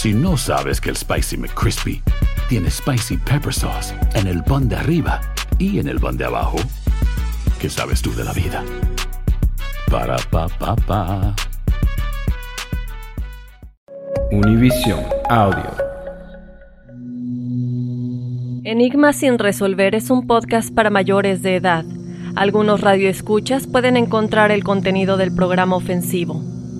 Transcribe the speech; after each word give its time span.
Si 0.00 0.14
no 0.14 0.34
sabes 0.38 0.80
que 0.80 0.88
el 0.88 0.96
Spicy 0.96 1.36
McCrispy 1.36 2.02
tiene 2.48 2.70
Spicy 2.70 3.18
Pepper 3.18 3.52
Sauce 3.52 3.94
en 4.14 4.28
el 4.28 4.42
pan 4.42 4.66
de 4.66 4.76
arriba 4.76 5.20
y 5.58 5.78
en 5.78 5.88
el 5.88 6.00
pan 6.00 6.16
de 6.16 6.24
abajo, 6.24 6.56
¿qué 7.60 7.68
sabes 7.68 8.00
tú 8.00 8.10
de 8.14 8.24
la 8.24 8.32
vida? 8.32 8.64
Para, 9.90 10.16
pa, 10.30 10.48
pa, 10.48 10.74
pa. 10.74 11.36
Univision 14.32 15.04
Audio. 15.28 15.70
Enigma 18.64 19.12
sin 19.12 19.38
resolver 19.38 19.94
es 19.94 20.08
un 20.08 20.26
podcast 20.26 20.72
para 20.74 20.88
mayores 20.88 21.42
de 21.42 21.56
edad. 21.56 21.84
Algunos 22.36 22.80
radioescuchas 22.80 23.66
pueden 23.66 23.98
encontrar 23.98 24.50
el 24.50 24.64
contenido 24.64 25.18
del 25.18 25.34
programa 25.34 25.76
ofensivo. 25.76 26.42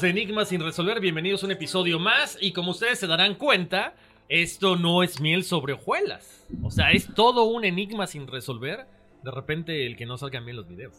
Amigos 0.00 0.14
de 0.14 0.20
Enigmas 0.20 0.48
sin 0.48 0.60
resolver? 0.62 1.00
Bienvenidos 1.00 1.42
a 1.42 1.46
un 1.46 1.52
episodio 1.52 1.98
más 1.98 2.38
y 2.40 2.52
como 2.52 2.70
ustedes 2.70 2.98
se 2.98 3.06
darán 3.06 3.34
cuenta, 3.34 3.94
esto 4.28 4.76
no 4.76 5.02
es 5.02 5.20
miel 5.20 5.44
sobre 5.44 5.74
hojuelas. 5.74 6.46
O 6.62 6.70
sea, 6.70 6.92
es 6.92 7.12
todo 7.14 7.44
un 7.44 7.64
enigma 7.64 8.06
sin 8.06 8.26
resolver. 8.26 8.86
De 9.22 9.30
repente 9.30 9.86
el 9.86 9.96
que 9.96 10.06
no 10.06 10.16
salgan 10.16 10.44
bien 10.44 10.56
los 10.56 10.66
videos. 10.66 10.94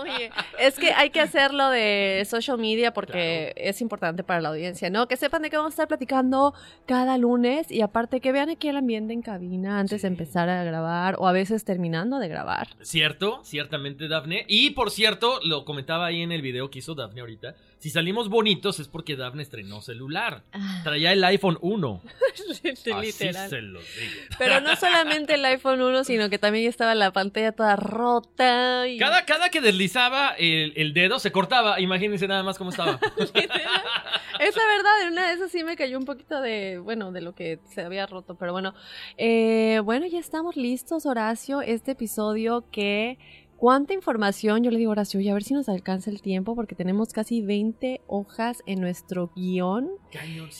Oye, 0.00 0.30
es 0.58 0.78
que 0.78 0.92
hay 0.92 1.10
que 1.10 1.20
hacerlo 1.20 1.68
de 1.68 2.26
social 2.28 2.58
media 2.58 2.92
porque 2.92 3.52
es 3.56 3.80
importante 3.80 4.24
para 4.24 4.40
la 4.40 4.48
audiencia, 4.50 4.88
¿no? 4.90 5.08
Que 5.08 5.16
sepan 5.16 5.42
de 5.42 5.50
qué 5.50 5.56
vamos 5.56 5.72
a 5.72 5.74
estar 5.74 5.88
platicando 5.88 6.54
cada 6.86 7.18
lunes 7.18 7.70
y 7.70 7.82
aparte 7.82 8.20
que 8.20 8.32
vean 8.32 8.48
aquí 8.50 8.68
el 8.68 8.76
ambiente 8.76 9.12
en 9.12 9.22
cabina 9.22 9.78
antes 9.78 10.02
de 10.02 10.08
empezar 10.08 10.48
a 10.48 10.64
grabar 10.64 11.16
o 11.18 11.28
a 11.28 11.32
veces 11.32 11.64
terminando 11.64 12.18
de 12.18 12.28
grabar. 12.28 12.68
Cierto, 12.80 13.40
ciertamente 13.44 14.08
Dafne. 14.08 14.44
Y 14.48 14.70
por 14.70 14.90
cierto, 14.90 15.40
lo 15.44 15.64
comentaba 15.64 16.06
ahí 16.06 16.22
en 16.22 16.32
el 16.32 16.42
video 16.42 16.70
que 16.70 16.78
hizo 16.78 16.94
Dafne 16.94 17.20
ahorita. 17.20 17.54
Si 17.78 17.90
salimos 17.90 18.28
bonitos 18.28 18.78
es 18.78 18.86
porque 18.86 19.16
Dafne 19.16 19.42
estrenó 19.42 19.80
celular. 19.82 20.44
Traía 20.84 21.12
el 21.12 21.24
iPhone 21.24 21.58
1. 21.60 22.02
Así 22.52 22.68
Literal. 22.68 23.50
se 23.50 23.60
digo. 23.60 23.80
Pero 24.38 24.60
no 24.60 24.76
solamente 24.76 25.34
el 25.34 25.44
iPhone 25.44 25.80
1, 25.80 26.04
sino 26.04 26.30
que 26.30 26.38
también 26.38 26.68
estaba 26.68 26.94
la 26.94 27.01
pantalla 27.10 27.52
toda 27.52 27.74
rota. 27.76 28.86
Y... 28.86 28.98
Cada, 28.98 29.24
cada 29.24 29.48
que 29.48 29.60
deslizaba 29.60 30.34
el, 30.38 30.72
el 30.76 30.92
dedo 30.92 31.18
se 31.18 31.32
cortaba. 31.32 31.80
Imagínense 31.80 32.28
nada 32.28 32.42
más 32.42 32.58
cómo 32.58 32.70
estaba. 32.70 33.00
Es 34.38 34.56
la 34.56 34.66
verdad, 34.66 35.02
en 35.02 35.12
una 35.12 35.28
de 35.28 35.34
esas 35.34 35.52
sí 35.52 35.62
me 35.62 35.76
cayó 35.76 35.98
un 35.98 36.04
poquito 36.04 36.40
de, 36.40 36.78
bueno, 36.78 37.12
de 37.12 37.20
lo 37.20 37.34
que 37.34 37.60
se 37.70 37.82
había 37.82 38.06
roto, 38.06 38.34
pero 38.34 38.52
bueno. 38.52 38.74
Eh, 39.16 39.80
bueno, 39.84 40.06
ya 40.06 40.18
estamos 40.18 40.56
listos, 40.56 41.06
Horacio, 41.06 41.62
este 41.62 41.92
episodio 41.92 42.64
que... 42.70 43.18
¿Cuánta 43.62 43.94
información? 43.94 44.64
Yo 44.64 44.72
le 44.72 44.78
digo, 44.78 44.90
Horacio, 44.90 45.20
y 45.20 45.28
a 45.28 45.34
ver 45.34 45.44
si 45.44 45.54
nos 45.54 45.68
alcanza 45.68 46.10
el 46.10 46.20
tiempo, 46.20 46.56
porque 46.56 46.74
tenemos 46.74 47.12
casi 47.12 47.42
20 47.42 48.00
hojas 48.08 48.60
en 48.66 48.80
nuestro 48.80 49.30
guion. 49.36 49.88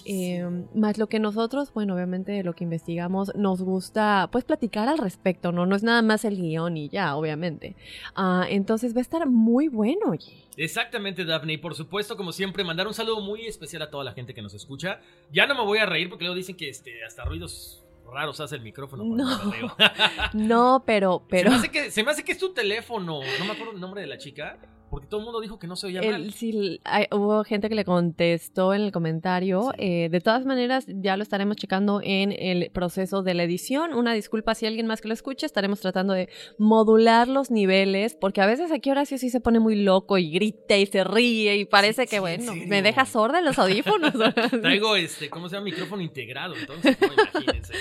Eh, 0.04 0.48
más 0.72 0.98
lo 0.98 1.08
que 1.08 1.18
nosotros, 1.18 1.74
bueno, 1.74 1.96
obviamente 1.96 2.44
lo 2.44 2.52
que 2.52 2.62
investigamos, 2.62 3.34
nos 3.34 3.60
gusta, 3.60 4.28
pues, 4.30 4.44
platicar 4.44 4.88
al 4.88 4.98
respecto, 4.98 5.50
¿no? 5.50 5.66
No 5.66 5.74
es 5.74 5.82
nada 5.82 6.00
más 6.02 6.24
el 6.24 6.36
guion 6.36 6.76
y 6.76 6.90
ya, 6.90 7.16
obviamente. 7.16 7.74
Ah, 8.14 8.46
entonces 8.48 8.94
va 8.94 8.98
a 8.98 9.02
estar 9.02 9.28
muy 9.28 9.66
bueno, 9.66 10.10
oye. 10.10 10.44
Exactamente, 10.56 11.24
Daphne. 11.24 11.54
Y 11.54 11.58
por 11.58 11.74
supuesto, 11.74 12.16
como 12.16 12.30
siempre, 12.30 12.62
mandar 12.62 12.86
un 12.86 12.94
saludo 12.94 13.20
muy 13.20 13.46
especial 13.46 13.82
a 13.82 13.90
toda 13.90 14.04
la 14.04 14.12
gente 14.12 14.32
que 14.32 14.42
nos 14.42 14.54
escucha. 14.54 15.00
Ya 15.32 15.48
no 15.48 15.56
me 15.56 15.64
voy 15.64 15.78
a 15.78 15.86
reír 15.86 16.08
porque 16.08 16.22
luego 16.22 16.36
dicen 16.36 16.56
que 16.56 16.68
este, 16.68 17.04
hasta 17.04 17.24
ruidos 17.24 17.81
raros 18.10 18.40
hace 18.40 18.56
el 18.56 18.62
micrófono. 18.62 19.04
No. 19.04 19.52
No, 20.32 20.82
pero, 20.86 21.24
pero... 21.28 21.50
Se, 21.50 21.56
me 21.56 21.56
hace 21.56 21.70
que, 21.70 21.90
se 21.90 22.02
me 22.02 22.10
hace 22.10 22.24
que 22.24 22.32
es 22.32 22.38
tu 22.38 22.52
teléfono. 22.52 23.20
No 23.38 23.44
me 23.44 23.52
acuerdo 23.52 23.72
el 23.72 23.80
nombre 23.80 24.00
de 24.00 24.06
la 24.06 24.18
chica. 24.18 24.58
Porque 24.92 25.06
todo 25.06 25.20
el 25.20 25.24
mundo 25.24 25.40
dijo 25.40 25.58
que 25.58 25.66
no 25.66 25.74
se 25.74 25.86
oía 25.86 26.02
mal. 26.02 26.14
El- 26.26 26.32
sí, 26.34 26.78
hay- 26.84 27.06
hubo 27.12 27.42
gente 27.44 27.70
que 27.70 27.74
le 27.74 27.86
contestó 27.86 28.74
en 28.74 28.82
el 28.82 28.92
comentario. 28.92 29.72
Eh, 29.78 30.08
de 30.10 30.20
todas 30.20 30.44
maneras, 30.44 30.84
ya 30.86 31.16
lo 31.16 31.22
estaremos 31.22 31.56
checando 31.56 32.02
en 32.04 32.30
el 32.38 32.70
proceso 32.72 33.22
de 33.22 33.32
la 33.32 33.44
edición. 33.44 33.94
Una 33.94 34.12
disculpa 34.12 34.54
si 34.54 34.66
alguien 34.66 34.86
más 34.86 35.00
que 35.00 35.08
lo 35.08 35.14
escuche. 35.14 35.46
Estaremos 35.46 35.80
tratando 35.80 36.12
de 36.12 36.28
modular 36.58 37.26
los 37.26 37.50
niveles, 37.50 38.14
porque 38.20 38.42
a 38.42 38.46
veces 38.46 38.70
aquí 38.70 38.90
Horacio 38.90 39.16
sí 39.16 39.30
se 39.30 39.40
pone 39.40 39.60
muy 39.60 39.76
loco 39.82 40.18
y 40.18 40.30
grita 40.30 40.76
y 40.76 40.84
se 40.84 41.04
ríe 41.04 41.56
y 41.56 41.64
parece 41.64 42.06
que, 42.06 42.20
bueno, 42.20 42.52
me 42.66 42.82
deja 42.82 43.06
sorda 43.06 43.38
en 43.38 43.46
los 43.46 43.58
audífonos. 43.58 44.12
Traigo 44.62 44.94
este, 44.96 45.30
¿cómo 45.30 45.48
se 45.48 45.54
llama? 45.56 45.64
Micrófono 45.64 46.02
integrado, 46.02 46.54
entonces, 46.54 46.98
no, 47.00 47.08
imagínense. 47.14 47.72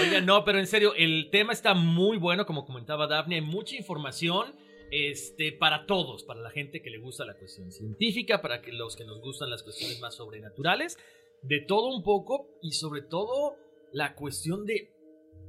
Oigan, 0.00 0.24
no, 0.24 0.44
pero 0.44 0.60
en 0.60 0.68
serio, 0.68 0.92
el 0.96 1.28
tema 1.32 1.52
está 1.52 1.74
muy 1.74 2.18
bueno, 2.18 2.46
como 2.46 2.64
comentaba 2.64 3.08
Daphne, 3.08 3.34
hay 3.34 3.40
mucha 3.40 3.74
información 3.74 4.46
este, 4.92 5.52
para 5.52 5.86
todos, 5.86 6.22
para 6.22 6.42
la 6.42 6.50
gente 6.50 6.82
que 6.82 6.90
le 6.90 6.98
gusta 6.98 7.24
la 7.24 7.38
cuestión 7.38 7.72
científica, 7.72 8.42
para 8.42 8.60
que 8.60 8.72
los 8.72 8.94
que 8.94 9.06
nos 9.06 9.22
gustan 9.22 9.48
las 9.48 9.62
cuestiones 9.62 9.98
más 10.00 10.16
sobrenaturales, 10.16 10.98
de 11.42 11.60
todo 11.60 11.88
un 11.96 12.02
poco 12.02 12.58
y 12.60 12.72
sobre 12.72 13.00
todo 13.00 13.56
la 13.90 14.14
cuestión 14.14 14.66
de 14.66 14.92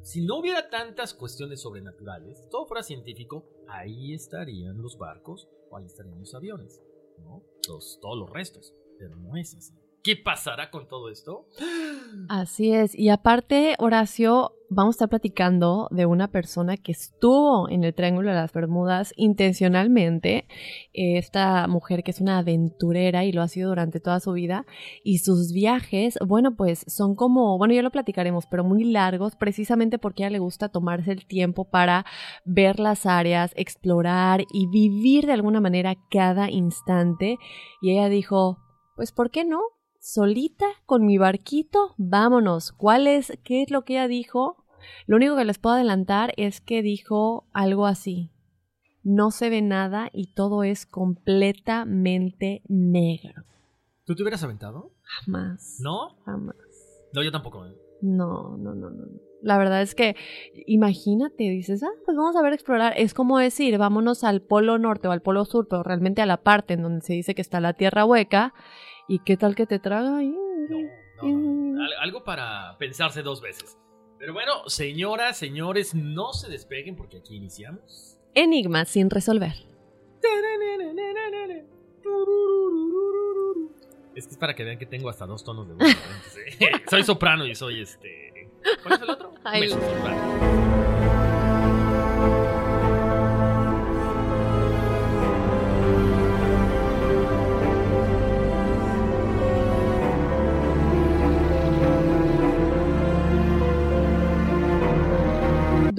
si 0.01 0.21
no 0.21 0.39
hubiera 0.39 0.69
tantas 0.69 1.13
cuestiones 1.13 1.61
sobrenaturales, 1.61 2.47
todo 2.49 2.65
fuera 2.65 2.83
científico, 2.83 3.45
ahí 3.67 4.13
estarían 4.13 4.81
los 4.81 4.97
barcos 4.97 5.49
o 5.69 5.77
ahí 5.77 5.85
estarían 5.85 6.19
los 6.19 6.33
aviones, 6.33 6.81
¿no? 7.19 7.43
Todos 7.61 8.17
los 8.17 8.29
restos. 8.29 8.73
Pero 8.97 9.17
no 9.17 9.35
es 9.35 9.55
así. 9.55 9.73
¿Qué 10.03 10.17
pasará 10.17 10.69
con 10.69 10.89
todo 10.89 11.09
esto? 11.09 11.47
Así 12.27 12.73
es. 12.73 12.94
Y 12.94 13.07
aparte, 13.07 13.75
Horacio, 13.79 14.51
vamos 14.69 14.95
a 14.95 14.97
estar 14.97 15.09
platicando 15.09 15.88
de 15.91 16.05
una 16.05 16.27
persona 16.27 16.75
que 16.75 16.91
estuvo 16.91 17.69
en 17.69 17.85
el 17.85 17.94
Triángulo 17.94 18.29
de 18.29 18.35
las 18.35 18.51
Bermudas 18.51 19.13
intencionalmente. 19.15 20.45
Esta 20.91 21.67
mujer 21.69 22.03
que 22.03 22.11
es 22.11 22.19
una 22.19 22.39
aventurera 22.39 23.23
y 23.23 23.31
lo 23.31 23.41
ha 23.41 23.47
sido 23.47 23.69
durante 23.69 24.01
toda 24.01 24.19
su 24.19 24.33
vida. 24.33 24.65
Y 25.05 25.19
sus 25.19 25.53
viajes, 25.53 26.19
bueno, 26.25 26.57
pues 26.57 26.83
son 26.85 27.15
como, 27.15 27.57
bueno, 27.57 27.73
ya 27.73 27.81
lo 27.81 27.89
platicaremos, 27.89 28.45
pero 28.47 28.65
muy 28.65 28.83
largos, 28.83 29.38
precisamente 29.38 30.00
porque 30.00 30.23
a 30.23 30.27
ella 30.27 30.33
le 30.33 30.39
gusta 30.39 30.67
tomarse 30.67 31.13
el 31.13 31.25
tiempo 31.25 31.63
para 31.69 32.05
ver 32.44 32.77
las 32.81 33.05
áreas, 33.05 33.53
explorar 33.55 34.44
y 34.51 34.67
vivir 34.67 35.27
de 35.27 35.31
alguna 35.31 35.61
manera 35.61 35.95
cada 36.11 36.51
instante. 36.51 37.38
Y 37.81 37.91
ella 37.91 38.09
dijo, 38.09 38.57
pues, 38.97 39.13
¿por 39.13 39.31
qué 39.31 39.45
no? 39.45 39.61
Solita 40.03 40.65
con 40.85 41.05
mi 41.05 41.17
barquito, 41.17 41.95
vámonos. 41.97 42.73
¿Cuál 42.73 43.07
es? 43.07 43.39
¿Qué 43.45 43.63
es 43.63 43.71
lo 43.71 43.85
que 43.85 43.94
ella 43.94 44.09
dijo? 44.09 44.65
Lo 45.07 45.15
único 45.15 45.38
que 45.38 45.45
les 45.45 45.59
puedo 45.59 45.75
adelantar 45.75 46.33
es 46.35 46.59
que 46.59 46.81
dijo 46.81 47.47
algo 47.53 47.85
así. 47.85 48.29
No 49.01 49.31
se 49.31 49.50
ve 49.50 49.61
nada 49.61 50.09
y 50.11 50.33
todo 50.33 50.63
es 50.63 50.85
completamente 50.85 52.63
negro. 52.67 53.44
¿Tú 54.05 54.13
te 54.13 54.23
hubieras 54.23 54.44
aventado? 54.44 54.91
Jamás. 55.03 55.77
¿No? 55.79 56.17
Jamás. 56.25 56.55
No, 57.13 57.23
yo 57.23 57.31
tampoco. 57.31 57.65
¿eh? 57.65 57.73
No, 58.01 58.57
no, 58.57 58.75
no, 58.75 58.89
no. 58.89 59.05
La 59.41 59.57
verdad 59.57 59.81
es 59.81 59.95
que, 59.95 60.17
imagínate, 60.67 61.44
dices, 61.44 61.81
ah, 61.83 61.91
pues 62.05 62.17
vamos 62.17 62.35
a 62.35 62.41
ver 62.41 62.51
explorar. 62.51 62.94
Es 62.97 63.13
como 63.13 63.39
decir, 63.39 63.77
vámonos 63.77 64.25
al 64.25 64.41
polo 64.41 64.77
norte 64.77 65.07
o 65.07 65.11
al 65.11 65.21
polo 65.21 65.45
sur, 65.45 65.67
pero 65.69 65.83
realmente 65.83 66.21
a 66.21 66.25
la 66.25 66.44
parte 66.44 66.73
en 66.73 66.81
donde 66.81 67.01
se 67.01 67.13
dice 67.13 67.35
que 67.35 67.41
está 67.41 67.61
la 67.61 67.73
tierra 67.73 68.03
hueca 68.03 68.53
¿Y 69.07 69.19
qué 69.19 69.38
tal 69.38 69.55
que 69.55 69.65
te 69.65 69.79
traga 69.79 70.17
ahí? 70.17 70.33
No, 71.21 71.83
Algo 72.01 72.23
para 72.23 72.77
pensarse 72.77 73.21
dos 73.21 73.41
veces. 73.41 73.77
Pero 74.17 74.33
bueno, 74.33 74.67
señoras, 74.67 75.38
señores, 75.38 75.94
no 75.94 76.31
se 76.33 76.50
despeguen 76.50 76.95
porque 76.95 77.17
aquí 77.17 77.35
iniciamos. 77.35 78.17
Enigma 78.33 78.85
sin 78.85 79.09
resolver. 79.09 79.53
Es 84.15 84.27
que 84.27 84.31
es 84.33 84.38
para 84.38 84.53
que 84.53 84.63
vean 84.63 84.77
que 84.77 84.85
tengo 84.85 85.09
hasta 85.09 85.25
dos 85.25 85.44
tonos 85.44 85.67
de 85.67 85.73
voz. 85.73 85.88
soy 86.89 87.03
soprano 87.03 87.45
y 87.45 87.55
soy 87.55 87.81
este. 87.81 88.50
¿Cuál 88.83 88.94
es 88.95 89.01
el 89.01 89.09
otro? 89.09 89.33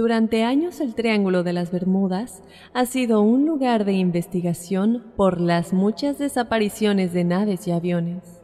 Durante 0.05 0.45
años 0.45 0.83
el 0.83 0.95
Triángulo 0.95 1.45
de 1.45 1.55
las 1.55 1.71
Bermudas 1.71 2.43
ha 2.75 2.85
sido 2.85 3.23
un 3.23 3.47
lugar 3.47 3.87
de 3.87 3.95
investigación 3.95 5.03
por 5.17 5.41
las 5.41 5.73
muchas 5.73 6.19
desapariciones 6.19 7.15
de 7.15 7.25
naves 7.25 7.67
y 7.67 7.71
aviones. 7.71 8.43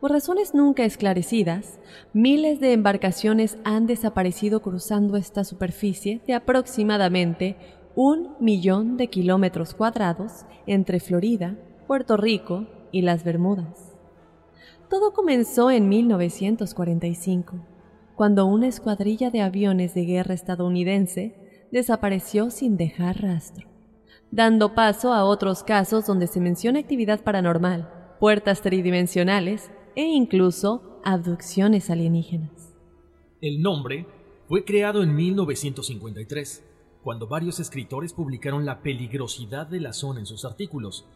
Por 0.00 0.10
razones 0.10 0.54
nunca 0.54 0.86
esclarecidas, 0.86 1.78
miles 2.14 2.60
de 2.60 2.72
embarcaciones 2.72 3.58
han 3.62 3.86
desaparecido 3.86 4.62
cruzando 4.62 5.18
esta 5.18 5.44
superficie 5.44 6.22
de 6.26 6.32
aproximadamente 6.32 7.56
un 7.94 8.34
millón 8.40 8.96
de 8.96 9.08
kilómetros 9.08 9.74
cuadrados 9.74 10.46
entre 10.66 10.98
Florida, 10.98 11.58
Puerto 11.86 12.16
Rico 12.16 12.66
y 12.90 13.02
las 13.02 13.22
Bermudas. 13.22 13.98
Todo 14.88 15.12
comenzó 15.12 15.70
en 15.70 15.90
1945 15.90 17.69
cuando 18.20 18.44
una 18.44 18.68
escuadrilla 18.68 19.30
de 19.30 19.40
aviones 19.40 19.94
de 19.94 20.04
guerra 20.04 20.34
estadounidense 20.34 21.66
desapareció 21.72 22.50
sin 22.50 22.76
dejar 22.76 23.22
rastro, 23.22 23.66
dando 24.30 24.74
paso 24.74 25.14
a 25.14 25.24
otros 25.24 25.62
casos 25.62 26.06
donde 26.06 26.26
se 26.26 26.38
menciona 26.38 26.80
actividad 26.80 27.24
paranormal, 27.24 28.18
puertas 28.20 28.60
tridimensionales 28.60 29.70
e 29.96 30.02
incluso 30.02 31.00
abducciones 31.02 31.88
alienígenas. 31.88 32.74
El 33.40 33.62
nombre 33.62 34.06
fue 34.48 34.66
creado 34.66 35.02
en 35.02 35.14
1953, 35.14 36.62
cuando 37.02 37.26
varios 37.26 37.58
escritores 37.58 38.12
publicaron 38.12 38.66
la 38.66 38.82
peligrosidad 38.82 39.66
de 39.66 39.80
la 39.80 39.94
zona 39.94 40.20
en 40.20 40.26
sus 40.26 40.44
artículos, 40.44 41.06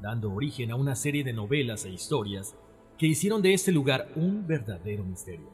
dando 0.00 0.32
origen 0.32 0.70
a 0.70 0.76
una 0.76 0.96
serie 0.96 1.24
de 1.24 1.34
novelas 1.34 1.84
e 1.84 1.90
historias 1.90 2.56
que 2.96 3.06
hicieron 3.06 3.42
de 3.42 3.52
este 3.52 3.70
lugar 3.70 4.08
un 4.16 4.46
verdadero 4.46 5.04
misterio. 5.04 5.53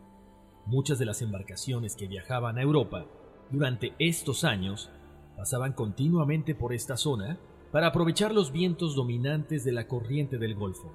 Muchas 0.67 0.99
de 0.99 1.07
las 1.07 1.23
embarcaciones 1.23 1.97
que 1.97 2.07
viajaban 2.07 2.59
a 2.59 2.63
Europa 2.63 3.07
durante 3.51 3.95
estos 3.99 4.45
años 4.45 4.91
pasaban 5.37 5.73
continuamente 5.73 6.55
por 6.55 6.73
esta 6.73 6.97
zona 6.97 7.39
para 7.73 7.89
aprovechar 7.89 8.33
los 8.33 8.53
vientos 8.53 8.95
dominantes 8.95 9.65
de 9.65 9.73
la 9.73 9.87
corriente 9.87 10.39
del 10.39 10.55
Golfo. 10.55 10.93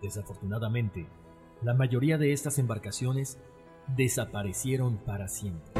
Desafortunadamente, 0.00 1.06
la 1.62 1.74
mayoría 1.74 2.18
de 2.18 2.32
estas 2.32 2.58
embarcaciones 2.58 3.38
desaparecieron 3.96 4.98
para 4.98 5.28
siempre. 5.28 5.72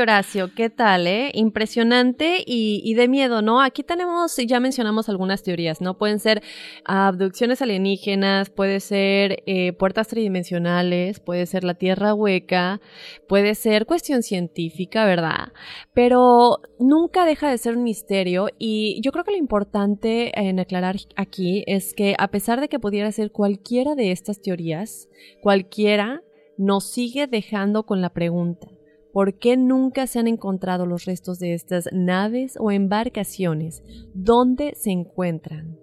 Horacio, 0.00 0.54
¿qué 0.54 0.70
tal, 0.70 1.06
eh? 1.06 1.30
Impresionante 1.34 2.42
y, 2.46 2.94
de 2.94 3.08
miedo, 3.08 3.42
¿no? 3.42 3.60
Aquí 3.60 3.82
tenemos, 3.82 4.36
ya 4.36 4.58
mencionamos 4.58 5.08
algunas 5.08 5.42
teorías, 5.42 5.80
¿no? 5.80 5.98
Pueden 5.98 6.18
ser 6.18 6.42
abducciones 6.84 7.60
alienígenas, 7.60 8.50
puede 8.50 8.80
ser 8.80 9.42
eh, 9.46 9.72
puertas 9.74 10.08
tridimensionales, 10.08 11.20
puede 11.20 11.46
ser 11.46 11.64
la 11.64 11.74
tierra 11.74 12.14
hueca, 12.14 12.80
puede 13.28 13.54
ser 13.54 13.86
cuestión 13.86 14.22
científica, 14.22 15.04
¿verdad? 15.04 15.52
Pero 15.92 16.60
nunca 16.78 17.24
deja 17.26 17.50
de 17.50 17.58
ser 17.58 17.76
un 17.76 17.84
misterio 17.84 18.48
y 18.58 19.00
yo 19.02 19.12
creo 19.12 19.24
que 19.24 19.32
lo 19.32 19.38
importante 19.38 20.32
en 20.40 20.58
aclarar 20.60 20.96
aquí 21.16 21.62
es 21.66 21.94
que 21.94 22.14
a 22.18 22.28
pesar 22.28 22.60
de 22.60 22.68
que 22.68 22.80
pudiera 22.80 23.12
ser 23.12 23.32
cualquiera 23.32 23.94
de 23.94 24.12
estas 24.12 24.40
teorías, 24.40 25.08
cualquiera 25.42 26.22
nos 26.56 26.90
sigue 26.90 27.26
dejando 27.26 27.84
con 27.84 28.00
la 28.00 28.10
pregunta. 28.10 28.79
¿Por 29.12 29.38
qué 29.38 29.56
nunca 29.56 30.06
se 30.06 30.18
han 30.18 30.28
encontrado 30.28 30.86
los 30.86 31.04
restos 31.04 31.38
de 31.38 31.54
estas 31.54 31.88
naves 31.92 32.56
o 32.58 32.70
embarcaciones? 32.70 33.82
¿Dónde 34.14 34.74
se 34.76 34.90
encuentran? 34.90 35.78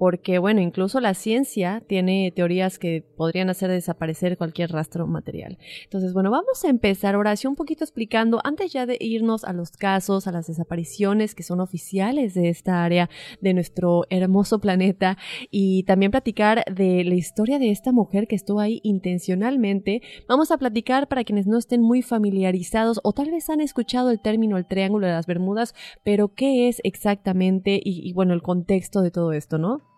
Porque 0.00 0.38
bueno, 0.38 0.62
incluso 0.62 0.98
la 0.98 1.12
ciencia 1.12 1.82
tiene 1.86 2.32
teorías 2.34 2.78
que 2.78 3.04
podrían 3.18 3.50
hacer 3.50 3.70
desaparecer 3.70 4.38
cualquier 4.38 4.72
rastro 4.72 5.06
material. 5.06 5.58
Entonces, 5.84 6.14
bueno, 6.14 6.30
vamos 6.30 6.64
a 6.64 6.70
empezar, 6.70 7.16
Horacio, 7.16 7.50
un 7.50 7.54
poquito 7.54 7.84
explicando, 7.84 8.40
antes 8.42 8.72
ya 8.72 8.86
de 8.86 8.96
irnos 8.98 9.44
a 9.44 9.52
los 9.52 9.72
casos, 9.72 10.26
a 10.26 10.32
las 10.32 10.46
desapariciones 10.46 11.34
que 11.34 11.42
son 11.42 11.60
oficiales 11.60 12.32
de 12.32 12.48
esta 12.48 12.82
área 12.82 13.10
de 13.42 13.52
nuestro 13.52 14.06
hermoso 14.08 14.58
planeta 14.58 15.18
y 15.50 15.82
también 15.82 16.12
platicar 16.12 16.64
de 16.64 17.04
la 17.04 17.14
historia 17.14 17.58
de 17.58 17.70
esta 17.70 17.92
mujer 17.92 18.26
que 18.26 18.36
estuvo 18.36 18.60
ahí 18.60 18.80
intencionalmente. 18.82 20.00
Vamos 20.26 20.50
a 20.50 20.56
platicar 20.56 21.08
para 21.08 21.24
quienes 21.24 21.46
no 21.46 21.58
estén 21.58 21.82
muy 21.82 22.00
familiarizados 22.00 23.00
o 23.02 23.12
tal 23.12 23.30
vez 23.30 23.50
han 23.50 23.60
escuchado 23.60 24.10
el 24.10 24.22
término 24.22 24.56
el 24.56 24.66
Triángulo 24.66 25.08
de 25.08 25.12
las 25.12 25.26
Bermudas, 25.26 25.74
pero 26.02 26.32
qué 26.32 26.68
es 26.68 26.80
exactamente 26.84 27.78
y, 27.84 28.08
y 28.08 28.14
bueno, 28.14 28.32
el 28.32 28.40
contexto 28.40 29.02
de 29.02 29.10
todo 29.10 29.34
esto, 29.34 29.58
¿no? 29.58 29.89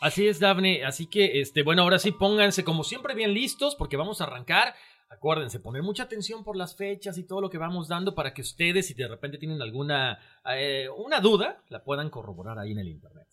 Así 0.00 0.28
es, 0.28 0.38
Daphne. 0.38 0.84
Así 0.84 1.06
que, 1.06 1.40
este, 1.40 1.62
bueno, 1.62 1.82
ahora 1.82 1.98
sí 1.98 2.12
pónganse 2.12 2.64
como 2.64 2.84
siempre 2.84 3.14
bien 3.14 3.34
listos 3.34 3.74
porque 3.74 3.96
vamos 3.96 4.20
a 4.20 4.24
arrancar. 4.24 4.74
Acuérdense, 5.10 5.58
poner 5.58 5.82
mucha 5.82 6.02
atención 6.02 6.44
por 6.44 6.56
las 6.56 6.76
fechas 6.76 7.16
y 7.16 7.26
todo 7.26 7.40
lo 7.40 7.48
que 7.50 7.58
vamos 7.58 7.88
dando 7.88 8.14
para 8.14 8.34
que 8.34 8.42
ustedes, 8.42 8.86
si 8.86 8.94
de 8.94 9.08
repente 9.08 9.38
tienen 9.38 9.62
alguna 9.62 10.18
eh, 10.54 10.86
una 10.96 11.20
duda, 11.20 11.62
la 11.68 11.82
puedan 11.82 12.10
corroborar 12.10 12.58
ahí 12.58 12.72
en 12.72 12.78
el 12.78 12.88
internet. 12.88 13.27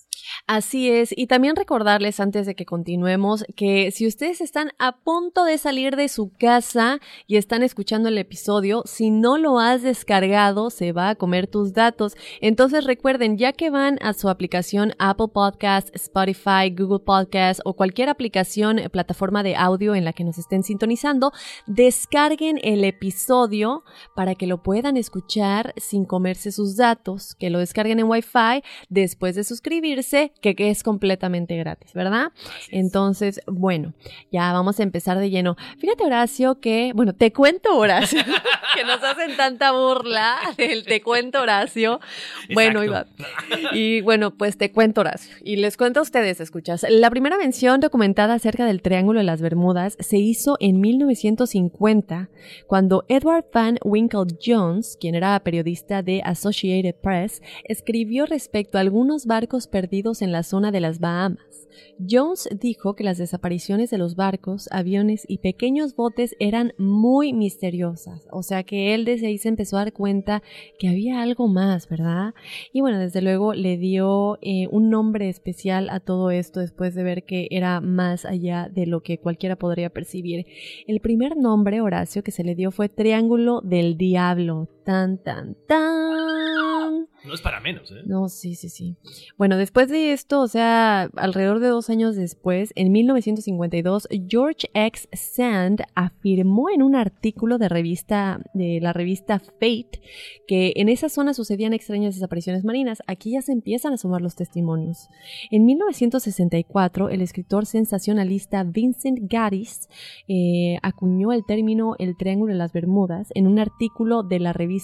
Así 0.48 0.92
es, 0.92 1.12
y 1.18 1.26
también 1.26 1.56
recordarles 1.56 2.20
antes 2.20 2.46
de 2.46 2.54
que 2.54 2.68
continuemos 2.68 3.46
que 3.56 3.90
si 3.90 4.06
ustedes 4.06 4.42
están 4.42 4.74
a 4.78 4.96
punto 4.96 5.44
de 5.44 5.58
salir 5.58 5.96
de 5.96 6.08
su 6.08 6.32
casa 6.38 7.00
y 7.26 7.38
están 7.38 7.64
escuchando 7.64 8.10
el 8.10 8.18
episodio, 8.20 8.84
si 8.86 9.10
no 9.10 9.40
lo 9.40 9.60
has 9.60 9.82
descargado, 9.82 10.70
se 10.70 10.92
va 10.92 11.10
a 11.10 11.16
comer 11.16 11.48
tus 11.48 11.74
datos. 11.74 12.16
Entonces 12.42 12.84
recuerden, 12.84 13.40
ya 13.40 13.54
que 13.54 13.72
van 13.72 13.98
a 14.04 14.14
su 14.14 14.30
aplicación 14.30 14.94
Apple 15.00 15.30
Podcast, 15.34 15.90
Spotify, 15.96 16.70
Google 16.70 17.00
Podcast 17.00 17.62
o 17.66 17.74
cualquier 17.74 18.10
aplicación, 18.10 18.78
eh, 18.78 18.88
plataforma 18.92 19.42
de 19.42 19.56
audio 19.56 19.96
en 19.96 20.06
la 20.06 20.14
que 20.14 20.24
nos 20.24 20.38
estén 20.38 20.62
sintonizando, 20.62 21.32
descarguen 21.66 22.60
el 22.62 22.84
episodio 22.84 23.84
para 24.16 24.36
que 24.36 24.46
lo 24.46 24.62
puedan 24.62 24.96
escuchar 24.96 25.74
sin 25.78 26.06
comerse 26.06 26.52
sus 26.52 26.78
datos, 26.78 27.34
que 27.34 27.50
lo 27.50 27.58
descarguen 27.58 28.00
en 28.00 28.06
Wi-Fi 28.06 28.62
después 28.90 29.34
de 29.34 29.44
suscribirse 29.44 30.34
que, 30.42 30.56
es 30.70 30.84
completamente 30.84 31.58
gratis, 31.58 31.94
¿verdad? 31.94 32.32
Entonces, 32.70 33.42
bueno, 33.48 33.94
ya 34.32 34.54
vamos 34.54 34.80
a 34.80 34.84
empezar 34.84 35.18
de 35.20 35.30
lleno. 35.30 35.56
Fíjate, 35.80 36.04
Horacio, 36.04 36.60
que, 36.60 36.92
bueno, 36.94 37.14
te 37.14 37.32
cuento, 37.34 37.76
Horacio, 37.78 38.22
que 38.76 38.84
nos 38.84 39.04
hacen 39.04 39.36
tanta 39.38 39.72
burla 39.72 40.38
del 40.58 40.86
te 40.86 41.02
cuento, 41.02 41.42
Horacio. 41.42 42.00
Bueno, 42.54 42.84
Iván. 42.84 43.08
Y 43.74 44.02
bueno, 44.02 44.32
pues 44.32 44.58
te 44.58 44.72
cuento, 44.72 45.02
Horacio. 45.02 45.36
Y 45.44 45.58
les 45.58 45.78
cuento 45.78 46.00
a 46.00 46.04
ustedes, 46.04 46.40
escuchas. 46.40 46.86
La 46.90 47.10
primera 47.10 47.38
mención 47.38 47.80
documentada 47.80 48.36
acerca 48.36 48.66
del 48.66 48.82
Triángulo 48.82 49.20
de 49.20 49.26
las 49.26 49.42
Bermudas 49.42 49.98
se 50.00 50.18
hizo 50.18 50.58
en 50.60 50.80
1950, 50.80 52.30
cuando 52.68 53.06
Edward 53.08 53.46
Van 53.54 53.80
Winkle 53.84 54.26
Jones, 54.44 54.98
quien 55.00 55.16
era 55.16 55.40
periodista 55.40 56.04
de 56.04 56.22
Associated 56.24 56.96
Press, 57.02 57.42
escribió 57.64 58.26
respecto 58.26 58.78
a 58.78 58.82
algunos 58.82 59.26
barcos 59.26 59.68
perdidos 59.68 60.22
en 60.22 60.25
la 60.32 60.44
zona 60.44 60.72
de 60.72 60.82
las 60.82 61.00
Bahamas. 61.00 61.68
Jones 61.98 62.50
dijo 62.60 62.96
que 62.96 63.04
las 63.04 63.18
desapariciones 63.18 63.90
de 63.90 63.98
los 63.98 64.16
barcos, 64.16 64.68
aviones 64.72 65.26
y 65.28 65.40
pequeños 65.40 65.96
botes 65.96 66.36
eran 66.40 66.74
muy 66.78 67.34
misteriosas, 67.34 68.28
o 68.32 68.44
sea 68.44 68.64
que 68.64 68.94
él 68.94 69.06
desde 69.06 69.28
ahí 69.28 69.38
se 69.38 69.50
empezó 69.50 69.78
a 69.78 69.82
dar 69.82 69.94
cuenta 69.94 70.44
que 70.78 70.90
había 70.90 71.22
algo 71.22 71.48
más, 71.48 71.88
¿verdad? 71.88 72.34
Y 72.74 72.82
bueno, 72.82 73.00
desde 73.00 73.22
luego 73.22 73.54
le 73.54 73.78
dio 73.78 74.38
eh, 74.42 74.68
un 74.72 74.90
nombre 74.90 75.30
especial 75.30 75.90
a 75.90 76.00
todo 76.00 76.32
esto 76.32 76.60
después 76.60 76.96
de 76.96 77.04
ver 77.04 77.24
que 77.24 77.48
era 77.52 77.82
más 77.82 78.26
allá 78.26 78.70
de 78.72 78.86
lo 78.86 79.02
que 79.02 79.20
cualquiera 79.20 79.56
podría 79.56 79.90
percibir. 79.90 80.46
El 80.88 81.00
primer 81.00 81.38
nombre, 81.38 81.82
Horacio, 81.82 82.24
que 82.24 82.32
se 82.32 82.44
le 82.44 82.56
dio 82.56 82.72
fue 82.72 82.90
Triángulo 82.90 83.62
del 83.62 83.98
Diablo. 83.98 84.70
Tan, 84.86 85.18
tan, 85.18 85.56
tan. 85.68 87.08
No 87.26 87.34
es 87.34 87.42
para 87.42 87.60
menos, 87.60 87.90
¿eh? 87.90 88.04
No, 88.06 88.30
sí, 88.30 88.54
sí, 88.54 88.70
sí. 88.70 88.98
Bueno, 89.36 89.58
después 89.58 89.90
de 89.90 90.14
esto, 90.14 90.42
o 90.42 90.48
sea, 90.48 91.10
alrededor 91.16 91.60
de 91.60 91.70
dos 91.70 91.90
años 91.90 92.16
después, 92.16 92.72
en 92.76 92.92
1952, 92.92 94.08
George 94.28 94.70
X. 94.76 95.10
Sand 95.12 95.82
afirmó 95.96 96.70
en 96.70 96.84
un 96.84 96.96
artículo 96.96 97.58
de 97.58 97.68
revista, 97.68 98.42
de 98.54 98.80
la 98.80 98.94
revista 98.94 99.40
Fate, 99.40 100.02
que 100.48 100.74
en 100.76 100.88
esa 100.88 101.10
zona 101.10 101.34
sucedían 101.34 101.74
extrañas 101.74 102.14
desapariciones 102.14 102.64
marinas. 102.64 103.02
Aquí 103.08 103.32
ya 103.32 103.42
se 103.42 103.54
empiezan 103.54 103.94
a 103.94 103.98
sumar 103.98 104.22
los 104.22 104.36
testimonios. 104.36 105.10
En 105.50 105.66
1964, 105.66 107.10
el 107.10 107.22
escritor 107.22 107.66
sensacionalista 107.66 108.64
Vincent 108.64 109.18
Gaddis 109.24 109.90
eh, 110.28 110.78
acuñó 110.84 111.34
el 111.34 111.44
término 111.44 111.96
el 111.98 112.16
Triángulo 112.16 112.54
de 112.54 112.60
las 112.60 112.72
Bermudas 112.72 113.30
en 113.34 113.48
un 113.48 113.58
artículo 113.58 114.22
de 114.22 114.40
la 114.40 114.54
revista 114.54 114.75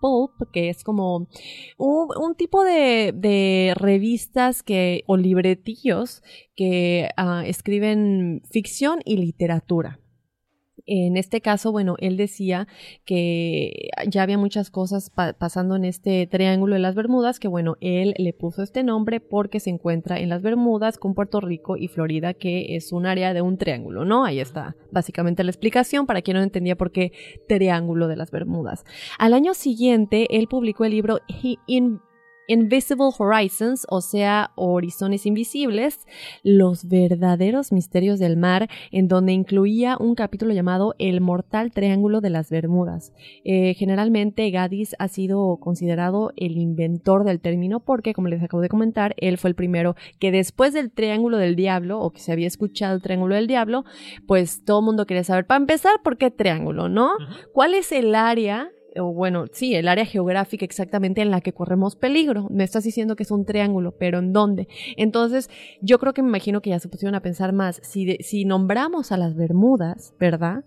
Pulp, 0.00 0.50
que 0.52 0.68
es 0.68 0.84
como 0.84 1.28
un, 1.78 2.34
tipo 2.36 2.64
de, 2.64 3.74
revistas 3.76 4.62
que, 4.62 5.04
o 5.06 5.16
libretillos 5.16 6.22
que 6.56 7.10
ah, 7.16 7.42
escriben 7.46 8.42
ficción 8.50 9.00
y 9.04 9.16
literatura. 9.16 10.00
En 10.92 11.16
este 11.16 11.40
caso, 11.40 11.70
bueno, 11.70 11.94
él 12.00 12.16
decía 12.16 12.66
que 13.04 13.90
ya 14.08 14.24
había 14.24 14.38
muchas 14.38 14.70
cosas 14.72 15.12
pasando 15.38 15.76
en 15.76 15.84
este 15.84 16.26
triángulo 16.26 16.74
de 16.74 16.80
las 16.80 16.96
Bermudas, 16.96 17.38
que 17.38 17.46
bueno, 17.46 17.76
él 17.80 18.12
le 18.18 18.32
puso 18.32 18.64
este 18.64 18.82
nombre 18.82 19.20
porque 19.20 19.60
se 19.60 19.70
encuentra 19.70 20.18
en 20.18 20.28
las 20.28 20.42
Bermudas 20.42 20.98
con 20.98 21.14
Puerto 21.14 21.40
Rico 21.40 21.76
y 21.76 21.86
Florida, 21.86 22.34
que 22.34 22.74
es 22.74 22.92
un 22.92 23.06
área 23.06 23.32
de 23.32 23.40
un 23.40 23.56
triángulo, 23.56 24.04
¿no? 24.04 24.24
Ahí 24.24 24.40
está 24.40 24.74
básicamente 24.90 25.44
la 25.44 25.52
explicación 25.52 26.06
para 26.06 26.22
quien 26.22 26.38
no 26.38 26.42
entendía 26.42 26.74
por 26.74 26.90
qué 26.90 27.12
triángulo 27.46 28.08
de 28.08 28.16
las 28.16 28.32
Bermudas. 28.32 28.82
Al 29.16 29.34
año 29.34 29.54
siguiente, 29.54 30.26
él 30.36 30.48
publicó 30.48 30.84
el 30.86 30.90
libro 30.90 31.20
In 31.68 32.00
Invisible 32.50 33.10
Horizons, 33.16 33.86
o 33.88 34.00
sea, 34.00 34.50
Horizontes 34.56 35.24
Invisibles, 35.24 36.08
los 36.42 36.88
verdaderos 36.88 37.70
misterios 37.70 38.18
del 38.18 38.36
mar, 38.36 38.68
en 38.90 39.06
donde 39.06 39.30
incluía 39.30 39.96
un 40.00 40.16
capítulo 40.16 40.52
llamado 40.52 40.96
El 40.98 41.20
Mortal 41.20 41.70
Triángulo 41.70 42.20
de 42.20 42.30
las 42.30 42.50
Bermudas. 42.50 43.12
Eh, 43.44 43.74
generalmente 43.74 44.50
Gaddis 44.50 44.96
ha 44.98 45.06
sido 45.06 45.58
considerado 45.58 46.32
el 46.34 46.58
inventor 46.58 47.22
del 47.22 47.38
término 47.40 47.78
porque, 47.78 48.14
como 48.14 48.26
les 48.26 48.42
acabo 48.42 48.62
de 48.62 48.68
comentar, 48.68 49.14
él 49.18 49.38
fue 49.38 49.50
el 49.50 49.54
primero 49.54 49.94
que 50.18 50.32
después 50.32 50.74
del 50.74 50.90
Triángulo 50.90 51.36
del 51.36 51.54
Diablo, 51.54 52.00
o 52.00 52.10
que 52.10 52.18
se 52.18 52.32
había 52.32 52.48
escuchado 52.48 52.96
el 52.96 53.02
Triángulo 53.02 53.36
del 53.36 53.46
Diablo, 53.46 53.84
pues 54.26 54.64
todo 54.64 54.80
el 54.80 54.86
mundo 54.86 55.06
quería 55.06 55.22
saber, 55.22 55.46
para 55.46 55.60
empezar, 55.60 56.02
¿por 56.02 56.18
qué 56.18 56.32
triángulo, 56.32 56.88
no? 56.88 57.12
¿Cuál 57.52 57.74
es 57.74 57.92
el 57.92 58.16
área 58.16 58.72
o 58.96 59.12
bueno, 59.12 59.46
sí, 59.52 59.74
el 59.74 59.88
área 59.88 60.04
geográfica 60.04 60.64
exactamente 60.64 61.20
en 61.20 61.30
la 61.30 61.40
que 61.40 61.52
corremos 61.52 61.96
peligro. 61.96 62.48
Me 62.50 62.64
estás 62.64 62.84
diciendo 62.84 63.16
que 63.16 63.22
es 63.22 63.30
un 63.30 63.44
triángulo, 63.44 63.92
pero 63.98 64.18
¿en 64.18 64.32
dónde? 64.32 64.68
Entonces, 64.96 65.50
yo 65.80 65.98
creo 65.98 66.12
que 66.12 66.22
me 66.22 66.28
imagino 66.28 66.60
que 66.60 66.70
ya 66.70 66.80
se 66.80 66.88
pusieron 66.88 67.14
a 67.14 67.22
pensar 67.22 67.52
más. 67.52 67.80
Si, 67.82 68.16
si 68.20 68.44
nombramos 68.44 69.12
a 69.12 69.16
las 69.16 69.34
Bermudas, 69.34 70.14
¿verdad? 70.18 70.64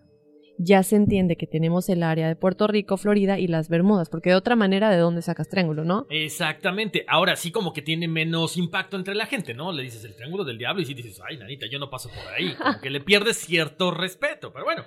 Ya 0.60 0.84
se 0.84 0.96
entiende 0.96 1.36
que 1.36 1.48
tenemos 1.48 1.90
el 1.90 2.04
área 2.04 2.28
de 2.28 2.36
Puerto 2.36 2.68
Rico, 2.68 2.98
Florida 2.98 3.40
y 3.40 3.48
las 3.48 3.70
Bermudas, 3.70 4.10
porque 4.10 4.30
de 4.30 4.36
otra 4.36 4.56
manera, 4.56 4.92
¿de 4.92 4.98
dónde 4.98 5.24
sacas 5.24 5.50
triángulo, 5.50 5.84
no? 5.84 6.06
Exactamente. 6.10 7.06
Ahora 7.08 7.36
sí, 7.36 7.52
como 7.52 7.74
que 7.74 7.82
tiene 7.82 8.08
menos 8.08 8.56
impacto 8.56 8.96
entre 8.96 9.16
la 9.16 9.26
gente, 9.26 9.56
¿no? 9.56 9.72
Le 9.72 9.82
dices 9.82 10.06
el 10.06 10.16
triángulo 10.16 10.44
del 10.44 10.60
diablo 10.60 10.82
y 10.84 10.86
si 10.86 10.94
dices, 10.94 11.20
ay, 11.28 11.38
nanita, 11.38 11.66
yo 11.72 11.80
no 11.80 11.90
paso 11.90 12.10
por 12.10 12.34
ahí. 12.34 12.54
Como 12.56 12.80
que 12.80 12.92
le 12.92 13.02
pierdes 13.02 13.38
cierto 13.38 13.90
respeto, 13.90 14.54
pero 14.54 14.66
bueno, 14.66 14.84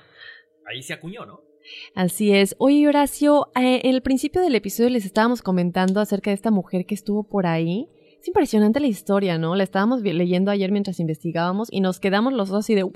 ahí 0.67 0.83
se 0.83 0.93
acuñó, 0.93 1.27
¿no? 1.27 1.46
Así 1.95 2.33
es. 2.33 2.55
Oye, 2.59 2.89
Horacio, 2.89 3.49
eh, 3.57 3.81
en 3.85 3.95
el 3.95 4.03
principio 4.03 4.41
del 4.41 4.55
episodio 4.55 4.91
les 4.91 5.05
estábamos 5.05 5.43
comentando 5.43 6.01
acerca 6.01 6.31
de 6.31 6.35
esta 6.35 6.51
mujer 6.51 6.87
que 6.87 6.95
estuvo 6.95 7.29
por 7.29 7.47
ahí. 7.47 7.89
Es 8.21 8.29
impresionante 8.29 8.81
la 8.81 8.87
historia, 8.87 9.39
¿no? 9.39 9.55
La 9.55 9.65
estábamos 9.65 10.03
leyendo 10.03 10.51
ayer 10.51 10.73
mientras 10.73 11.01
investigábamos 11.01 11.69
y 11.71 11.81
nos 11.81 12.01
quedamos 12.01 12.33
los 12.33 12.49
dos 12.49 12.65
así 12.65 12.75
de 12.75 12.85
¿what? 12.85 12.95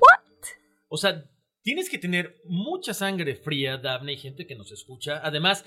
O 0.87 0.97
sea, 0.97 1.23
tienes 1.61 1.89
que 1.89 1.97
tener 1.97 2.35
mucha 2.45 2.93
sangre 2.93 3.35
fría, 3.35 3.77
Daphne, 3.77 4.13
y 4.13 4.17
gente 4.17 4.45
que 4.45 4.55
nos 4.55 4.71
escucha. 4.71 5.21
Además, 5.23 5.63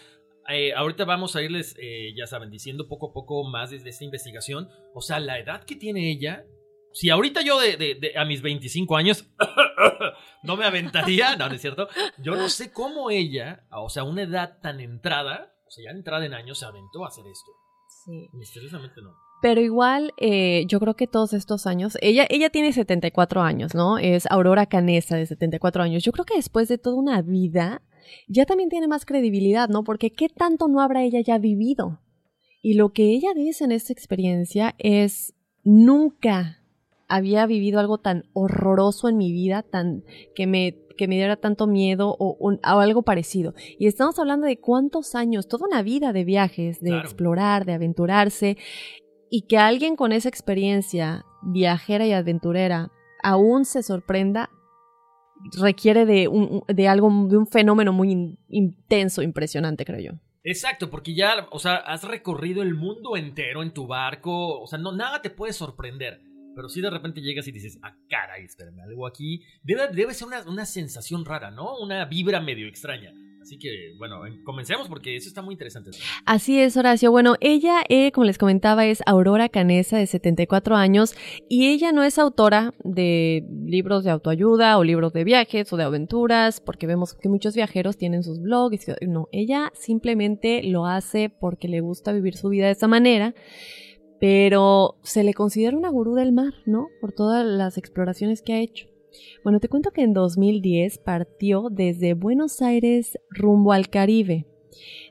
eh, 0.49 0.75
ahorita 0.75 1.04
vamos 1.04 1.37
a 1.37 1.42
irles, 1.42 1.76
eh, 1.80 2.12
ya 2.16 2.26
saben, 2.26 2.50
diciendo 2.50 2.88
poco 2.88 3.11
a 3.11 3.12
poco 3.12 3.44
más 3.44 3.70
de 3.70 3.88
esta 3.88 4.04
investigación. 4.04 4.68
O 4.92 5.00
sea, 5.00 5.20
la 5.20 5.38
edad 5.38 5.64
que 5.64 5.76
tiene 5.76 6.11
ella 6.11 6.44
si 6.94 7.10
ahorita 7.10 7.42
yo 7.42 7.58
de, 7.58 8.12
a 8.16 8.24
mis 8.24 8.40
25 8.40 8.96
años 8.96 9.28
no 10.44 10.56
me 10.56 10.64
aventaría, 10.64 11.34
no, 11.36 11.48
no 11.48 11.54
es 11.54 11.60
cierto. 11.60 11.88
Yo 12.18 12.36
no 12.36 12.48
sé 12.48 12.72
cómo 12.72 13.10
ella, 13.10 13.66
o 13.72 13.88
sea, 13.88 14.04
una 14.04 14.22
edad 14.22 14.60
tan 14.62 14.78
entrada, 14.78 15.52
o 15.66 15.70
sea, 15.70 15.84
ya 15.84 15.90
entrada 15.90 16.24
en 16.24 16.34
años, 16.34 16.60
se 16.60 16.66
aventó 16.66 17.04
a 17.04 17.08
hacer 17.08 17.24
esto. 17.26 17.50
Sí. 18.04 18.28
Misteriosamente 18.34 19.02
no. 19.02 19.10
Pero 19.42 19.60
igual, 19.60 20.14
eh, 20.18 20.64
yo 20.68 20.78
creo 20.78 20.94
que 20.94 21.08
todos 21.08 21.32
estos 21.32 21.66
años, 21.66 21.98
ella, 22.00 22.26
ella 22.30 22.48
tiene 22.48 22.72
74 22.72 23.42
años, 23.42 23.74
¿no? 23.74 23.98
Es 23.98 24.30
Aurora 24.30 24.66
Canesa 24.66 25.16
de 25.16 25.26
74 25.26 25.82
años. 25.82 26.04
Yo 26.04 26.12
creo 26.12 26.24
que 26.24 26.36
después 26.36 26.68
de 26.68 26.78
toda 26.78 26.96
una 26.96 27.22
vida, 27.22 27.82
ya 28.28 28.46
también 28.46 28.70
tiene 28.70 28.86
más 28.86 29.04
credibilidad, 29.04 29.68
¿no? 29.68 29.82
Porque 29.82 30.12
¿qué 30.12 30.28
tanto 30.28 30.68
no 30.68 30.80
habrá 30.80 31.02
ella 31.02 31.20
ya 31.20 31.38
vivido? 31.38 32.00
Y 32.62 32.74
lo 32.74 32.92
que 32.92 33.10
ella 33.10 33.34
dice 33.34 33.64
en 33.64 33.72
esta 33.72 33.92
experiencia 33.92 34.76
es, 34.78 35.34
nunca 35.64 36.63
había 37.14 37.47
vivido 37.47 37.78
algo 37.78 37.99
tan 37.99 38.25
horroroso 38.33 39.09
en 39.09 39.16
mi 39.16 39.33
vida, 39.33 39.62
tan 39.62 40.04
que 40.35 40.47
me 40.47 40.80
que 40.97 41.09
me 41.09 41.16
diera 41.16 41.37
tanto 41.37 41.66
miedo 41.66 42.14
o, 42.21 42.56
algo 42.62 43.02
parecido. 43.02 43.54
Y 43.80 43.88
estamos 43.88 44.16
hablando 44.21 44.47
de 44.47 44.61
cuántos 44.61 45.16
años, 45.16 45.49
toda 45.49 45.66
una 45.66 45.83
vida 45.83 46.12
de 46.12 46.25
viajes, 46.25 46.80
de 46.80 46.97
explorar, 46.99 47.64
de 47.64 47.73
aventurarse, 47.73 48.56
y 49.28 49.42
que 49.49 49.59
alguien 49.59 49.97
con 49.97 50.12
esa 50.12 50.28
experiencia 50.28 51.25
viajera 51.42 52.06
y 52.06 52.12
aventurera 52.12 52.92
aún 53.25 53.64
se 53.64 53.83
sorprenda, 53.83 54.50
requiere 55.61 56.06
de, 56.06 56.28
un, 56.28 56.62
de 56.68 56.87
algo, 56.87 57.09
de 57.28 57.38
un 57.38 57.49
fenómeno 57.49 57.92
muy 57.92 58.38
intenso, 58.49 59.21
impresionante, 59.21 59.85
creo 59.85 59.99
yo. 59.99 60.12
Exacto, 60.44 60.90
porque 60.90 61.14
ya, 61.14 61.49
o 61.50 61.59
sea, 61.59 61.75
has 61.75 62.04
recorrido 62.04 62.62
el 62.62 62.75
mundo 62.75 63.16
entero 63.16 63.64
en 63.64 63.73
tu 63.73 63.88
barco, 63.88 64.61
o 64.61 64.66
sea, 64.68 64.78
no, 64.78 64.92
nada 64.92 65.23
te 65.23 65.30
puede 65.30 65.52
sorprender. 65.52 66.21
Pero 66.54 66.68
si 66.68 66.80
de 66.80 66.90
repente 66.90 67.20
llegas 67.20 67.46
y 67.49 67.52
dices, 67.52 67.78
ah, 67.82 67.96
caray, 68.08 68.44
espérame, 68.44 68.80
algo 68.80 69.06
aquí. 69.06 69.42
Debe, 69.62 69.88
debe 69.88 70.14
ser 70.14 70.28
una, 70.28 70.42
una, 70.42 70.66
sensación 70.66 71.25
rara, 71.25 71.50
¿no? 71.50 71.78
Una 71.78 72.04
vibra 72.04 72.40
medio 72.40 72.68
extraña. 72.68 73.12
Así 73.44 73.58
que, 73.58 73.92
bueno, 73.99 74.23
comencemos 74.42 74.88
porque 74.88 75.16
eso 75.16 75.28
está 75.28 75.42
muy 75.42 75.52
interesante. 75.52 75.90
Así 76.25 76.58
es, 76.58 76.78
Horacio. 76.78 77.11
Bueno, 77.11 77.34
ella, 77.40 77.82
eh, 77.90 78.11
como 78.11 78.25
les 78.25 78.38
comentaba, 78.38 78.87
es 78.87 79.02
Aurora 79.04 79.50
Canesa, 79.50 79.99
de 79.99 80.06
74 80.06 80.76
años, 80.76 81.14
y 81.46 81.66
ella 81.66 81.92
no 81.92 82.04
es 82.04 82.18
autora 82.18 82.73
de 82.84 83.44
libros 83.66 84.02
de 84.02 84.12
autoayuda 84.12 84.78
o 84.78 84.82
libros 84.82 85.12
de 85.12 85.25
viajes 85.25 85.70
o 85.75 85.76
de 85.76 85.84
aventuras, 85.84 86.62
porque 86.62 86.87
vemos 86.87 87.12
que 87.12 87.28
muchos 87.28 87.54
viajeros 87.54 87.99
tienen 87.99 88.23
sus 88.23 88.40
blogs. 88.40 88.87
No, 89.06 89.28
ella 89.30 89.70
simplemente 89.75 90.62
lo 90.62 90.87
hace 90.87 91.28
porque 91.28 91.68
le 91.68 91.80
gusta 91.80 92.12
vivir 92.12 92.38
su 92.38 92.49
vida 92.49 92.64
de 92.64 92.73
esa 92.73 92.88
manera 92.88 93.34
pero 94.21 94.97
se 95.02 95.25
le 95.25 95.35
considera 95.35 95.76
una 95.76 95.88
gurú 95.88 96.14
del 96.14 96.33
mar, 96.33 96.54
¿no? 96.66 96.88
Por 97.00 97.12
todas 97.12 97.44
las 97.44 97.78
exploraciones 97.78 98.42
que 98.42 98.54
ha 98.54 98.61
hecho. 98.61 98.88
Bueno, 99.42 99.61
te 99.61 99.68
cuento 99.68 99.90
que 99.90 100.02
en 100.02 100.12
2010 100.12 100.99
partió 100.99 101.68
desde 101.71 102.14
Buenos 102.14 102.62
Aires 102.62 103.18
rumbo 103.30 103.73
al 103.73 103.88
Caribe, 103.88 104.47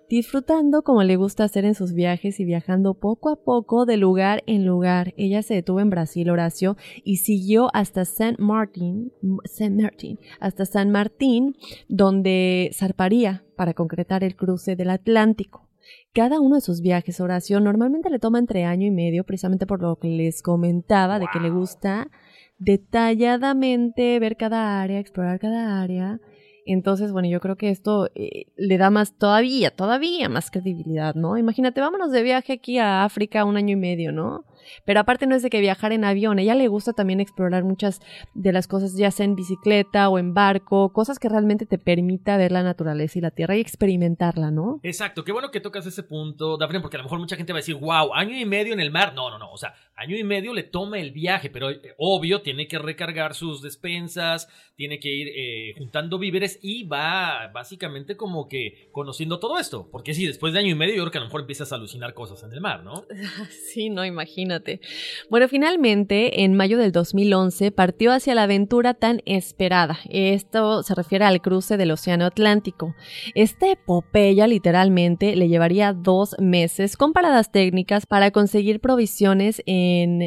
disfrutando 0.10 0.84
como 0.84 1.04
le 1.04 1.16
gusta 1.16 1.44
hacer 1.44 1.66
en 1.66 1.76
sus 1.76 1.94
viajes 1.94 2.40
y 2.40 2.46
viajando 2.46 2.96
poco 2.96 3.30
a 3.30 3.44
poco 3.44 3.86
de 3.86 3.98
lugar 3.98 4.44
en 4.46 4.66
lugar. 4.66 5.14
Ella 5.18 5.42
se 5.42 5.56
detuvo 5.56 5.80
en 5.80 5.90
Brasil, 5.90 6.30
Horacio, 6.30 6.78
y 7.04 7.18
siguió 7.18 7.70
hasta 7.74 8.06
San 8.06 8.36
Martín, 8.40 9.14
San 9.46 9.78
Martín, 9.78 10.20
hasta 10.40 10.66
San 10.66 10.92
Martín, 10.92 11.56
donde 11.88 12.72
zarparía 12.74 13.44
para 13.56 13.74
concretar 13.74 14.24
el 14.24 14.36
cruce 14.36 14.76
del 14.76 14.90
Atlántico. 14.90 15.68
Cada 16.14 16.40
uno 16.40 16.56
de 16.56 16.62
sus 16.62 16.82
viajes, 16.82 17.20
Horacio, 17.20 17.60
normalmente 17.60 18.12
le 18.12 18.20
toma 18.20 18.38
entre 18.38 18.66
año 18.66 18.86
y 18.86 18.92
medio, 18.92 19.24
precisamente 19.24 19.66
por 19.66 19.82
lo 19.82 19.96
que 19.96 20.10
les 20.10 20.44
comentaba, 20.44 21.18
de 21.18 21.26
que 21.34 21.40
le 21.40 21.50
gusta 21.50 22.12
detalladamente 22.60 24.20
ver 24.20 24.38
cada 24.38 24.80
área, 24.82 25.00
explorar 25.00 25.40
cada 25.40 25.82
área. 25.82 26.20
Entonces, 26.68 27.12
bueno, 27.12 27.28
yo 27.30 27.40
creo 27.40 27.56
que 27.56 27.72
esto 27.72 28.10
eh, 28.14 28.46
le 28.56 28.78
da 28.78 28.92
más, 28.92 29.18
todavía, 29.18 29.72
todavía 29.72 30.30
más 30.30 30.52
credibilidad, 30.52 31.16
¿no? 31.16 31.36
Imagínate, 31.38 31.82
vámonos 31.82 32.12
de 32.12 32.22
viaje 32.22 32.54
aquí 32.54 32.78
a 32.78 33.04
África 33.04 33.44
un 33.44 33.58
año 33.58 33.74
y 33.74 33.80
medio, 33.80 34.12
¿no? 34.12 34.46
Pero 34.86 35.00
aparte 35.00 35.28
no 35.28 35.36
es 35.36 35.44
de 35.44 35.50
que 35.50 35.62
viajar 35.62 35.92
en 35.92 36.06
avión, 36.06 36.40
ella 36.40 36.56
le 36.56 36.68
gusta 36.68 36.94
también 36.94 37.20
explorar 37.20 37.64
muchas 37.64 38.02
de 38.34 38.52
las 38.52 38.68
cosas, 38.68 38.96
ya 38.96 39.12
sea 39.12 39.26
en 39.26 39.36
bicicleta 39.36 40.10
o 40.10 40.18
en 40.18 40.34
barco, 40.34 40.92
cosas 40.94 41.20
que 41.20 41.30
realmente 41.30 41.66
te 41.66 41.78
permita 41.78 42.38
ver 42.38 42.52
la 42.52 42.64
naturaleza 42.64 43.20
y 43.20 43.22
la 43.22 43.32
tierra 43.32 43.56
y 43.56 43.62
experimentarla, 43.62 44.52
¿no? 44.52 44.80
Exacto, 44.84 45.24
qué 45.24 45.32
bueno 45.32 45.52
que 45.52 45.60
tocas 45.60 45.86
ese 45.86 46.04
punto, 46.04 46.58
Daphne, 46.58 46.80
porque 46.80 46.98
a 46.98 47.00
lo 47.00 47.06
mejor 47.06 47.20
mucha 47.20 47.36
gente 47.36 47.54
va 47.54 47.58
a 47.58 47.62
decir, 47.62 47.76
wow, 47.76 48.14
año 48.14 48.38
y 48.38 48.46
medio 48.46 48.74
en 48.74 48.80
el 48.80 48.92
mar. 48.92 49.14
No, 49.14 49.30
no, 49.30 49.38
no, 49.38 49.52
o 49.52 49.58
sea, 49.58 49.74
año 49.96 50.18
y 50.18 50.24
medio 50.24 50.54
le 50.54 50.64
toma 50.64 51.00
el 51.00 51.12
viaje, 51.12 51.50
pero 51.50 51.70
eh, 51.70 51.94
obvio 51.98 52.42
tiene 52.42 52.68
que 52.68 52.80
recargar 52.80 53.36
sus 53.36 53.62
despensas, 53.62 54.50
tiene 54.76 55.00
que 55.00 55.10
ir 55.10 55.28
eh, 55.36 55.74
juntando 55.78 56.18
víveres 56.18 56.60
y 56.62 56.84
va 56.84 57.52
básicamente 57.54 58.18
como 58.18 58.48
que 58.48 58.90
conociendo 58.92 59.40
todo 59.40 59.60
esto, 59.60 59.90
porque 59.92 60.14
sí, 60.14 60.26
después 60.26 60.54
de 60.54 60.60
año 60.60 60.70
y 60.70 60.76
medio 60.76 60.96
yo 60.96 61.02
creo 61.04 61.12
que 61.12 61.18
a 61.20 61.22
lo 61.22 61.28
mejor 61.28 61.42
empiezas 61.42 61.72
a 61.72 61.76
alucinar 61.76 62.14
cosas 62.14 62.44
en 62.44 62.54
el 62.54 62.62
mar, 62.62 62.84
¿no? 62.84 63.06
Sí, 63.74 63.90
no, 63.90 64.06
imagínate. 64.06 64.82
Bueno, 65.30 65.48
finalmente, 65.48 66.44
en 66.44 66.54
mayo 66.56 66.78
del 66.78 66.92
2011, 66.92 67.72
partió 67.72 68.12
hacia 68.12 68.36
la 68.36 68.44
aventura 68.44 68.94
tan 68.94 69.22
esperada. 69.26 70.00
Esto 70.10 70.84
se 70.84 70.96
refiere 70.96 71.26
al 71.26 71.42
cruce 71.42 71.78
del 71.78 71.92
Océano 71.92 72.26
Atlántico. 72.26 72.96
Esta 73.36 73.72
epopeya 73.72 74.48
literalmente 74.48 75.36
le 75.36 75.48
llevaría 75.48 75.94
dos 75.94 76.36
meses 76.40 76.98
con 76.98 77.14
paradas 77.14 77.52
técnicas 77.52 78.06
para 78.06 78.32
conseguir 78.32 78.80
provisiones 78.80 79.62
en 79.66 79.83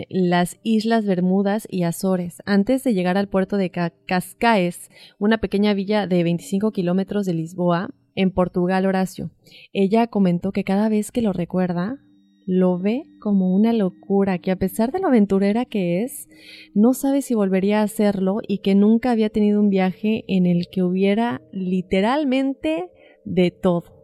las 0.09 0.59
Islas 0.63 1.05
Bermudas 1.05 1.67
y 1.71 1.83
Azores, 1.83 2.43
antes 2.47 2.85
de 2.85 2.95
llegar 2.95 3.17
al 3.17 3.29
puerto 3.29 3.57
de 3.57 3.71
Cascaes, 3.71 4.91
una 5.19 5.39
pequeña 5.39 5.75
villa 5.75 6.07
de 6.07 6.23
25 6.23 6.73
kilómetros 6.73 7.27
de 7.27 7.35
Lisboa, 7.35 7.91
en 8.17 8.31
Portugal, 8.31 8.87
Horacio. 8.87 9.31
Ella 9.73 10.09
comentó 10.09 10.51
que 10.51 10.65
cada 10.65 10.89
vez 10.89 11.13
que 11.13 11.23
lo 11.23 11.33
recuerda, 11.33 11.99
lo 12.47 12.79
ve 12.79 13.03
como 13.21 13.55
una 13.55 13.73
locura, 13.73 14.39
que 14.39 14.51
a 14.51 14.57
pesar 14.57 14.93
de 14.93 15.01
lo 15.01 15.09
aventurera 15.09 15.65
que 15.65 16.03
es, 16.03 16.29
no 16.75 16.95
sabe 16.95 17.21
si 17.21 17.35
volvería 17.35 17.81
a 17.81 17.85
hacerlo 17.85 18.39
y 18.47 18.59
que 18.59 18.75
nunca 18.75 19.11
había 19.11 19.31
tenido 19.31 19.61
un 19.61 19.69
viaje 19.69 20.25
en 20.29 20.47
el 20.47 20.69
que 20.71 20.83
hubiera 20.83 21.43
literalmente 21.53 22.89
de 23.25 23.51
todo. 23.51 23.96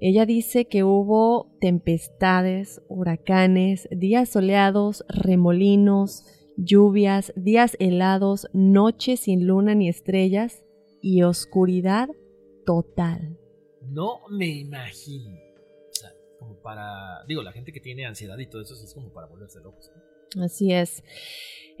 Ella 0.00 0.24
dice 0.24 0.66
que 0.66 0.82
hubo 0.82 1.52
tempestades, 1.60 2.80
huracanes, 2.88 3.88
días 3.90 4.30
soleados, 4.30 5.04
remolinos, 5.08 6.24
lluvias, 6.56 7.32
días 7.36 7.76
helados, 7.80 8.48
noches 8.52 9.20
sin 9.20 9.46
luna 9.46 9.74
ni 9.74 9.88
estrellas 9.88 10.62
y 11.02 11.22
oscuridad 11.22 12.08
total. 12.64 13.38
No 13.82 14.22
me 14.30 14.48
imagino 14.48 15.50
para, 16.62 17.24
digo, 17.26 17.42
la 17.42 17.52
gente 17.52 17.72
que 17.72 17.80
tiene 17.80 18.06
ansiedad 18.06 18.38
y 18.38 18.46
todo 18.46 18.62
eso 18.62 18.74
es 18.74 18.94
como 18.94 19.12
para 19.12 19.26
volverse 19.26 19.60
locos. 19.60 19.90
Así 20.40 20.72
es. 20.72 21.02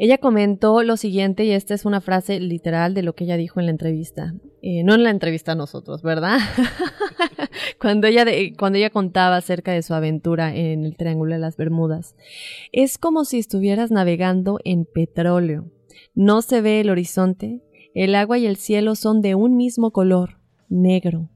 Ella 0.02 0.16
comentó 0.16 0.82
lo 0.82 0.96
siguiente, 0.96 1.44
y 1.44 1.50
esta 1.50 1.74
es 1.74 1.84
una 1.84 2.00
frase 2.00 2.40
literal 2.40 2.94
de 2.94 3.02
lo 3.02 3.14
que 3.14 3.24
ella 3.24 3.36
dijo 3.36 3.60
en 3.60 3.66
la 3.66 3.72
entrevista. 3.72 4.32
Eh, 4.62 4.82
no 4.82 4.94
en 4.94 5.02
la 5.02 5.10
entrevista 5.10 5.52
a 5.52 5.56
nosotros, 5.56 6.00
¿verdad? 6.02 6.38
cuando, 7.78 8.06
ella 8.06 8.24
cuando 8.58 8.78
ella 8.78 8.88
contaba 8.88 9.36
acerca 9.36 9.72
de 9.72 9.82
su 9.82 9.92
aventura 9.92 10.56
en 10.56 10.86
el 10.86 10.96
Triángulo 10.96 11.34
de 11.34 11.40
las 11.40 11.58
Bermudas. 11.58 12.16
Es 12.72 12.96
como 12.96 13.26
si 13.26 13.38
estuvieras 13.38 13.90
navegando 13.90 14.58
en 14.64 14.86
petróleo. 14.86 15.70
No 16.14 16.40
se 16.40 16.62
ve 16.62 16.80
el 16.80 16.88
horizonte, 16.88 17.60
el 17.94 18.14
agua 18.14 18.38
y 18.38 18.46
el 18.46 18.56
cielo 18.56 18.94
son 18.94 19.20
de 19.20 19.34
un 19.34 19.54
mismo 19.54 19.90
color, 19.90 20.38
negro. 20.70 21.28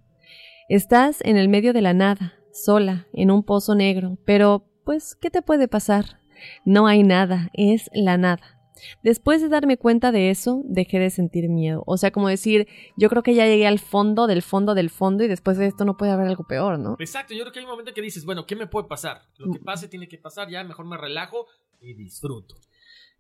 Estás 0.71 1.21
en 1.21 1.37
el 1.37 1.51
medio 1.51 1.75
de 1.75 1.83
la 1.83 1.93
nada, 1.93 2.33
sola, 2.51 3.09
en 3.13 3.31
un 3.31 3.43
pozo 3.43 3.75
negro, 3.75 4.17
pero, 4.25 4.65
pues, 4.87 5.17
¿qué 5.17 5.29
te 5.29 5.43
puede 5.43 5.69
pasar? 5.69 6.23
No 6.65 6.87
hay 6.87 7.03
nada, 7.03 7.51
es 7.53 7.91
la 7.93 8.17
nada. 8.17 8.54
Después 9.03 9.41
de 9.41 9.49
darme 9.49 9.77
cuenta 9.77 10.13
de 10.13 10.31
eso, 10.31 10.63
dejé 10.65 10.99
de 10.99 11.11
sentir 11.11 11.49
miedo. 11.49 11.83
O 11.87 11.97
sea, 11.97 12.11
como 12.11 12.29
decir, 12.29 12.69
yo 12.97 13.09
creo 13.09 13.23
que 13.23 13.35
ya 13.35 13.47
llegué 13.47 13.67
al 13.67 13.79
fondo 13.79 14.27
del 14.27 14.43
fondo 14.43 14.75
del 14.75 14.91
fondo 14.91 15.25
y 15.25 15.29
después 15.29 15.57
de 15.59 15.67
esto 15.67 15.85
no 15.85 15.97
puede 15.97 16.13
haber 16.13 16.29
algo 16.29 16.45
peor, 16.45 16.79
¿no? 16.79 16.97
Exacto, 16.99 17.35
yo 17.35 17.43
creo 17.43 17.53
que 17.53 17.59
hay 17.61 17.65
un 17.65 17.71
momento 17.71 17.95
que 17.95 18.03
dices, 18.03 18.25
bueno, 18.25 18.47
¿qué 18.47 18.57
me 18.57 18.67
puede 18.67 18.89
pasar? 18.89 19.23
Lo 19.39 19.53
que 19.53 19.61
mm. 19.61 19.65
pase 19.65 19.89
tiene 19.89 20.09
que 20.09 20.19
pasar, 20.19 20.49
ya 20.49 20.65
mejor 20.65 20.87
me 20.87 20.97
relajo 20.97 21.47
y 21.81 21.95
disfruto. 21.95 22.57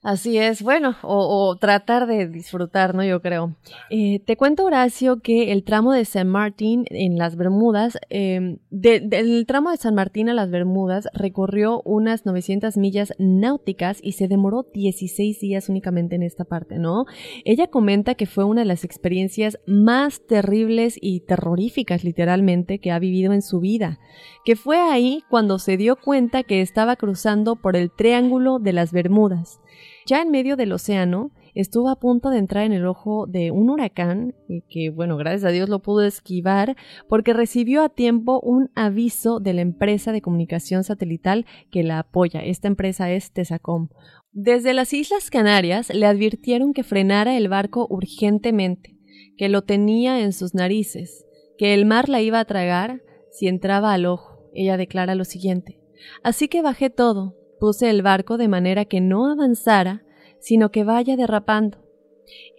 Así 0.04 0.36
es, 0.36 0.62
bueno, 0.62 0.96
o, 1.00 1.56
tratar 1.56 2.06
de 2.06 2.28
disfrutar, 2.28 2.94
¿no? 2.94 3.02
Yo 3.02 3.22
creo. 3.22 3.56
Eh, 3.88 4.20
te 4.20 4.36
cuento, 4.36 4.66
Horacio, 4.66 5.20
que 5.20 5.50
el 5.50 5.64
tramo 5.64 5.94
de 5.94 6.04
San 6.04 6.28
Martín 6.28 6.84
en 6.90 7.16
las 7.16 7.36
Bermudas, 7.36 7.96
eh, 8.10 8.58
del 8.68 9.46
tramo 9.46 9.70
de 9.70 9.78
San 9.78 9.94
Martín 9.94 10.28
a 10.28 10.34
las 10.34 10.50
Bermudas 10.50 11.08
recorrió 11.14 11.80
unas 11.86 12.26
900 12.26 12.76
millas 12.76 13.14
náuticas 13.16 13.98
y 14.02 14.12
se 14.12 14.28
demoró 14.28 14.66
16 14.74 15.40
días 15.40 15.70
únicamente 15.70 16.16
en 16.16 16.22
esta 16.22 16.44
parte, 16.44 16.78
¿no? 16.78 17.06
Ella 17.46 17.68
comenta 17.68 18.14
que 18.14 18.26
fue 18.26 18.44
una 18.44 18.60
de 18.60 18.66
las 18.66 18.84
experiencias 18.84 19.58
más 19.66 20.26
terribles 20.26 20.98
y 21.00 21.20
terroríficas, 21.20 22.04
literalmente, 22.04 22.78
que 22.78 22.90
ha 22.90 22.98
vivido 22.98 23.32
en 23.32 23.40
su 23.40 23.58
vida, 23.58 23.98
que 24.44 24.54
fue 24.54 24.76
ahí 24.76 25.24
cuando 25.30 25.58
se 25.58 25.78
dio 25.78 25.96
cuenta 25.96 26.42
que 26.42 26.60
estaba 26.60 26.96
cruzando 26.96 27.56
por 27.56 27.74
el 27.74 27.90
Triángulo 27.90 28.58
de 28.58 28.74
las 28.74 28.92
Bermudas. 28.92 29.60
Ya 30.06 30.20
en 30.20 30.30
medio 30.30 30.56
del 30.56 30.72
océano, 30.72 31.30
estuvo 31.54 31.88
a 31.88 31.98
punto 31.98 32.28
de 32.28 32.36
entrar 32.36 32.64
en 32.64 32.72
el 32.72 32.84
ojo 32.86 33.26
de 33.26 33.50
un 33.50 33.70
huracán 33.70 34.34
y 34.48 34.62
que, 34.68 34.90
bueno, 34.90 35.16
gracias 35.16 35.44
a 35.44 35.50
Dios 35.50 35.70
lo 35.70 35.80
pudo 35.80 36.02
esquivar 36.02 36.76
porque 37.08 37.32
recibió 37.32 37.82
a 37.82 37.88
tiempo 37.88 38.38
un 38.40 38.70
aviso 38.74 39.40
de 39.40 39.54
la 39.54 39.62
empresa 39.62 40.12
de 40.12 40.20
comunicación 40.20 40.84
satelital 40.84 41.46
que 41.70 41.82
la 41.84 42.00
apoya. 42.00 42.40
Esta 42.40 42.68
empresa 42.68 43.10
es 43.12 43.32
Tesacom. 43.32 43.88
Desde 44.32 44.74
las 44.74 44.92
Islas 44.92 45.30
Canarias 45.30 45.94
le 45.94 46.04
advirtieron 46.04 46.74
que 46.74 46.82
frenara 46.82 47.36
el 47.38 47.48
barco 47.48 47.86
urgentemente, 47.88 48.98
que 49.38 49.48
lo 49.48 49.62
tenía 49.62 50.20
en 50.20 50.34
sus 50.34 50.54
narices, 50.54 51.24
que 51.56 51.72
el 51.72 51.86
mar 51.86 52.10
la 52.10 52.20
iba 52.20 52.40
a 52.40 52.44
tragar 52.44 53.00
si 53.30 53.48
entraba 53.48 53.94
al 53.94 54.04
ojo. 54.04 54.50
Ella 54.52 54.76
declara 54.76 55.14
lo 55.14 55.24
siguiente. 55.24 55.80
Así 56.22 56.48
que 56.48 56.60
bajé 56.60 56.90
todo, 56.90 57.36
Puse 57.64 57.88
el 57.88 58.02
barco 58.02 58.36
de 58.36 58.46
manera 58.46 58.84
que 58.84 59.00
no 59.00 59.32
avanzara, 59.32 60.04
sino 60.38 60.70
que 60.70 60.84
vaya 60.84 61.16
derrapando. 61.16 61.78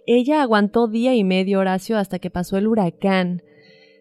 Ella 0.04 0.42
aguantó 0.42 0.88
día 0.88 1.14
y 1.14 1.22
medio 1.22 1.60
Horacio 1.60 1.96
hasta 1.96 2.18
que 2.18 2.28
pasó 2.28 2.56
el 2.56 2.66
huracán. 2.66 3.44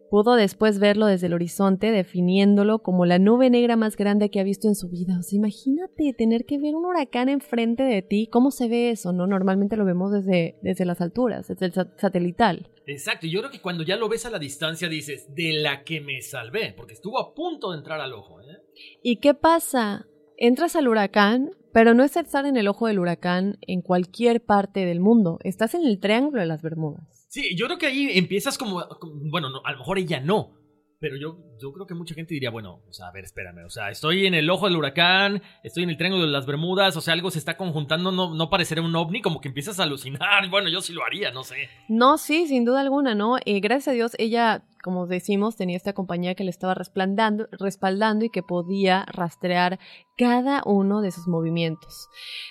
Pudo 0.10 0.34
después 0.34 0.80
verlo 0.80 1.06
desde 1.06 1.28
el 1.28 1.36
horizonte, 1.36 1.92
definiéndolo 1.92 2.80
como 2.80 3.06
la 3.06 3.20
nube 3.20 3.52
negra 3.52 3.76
más 3.76 3.98
grande 3.98 4.32
que 4.32 4.40
ha 4.40 4.44
visto 4.44 4.68
en 4.68 4.74
su 4.74 4.90
vida. 4.90 5.20
O 5.20 5.22
sea, 5.22 5.38
imagínate 5.38 6.12
tener 6.18 6.44
que 6.46 6.58
ver 6.58 6.74
un 6.74 6.86
huracán 6.86 7.30
enfrente 7.30 7.84
de 7.84 8.02
ti. 8.02 8.26
¿Cómo 8.26 8.50
se 8.50 8.68
ve 8.68 8.90
eso? 8.90 9.14
No, 9.14 9.28
normalmente 9.28 9.78
lo 9.78 9.86
vemos 9.86 10.12
desde, 10.12 10.58
desde 10.64 10.86
las 10.86 11.02
alturas, 11.02 11.48
desde 11.48 11.68
el 11.68 11.74
satelital. 11.98 12.72
Exacto, 12.88 13.28
y 13.28 13.30
yo 13.30 13.42
creo 13.42 13.52
que 13.52 13.62
cuando 13.62 13.84
ya 13.84 13.96
lo 13.96 14.10
ves 14.10 14.26
a 14.26 14.32
la 14.32 14.40
distancia 14.40 14.90
dices, 14.90 15.28
de 15.36 15.54
la 15.54 15.84
que 15.84 16.02
me 16.02 16.24
salvé, 16.24 16.74
porque 16.76 16.96
estuvo 16.96 17.20
a 17.20 17.36
punto 17.36 17.70
de 17.70 17.78
entrar 17.78 18.02
al 18.02 18.14
ojo. 18.14 18.42
¿eh? 18.42 18.58
¿Y 19.04 19.18
qué 19.18 19.36
pasa? 19.36 20.08
Entras 20.38 20.76
al 20.76 20.88
huracán, 20.88 21.52
pero 21.74 21.94
no 21.94 22.04
es 22.04 22.16
estar 22.18 22.46
en 22.46 22.58
el 22.58 22.68
ojo 22.68 22.88
del 22.88 23.00
huracán 23.00 23.58
en 23.62 23.82
cualquier 23.82 24.44
parte 24.44 24.86
del 24.86 25.00
mundo. 25.00 25.40
Estás 25.44 25.76
en 25.76 25.86
el 25.86 26.00
Triángulo 26.00 26.42
de 26.42 26.48
las 26.48 26.62
Bermudas. 26.62 27.28
Sí, 27.30 27.56
yo 27.58 27.66
creo 27.68 27.78
que 27.78 27.88
ahí 27.88 28.10
empiezas 28.18 28.58
como, 28.58 28.84
bueno, 29.30 29.48
a 29.64 29.72
lo 29.72 29.78
mejor 29.78 29.98
ella 29.98 30.20
no, 30.20 30.54
pero 31.00 31.18
yo, 31.18 31.38
yo 31.62 31.72
creo 31.74 31.86
que 31.86 31.94
mucha 31.94 32.16
gente 32.16 32.34
diría, 32.34 32.50
bueno, 32.50 32.82
o 32.88 32.94
sea, 32.94 33.08
a 33.08 33.12
ver, 33.12 33.26
espérame, 33.26 33.66
o 33.66 33.70
sea, 33.70 33.90
estoy 33.90 34.26
en 34.26 34.34
el 34.34 34.50
ojo 34.50 34.66
del 34.68 34.78
huracán, 34.78 35.42
estoy 35.64 35.84
en 35.84 35.90
el 35.90 35.98
Triángulo 35.98 36.26
de 36.26 36.32
las 36.32 36.46
Bermudas, 36.46 36.96
o 36.98 37.02
sea, 37.02 37.14
algo 37.14 37.32
se 37.32 37.40
está 37.40 37.58
conjuntando, 37.58 38.12
no, 38.12 38.34
no 38.34 38.50
parecerá 38.50 38.82
un 38.82 38.96
ovni, 38.96 39.22
como 39.22 39.42
que 39.42 39.48
empiezas 39.48 39.80
a 39.80 39.84
alucinar, 39.84 40.50
bueno, 40.50 40.70
yo 40.70 40.82
sí 40.82 40.94
lo 40.94 41.04
haría, 41.04 41.32
no 41.32 41.44
sé. 41.44 41.70
No, 41.90 42.18
sí, 42.18 42.48
sin 42.48 42.66
duda 42.66 42.82
alguna, 42.82 43.16
¿no? 43.16 43.38
Y 43.44 43.60
gracias 43.60 43.90
a 43.90 43.92
Dios, 43.92 44.16
ella, 44.18 44.64
como 44.84 45.08
decimos, 45.08 45.56
tenía 45.56 45.78
esta 45.78 45.94
compañía 45.94 46.36
que 46.36 46.44
le 46.44 46.50
estaba 46.50 46.74
respaldando, 46.74 47.48
respaldando 47.52 48.26
y 48.26 48.30
que 48.30 48.44
podía 48.44 49.06
rastrear 49.06 49.80
cada 50.18 50.62
uno 50.66 51.02
de 51.02 51.12
sus 51.12 51.28
movimientos. 51.28 52.08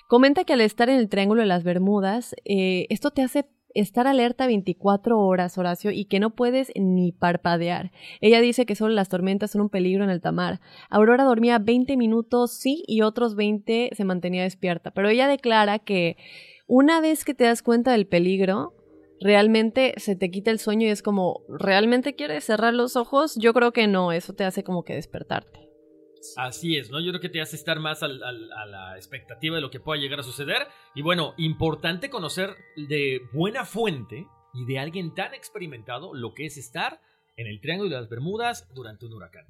Comenta 0.08 0.44
que 0.44 0.52
al 0.52 0.60
estar 0.60 0.88
en 0.90 0.98
el 0.98 1.08
Triángulo 1.08 1.40
de 1.40 1.46
las 1.46 1.64
Bermudas, 1.64 2.34
eh, 2.44 2.86
esto 2.90 3.10
te 3.10 3.22
hace 3.22 3.46
estar 3.74 4.06
alerta 4.06 4.46
24 4.46 5.18
horas, 5.18 5.58
Horacio, 5.58 5.90
y 5.90 6.06
que 6.06 6.20
no 6.20 6.30
puedes 6.30 6.72
ni 6.76 7.12
parpadear. 7.12 7.92
Ella 8.20 8.40
dice 8.40 8.66
que 8.66 8.74
solo 8.74 8.94
las 8.94 9.08
tormentas 9.08 9.50
son 9.50 9.62
un 9.62 9.68
peligro 9.68 10.04
en 10.04 10.10
el 10.10 10.20
tamar. 10.20 10.60
Aurora 10.90 11.24
dormía 11.24 11.58
20 11.58 11.96
minutos, 11.96 12.52
sí, 12.52 12.82
y 12.86 13.02
otros 13.02 13.34
20 13.34 13.90
se 13.92 14.04
mantenía 14.04 14.44
despierta. 14.44 14.92
Pero 14.92 15.08
ella 15.08 15.28
declara 15.28 15.78
que 15.78 16.16
una 16.66 17.00
vez 17.00 17.24
que 17.24 17.34
te 17.34 17.44
das 17.44 17.62
cuenta 17.62 17.92
del 17.92 18.06
peligro, 18.06 18.74
realmente 19.20 19.94
se 19.96 20.16
te 20.16 20.30
quita 20.30 20.50
el 20.50 20.58
sueño 20.58 20.86
y 20.86 20.90
es 20.90 21.02
como, 21.02 21.42
¿realmente 21.48 22.14
quieres 22.14 22.44
cerrar 22.44 22.74
los 22.74 22.96
ojos? 22.96 23.36
Yo 23.36 23.52
creo 23.52 23.72
que 23.72 23.86
no, 23.86 24.12
eso 24.12 24.32
te 24.32 24.44
hace 24.44 24.64
como 24.64 24.84
que 24.84 24.94
despertarte. 24.94 25.63
Así 26.36 26.76
es, 26.76 26.90
¿no? 26.90 27.00
Yo 27.00 27.10
creo 27.10 27.20
que 27.20 27.28
te 27.28 27.40
hace 27.40 27.56
estar 27.56 27.80
más 27.80 28.02
a 28.02 28.08
la 28.08 28.96
expectativa 28.96 29.56
de 29.56 29.62
lo 29.62 29.70
que 29.70 29.80
pueda 29.80 30.00
llegar 30.00 30.20
a 30.20 30.24
suceder. 30.24 30.66
Y 30.94 31.02
bueno, 31.02 31.34
importante 31.36 32.10
conocer 32.10 32.50
de 32.76 33.20
buena 33.32 33.64
fuente 33.64 34.26
y 34.54 34.64
de 34.64 34.78
alguien 34.78 35.14
tan 35.14 35.34
experimentado 35.34 36.14
lo 36.14 36.34
que 36.34 36.46
es 36.46 36.56
estar 36.56 37.00
en 37.36 37.46
el 37.46 37.60
Triángulo 37.60 37.90
de 37.90 37.96
las 37.96 38.08
Bermudas 38.08 38.68
durante 38.74 39.06
un 39.06 39.14
huracán. 39.14 39.44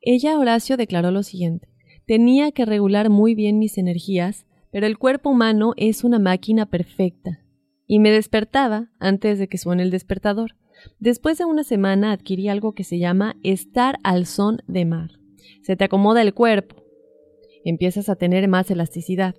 Ella, 0.00 0.38
Horacio, 0.38 0.76
declaró 0.76 1.10
lo 1.10 1.22
siguiente. 1.22 1.68
Tenía 2.06 2.52
que 2.52 2.64
regular 2.64 3.10
muy 3.10 3.34
bien 3.34 3.58
mis 3.58 3.76
energías, 3.76 4.46
pero 4.72 4.86
el 4.86 4.98
cuerpo 4.98 5.30
humano 5.30 5.74
es 5.76 6.04
una 6.04 6.18
máquina 6.18 6.66
perfecta. 6.66 7.44
Y 7.86 7.98
me 7.98 8.10
despertaba 8.10 8.90
antes 8.98 9.38
de 9.38 9.48
que 9.48 9.58
suene 9.58 9.82
el 9.82 9.90
despertador. 9.90 10.56
Después 10.98 11.38
de 11.38 11.44
una 11.44 11.64
semana 11.64 12.12
adquirí 12.12 12.48
algo 12.48 12.74
que 12.74 12.84
se 12.84 12.98
llama 12.98 13.36
estar 13.42 13.98
al 14.04 14.26
son 14.26 14.62
de 14.66 14.84
mar 14.84 15.17
se 15.62 15.76
te 15.76 15.84
acomoda 15.84 16.22
el 16.22 16.34
cuerpo, 16.34 16.76
empiezas 17.64 18.08
a 18.08 18.16
tener 18.16 18.48
más 18.48 18.70
elasticidad. 18.70 19.34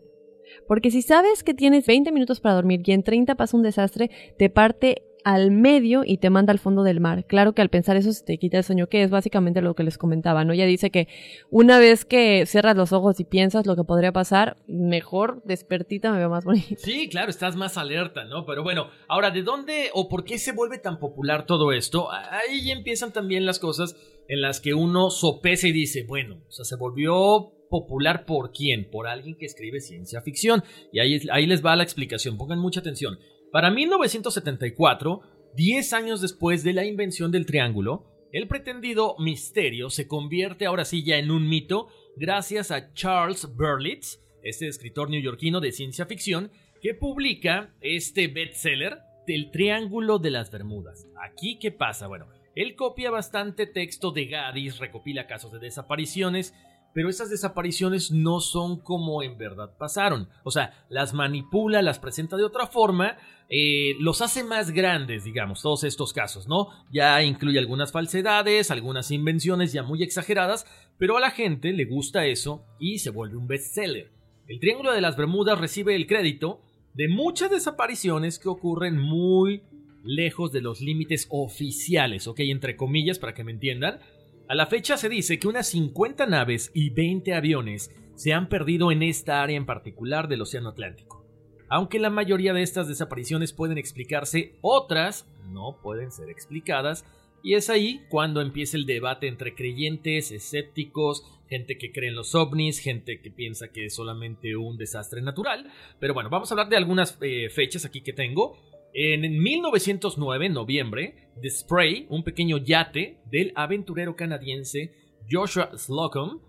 Porque 0.68 0.92
si 0.92 1.02
sabes 1.02 1.44
que 1.44 1.54
tienes 1.54 1.86
20 1.86 2.12
minutos 2.12 2.40
para 2.40 2.56
dormir 2.56 2.82
y 2.86 2.92
en 2.92 3.04
30 3.04 3.36
pasa 3.36 3.56
un 3.56 3.64
desastre, 3.64 4.10
te 4.38 4.50
parte 4.50 5.04
al 5.24 5.52
medio 5.52 6.04
y 6.06 6.18
te 6.18 6.30
manda 6.30 6.52
al 6.52 6.60
fondo 6.60 6.84
del 6.84 7.00
mar. 7.00 7.26
Claro 7.26 7.54
que 7.54 7.62
al 7.62 7.70
pensar 7.70 7.98
eso 7.98 8.12
se 8.14 8.24
te 8.24 8.38
quita 8.38 8.58
el 8.58 8.64
sueño, 8.64 8.88
que 8.88 9.04
es 9.04 9.10
básicamente 9.10 9.62
lo 9.62 9.76
que 9.76 9.84
les 9.84 9.98
comentaba, 9.98 10.46
¿no? 10.46 10.54
Ella 10.54 10.66
dice 10.66 10.92
que 10.92 11.08
una 11.50 11.80
vez 11.80 12.06
que 12.06 12.46
cierras 12.46 12.76
los 12.76 12.94
ojos 12.94 13.20
y 13.20 13.26
piensas 13.26 13.66
lo 13.66 13.76
que 13.76 13.84
podría 13.84 14.12
pasar, 14.12 14.58
mejor 14.68 15.42
despertita 15.44 16.12
me 16.12 16.20
veo 16.20 16.30
más 16.30 16.46
bonita. 16.46 16.76
Sí, 16.78 17.10
claro, 17.10 17.30
estás 17.30 17.56
más 17.56 17.78
alerta, 17.78 18.26
¿no? 18.26 18.46
Pero 18.46 18.64
bueno, 18.64 18.88
ahora, 19.08 19.32
¿de 19.32 19.44
dónde 19.44 19.90
o 19.94 20.08
por 20.08 20.24
qué 20.24 20.38
se 20.38 20.54
vuelve 20.54 20.78
tan 20.78 21.00
popular 21.00 21.46
todo 21.46 21.72
esto? 21.72 22.10
Ahí 22.12 22.72
empiezan 22.72 23.12
también 23.12 23.46
las 23.46 23.60
cosas 23.60 23.96
en 24.30 24.42
las 24.42 24.62
que 24.62 24.74
uno 24.74 25.10
sopesa 25.10 25.68
y 25.68 25.74
dice, 25.74 26.04
bueno, 26.04 26.42
o 26.48 26.52
sea, 26.52 26.64
se 26.64 26.78
volvió 26.78 27.52
popular 27.70 28.26
por 28.26 28.52
quién? 28.52 28.90
Por 28.90 29.08
alguien 29.08 29.36
que 29.36 29.46
escribe 29.46 29.82
ciencia 29.82 30.22
ficción. 30.22 30.64
Y 30.94 31.00
ahí, 31.00 31.20
ahí 31.32 31.46
les 31.46 31.66
va 31.66 31.76
la 31.76 31.84
explicación, 31.84 32.38
pongan 32.38 32.60
mucha 32.60 32.80
atención. 32.80 33.20
Para 33.52 33.72
1974, 33.72 35.22
10 35.56 35.94
años 35.94 36.22
después 36.22 36.64
de 36.64 36.74
la 36.74 36.86
invención 36.86 37.32
del 37.32 37.48
triángulo, 37.48 38.06
el 38.32 38.48
pretendido 38.48 39.16
misterio 39.18 39.90
se 39.90 40.08
convierte 40.08 40.68
ahora 40.68 40.86
sí 40.86 41.04
ya 41.04 41.18
en 41.18 41.32
un 41.32 41.50
mito 41.50 41.88
gracias 42.16 42.70
a 42.70 42.94
Charles 42.94 43.48
Berlitz, 43.58 44.20
este 44.44 44.68
escritor 44.68 45.10
neoyorquino 45.10 45.60
de 45.60 45.72
ciencia 45.72 46.06
ficción, 46.06 46.52
que 46.82 46.94
publica 46.94 47.74
este 47.82 48.28
bestseller 48.28 49.00
del 49.26 49.52
Triángulo 49.52 50.20
de 50.20 50.32
las 50.32 50.52
Bermudas. 50.52 51.08
Aquí, 51.22 51.58
¿qué 51.60 51.72
pasa? 51.72 52.08
Bueno, 52.08 52.28
él 52.56 52.76
copia 52.76 53.12
bastante 53.12 53.68
texto 53.68 54.12
de 54.12 54.26
Gaddis, 54.26 54.80
recopila 54.80 55.28
casos 55.28 55.52
de 55.52 55.60
desapariciones 55.60 56.54
pero 56.94 57.10
esas 57.10 57.30
desapariciones 57.30 58.12
no 58.12 58.40
son 58.40 58.80
como 58.80 59.22
en 59.22 59.38
verdad 59.38 59.76
pasaron. 59.78 60.30
O 60.44 60.52
sea, 60.52 60.86
las 60.90 61.14
manipula, 61.14 61.82
las 61.82 62.00
presenta 62.00 62.36
de 62.36 62.44
otra 62.44 62.68
forma, 62.68 63.18
eh, 63.50 63.94
los 64.00 64.22
hace 64.22 64.44
más 64.44 64.72
grandes, 64.72 65.24
digamos, 65.24 65.62
todos 65.62 65.84
estos 65.84 66.14
casos, 66.14 66.48
¿no? 66.48 66.70
Ya 66.92 67.22
incluye 67.24 67.60
algunas 67.60 67.92
falsedades, 67.92 68.72
algunas 68.72 69.12
invenciones 69.12 69.72
ya 69.72 69.84
muy 69.84 70.04
exageradas, 70.04 70.66
pero 70.98 71.18
a 71.18 71.22
la 71.22 71.32
gente 71.32 71.74
le 71.74 71.86
gusta 71.86 72.26
eso 72.26 72.66
y 72.80 73.00
se 73.00 73.12
vuelve 73.12 73.38
un 73.38 73.48
bestseller. 73.48 74.12
El 74.48 74.60
Triángulo 74.60 74.92
de 74.92 75.02
las 75.02 75.16
Bermudas 75.16 75.60
recibe 75.60 75.96
el 75.96 76.08
crédito 76.08 76.62
de 76.96 77.08
muchas 77.08 77.52
desapariciones 77.52 78.40
que 78.40 78.50
ocurren 78.50 78.98
muy 78.98 79.64
lejos 80.04 80.52
de 80.52 80.62
los 80.62 80.82
límites 80.82 81.28
oficiales, 81.30 82.28
ok, 82.28 82.40
entre 82.42 82.76
comillas, 82.76 83.20
para 83.20 83.34
que 83.34 83.44
me 83.44 83.52
entiendan, 83.52 84.00
a 84.48 84.56
la 84.56 84.66
fecha 84.66 84.98
se 84.98 85.10
dice 85.10 85.40
que 85.40 85.48
unas 85.48 85.68
50 85.68 86.26
naves 86.26 86.72
y 86.74 86.90
20 86.90 87.34
aviones 87.34 87.92
se 88.16 88.34
han 88.34 88.50
perdido 88.50 88.92
en 88.92 89.04
esta 89.04 89.44
área 89.44 89.56
en 89.56 89.66
particular 89.66 90.28
del 90.28 90.42
Océano 90.42 90.70
Atlántico. 90.70 91.26
Aunque 91.70 92.00
la 92.00 92.10
mayoría 92.10 92.54
de 92.54 92.64
estas 92.64 92.88
desapariciones 92.88 93.54
pueden 93.54 93.78
explicarse, 93.78 94.58
otras 94.62 95.30
no 95.46 95.80
pueden 95.82 96.12
ser 96.12 96.30
explicadas, 96.30 97.06
y 97.42 97.54
es 97.54 97.70
ahí 97.70 98.02
cuando 98.10 98.42
empieza 98.42 98.76
el 98.76 98.86
debate 98.86 99.28
entre 99.28 99.56
creyentes, 99.56 100.32
escépticos, 100.32 101.24
gente 101.48 101.78
que 101.78 101.92
cree 101.92 102.10
en 102.10 102.16
los 102.16 102.36
ovnis, 102.36 102.80
gente 102.80 103.22
que 103.22 103.32
piensa 103.32 103.72
que 103.72 103.86
es 103.86 103.96
solamente 103.96 104.56
un 104.56 104.78
desastre 104.78 105.22
natural. 105.22 105.72
Pero 106.00 106.14
bueno, 106.14 106.30
vamos 106.30 106.52
a 106.52 106.54
hablar 106.54 106.70
de 106.70 106.78
algunas 106.78 107.18
eh, 107.22 107.50
fechas 107.50 107.86
aquí 107.86 108.02
que 108.02 108.14
tengo. 108.14 108.58
En 108.94 109.22
1909, 109.42 110.46
en 110.48 110.54
noviembre, 110.54 111.30
The 111.42 111.50
Spray, 111.50 112.08
un 112.10 112.24
pequeño 112.24 112.58
yate 112.58 113.20
del 113.30 113.54
aventurero 113.56 114.16
canadiense 114.16 114.94
Joshua 115.30 115.78
Slocum, 115.78 116.40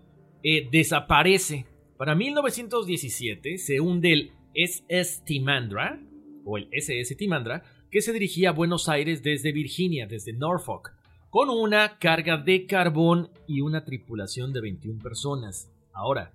eh, 0.43 0.67
desaparece. 0.71 1.65
Para 1.97 2.15
1917 2.15 3.57
se 3.57 3.79
hunde 3.79 4.13
el 4.13 4.31
SS 4.55 5.23
Timandra, 5.23 6.01
o 6.43 6.57
el 6.57 6.67
SS 6.71 7.15
Timandra, 7.15 7.63
que 7.91 8.01
se 8.01 8.11
dirigía 8.11 8.49
a 8.49 8.53
Buenos 8.53 8.89
Aires 8.89 9.21
desde 9.21 9.51
Virginia, 9.51 10.07
desde 10.07 10.33
Norfolk, 10.33 10.93
con 11.29 11.49
una 11.49 11.99
carga 11.99 12.37
de 12.37 12.65
carbón 12.65 13.29
y 13.47 13.61
una 13.61 13.85
tripulación 13.85 14.51
de 14.51 14.61
21 14.61 15.01
personas. 15.01 15.71
Ahora, 15.93 16.33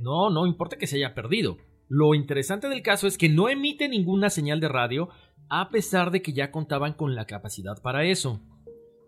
no, 0.00 0.30
no 0.30 0.46
importa 0.46 0.78
que 0.78 0.86
se 0.86 0.96
haya 0.96 1.14
perdido. 1.14 1.58
Lo 1.90 2.14
interesante 2.14 2.68
del 2.68 2.82
caso 2.82 3.08
es 3.08 3.18
que 3.18 3.28
no 3.28 3.48
emite 3.48 3.88
ninguna 3.88 4.30
señal 4.30 4.60
de 4.60 4.68
radio 4.68 5.08
a 5.48 5.70
pesar 5.70 6.12
de 6.12 6.22
que 6.22 6.32
ya 6.32 6.52
contaban 6.52 6.92
con 6.92 7.16
la 7.16 7.26
capacidad 7.26 7.82
para 7.82 8.04
eso. 8.04 8.40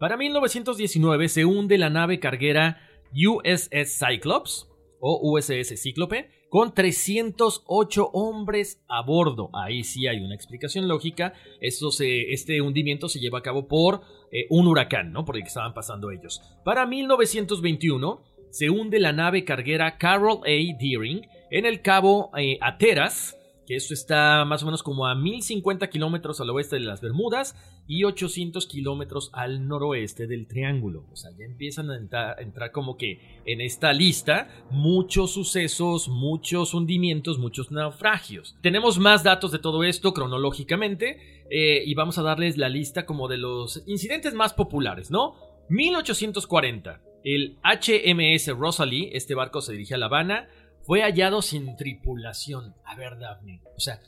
Para 0.01 0.16
1919 0.16 1.29
se 1.29 1.45
hunde 1.45 1.79
la 1.79 1.90
nave 1.90 2.18
carguera 2.18 2.81
USS 3.14 3.99
Cyclops 3.99 4.68
o 4.99 5.21
USS 5.23 5.81
Cíclope 5.81 6.29
con 6.49 6.75
308 6.75 8.11
hombres 8.12 8.83
a 8.88 9.03
bordo. 9.03 9.51
Ahí 9.55 9.85
sí 9.85 10.09
hay 10.09 10.18
una 10.18 10.35
explicación 10.35 10.88
lógica. 10.88 11.35
este 11.61 12.61
hundimiento 12.61 13.09
se 13.09 13.21
lleva 13.21 13.38
a 13.38 13.42
cabo 13.42 13.68
por 13.68 14.01
eh, 14.33 14.47
un 14.51 14.66
huracán, 14.66 15.12
¿no? 15.12 15.25
Por 15.25 15.37
el 15.37 15.42
que 15.42 15.49
estaban 15.49 15.73
pasando 15.73 16.11
ellos. 16.11 16.42
Para 16.64 16.85
1921 16.85 18.25
se 18.51 18.71
hunde 18.71 18.99
la 18.99 19.12
nave 19.12 19.45
carguera 19.45 19.99
Carol 19.99 20.40
A. 20.45 20.79
Deering 20.79 21.23
en 21.53 21.67
el 21.67 21.83
cabo 21.83 22.31
eh, 22.37 22.59
Ateras, 22.62 23.37
que 23.67 23.77
esto 23.77 23.93
está 23.93 24.45
más 24.47 24.62
o 24.62 24.67
menos 24.67 24.83
como 24.83 25.07
a 25.07 25.15
1050 25.15 25.88
kilómetros 25.91 26.41
al 26.41 26.49
oeste 26.49 26.77
de 26.77 26.81
las 26.81 27.03
Bermudas 27.03 27.55
y 27.87 28.05
800 28.05 28.67
kilómetros 28.67 29.31
al 29.35 29.69
noroeste 29.69 30.27
del 30.27 30.47
Triángulo. 30.47 31.05
O 31.12 31.17
sea, 31.17 31.31
ya 31.38 31.45
empiezan 31.45 31.91
a 31.91 31.99
entrar, 32.38 32.73
como 32.73 32.97
que 32.97 33.41
en 33.45 33.61
esta 33.61 33.93
lista 33.93 34.49
muchos 34.71 35.33
sucesos, 35.33 36.09
muchos 36.09 36.73
hundimientos, 36.73 37.38
muchos 37.38 37.71
naufragios. 37.71 38.57
Tenemos 38.62 38.99
más 38.99 39.23
datos 39.23 39.53
de 39.53 39.59
todo 39.59 39.85
esto 39.85 40.15
cronológicamente 40.15 41.45
eh, 41.51 41.83
y 41.85 41.95
vamos 41.95 42.17
a 42.17 42.23
darles 42.23 42.57
la 42.57 42.71
lista 42.71 43.05
como 43.05 43.29
de 43.29 43.37
los 43.37 43.83
incidentes 43.87 44.33
más 44.33 44.55
populares, 44.55 45.11
¿no? 45.11 45.35
1840. 45.69 47.03
El 47.25 47.59
HMS 47.62 48.57
Rosalie, 48.57 49.11
este 49.12 49.35
barco 49.35 49.61
se 49.61 49.73
dirige 49.73 49.95
a 49.95 49.99
La 49.99 50.07
Habana, 50.07 50.49
fue 50.85 51.03
hallado 51.03 51.42
sin 51.42 51.77
tripulación. 51.77 52.75
A 52.85 52.95
ver, 52.95 53.18
Daphne. 53.18 53.62
O 53.77 53.81
sea, 53.81 54.01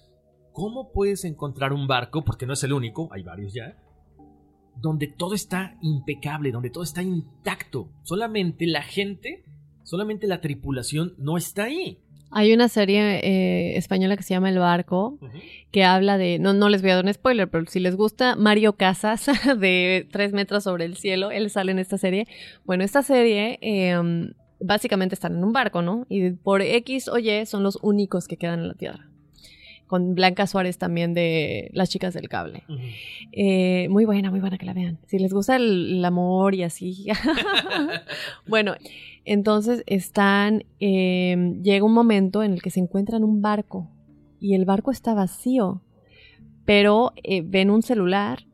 ¿cómo 0.53 0.93
puedes 0.93 1.25
encontrar 1.25 1.73
un 1.73 1.87
barco, 1.87 2.25
porque 2.25 2.47
no 2.47 2.53
es 2.53 2.63
el 2.65 2.73
único, 2.73 3.09
hay 3.13 3.23
varios 3.23 3.55
ya, 3.55 3.77
donde 4.77 5.07
todo 5.07 5.35
está 5.35 5.77
impecable, 5.83 6.53
donde 6.53 6.71
todo 6.71 6.85
está 6.85 7.03
intacto? 7.03 7.91
Solamente 8.03 8.67
la 8.67 8.83
gente, 8.83 9.45
solamente 9.83 10.27
la 10.27 10.41
tripulación 10.41 11.15
no 11.19 11.37
está 11.37 11.65
ahí. 11.65 12.01
Hay 12.37 12.53
una 12.53 12.69
serie 12.69 13.21
eh, 13.21 13.77
española 13.77 14.17
que 14.17 14.25
se 14.25 14.35
llama 14.35 14.49
El 14.49 14.59
Barco, 14.59 15.21
que 15.71 15.85
habla 15.85 16.19
de, 16.19 16.41
no, 16.41 16.53
no 16.53 16.69
les 16.69 16.83
voy 16.83 16.91
a 16.91 16.97
dar 16.97 17.05
un 17.05 17.15
spoiler, 17.15 17.49
pero 17.49 17.65
si 17.67 17.79
les 17.79 17.95
gusta, 17.95 18.35
Mario 18.35 18.73
Casas, 18.73 19.31
de 19.59 20.09
Tres 20.11 20.33
metros 20.33 20.65
sobre 20.65 20.85
el 20.85 20.97
cielo, 20.97 21.31
él 21.31 21.49
sale 21.49 21.71
en 21.71 21.79
esta 21.79 21.97
serie. 21.97 22.27
Bueno, 22.65 22.83
esta 22.83 23.05
serie 23.05 23.61
em, 23.61 24.33
básicamente 24.65 25.15
están 25.15 25.37
en 25.37 25.45
un 25.45 25.53
barco, 25.53 25.83
¿no? 25.83 26.07
Y 26.09 26.31
por 26.31 26.63
X 26.63 27.09
o 27.09 27.19
Y 27.19 27.47
son 27.47 27.63
los 27.63 27.79
únicos 27.83 28.29
que 28.29 28.37
quedan 28.37 28.61
en 28.61 28.69
la 28.69 28.75
Tierra 28.75 29.09
con 29.87 30.15
Blanca 30.15 30.47
Suárez 30.47 30.79
también 30.79 31.15
de 31.15 31.71
Las 31.73 31.91
Chicas 31.91 32.15
del 32.15 32.29
Cable. 32.29 32.65
Eh, 33.33 33.89
muy 33.91 34.05
buena, 34.05 34.31
muy 34.31 34.41
buena 34.41 34.59
que 34.59 34.67
la 34.67 34.73
vean. 34.73 34.99
Si 35.07 35.19
les 35.19 35.33
gusta 35.33 35.57
el, 35.57 36.05
amor 36.05 36.55
y 36.55 36.63
así. 36.63 37.07
bueno, 38.49 38.75
entonces 39.25 39.85
están, 39.87 40.65
em, 40.81 41.63
llega 41.63 41.85
un 41.85 41.93
momento 41.93 42.43
en 42.43 42.55
el 42.55 42.63
que 42.63 42.71
se 42.71 42.81
encuentran 42.81 43.25
un 43.25 43.43
barco 43.43 43.89
y 44.41 44.55
el 44.55 44.65
barco 44.65 44.91
está 44.91 45.15
vacío, 45.15 45.83
pero 46.65 47.13
eh, 47.23 47.43
ven 47.45 47.71
un 47.71 47.83
celular 47.83 48.47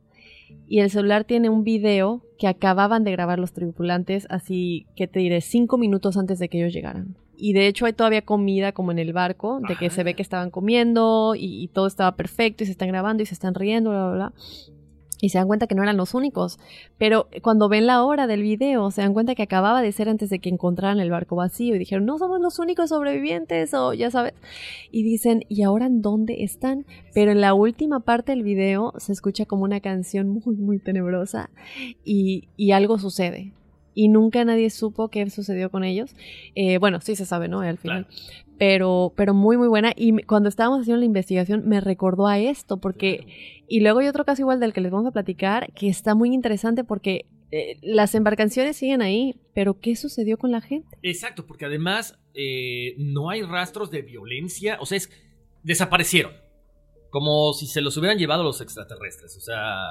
y 0.67 0.79
el 0.79 0.89
celular 0.89 1.23
tiene 1.23 1.49
un 1.49 1.63
video 1.63 2.23
que 2.41 2.47
acababan 2.47 3.03
de 3.03 3.11
grabar 3.11 3.37
los 3.37 3.53
tripulantes, 3.53 4.25
así 4.31 4.87
que 4.95 5.07
te 5.07 5.19
diré 5.19 5.41
cinco 5.41 5.77
minutos 5.77 6.17
antes 6.17 6.39
de 6.39 6.49
que 6.49 6.57
ellos 6.57 6.73
llegaran 6.73 7.15
y 7.37 7.53
de 7.53 7.67
hecho 7.67 7.87
hay 7.87 7.93
todavía 7.93 8.21
comida 8.21 8.71
como 8.71 8.91
en 8.91 8.99
el 8.99 9.13
barco, 9.13 9.59
de 9.67 9.75
que 9.75 9.89
se 9.89 10.03
ve 10.03 10.13
que 10.13 10.21
estaban 10.21 10.51
comiendo 10.51 11.33
y, 11.35 11.69
todo 11.69 11.87
estaba 11.87 12.15
perfecto 12.15 12.63
y 12.63 12.67
se 12.67 12.73
están 12.73 12.89
grabando 12.89 13.23
y 13.23 13.25
se 13.25 13.33
están 13.33 13.55
riendo, 13.55 13.89
bla, 13.89 14.05
bla, 14.05 14.13
bla. 14.13 14.33
Y 15.21 15.29
se 15.29 15.37
dan 15.37 15.47
cuenta 15.47 15.67
que 15.67 15.75
no 15.75 15.83
eran 15.83 15.97
los 15.97 16.13
únicos. 16.13 16.59
Pero 16.97 17.27
cuando 17.41 17.69
ven 17.69 17.85
la 17.85 18.03
hora 18.03 18.27
del 18.27 18.41
video, 18.41 18.91
se 18.91 19.01
dan 19.01 19.13
cuenta 19.13 19.35
que 19.35 19.43
acababa 19.43 19.81
de 19.81 19.91
ser 19.91 20.09
antes 20.09 20.29
de 20.29 20.39
que 20.39 20.49
encontraran 20.49 20.99
el 20.99 21.11
barco 21.11 21.35
vacío. 21.35 21.75
Y 21.75 21.79
dijeron, 21.79 22.05
no 22.05 22.17
somos 22.17 22.41
los 22.41 22.59
únicos 22.59 22.89
sobrevivientes, 22.89 23.73
o 23.73 23.93
ya 23.93 24.11
sabes. 24.11 24.33
Y 24.91 25.03
dicen, 25.03 25.45
¿y 25.47 25.63
ahora 25.63 25.85
en 25.85 26.01
dónde 26.01 26.43
están? 26.43 26.85
Pero 27.13 27.31
en 27.31 27.39
la 27.39 27.53
última 27.53 28.01
parte 28.01 28.31
del 28.31 28.43
video 28.43 28.93
se 28.97 29.13
escucha 29.13 29.45
como 29.45 29.63
una 29.63 29.79
canción 29.79 30.27
muy, 30.27 30.55
muy 30.55 30.79
tenebrosa. 30.79 31.49
Y, 32.03 32.49
y 32.57 32.71
algo 32.71 32.97
sucede 32.97 33.53
y 33.93 34.07
nunca 34.07 34.43
nadie 34.45 34.69
supo 34.69 35.09
qué 35.09 35.29
sucedió 35.29 35.69
con 35.69 35.83
ellos. 35.83 36.15
Eh, 36.55 36.77
bueno, 36.77 37.01
sí 37.01 37.15
se 37.15 37.25
sabe, 37.25 37.47
¿no? 37.47 37.61
Al 37.61 37.77
final. 37.77 38.07
Pero, 38.61 39.11
pero 39.17 39.33
muy, 39.33 39.57
muy 39.57 39.67
buena. 39.67 39.91
Y 39.95 40.21
cuando 40.21 40.47
estábamos 40.47 40.81
haciendo 40.81 40.99
la 40.99 41.05
investigación 41.05 41.67
me 41.67 41.81
recordó 41.81 42.27
a 42.27 42.37
esto, 42.37 42.77
porque... 42.77 43.25
Y 43.67 43.79
luego 43.79 44.01
hay 44.01 44.07
otro 44.07 44.23
caso 44.23 44.43
igual 44.43 44.59
del 44.59 44.71
que 44.71 44.81
les 44.81 44.91
vamos 44.91 45.07
a 45.07 45.11
platicar, 45.11 45.73
que 45.73 45.87
está 45.89 46.13
muy 46.13 46.31
interesante 46.31 46.83
porque 46.83 47.25
eh, 47.49 47.79
las 47.81 48.13
embarcaciones 48.13 48.77
siguen 48.77 49.01
ahí, 49.01 49.33
pero 49.55 49.79
¿qué 49.79 49.95
sucedió 49.95 50.37
con 50.37 50.51
la 50.51 50.61
gente? 50.61 50.95
Exacto, 51.01 51.47
porque 51.47 51.65
además 51.65 52.19
eh, 52.35 52.93
no 52.99 53.31
hay 53.31 53.41
rastros 53.41 53.89
de 53.89 54.03
violencia, 54.03 54.77
o 54.79 54.85
sea, 54.85 54.97
es, 54.97 55.09
desaparecieron, 55.63 56.33
como 57.09 57.53
si 57.53 57.65
se 57.65 57.81
los 57.81 57.97
hubieran 57.97 58.19
llevado 58.19 58.43
los 58.43 58.61
extraterrestres, 58.61 59.37
o 59.37 59.41
sea, 59.41 59.87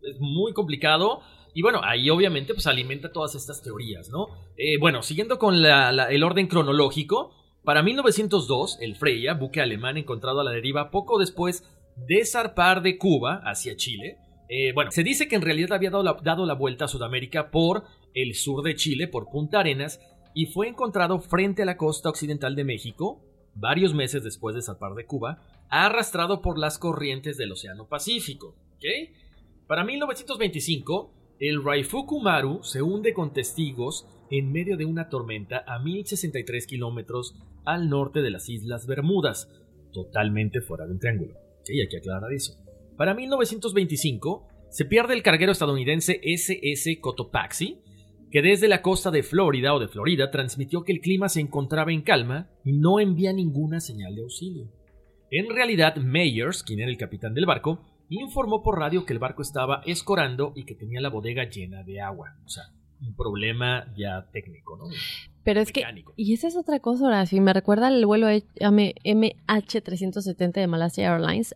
es 0.00 0.18
muy 0.20 0.54
complicado. 0.54 1.20
Y 1.52 1.60
bueno, 1.60 1.82
ahí 1.84 2.08
obviamente 2.08 2.54
pues 2.54 2.66
alimenta 2.66 3.12
todas 3.12 3.34
estas 3.34 3.60
teorías, 3.60 4.08
¿no? 4.08 4.28
Eh, 4.56 4.78
bueno, 4.80 5.02
siguiendo 5.02 5.38
con 5.38 5.54
el 5.54 6.24
orden 6.24 6.46
cronológico, 6.46 7.43
para 7.64 7.82
1902, 7.82 8.78
el 8.80 8.94
Freya, 8.94 9.34
buque 9.34 9.60
alemán 9.60 9.96
encontrado 9.96 10.40
a 10.40 10.44
la 10.44 10.50
deriva 10.50 10.90
poco 10.90 11.18
después 11.18 11.64
de 11.96 12.24
zarpar 12.26 12.82
de 12.82 12.98
Cuba 12.98 13.40
hacia 13.44 13.76
Chile, 13.76 14.18
eh, 14.48 14.72
bueno, 14.74 14.90
se 14.90 15.02
dice 15.02 15.26
que 15.26 15.36
en 15.36 15.42
realidad 15.42 15.72
había 15.72 15.90
dado 15.90 16.46
la, 16.46 16.54
vuelta 16.54 16.84
a 16.84 16.88
Sudamérica 16.88 17.50
por 17.50 17.84
el 18.12 18.34
sur 18.34 18.62
de 18.62 18.74
Chile, 18.74 19.08
por 19.08 19.30
Punta 19.30 19.60
Arenas, 19.60 20.00
y 20.34 20.46
fue 20.46 20.68
encontrado 20.68 21.20
frente 21.20 21.62
a 21.62 21.66
la 21.66 21.76
costa 21.76 22.10
occidental 22.10 22.54
de 22.54 22.64
México, 22.64 23.22
varios 23.54 23.94
meses 23.94 24.22
después 24.22 24.54
de 24.54 24.62
zarpar 24.62 24.94
de 24.94 25.06
Cuba, 25.06 25.42
arrastrado 25.70 26.42
por 26.42 26.58
las 26.58 26.78
corrientes 26.78 27.38
del 27.38 27.52
Océano 27.52 27.88
Pacífico. 27.88 28.54
¿okay? 28.76 29.14
Para 29.66 29.84
1925, 29.84 31.12
el 31.40 31.64
Raifuku 31.64 32.20
Maru 32.20 32.62
se 32.62 32.82
hunde 32.82 33.14
con 33.14 33.32
testigos 33.32 34.06
en 34.30 34.52
medio 34.52 34.76
de 34.76 34.84
una 34.84 35.08
tormenta 35.08 35.64
a 35.66 35.78
1063 35.78 36.66
kilómetros 36.66 37.34
al 37.64 37.88
norte 37.88 38.22
de 38.22 38.30
las 38.30 38.48
Islas 38.48 38.86
Bermudas, 38.86 39.50
totalmente 39.92 40.60
fuera 40.60 40.86
de 40.86 40.92
un 40.92 40.98
triángulo. 40.98 41.34
Sí, 41.62 41.80
hay 41.80 41.88
que 41.88 41.98
aclarar 41.98 42.32
eso. 42.32 42.54
Para 42.96 43.14
1925 43.14 44.48
se 44.70 44.84
pierde 44.84 45.14
el 45.14 45.22
carguero 45.22 45.52
estadounidense 45.52 46.20
SS 46.22 47.00
Cotopaxi, 47.00 47.80
que 48.30 48.42
desde 48.42 48.66
la 48.66 48.82
costa 48.82 49.10
de 49.10 49.22
Florida 49.22 49.74
o 49.74 49.78
de 49.78 49.88
Florida 49.88 50.30
transmitió 50.30 50.82
que 50.82 50.92
el 50.92 51.00
clima 51.00 51.28
se 51.28 51.40
encontraba 51.40 51.92
en 51.92 52.02
calma 52.02 52.50
y 52.64 52.72
no 52.72 52.98
envía 52.98 53.32
ninguna 53.32 53.80
señal 53.80 54.14
de 54.16 54.22
auxilio. 54.22 54.72
En 55.30 55.48
realidad, 55.48 55.96
Meyers, 55.96 56.62
quien 56.62 56.80
era 56.80 56.90
el 56.90 56.96
capitán 56.96 57.34
del 57.34 57.46
barco, 57.46 57.80
informó 58.08 58.62
por 58.62 58.78
radio 58.78 59.06
que 59.06 59.12
el 59.12 59.18
barco 59.18 59.42
estaba 59.42 59.82
escorando 59.86 60.52
y 60.56 60.64
que 60.64 60.74
tenía 60.74 61.00
la 61.00 61.10
bodega 61.10 61.48
llena 61.48 61.82
de 61.84 62.00
agua. 62.00 62.36
O 62.44 62.48
sea, 62.48 62.64
un 63.00 63.14
problema 63.14 63.86
ya 63.96 64.26
técnico, 64.32 64.76
¿no? 64.76 64.88
Pero 65.42 65.60
es 65.60 65.72
que, 65.72 65.84
y 66.16 66.32
esa 66.32 66.48
es 66.48 66.56
otra 66.56 66.80
cosa, 66.80 67.04
ahora 67.04 67.26
si 67.26 67.38
me 67.40 67.52
recuerda 67.52 67.88
el 67.88 68.06
vuelo 68.06 68.28
MH370 68.28 70.52
de 70.52 70.66
Malaysia 70.66 71.12
Airlines, 71.12 71.54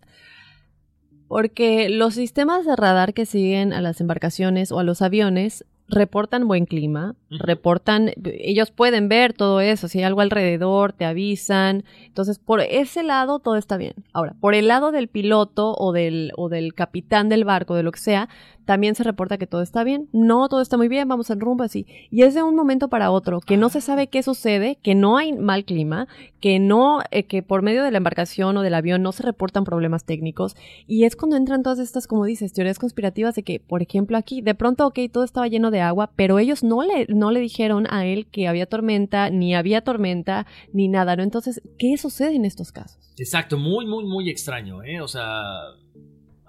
porque 1.26 1.88
los 1.88 2.14
sistemas 2.14 2.66
de 2.66 2.76
radar 2.76 3.14
que 3.14 3.26
siguen 3.26 3.72
a 3.72 3.80
las 3.80 4.00
embarcaciones 4.00 4.70
o 4.72 4.78
a 4.78 4.84
los 4.84 5.00
aviones 5.00 5.64
reportan 5.88 6.46
buen 6.46 6.66
clima, 6.66 7.16
reportan, 7.30 8.12
ellos 8.24 8.70
pueden 8.70 9.08
ver 9.08 9.32
todo 9.32 9.60
eso, 9.60 9.88
si 9.88 9.98
hay 9.98 10.04
algo 10.04 10.20
alrededor, 10.20 10.92
te 10.92 11.06
avisan. 11.06 11.84
Entonces, 12.04 12.38
por 12.38 12.60
ese 12.60 13.02
lado 13.02 13.38
todo 13.38 13.56
está 13.56 13.78
bien. 13.78 13.94
Ahora, 14.12 14.34
por 14.38 14.54
el 14.54 14.68
lado 14.68 14.92
del 14.92 15.08
piloto 15.08 15.74
o 15.76 15.92
del, 15.92 16.32
o 16.36 16.50
del 16.50 16.74
capitán 16.74 17.30
del 17.30 17.44
barco, 17.44 17.74
de 17.74 17.82
lo 17.82 17.92
que 17.92 18.00
sea, 18.00 18.28
también 18.68 18.94
se 18.94 19.02
reporta 19.02 19.38
que 19.38 19.46
todo 19.46 19.62
está 19.62 19.82
bien. 19.82 20.10
No, 20.12 20.46
todo 20.50 20.60
está 20.60 20.76
muy 20.76 20.88
bien, 20.88 21.08
vamos 21.08 21.30
en 21.30 21.40
rumbo 21.40 21.64
así. 21.64 21.86
Y 22.10 22.24
es 22.24 22.34
de 22.34 22.42
un 22.42 22.54
momento 22.54 22.88
para 22.88 23.10
otro, 23.10 23.40
que 23.40 23.56
no 23.56 23.70
se 23.70 23.80
sabe 23.80 24.08
qué 24.08 24.22
sucede, 24.22 24.76
que 24.82 24.94
no 24.94 25.16
hay 25.16 25.32
mal 25.32 25.64
clima, 25.64 26.06
que 26.38 26.58
no, 26.58 27.00
eh, 27.10 27.22
que 27.22 27.42
por 27.42 27.62
medio 27.62 27.82
de 27.82 27.90
la 27.90 27.96
embarcación 27.96 28.58
o 28.58 28.60
del 28.60 28.74
avión 28.74 29.00
no 29.00 29.12
se 29.12 29.22
reportan 29.22 29.64
problemas 29.64 30.04
técnicos. 30.04 30.54
Y 30.86 31.04
es 31.04 31.16
cuando 31.16 31.36
entran 31.36 31.62
todas 31.62 31.78
estas, 31.78 32.06
como 32.06 32.26
dices, 32.26 32.52
teorías 32.52 32.78
conspirativas 32.78 33.34
de 33.36 33.42
que, 33.42 33.58
por 33.58 33.80
ejemplo, 33.80 34.18
aquí, 34.18 34.42
de 34.42 34.54
pronto, 34.54 34.86
ok, 34.86 34.98
todo 35.10 35.24
estaba 35.24 35.48
lleno 35.48 35.70
de 35.70 35.80
agua, 35.80 36.10
pero 36.14 36.38
ellos 36.38 36.62
no 36.62 36.82
le, 36.82 37.06
no 37.08 37.30
le 37.30 37.40
dijeron 37.40 37.86
a 37.88 38.04
él 38.04 38.26
que 38.26 38.48
había 38.48 38.66
tormenta, 38.66 39.30
ni 39.30 39.54
había 39.54 39.80
tormenta, 39.80 40.44
ni 40.74 40.88
nada, 40.88 41.16
¿no? 41.16 41.22
Entonces, 41.22 41.62
¿qué 41.78 41.96
sucede 41.96 42.34
en 42.34 42.44
estos 42.44 42.70
casos? 42.70 43.14
Exacto, 43.16 43.56
muy, 43.56 43.86
muy, 43.86 44.04
muy 44.04 44.28
extraño, 44.28 44.82
¿eh? 44.82 45.00
O 45.00 45.08
sea, 45.08 45.40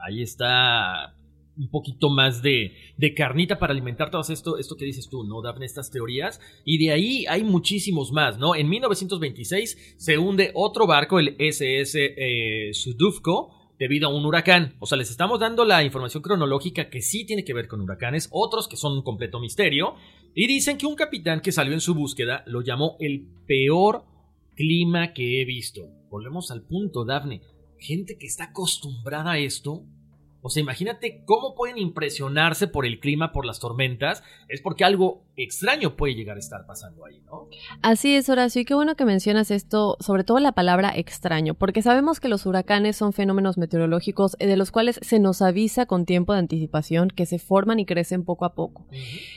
ahí 0.06 0.22
está 0.22 1.16
un 1.60 1.70
poquito 1.70 2.10
más 2.10 2.42
de, 2.42 2.74
carnita 3.16 3.60
para 3.60 3.74
alimentar 3.74 4.10
todo 4.10 4.22
esto, 4.22 4.58
esto 4.58 4.76
que 4.78 4.86
dices 4.86 5.10
tú, 5.10 5.24
¿no, 5.26 5.42
Daphne? 5.42 5.66
Estas 5.66 5.92
teorías. 5.92 6.40
Y 6.64 6.84
de 6.84 6.92
ahí 6.92 7.26
hay 7.28 7.44
muchísimos 7.44 8.12
más, 8.12 8.40
¿no? 8.40 8.56
En 8.56 8.70
1926 8.70 9.96
se 9.98 10.18
hunde 10.18 10.52
otro 10.54 10.88
barco, 10.88 11.20
el 11.20 11.36
SS 11.38 12.14
eh, 12.18 12.74
Sudufko, 12.74 13.76
debido 13.78 14.08
a 14.08 14.14
un 14.14 14.26
huracán. 14.26 14.76
O 14.80 14.86
sea, 14.86 14.98
les 14.98 15.12
estamos 15.12 15.40
dando 15.40 15.66
la 15.66 15.84
información 15.84 16.24
cronológica 16.24 16.90
que 16.90 17.02
sí 17.02 17.26
tiene 17.26 17.44
que 17.44 17.54
ver 17.54 17.68
con 17.68 17.82
huracanes, 17.82 18.30
otros 18.32 18.68
que 18.68 18.78
son 18.78 18.94
un 18.94 19.04
completo 19.04 19.40
misterio. 19.40 19.96
Y 20.34 20.48
dicen 20.48 20.78
que 20.78 20.86
un 20.86 20.96
capitán 20.96 21.42
que 21.42 21.52
salió 21.52 21.74
en 21.74 21.82
su 21.82 21.94
búsqueda 21.94 22.44
lo 22.48 22.62
llamó 22.62 22.96
el 23.00 23.28
peor 23.46 24.06
clima 24.56 25.14
que 25.14 25.42
he 25.42 25.46
visto. 25.46 25.90
Volvemos 26.10 26.52
al 26.52 26.64
punto, 26.64 27.04
Daphne. 27.04 27.42
Gente 27.78 28.18
que 28.18 28.28
está 28.28 28.46
acostumbrada 28.46 29.32
a 29.32 29.40
esto 29.40 29.86
o 30.42 30.50
sea, 30.50 30.62
imagínate 30.62 31.22
cómo 31.26 31.54
pueden 31.54 31.78
impresionarse 31.78 32.68
por 32.68 32.86
el 32.86 33.00
clima, 33.00 33.32
por 33.32 33.46
las 33.46 33.60
tormentas. 33.60 34.24
Es 34.48 34.62
porque 34.62 34.86
algo 34.86 35.24
extraño 35.36 35.96
puede 35.96 36.16
llegar 36.16 36.38
a 36.38 36.40
estar 36.40 36.66
pasando 36.66 37.06
ahí, 37.06 37.22
¿no? 37.26 37.48
Así 37.82 38.16
es, 38.16 38.30
Horacio. 38.30 38.62
Y 38.62 38.66
qué 38.66 38.74
bueno 38.74 38.96
que 38.96 39.06
mencionas 39.06 39.52
esto, 39.52 39.98
sobre 40.00 40.24
todo 40.24 40.40
la 40.40 40.54
palabra 40.54 40.94
extraño, 40.96 41.56
porque 41.56 41.82
sabemos 41.82 42.20
que 42.20 42.30
los 42.30 42.46
huracanes 42.46 42.96
son 42.96 43.14
fenómenos 43.14 43.58
meteorológicos 43.58 44.38
de 44.40 44.56
los 44.56 44.72
cuales 44.72 45.00
se 45.02 45.20
nos 45.20 45.42
avisa 45.42 45.86
con 45.86 46.06
tiempo 46.06 46.34
de 46.34 46.40
anticipación 46.40 47.10
que 47.10 47.26
se 47.26 47.40
forman 47.40 47.80
y 47.80 47.86
crecen 47.86 48.24
poco 48.24 48.46
a 48.46 48.54
poco. 48.54 48.86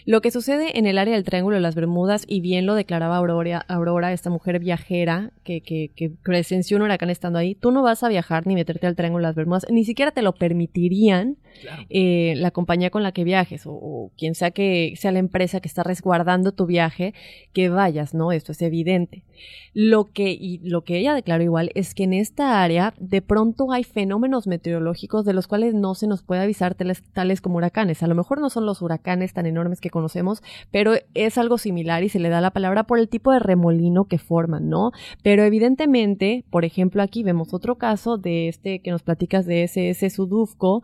Lo 0.06 0.20
que 0.20 0.30
sucede 0.30 0.78
en 0.78 0.86
el 0.86 0.98
área 0.98 1.14
del 1.14 1.24
Triángulo 1.24 1.56
de 1.56 1.62
las 1.62 1.74
Bermudas, 1.74 2.24
y 2.28 2.40
bien 2.40 2.66
lo 2.66 2.74
declaraba 2.74 3.16
Aurora, 3.16 3.64
Aurora 3.68 4.12
esta 4.12 4.30
mujer 4.30 4.58
viajera 4.60 5.32
que, 5.44 5.62
que, 5.62 5.90
que 5.94 6.10
presenció 6.10 6.76
un 6.76 6.84
huracán 6.84 7.10
estando 7.10 7.38
ahí, 7.38 7.54
tú 7.54 7.72
no 7.72 7.82
vas 7.82 8.02
a 8.02 8.08
viajar 8.08 8.46
ni 8.46 8.54
meterte 8.54 8.86
al 8.86 8.96
Triángulo 8.96 9.22
de 9.22 9.28
las 9.28 9.36
Bermudas, 9.36 9.66
ni 9.70 9.84
siquiera 9.84 10.12
te 10.12 10.22
lo 10.22 10.32
vivirían 10.92 11.36
eh, 11.88 12.34
la 12.36 12.50
compañía 12.50 12.90
con 12.90 13.02
la 13.02 13.12
que 13.12 13.24
viajes 13.24 13.66
o, 13.66 13.72
o, 13.72 14.12
quien 14.16 14.34
sea 14.34 14.50
que 14.50 14.94
sea 14.96 15.12
la 15.12 15.18
empresa 15.18 15.60
que 15.60 15.68
está 15.68 15.82
resguardando 15.82 16.52
tu 16.52 16.66
viaje, 16.66 17.14
que 17.52 17.68
vayas, 17.68 18.14
¿no? 18.14 18.32
Esto 18.32 18.52
es 18.52 18.62
evidente. 18.62 19.24
Lo 19.74 20.12
que, 20.12 20.30
y 20.30 20.58
lo 20.58 20.82
que 20.82 20.98
ella 20.98 21.14
declaró 21.14 21.42
igual 21.42 21.70
es 21.74 21.94
que 21.94 22.04
en 22.04 22.12
esta 22.12 22.62
área 22.62 22.94
de 22.98 23.22
pronto 23.22 23.72
hay 23.72 23.84
fenómenos 23.84 24.46
meteorológicos 24.46 25.24
de 25.24 25.32
los 25.32 25.46
cuales 25.46 25.74
no 25.74 25.94
se 25.94 26.06
nos 26.06 26.22
puede 26.22 26.42
avisar 26.42 26.74
tales, 26.74 27.02
tales 27.12 27.40
como 27.40 27.56
huracanes. 27.56 28.02
A 28.02 28.06
lo 28.06 28.14
mejor 28.14 28.40
no 28.40 28.50
son 28.50 28.66
los 28.66 28.82
huracanes 28.82 29.32
tan 29.32 29.46
enormes 29.46 29.80
que 29.80 29.90
conocemos, 29.90 30.42
pero 30.70 30.94
es 31.14 31.38
algo 31.38 31.58
similar 31.58 32.04
y 32.04 32.08
se 32.08 32.18
le 32.18 32.28
da 32.28 32.40
la 32.40 32.50
palabra 32.50 32.84
por 32.84 32.98
el 32.98 33.08
tipo 33.08 33.32
de 33.32 33.38
remolino 33.38 34.04
que 34.04 34.18
forman, 34.18 34.68
¿no? 34.68 34.92
Pero 35.22 35.42
evidentemente, 35.44 36.44
por 36.50 36.64
ejemplo, 36.64 37.02
aquí 37.02 37.22
vemos 37.22 37.54
otro 37.54 37.76
caso 37.76 38.18
de 38.18 38.48
este 38.48 38.80
que 38.80 38.90
nos 38.90 39.02
platicas 39.02 39.46
de 39.46 39.64
SS 39.64 40.10
Sudufco, 40.10 40.82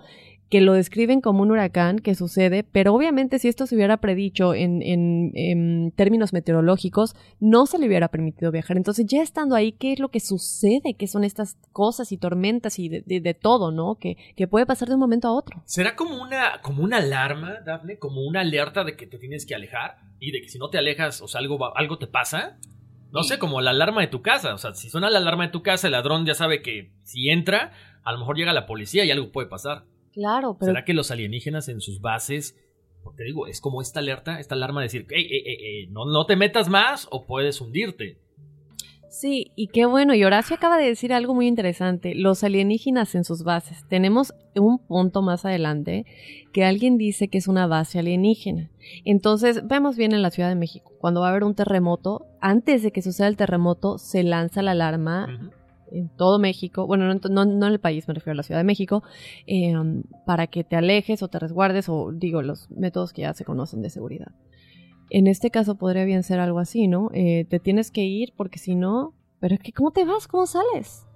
que 0.51 0.61
lo 0.63 0.73
describen 0.73 1.21
como 1.21 1.43
un 1.43 1.51
huracán 1.51 1.99
que 1.99 2.15
sucede, 2.15 2.65
pero 2.65 2.95
obviamente 2.95 3.39
si 3.39 3.49
esto 3.49 3.67
se 3.67 3.75
hubiera 3.75 3.99
predicho 3.99 4.55
en, 4.55 4.83
en, 4.83 5.33
en, 5.35 5.93
términos 5.95 6.33
meteorológicos, 6.33 7.15
no 7.39 7.67
se 7.67 7.79
le 7.79 7.87
hubiera 7.87 8.09
permitido 8.09 8.51
viajar. 8.51 8.77
Entonces, 8.77 9.07
ya 9.07 9.23
estando 9.23 9.55
ahí, 9.55 9.73
¿qué 9.73 9.93
es 9.93 9.99
lo 9.99 10.09
que 10.09 10.21
sucede? 10.21 10.95
¿Qué 10.95 11.07
son 11.07 11.25
estas 11.25 11.57
cosas 11.73 12.13
y 12.13 12.17
tormentas 12.17 12.79
y 12.79 12.89
de, 12.89 13.03
de, 13.03 13.21
de 13.21 13.35
todo, 13.35 13.71
¿no? 13.71 13.97
Que, 13.97 14.17
que, 14.37 14.49
puede 14.49 14.65
pasar 14.65 14.89
de 14.89 14.95
un 14.95 15.01
momento 15.01 15.29
a 15.29 15.33
otro. 15.33 15.63
¿Será 15.67 15.95
como 15.95 16.23
una, 16.23 16.63
como 16.63 16.83
una 16.83 16.99
alarma, 16.99 17.61
Dafne? 17.67 17.99
¿Como 17.99 18.23
una 18.23 18.41
alerta 18.41 18.85
de 18.85 18.97
que 18.97 19.07
te 19.07 19.19
tienes 19.19 19.45
que 19.45 19.55
alejar? 19.55 19.99
Y 20.19 20.33
de 20.33 20.41
que 20.41 20.49
si 20.49 20.59
no 20.59 20.71
te 20.71 20.79
alejas, 20.79 21.21
o 21.21 21.29
sea, 21.29 21.41
algo, 21.41 21.77
algo 21.77 21.99
te 21.99 22.07
pasa? 22.07 22.59
No 23.13 23.23
sé, 23.23 23.39
como 23.39 23.61
la 23.61 23.71
alarma 23.71 24.01
de 24.01 24.09
tu 24.09 24.23
casa. 24.23 24.55
O 24.55 24.59
sea, 24.59 24.75
si 24.75 24.89
suena 24.89 25.11
la 25.11 25.19
alarma 25.19 25.47
de 25.47 25.53
tu 25.53 25.63
casa, 25.63 25.89
el 25.89 25.93
ladrón 25.93 26.25
ya 26.25 26.35
sabe 26.35 26.63
que 26.63 26.93
si 27.05 27.29
entra, 27.29 27.73
a 28.03 28.13
lo 28.13 28.19
mejor 28.19 28.37
llega 28.37 28.53
la 28.55 28.67
policía 28.67 29.05
y 29.05 29.11
algo 29.11 29.31
puede 29.31 29.49
pasar. 29.49 29.85
Claro, 30.19 30.57
pero... 30.59 30.73
¿Será 30.73 30.85
que 30.85 30.95
los 30.95 31.13
alienígenas 31.13 31.69
en 31.69 31.81
sus 31.81 32.01
bases, 32.01 32.57
porque 33.05 33.23
digo, 33.23 33.47
es 33.47 33.61
como 33.61 33.81
esta 33.81 34.01
alerta, 34.01 34.41
esta 34.41 34.57
alarma 34.57 34.81
de 34.81 34.87
decir, 34.87 35.07
hey, 35.11 35.29
hey, 35.31 35.43
hey, 35.47 35.87
no, 35.93 36.07
no 36.07 36.27
te 36.27 36.35
metas 36.35 36.69
más 36.69 37.07
o 37.13 37.25
puedes 37.25 37.61
hundirte? 37.61 38.19
Sí, 39.09 39.53
y 39.55 39.69
qué 39.69 39.87
bueno, 39.87 40.17
y 40.17 40.25
Horacio 40.25 40.57
acaba 40.57 40.77
de 40.77 40.87
decir 40.87 41.13
algo 41.13 41.37
muy 41.37 41.47
interesante, 41.47 42.17
los 42.17 42.43
alienígenas 42.43 43.15
en 43.15 43.23
sus 43.23 43.45
bases. 43.45 43.87
Tenemos 43.89 44.35
un 44.57 44.85
punto 44.85 45.23
más 45.23 45.45
adelante 45.45 46.05
que 46.53 46.65
alguien 46.65 46.99
dice 46.99 47.29
que 47.29 47.39
es 47.39 47.47
una 47.47 47.69
base 47.69 48.01
alienígena. 48.01 48.71
Entonces, 49.05 49.69
vemos 49.69 49.97
bien 49.97 50.13
en 50.13 50.23
la 50.23 50.33
Ciudad 50.33 50.49
de 50.49 50.57
México, 50.57 50.95
cuando 50.99 51.21
va 51.21 51.29
a 51.29 51.31
haber 51.31 51.45
un 51.45 51.55
terremoto, 51.55 52.27
antes 52.41 52.83
de 52.83 52.91
que 52.91 53.03
suceda 53.03 53.29
el 53.29 53.37
terremoto, 53.37 53.99
se 53.99 54.25
lanza 54.25 54.63
la 54.63 54.73
alarma 54.73 55.27
uh 55.27 55.45
-huh 55.45 55.58
en 55.93 56.09
todo 56.09 56.39
México, 56.39 56.87
bueno, 56.87 57.13
no, 57.13 57.21
no, 57.29 57.45
no, 57.45 57.67
en 57.67 57.73
el 57.73 57.81
país, 57.81 58.09
me 58.09 58.15
refiero 58.15 58.33
a 58.33 58.37
la 58.37 58.43
Ciudad 58.43 58.61
de 58.61 58.65
México, 58.65 59.03
eh, 59.47 59.75
para 60.27 60.47
que 60.47 60.65
te 60.65 60.77
alejes 60.77 61.23
o 61.23 61.29
te 61.29 61.39
resguardes 61.39 61.89
o 61.89 62.13
digo 62.13 62.43
los 62.43 62.71
métodos 62.71 63.13
que 63.13 63.23
ya 63.23 63.35
se 63.35 63.45
conocen 63.45 63.83
de 63.83 63.91
seguridad. 63.91 64.33
En 65.11 65.27
este 65.27 65.51
caso 65.51 65.77
podría 65.77 66.05
bien 66.05 66.23
ser 66.23 66.39
algo 66.39 66.59
así, 66.59 66.87
¿no? 66.87 67.11
Eh, 67.15 67.47
te 67.49 67.59
tienes 67.59 67.91
que 67.91 68.05
ir 68.05 68.35
porque 68.37 68.59
si 68.59 68.75
no, 68.75 69.15
pero 69.41 69.55
es 69.55 69.61
que 69.61 69.73
¿cómo 69.73 69.91
te 69.91 70.05
vas? 70.05 70.29
¿Cómo 70.29 70.47
sales? 70.47 71.07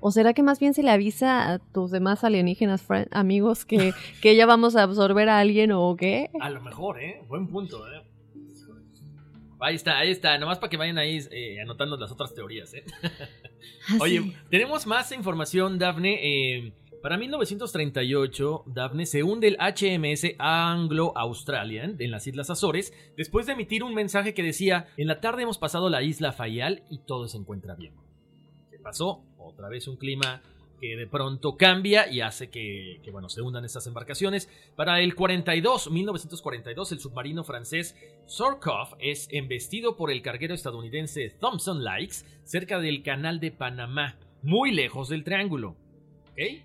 ¿O 0.00 0.10
será 0.10 0.32
que 0.32 0.42
más 0.42 0.58
bien 0.58 0.74
se 0.74 0.82
le 0.82 0.90
avisa 0.90 1.52
a 1.52 1.58
tus 1.58 1.90
demás 1.90 2.24
alienígenas 2.24 2.84
amigos 3.12 3.64
que, 3.64 3.92
que 4.20 4.34
ya 4.34 4.46
vamos 4.46 4.74
a 4.74 4.82
absorber 4.82 5.28
a 5.28 5.38
alguien 5.38 5.70
o 5.70 5.94
qué? 5.96 6.30
A 6.40 6.50
lo 6.50 6.60
mejor, 6.60 7.00
¿eh? 7.00 7.22
Buen 7.28 7.46
punto, 7.46 7.86
¿eh? 7.88 8.02
Ahí 9.62 9.76
está, 9.76 9.98
ahí 9.98 10.10
está. 10.10 10.36
Nomás 10.38 10.58
para 10.58 10.70
que 10.70 10.76
vayan 10.76 10.98
ahí 10.98 11.20
eh, 11.30 11.60
anotando 11.60 11.96
las 11.96 12.10
otras 12.10 12.34
teorías. 12.34 12.74
¿eh? 12.74 12.84
Oye, 14.00 14.34
tenemos 14.50 14.86
más 14.86 15.12
información, 15.12 15.78
Dafne. 15.78 16.18
Eh, 16.20 16.72
para 17.00 17.16
1938, 17.16 18.64
Dafne 18.66 19.06
se 19.06 19.22
hunde 19.22 19.48
el 19.48 19.56
HMS 19.56 20.34
Anglo-Australian 20.38 21.96
en 21.98 22.10
las 22.10 22.26
Islas 22.26 22.50
Azores 22.50 22.92
después 23.16 23.46
de 23.46 23.52
emitir 23.52 23.84
un 23.84 23.94
mensaje 23.94 24.34
que 24.34 24.42
decía: 24.42 24.88
En 24.96 25.06
la 25.06 25.20
tarde 25.20 25.42
hemos 25.42 25.58
pasado 25.58 25.88
la 25.88 26.02
isla 26.02 26.32
Fayal 26.32 26.82
y 26.90 26.98
todo 27.06 27.28
se 27.28 27.38
encuentra 27.38 27.76
bien. 27.76 27.94
¿Qué 28.70 28.78
pasó? 28.78 29.24
Otra 29.38 29.68
vez 29.68 29.86
un 29.86 29.96
clima 29.96 30.42
que 30.82 30.96
de 30.96 31.06
pronto 31.06 31.56
cambia 31.56 32.10
y 32.10 32.22
hace 32.22 32.50
que, 32.50 33.00
bueno, 33.12 33.28
se 33.28 33.40
hundan 33.40 33.64
estas 33.64 33.86
embarcaciones. 33.86 34.50
Para 34.74 35.00
el 35.00 35.14
42, 35.14 35.92
1942, 35.92 36.90
el 36.90 36.98
submarino 36.98 37.44
francés 37.44 37.94
Surkoff 38.26 38.94
es 38.98 39.28
embestido 39.30 39.96
por 39.96 40.10
el 40.10 40.22
carguero 40.22 40.54
estadounidense 40.54 41.30
Thompson 41.38 41.84
Likes 41.84 42.16
cerca 42.42 42.80
del 42.80 43.04
canal 43.04 43.38
de 43.38 43.52
Panamá, 43.52 44.18
muy 44.42 44.72
lejos 44.72 45.08
del 45.08 45.22
triángulo. 45.22 45.76
¿Ok? 46.32 46.64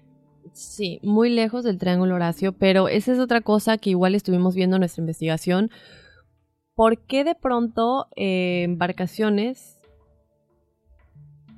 Sí, 0.52 1.00
muy 1.04 1.30
lejos 1.30 1.64
del 1.64 1.78
triángulo 1.78 2.16
Horacio, 2.16 2.54
pero 2.54 2.88
esa 2.88 3.14
es 3.14 3.20
otra 3.20 3.42
cosa 3.42 3.78
que 3.78 3.92
igual 3.92 4.16
estuvimos 4.16 4.56
viendo 4.56 4.78
en 4.78 4.80
nuestra 4.80 5.02
investigación. 5.02 5.70
¿Por 6.74 7.06
qué 7.06 7.24
de 7.24 7.36
pronto 7.36 8.08
eh, 8.16 8.64
embarcaciones 8.64 9.77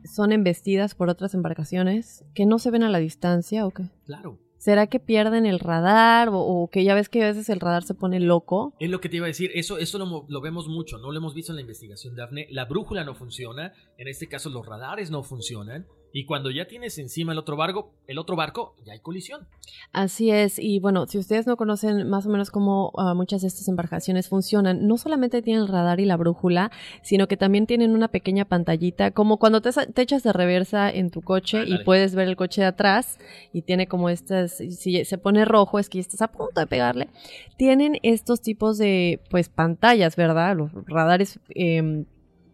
son 0.10 0.32
embestidas 0.32 0.96
por 0.96 1.10
otras 1.10 1.34
embarcaciones 1.34 2.26
que 2.34 2.46
no 2.46 2.60
se 2.60 2.72
ven 2.72 2.84
a 2.84 2.90
la 2.90 3.00
distancia 3.00 3.66
o 3.66 3.72
qué? 3.72 3.84
Claro. 4.06 4.40
¿Será 4.58 4.88
que 4.88 5.00
pierden 5.00 5.46
el 5.46 5.60
radar 5.60 6.28
o, 6.28 6.40
o, 6.40 6.70
que 6.70 6.84
ya 6.84 6.94
ves 6.94 7.08
que 7.08 7.24
a 7.24 7.28
veces 7.28 7.48
el 7.48 7.62
radar 7.62 7.84
se 7.84 7.94
pone 7.94 8.20
loco? 8.20 8.74
Es 8.80 8.90
lo 8.90 9.00
que 9.00 9.08
te 9.08 9.16
iba 9.16 9.26
a 9.26 9.28
decir, 9.28 9.52
eso, 9.54 9.78
eso 9.78 9.98
lo, 9.98 10.26
lo, 10.28 10.42
vemos 10.42 10.68
mucho, 10.68 10.98
no 10.98 11.12
lo 11.12 11.18
hemos 11.18 11.34
visto 11.34 11.54
en 11.54 11.56
la 11.56 11.62
investigación, 11.62 12.14
Daphne. 12.16 12.46
La 12.50 12.66
brújula 12.66 13.06
no 13.06 13.16
funciona, 13.16 13.72
en 13.98 14.10
este 14.10 14.28
caso 14.28 14.50
los 14.50 14.66
radares 14.66 15.12
no 15.12 15.24
funcionan. 15.24 15.88
Y 16.12 16.26
cuando 16.26 16.50
ya 16.50 16.68
tienes 16.68 16.98
encima 16.98 17.34
el 17.34 17.38
otro 17.38 17.56
barco, 17.56 17.92
el 18.08 18.18
otro 18.18 18.36
barco, 18.36 18.76
ya 18.86 18.94
hay 18.94 19.00
colisión. 19.00 19.48
Así 19.94 20.32
es, 20.32 20.58
y 20.58 20.80
bueno, 20.80 21.06
si 21.06 21.18
ustedes 21.18 21.46
no 21.46 21.56
conocen 21.56 22.10
más 22.10 22.26
o 22.26 22.30
menos 22.30 22.50
cómo 22.50 22.92
uh, 22.96 23.14
muchas 23.16 23.42
de 23.42 23.48
estas 23.48 23.68
embarcaciones 23.68 24.28
funcionan, 24.28 24.88
no 24.88 24.98
solamente 24.98 25.42
tienen 25.42 25.64
el 25.64 25.68
radar 25.68 26.00
y 26.00 26.06
la 26.06 26.18
brújula, 26.18 26.72
sino 27.04 27.28
que 27.28 27.38
también 27.38 27.68
tienen 27.68 27.92
una 27.92 28.08
pequeña 28.08 28.46
pantallita, 28.46 29.12
como 29.12 29.38
cuando 29.38 29.62
te, 29.62 29.72
te 29.72 30.02
echas 30.02 30.24
de 30.24 30.34
reversa 30.34 30.90
en 30.90 31.12
tu 31.12 31.22
coche 31.22 31.60
ah, 31.60 31.66
y 31.68 31.84
puedes 31.84 32.16
ver 32.16 32.28
el 32.28 32.36
coche 32.36 32.62
de 32.62 32.68
atrás 32.68 33.20
y 33.54 33.62
tiene 33.62 33.88
como 33.88 34.10
estas, 34.10 34.58
si 34.58 35.06
se 35.06 35.18
pone 35.18 35.46
rojo 35.46 35.80
es 35.80 35.90
que 35.90 36.00
estás 36.00 36.22
a 36.22 36.32
punto 36.32 36.60
de 36.60 36.68
pegarle, 36.68 37.10
tienen 37.58 37.98
estos 38.02 38.42
tipos 38.42 38.78
de, 38.78 39.22
pues, 39.30 39.50
pantallas, 39.50 40.16
¿verdad? 40.16 40.56
Los 40.56 40.72
radares 40.88 41.40
eh, 41.56 42.06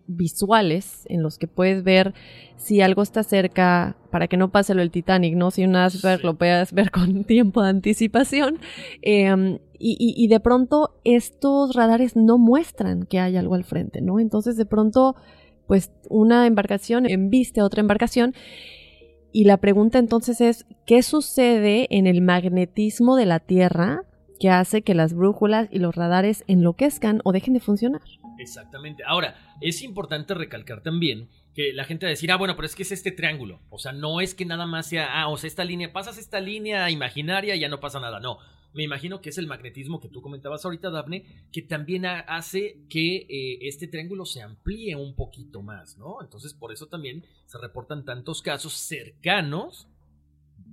visuales 0.08 1.06
en 1.10 1.24
los 1.24 1.38
que 1.38 1.48
puedes 1.48 1.84
ver 1.84 2.13
si 2.58 2.82
algo 2.82 3.02
está 3.02 3.24
cerca 3.24 3.96
para 4.12 4.28
que 4.28 4.38
no 4.38 4.52
pase 4.52 4.74
lo 4.74 4.82
del 4.82 4.91
Titanic, 4.91 5.36
¿no? 5.36 5.52
Si 5.52 5.63
un 5.63 5.76
iceberg 5.76 6.22
sí. 6.22 6.26
lo 6.26 6.36
puedes 6.36 6.74
ver 6.74 6.91
con 6.91 7.24
tiempo 7.26 7.62
de 7.62 7.70
anticipación. 7.70 8.60
Eh, 9.02 9.60
y, 9.78 10.15
y, 10.18 10.28
de 10.28 10.39
pronto 10.39 10.96
estos 11.04 11.76
radares 11.76 12.15
no 12.15 12.38
muestran 12.38 13.04
que 13.04 13.20
hay 13.20 13.36
algo 13.36 13.56
al 13.56 13.65
frente, 13.65 14.02
¿no? 14.02 14.20
Entonces 14.20 14.56
de 14.56 14.65
pronto, 14.65 15.15
pues 15.68 15.91
una 16.10 16.48
embarcación 16.48 17.06
embiste 17.06 17.60
a 17.60 17.65
otra 17.65 17.82
embarcación. 17.82 18.34
Y 19.34 19.44
la 19.44 19.58
pregunta 19.58 20.00
entonces 20.00 20.39
es, 20.39 20.65
¿qué 20.86 21.04
sucede 21.04 21.88
en 21.89 22.08
el 22.08 22.22
magnetismo 22.22 23.18
de 23.18 23.26
la 23.26 23.41
Tierra 23.41 24.04
que 24.39 24.50
hace 24.50 24.82
que 24.82 24.93
las 24.93 25.13
brújulas 25.13 25.69
y 25.71 25.80
los 25.80 25.95
radares 25.95 26.43
enloquezcan 26.48 27.21
o 27.24 27.32
dejen 27.32 27.54
de 27.54 27.60
funcionar? 27.60 28.02
Exactamente. 28.38 29.04
Ahora, 29.06 29.36
es 29.62 29.82
importante 29.82 30.34
recalcar 30.34 30.82
también 30.82 31.30
que 31.54 31.71
la 31.74 31.86
gente 31.86 32.06
va 32.06 32.10
a 32.10 32.12
decir, 32.12 32.32
ah, 32.32 32.38
bueno, 32.38 32.56
pero 32.56 32.65
es 32.65 32.76
que 32.76 32.84
es 32.84 32.91
este 32.91 33.12
triángulo. 33.12 33.62
O 33.69 33.80
sea, 33.80 33.93
no 33.93 34.19
es 34.19 34.36
que 34.36 34.45
nada 34.45 34.65
más 34.65 34.88
sea, 34.88 35.21
ah, 35.21 35.30
o 35.30 35.38
sea, 35.38 35.48
esta 35.48 35.63
línea, 35.63 35.93
pasas 35.93 36.17
esta 36.17 36.39
línea 36.41 36.89
imaginaria 36.89 37.56
y 37.56 37.60
ya 37.62 37.69
no 37.69 37.80
pasa 37.80 38.00
nada. 38.00 38.19
No. 38.19 38.39
Me 38.74 38.84
imagino 38.84 39.21
que 39.21 39.30
es 39.30 39.38
el 39.38 39.48
magnetismo 39.48 40.02
que 40.02 40.10
tú 40.10 40.21
comentabas 40.21 40.65
ahorita, 40.65 40.89
Daphne, 40.89 41.48
que 41.54 41.62
también 41.62 42.06
hace 42.06 42.82
que 42.89 43.26
eh, 43.30 43.60
este 43.62 43.88
triángulo 43.88 44.26
se 44.26 44.41
amplíe 44.41 44.98
un 44.98 45.15
poquito 45.15 45.62
más, 45.62 45.98
¿no? 45.98 46.17
Entonces, 46.21 46.54
por 46.54 46.74
eso 46.74 46.88
también 46.88 47.24
se 47.45 47.58
reportan 47.58 48.04
tantos 48.04 48.41
casos 48.41 48.74
cercanos 48.74 49.88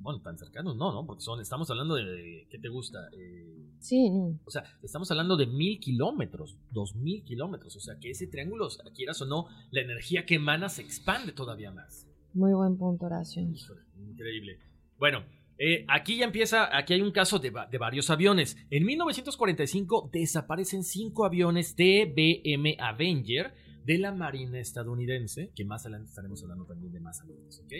bueno, 0.02 0.20
tan 0.20 0.36
cercanos 0.36 0.76
no, 0.76 0.92
¿no? 0.92 1.06
Porque 1.06 1.22
son, 1.22 1.40
estamos 1.40 1.70
hablando 1.70 1.94
de, 1.94 2.46
¿qué 2.50 2.58
te 2.58 2.68
gusta? 2.68 2.98
Eh, 3.12 3.70
sí. 3.78 4.10
O 4.44 4.50
sea, 4.50 4.64
estamos 4.82 5.10
hablando 5.10 5.36
de 5.36 5.46
mil 5.46 5.78
kilómetros, 5.78 6.58
dos 6.70 6.94
mil 6.96 7.24
kilómetros. 7.24 7.76
O 7.76 7.80
sea, 7.80 7.98
que 8.00 8.10
ese 8.10 8.26
triángulo, 8.26 8.68
quieras 8.94 9.22
o 9.22 9.26
no, 9.26 9.46
la 9.70 9.80
energía 9.80 10.26
que 10.26 10.34
emana 10.34 10.68
se 10.68 10.82
expande 10.82 11.32
todavía 11.32 11.70
más. 11.70 12.08
Muy 12.34 12.52
buen 12.52 12.76
punto, 12.76 13.06
Horacio. 13.06 13.42
Increíble. 13.42 14.58
Bueno, 14.98 15.24
eh, 15.58 15.84
aquí 15.88 16.16
ya 16.16 16.24
empieza, 16.24 16.76
aquí 16.76 16.94
hay 16.94 17.02
un 17.02 17.12
caso 17.12 17.38
de, 17.38 17.52
de, 17.70 17.78
varios 17.78 18.10
aviones. 18.10 18.56
En 18.70 18.84
1945 18.84 20.10
desaparecen 20.12 20.82
cinco 20.82 21.24
aviones 21.24 21.76
TBM 21.76 22.76
Avenger 22.80 23.54
de 23.84 23.98
la 23.98 24.12
Marina 24.12 24.58
estadounidense, 24.58 25.52
que 25.54 25.64
más 25.64 25.84
adelante 25.84 26.08
estaremos 26.08 26.42
hablando 26.42 26.64
también 26.64 26.92
de 26.92 27.00
más 27.00 27.20
aviones, 27.20 27.60
¿ok? 27.60 27.72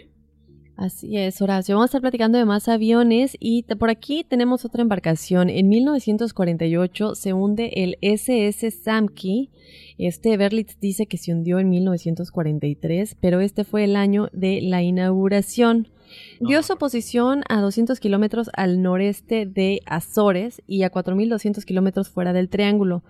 Así 0.77 1.17
es, 1.17 1.41
Horacio. 1.41 1.77
Vamos 1.77 1.85
a 1.85 1.91
estar 1.91 2.01
platicando 2.01 2.39
de 2.39 2.45
más 2.45 2.67
aviones 2.67 3.37
y 3.39 3.63
por 3.63 3.89
aquí 3.89 4.25
tenemos 4.29 4.65
otra 4.65 4.83
embarcación. 4.83 5.49
En 5.49 5.69
1948 5.69 7.15
se 7.15 7.33
hunde 7.33 7.71
el 7.77 7.99
SS 8.01 8.71
Samke. 8.71 9.51
Este 9.99 10.37
Berlitz 10.37 10.79
dice 10.81 11.07
que 11.07 11.19
se 11.19 11.33
hundió 11.33 11.61
en 11.61 11.69
1943, 11.69 13.17
pero 13.21 13.41
este 13.41 13.63
fue 13.63 13.85
el 13.85 13.95
año 13.95 14.29
de 14.33 14.61
la 14.63 14.83
inauguración. 14.83 15.89
dio 16.41 16.63
su 16.65 16.77
posición 16.79 17.45
a 17.49 17.61
200 17.61 18.01
kilómetros 18.01 18.51
al 18.55 18.83
noreste 18.83 19.47
de 19.47 19.83
Azores 19.87 20.63
y 20.67 20.83
a 20.83 20.91
4.200 20.91 21.65
kilómetros 21.65 22.09
fuera 22.09 22.33
del 22.33 22.49
Triángulo. 22.49 23.05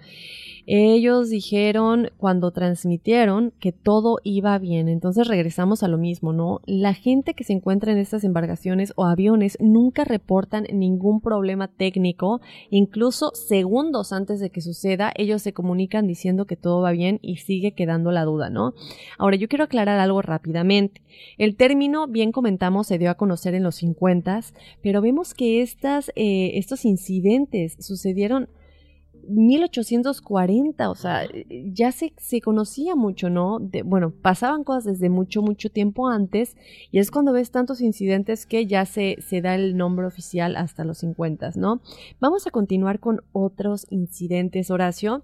Ellos 0.67 1.29
dijeron 1.31 2.11
cuando 2.17 2.51
transmitieron 2.53 3.53
que 3.59 3.73
todo 3.73 4.19
iba 4.23 4.57
bien. 4.59 4.89
Entonces 4.89 5.27
regresamos 5.27 5.83
a 5.83 5.89
lo 5.89 5.99
mismo, 5.99 6.33
¿no? 6.33 6.61
La 6.67 6.95
gente 6.95 7.35
que 7.35 7.45
se 7.45 7.53
encuentra 7.53 7.93
en 7.93 7.99
estas 7.99 8.25
embarcaciones 8.25 8.93
o 8.97 9.05
aviones 9.05 9.59
nunca 9.61 10.05
reportan 10.05 10.67
ningún 10.73 11.21
problema 11.21 11.69
técnico. 11.69 12.41
Incluso 12.71 13.33
segundos 13.35 14.13
antes 14.13 14.41
de 14.41 14.51
que 14.51 14.61
suceda, 14.61 15.13
ellos 15.17 15.43
se 15.43 15.53
comunican 15.53 16.07
diciendo 16.07 16.47
que 16.47 16.57
todo 16.57 16.83
va 16.83 16.93
bien 16.93 17.19
y 17.23 17.37
sigue 17.37 17.73
quedando 17.73 18.13
la 18.13 18.25
duda, 18.25 18.51
¿no? 18.51 18.75
Ahora, 19.19 19.37
yo 19.37 19.49
quiero 19.49 19.65
aclarar 19.65 19.99
algo 19.99 20.23
rápidamente. 20.23 21.03
El 21.39 21.57
término, 21.57 22.07
bien 22.07 22.33
comentamos, 22.33 22.87
se 22.87 22.99
dio 22.99 23.11
a 23.11 23.15
conocer 23.15 23.55
en 23.55 23.63
los 23.63 23.77
50, 23.77 24.23
pero 24.83 25.01
vemos 25.01 25.35
que 25.35 25.63
estas, 25.63 26.11
eh, 26.15 26.53
estos 26.55 26.85
incidentes 26.85 27.77
sucedieron 27.81 28.49
1840, 29.29 30.91
o 30.91 30.95
sea, 30.95 31.29
ya 31.49 31.93
se, 31.93 32.13
se 32.17 32.41
conocía 32.41 32.95
mucho, 32.95 33.31
¿no? 33.31 33.59
De, 33.59 33.83
bueno, 33.83 34.11
pasaban 34.11 34.65
cosas 34.65 34.85
desde 34.85 35.09
mucho, 35.09 35.43
mucho 35.43 35.71
tiempo 35.71 36.09
antes 36.09 36.57
y 36.91 36.99
es 36.99 37.11
cuando 37.11 37.33
ves 37.33 37.51
tantos 37.51 37.81
incidentes 37.81 38.47
que 38.47 38.67
ya 38.67 38.85
se, 38.85 39.17
se 39.21 39.41
da 39.41 39.55
el 39.55 39.77
nombre 39.77 40.07
oficial 40.07 40.57
hasta 40.57 40.85
los 40.85 40.99
50, 40.99 41.53
¿no? 41.57 41.81
Vamos 42.21 42.47
a 42.47 42.51
continuar 42.51 43.01
con 43.01 43.23
otros 43.33 43.87
incidentes, 43.91 44.71
Horacio. 44.71 45.23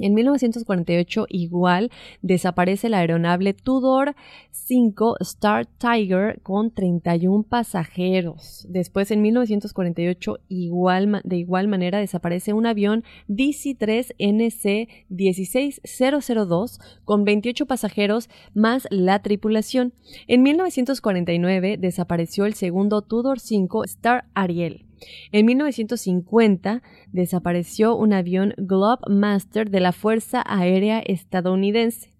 En 0.00 0.14
1948 0.14 1.26
igual 1.28 1.90
desaparece 2.22 2.88
la 2.88 2.98
aeronave 2.98 3.54
Tudor 3.54 4.14
5 4.50 5.16
Star 5.20 5.66
Tiger 5.66 6.40
con 6.42 6.70
31 6.70 7.44
pasajeros. 7.44 8.66
Después 8.68 9.10
en 9.10 9.22
1948 9.22 10.38
igual, 10.48 11.20
de 11.24 11.36
igual 11.36 11.68
manera 11.68 11.98
desaparece 11.98 12.52
un 12.52 12.66
avión 12.66 13.04
DC-3 13.28 14.14
NC 14.18 14.88
16002 15.08 16.80
con 17.04 17.24
28 17.24 17.66
pasajeros 17.66 18.28
más 18.54 18.86
la 18.90 19.20
tripulación. 19.22 19.92
En 20.26 20.42
1949 20.42 21.76
desapareció 21.78 22.46
el 22.46 22.54
segundo 22.54 23.02
Tudor 23.02 23.38
5 23.38 23.84
Star 23.84 24.24
Ariel. 24.34 24.89
En 25.32 25.46
1950 25.46 26.82
desapareció 27.12 27.96
un 27.96 28.12
avión 28.12 28.54
Globemaster 28.56 29.70
de 29.70 29.80
la 29.80 29.92
Fuerza 29.92 30.42
Aérea 30.46 31.00
Estadounidense. 31.00 32.12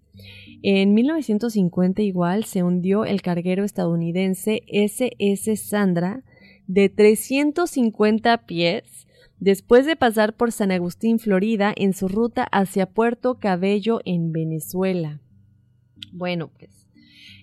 En 0.63 0.93
1950 0.95 2.03
igual 2.03 2.45
se 2.45 2.63
hundió 2.63 3.05
el 3.05 3.23
carguero 3.23 3.65
estadounidense 3.65 4.63
SS 4.69 5.57
Sandra 5.57 6.23
de 6.67 6.89
350 6.89 8.47
pies 8.47 9.07
después 9.39 9.87
de 9.87 9.97
pasar 9.97 10.37
por 10.37 10.53
San 10.53 10.71
Agustín, 10.71 11.19
Florida, 11.19 11.73
en 11.75 11.95
su 11.95 12.09
ruta 12.09 12.45
hacia 12.45 12.87
Puerto 12.87 13.39
Cabello, 13.39 14.01
en 14.05 14.33
Venezuela. 14.33 15.21
Bueno, 16.13 16.51
pues 16.59 16.80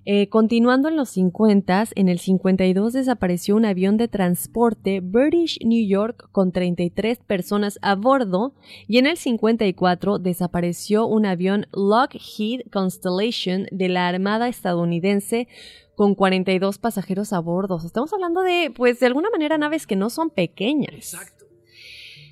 eh, 0.09 0.29
continuando 0.29 0.87
en 0.87 0.95
los 0.95 1.09
50, 1.09 1.87
en 1.95 2.07
el 2.07 2.19
52 2.19 2.93
desapareció 2.93 3.57
un 3.57 3.65
avión 3.65 3.97
de 3.97 4.07
transporte 4.07 5.01
British 5.01 5.59
New 5.65 5.85
York 5.85 6.29
con 6.31 6.53
33 6.53 7.19
personas 7.19 7.77
a 7.81 7.95
bordo 7.95 8.53
y 8.87 8.99
en 8.99 9.05
el 9.05 9.17
54 9.17 10.17
desapareció 10.17 11.05
un 11.07 11.25
avión 11.25 11.67
Lockheed 11.73 12.61
Constellation 12.71 13.67
de 13.69 13.89
la 13.89 14.07
Armada 14.07 14.47
estadounidense 14.47 15.49
con 15.95 16.15
42 16.15 16.77
pasajeros 16.77 17.33
a 17.33 17.39
bordo. 17.39 17.77
Estamos 17.85 18.13
hablando 18.13 18.43
de, 18.43 18.71
pues, 18.73 19.01
de 19.01 19.07
alguna 19.07 19.29
manera 19.29 19.57
naves 19.57 19.85
que 19.85 19.97
no 19.97 20.09
son 20.09 20.29
pequeñas. 20.29 20.93
Exacto. 20.93 21.46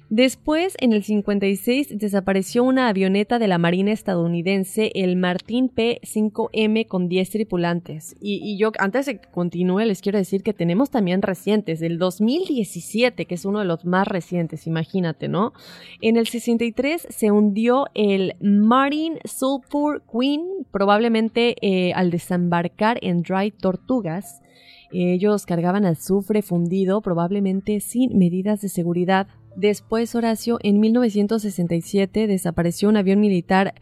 Después, 0.10 0.76
en 0.80 0.94
el 0.94 1.04
56, 1.04 1.98
desapareció 1.98 2.64
una 2.64 2.90
avioneta 2.90 3.40
de 3.40 3.48
la 3.48 3.58
Marina 3.58 3.92
estadounidense, 3.92 4.92
el 4.94 5.16
Martin 5.16 5.68
P-5M, 5.68 6.88
con 6.88 7.10
10 7.10 7.30
tripulantes. 7.32 8.16
Y, 8.22 8.56
yo, 8.58 8.72
antes 8.78 9.08
de 9.08 9.20
que 9.20 9.28
continúe, 9.30 9.80
les 9.80 10.02
quiero 10.02 10.20
decir 10.20 10.44
que 10.44 10.54
tenemos 10.54 10.92
también 10.92 11.24
recientes, 11.24 11.80
del 11.80 11.98
2017, 11.98 13.26
que 13.26 13.34
es 13.34 13.46
uno 13.46 13.60
de 13.60 13.66
los 13.66 13.84
más 13.86 14.08
recientes, 14.08 14.68
imagínate, 14.68 15.28
¿no? 15.28 15.54
En 16.02 16.18
el 16.18 16.28
63 16.28 17.08
se 17.10 17.32
hundió 17.32 17.88
el 17.96 18.36
Marine 18.40 19.20
Sulphur 19.26 20.04
Queen, 20.04 20.68
probablemente 20.70 21.56
eh, 21.62 21.94
al 21.94 22.12
desembarcar 22.12 23.00
en 23.02 23.24
Dry 23.24 23.50
Tortugas. 23.50 24.44
Ellos 24.92 25.46
cargaban 25.48 25.84
azufre 25.84 26.44
fundido, 26.44 27.02
probablemente 27.02 27.80
sin 27.80 28.18
medidas 28.18 28.62
de 28.62 28.70
seguridad 28.70 29.28
Después, 29.56 30.16
Horacio, 30.16 30.58
en 30.62 30.80
1967 30.80 32.28
desapareció 32.28 32.90
un 32.90 32.98
avión 32.98 33.20
militar 33.20 33.74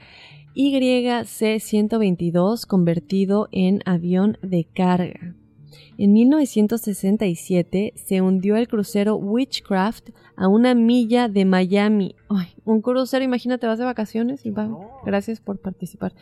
YC-122 0.56 2.68
convertido 2.68 3.48
en 3.52 3.82
avión 3.86 4.38
de 4.44 4.66
carga. 4.66 5.36
En 5.98 6.14
1967 6.14 7.94
se 7.96 8.22
hundió 8.22 8.56
el 8.56 8.68
crucero 8.68 9.16
Witchcraft 9.16 10.12
a 10.36 10.48
una 10.48 10.76
milla 10.76 11.28
de 11.28 11.46
Miami. 11.46 12.16
Ay, 12.30 12.48
un 12.66 12.82
crucero, 12.82 13.24
imagínate, 13.24 13.68
vas 13.68 13.78
de 13.78 13.86
vacaciones 13.86 14.46
y 14.46 14.52
va. 14.52 14.70
Gracias 15.06 15.42
por 15.42 15.60
participar. 15.60 16.14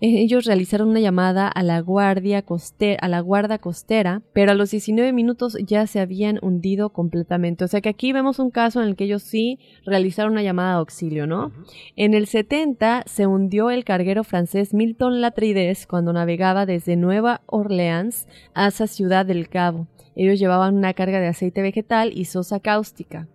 Eh, 0.00 0.20
ellos 0.20 0.44
realizaron 0.44 0.88
una 0.88 1.00
llamada 1.00 1.48
a 1.48 1.62
la 1.62 1.80
guardia 1.80 2.42
costera, 2.42 2.98
a 3.00 3.08
la 3.08 3.20
guarda 3.20 3.58
costera, 3.58 4.22
pero 4.32 4.52
a 4.52 4.54
los 4.54 4.70
19 4.70 5.12
minutos 5.12 5.56
ya 5.64 5.86
se 5.86 6.00
habían 6.00 6.38
hundido 6.42 6.90
completamente. 6.90 7.64
O 7.64 7.68
sea 7.68 7.80
que 7.80 7.90
aquí 7.90 8.12
vemos 8.12 8.38
un 8.38 8.50
caso 8.50 8.82
en 8.82 8.88
el 8.88 8.96
que 8.96 9.04
ellos 9.04 9.22
sí 9.22 9.58
realizaron 9.84 10.32
una 10.32 10.42
llamada 10.42 10.72
de 10.72 10.78
auxilio, 10.78 11.26
¿no? 11.26 11.52
En 11.94 12.14
el 12.14 12.26
70 12.26 13.04
se 13.06 13.26
hundió 13.26 13.70
el 13.70 13.84
carguero 13.84 14.24
francés 14.24 14.72
Milton 14.72 15.20
Latrides 15.20 15.86
cuando 15.86 16.12
navegaba 16.12 16.66
desde 16.66 16.96
Nueva 16.96 17.42
Orleans 17.46 18.26
hacia 18.54 18.86
Ciudad 18.86 19.26
del 19.26 19.48
Cabo. 19.48 19.86
Ellos 20.16 20.38
llevaban 20.38 20.74
una 20.74 20.94
carga 20.94 21.20
de 21.20 21.28
aceite 21.28 21.62
vegetal 21.62 22.12
y 22.14 22.24
sosa 22.24 22.60
cáustica 22.60 23.28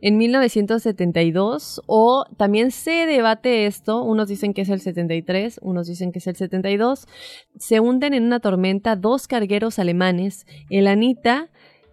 en 0.00 0.16
1972 0.16 1.82
o 1.86 2.24
también 2.36 2.70
se 2.70 3.06
debate 3.06 3.66
esto, 3.66 4.02
unos 4.02 4.28
dicen 4.28 4.54
que 4.54 4.62
es 4.62 4.68
el 4.68 4.80
73, 4.80 5.60
unos 5.62 5.86
dicen 5.86 6.12
que 6.12 6.18
es 6.18 6.26
el 6.26 6.36
72, 6.36 7.06
se 7.56 7.80
hunden 7.80 8.14
en 8.14 8.24
una 8.24 8.40
tormenta 8.40 8.96
dos 8.96 9.26
cargueros 9.26 9.78
alemanes, 9.78 10.46
el 10.70 10.86
Anita 10.86 11.50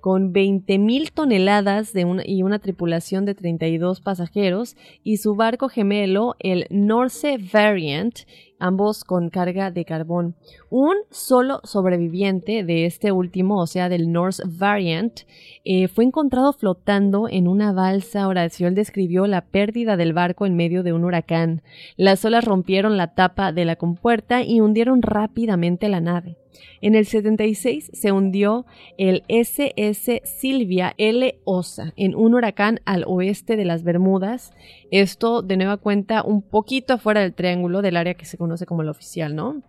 con 0.07 0.33
20.000 0.33 1.11
toneladas 1.11 1.91
y 2.25 2.43
una 2.43 2.59
tripulación 2.59 3.25
de 3.25 3.35
32 3.35 3.99
pasajeros 3.99 4.77
y 5.03 5.17
su 5.17 5.35
barco 5.35 5.69
gemelo, 5.69 6.35
el 6.39 6.65
Norse 6.69 7.38
Variant, 7.51 8.19
ambos 8.60 9.03
con 9.03 9.30
carga 9.30 9.72
de 9.72 9.86
carbón. 9.86 10.36
Un 10.70 10.95
solo 11.10 11.62
sobreviviente 11.64 12.64
de 12.64 12.86
este 12.86 13.12
último, 13.12 13.60
o 13.60 13.68
sea, 13.68 13.89
del 13.89 14.12
Norse 14.12 14.43
Variant, 14.45 15.22
eh, 15.64 15.88
fue 15.88 16.03
encontrado 16.03 16.53
flotando 16.53 17.28
en 17.30 17.47
una 17.47 17.72
balsa. 17.72 18.28
Horacio 18.28 18.72
describió 18.72 19.28
la 19.28 19.41
pérdida 19.41 19.97
del 19.97 20.14
barco 20.14 20.45
en 20.45 20.55
medio 20.55 20.84
de 20.84 20.93
un 20.93 21.03
huracán. 21.03 21.62
Las 21.95 22.24
olas 22.26 22.45
rompieron 22.45 22.97
la 22.97 23.14
tapa 23.14 23.51
de 23.51 23.66
la 23.66 23.76
compuerta 23.76 24.43
y 24.43 24.62
hundieron 24.62 25.01
rápidamente 25.01 25.89
la 25.89 26.01
nave. 26.01 26.38
En 26.82 26.95
el 26.95 27.05
76 27.05 27.91
se 27.93 28.12
hundió 28.12 28.66
el 28.97 29.24
SS 29.28 30.22
Silvia 30.24 30.93
L. 30.97 31.39
Osa 31.43 31.93
en 31.95 32.16
un 32.16 32.34
huracán 32.34 32.80
al 32.86 33.03
oeste 33.08 33.55
de 33.58 33.66
las 33.66 33.84
Bermudas. 33.84 34.53
Esto 34.91 35.41
de 35.41 35.58
nueva 35.58 35.78
cuenta 35.78 36.24
un 36.24 36.41
poquito 36.41 36.93
afuera 36.93 37.22
del 37.22 37.34
triángulo 37.34 37.82
del 37.82 37.97
área 37.97 38.14
que 38.14 38.26
se 38.26 38.38
conoce 38.38 38.66
como 38.66 38.82
el 38.82 38.89
oficial, 38.89 39.36
¿no? 39.36 39.64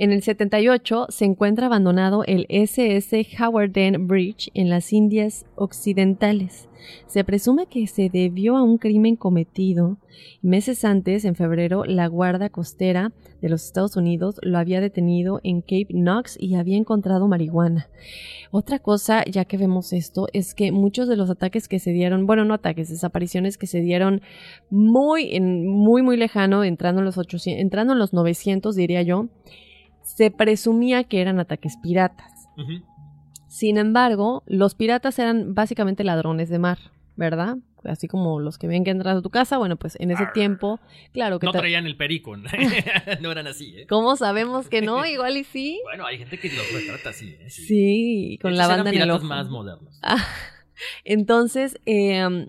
En 0.00 0.12
el 0.12 0.22
78 0.22 1.08
se 1.10 1.26
encuentra 1.26 1.66
abandonado 1.66 2.24
el 2.24 2.46
SS 2.48 3.26
Hawarden 3.36 4.06
Bridge 4.06 4.50
en 4.54 4.70
las 4.70 4.94
Indias 4.94 5.44
Occidentales. 5.56 6.70
Se 7.06 7.22
presume 7.22 7.66
que 7.66 7.86
se 7.86 8.08
debió 8.08 8.56
a 8.56 8.62
un 8.62 8.78
crimen 8.78 9.16
cometido. 9.16 9.98
Meses 10.40 10.86
antes, 10.86 11.26
en 11.26 11.34
febrero, 11.34 11.84
la 11.84 12.06
Guardia 12.06 12.48
Costera 12.48 13.12
de 13.42 13.50
los 13.50 13.66
Estados 13.66 13.94
Unidos 13.94 14.36
lo 14.40 14.56
había 14.56 14.80
detenido 14.80 15.38
en 15.42 15.60
Cape 15.60 15.88
Knox 15.90 16.38
y 16.40 16.54
había 16.54 16.78
encontrado 16.78 17.28
marihuana. 17.28 17.90
Otra 18.50 18.78
cosa, 18.78 19.22
ya 19.26 19.44
que 19.44 19.58
vemos 19.58 19.92
esto, 19.92 20.28
es 20.32 20.54
que 20.54 20.72
muchos 20.72 21.08
de 21.08 21.18
los 21.18 21.28
ataques 21.28 21.68
que 21.68 21.78
se 21.78 21.92
dieron, 21.92 22.24
bueno, 22.24 22.46
no 22.46 22.54
ataques, 22.54 22.88
desapariciones 22.88 23.58
que 23.58 23.66
se 23.66 23.82
dieron 23.82 24.22
muy, 24.70 25.36
en, 25.36 25.68
muy, 25.68 26.00
muy 26.00 26.16
lejano, 26.16 26.64
entrando 26.64 27.02
en 27.02 27.04
los 27.04 27.18
800, 27.18 27.60
entrando 27.60 27.92
en 27.92 27.98
los 27.98 28.14
900, 28.14 28.74
diría 28.74 29.02
yo, 29.02 29.28
se 30.16 30.30
presumía 30.30 31.04
que 31.04 31.20
eran 31.20 31.40
ataques 31.40 31.76
piratas. 31.82 32.32
Sin 33.48 33.78
embargo, 33.78 34.42
los 34.46 34.74
piratas 34.74 35.18
eran 35.18 35.54
básicamente 35.54 36.04
ladrones 36.04 36.48
de 36.48 36.58
mar. 36.58 36.78
¿verdad? 37.20 37.58
Así 37.84 38.08
como 38.08 38.40
los 38.40 38.56
que 38.56 38.66
ven 38.66 38.82
que 38.82 38.90
entras 38.90 39.18
a 39.18 39.20
tu 39.22 39.28
casa, 39.28 39.58
bueno, 39.58 39.76
pues 39.76 39.94
en 40.00 40.10
ese 40.10 40.26
tiempo, 40.32 40.80
claro 41.12 41.38
que... 41.38 41.44
No 41.44 41.52
traían 41.52 41.86
el 41.86 41.96
perico, 41.96 42.34
no 43.20 43.30
eran 43.30 43.46
así, 43.46 43.74
¿eh? 43.76 43.86
¿Cómo 43.86 44.16
sabemos 44.16 44.70
que 44.70 44.80
no? 44.80 45.04
Igual 45.06 45.36
y 45.36 45.44
sí. 45.44 45.80
Bueno, 45.84 46.06
hay 46.06 46.16
gente 46.16 46.38
que 46.38 46.48
los 46.48 46.72
retrata 46.72 47.10
así, 47.10 47.36
¿eh? 47.38 47.50
Sí, 47.50 48.38
con 48.40 48.52
Estos 48.52 48.58
la 48.58 48.64
eran 48.64 48.84
banda 48.84 48.90
en 48.90 48.96
el 48.96 49.02
piratas 49.02 49.20
ojo. 49.20 49.28
más 49.28 49.50
modernos. 49.50 49.98
Ah, 50.02 50.26
entonces, 51.04 51.78
eh, 51.84 52.48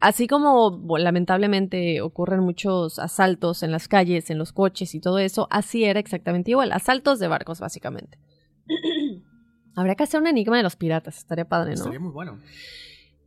así 0.00 0.26
como 0.26 0.70
bueno, 0.78 1.04
lamentablemente 1.04 2.00
ocurren 2.00 2.40
muchos 2.40 2.98
asaltos 2.98 3.62
en 3.62 3.72
las 3.72 3.88
calles, 3.88 4.30
en 4.30 4.38
los 4.38 4.52
coches 4.52 4.94
y 4.94 5.00
todo 5.00 5.18
eso, 5.18 5.48
así 5.50 5.84
era 5.84 6.00
exactamente 6.00 6.50
igual. 6.50 6.72
Asaltos 6.72 7.18
de 7.18 7.28
barcos, 7.28 7.60
básicamente. 7.60 8.18
Habría 9.74 9.94
que 9.94 10.02
hacer 10.02 10.20
un 10.20 10.26
enigma 10.26 10.56
de 10.56 10.62
los 10.62 10.76
piratas, 10.76 11.18
estaría 11.18 11.48
padre, 11.48 11.70
¿no? 11.70 11.76
Estaría 11.76 12.00
muy 12.00 12.12
bueno. 12.12 12.40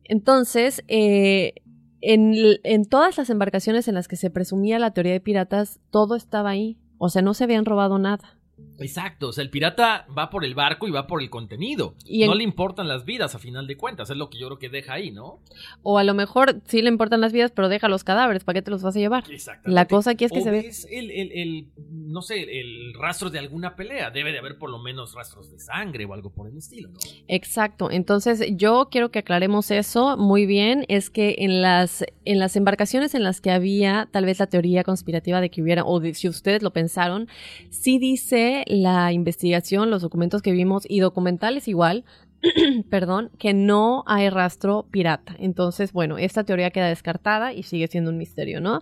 Entonces, 0.04 0.84
eh, 0.88 1.54
en, 2.02 2.34
en 2.64 2.86
todas 2.86 3.18
las 3.18 3.30
embarcaciones 3.30 3.88
en 3.88 3.96
las 3.96 4.08
que 4.08 4.18
se 4.18 4.30
presumía 4.30 4.80
la 4.80 4.92
teoría 4.92 5.14
de 5.14 5.22
piratas, 5.22 5.80
todo 5.92 6.16
estaba 6.16 6.50
ahí. 6.50 6.78
O 6.98 7.10
sea, 7.10 7.22
no 7.22 7.34
se 7.34 7.46
habían 7.46 7.66
robado 7.66 8.00
nada. 8.00 8.41
Exacto, 8.82 9.30
o 9.30 9.34
sea, 9.34 9.44
el 9.44 9.50
pirata 9.50 10.06
va 10.18 10.30
por 10.30 10.44
el 10.46 10.56
barco 10.56 10.88
y 10.88 10.92
va 10.92 11.08
por 11.08 11.22
el 11.22 11.30
contenido. 11.30 11.96
Y 12.06 12.26
No 12.26 12.36
le 12.36 12.44
importan 12.44 12.88
las 12.88 13.06
vidas 13.06 13.36
a 13.36 13.40
final 13.40 13.68
de 13.68 13.78
cuentas, 13.78 14.10
es 14.10 14.18
lo 14.18 14.30
que 14.30 14.40
yo 14.40 14.48
creo 14.48 14.60
que 14.60 14.70
deja 14.70 14.94
ahí, 14.94 15.12
¿no? 15.12 15.40
O 15.84 15.98
a 15.98 16.04
lo 16.04 16.14
mejor 16.14 16.62
sí 16.66 16.82
le 16.82 16.90
importan 16.90 17.22
las 17.22 17.34
vidas, 17.34 17.52
pero 17.56 17.70
deja 17.70 17.88
los 17.88 18.04
cadáveres, 18.04 18.44
¿para 18.44 18.60
qué 18.60 18.62
te 18.64 18.72
los 18.72 18.82
vas 18.84 18.96
a 18.96 19.00
llevar? 19.00 19.24
Exactamente. 19.30 19.72
La 19.72 19.88
cosa 19.88 20.12
aquí 20.12 20.26
es 20.26 20.32
que 20.32 20.40
O 20.40 20.44
se 20.44 20.52
ve... 20.52 20.72
el, 20.92 21.12
el- 21.12 21.32
el, 21.32 21.68
no 21.90 22.22
sé, 22.22 22.60
el 22.60 22.94
rastro 22.94 23.30
de 23.30 23.40
alguna 23.40 23.76
pelea. 23.76 24.12
Debe 24.12 24.32
de 24.32 24.40
haber 24.40 24.58
por 24.58 24.70
lo 24.70 24.80
menos 24.80 25.14
rastros 25.14 25.52
de 25.52 25.60
sangre 25.60 26.06
o 26.06 26.14
algo 26.14 26.30
por 26.32 26.48
el 26.48 26.58
estilo, 26.58 26.90
¿no? 26.90 27.00
Exacto. 27.28 27.90
Entonces, 27.92 28.44
yo 28.56 28.90
quiero 28.92 29.12
que 29.12 29.20
aclaremos 29.20 29.72
eso 29.72 30.18
muy 30.18 30.46
bien. 30.46 30.86
Es 30.88 31.10
que 31.10 31.36
en 31.40 31.62
las, 31.62 32.04
en 32.26 32.40
las 32.40 32.56
embarcaciones 32.56 33.16
en 33.16 33.24
las 33.24 33.42
que 33.42 33.52
había 33.52 34.10
tal 34.12 34.26
vez 34.26 34.40
la 34.40 34.48
teoría 34.48 34.84
conspirativa 34.84 35.42
de 35.42 35.50
que 35.50 35.62
hubiera, 35.62 35.84
o 35.86 36.00
de, 36.00 36.14
si 36.14 36.28
ustedes 36.28 36.62
lo 36.64 36.72
pensaron, 36.72 37.28
sí 37.70 38.00
dice 38.00 38.64
la 38.72 39.12
investigación, 39.12 39.92
los 39.92 40.02
documentos 40.02 40.42
que 40.42 40.52
vimos 40.52 40.84
y 40.88 41.02
documentales 41.02 41.68
igual, 41.68 42.06
perdón, 42.90 43.30
que 43.38 43.54
no 43.54 44.04
hay 44.08 44.30
rastro 44.30 44.88
pirata. 44.90 45.36
Entonces, 45.40 45.92
bueno, 45.92 46.18
esta 46.18 46.44
teoría 46.44 46.72
queda 46.72 46.88
descartada 46.88 47.54
y 47.54 47.64
sigue 47.64 47.88
siendo 47.88 48.12
un 48.12 48.18
misterio, 48.18 48.62
¿no? 48.62 48.82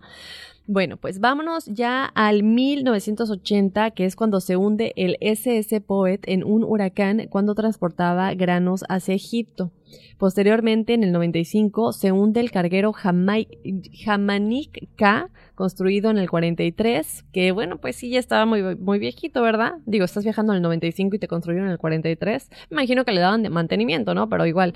Bueno, 0.68 0.98
pues 0.98 1.20
vámonos 1.20 1.66
ya 1.66 2.06
al 2.06 2.44
1980, 2.44 3.90
que 3.92 4.06
es 4.06 4.16
cuando 4.16 4.40
se 4.40 4.56
hunde 4.56 4.94
el 4.96 5.18
SS 5.20 5.82
Poet 5.82 6.20
en 6.26 6.44
un 6.44 6.64
huracán 6.64 7.28
cuando 7.28 7.56
transportaba 7.56 8.32
granos 8.36 8.86
hacia 8.88 9.16
Egipto. 9.16 9.72
Posteriormente, 10.18 10.94
en 10.94 11.04
el 11.04 11.12
95, 11.12 11.94
se 11.94 12.12
hunde 12.12 12.40
el 12.40 12.52
carguero 12.52 12.94
Jamanik 12.94 14.90
K, 14.96 15.30
construido 15.56 16.12
en 16.12 16.18
el 16.18 16.30
43, 16.30 17.26
que 17.32 17.52
bueno, 17.52 17.80
pues 17.80 17.96
sí, 17.96 18.10
ya 18.10 18.20
estaba 18.20 18.46
muy, 18.46 18.76
muy 18.76 19.00
viejito, 19.00 19.42
¿verdad? 19.42 19.74
Digo, 19.86 20.06
estás 20.06 20.24
viajando 20.24 20.54
en 20.54 20.58
el 20.58 20.64
95 20.64 21.16
y 21.16 21.20
te 21.20 21.28
construyeron 21.28 21.68
en 21.68 21.74
el 21.74 21.78
43. 21.78 22.50
Me 22.70 22.76
imagino 22.76 23.06
que 23.06 23.12
le 23.12 23.22
daban 23.22 23.44
de 23.44 23.50
mantenimiento, 23.50 24.14
¿no? 24.14 24.30
Pero 24.30 24.46
igual, 24.46 24.74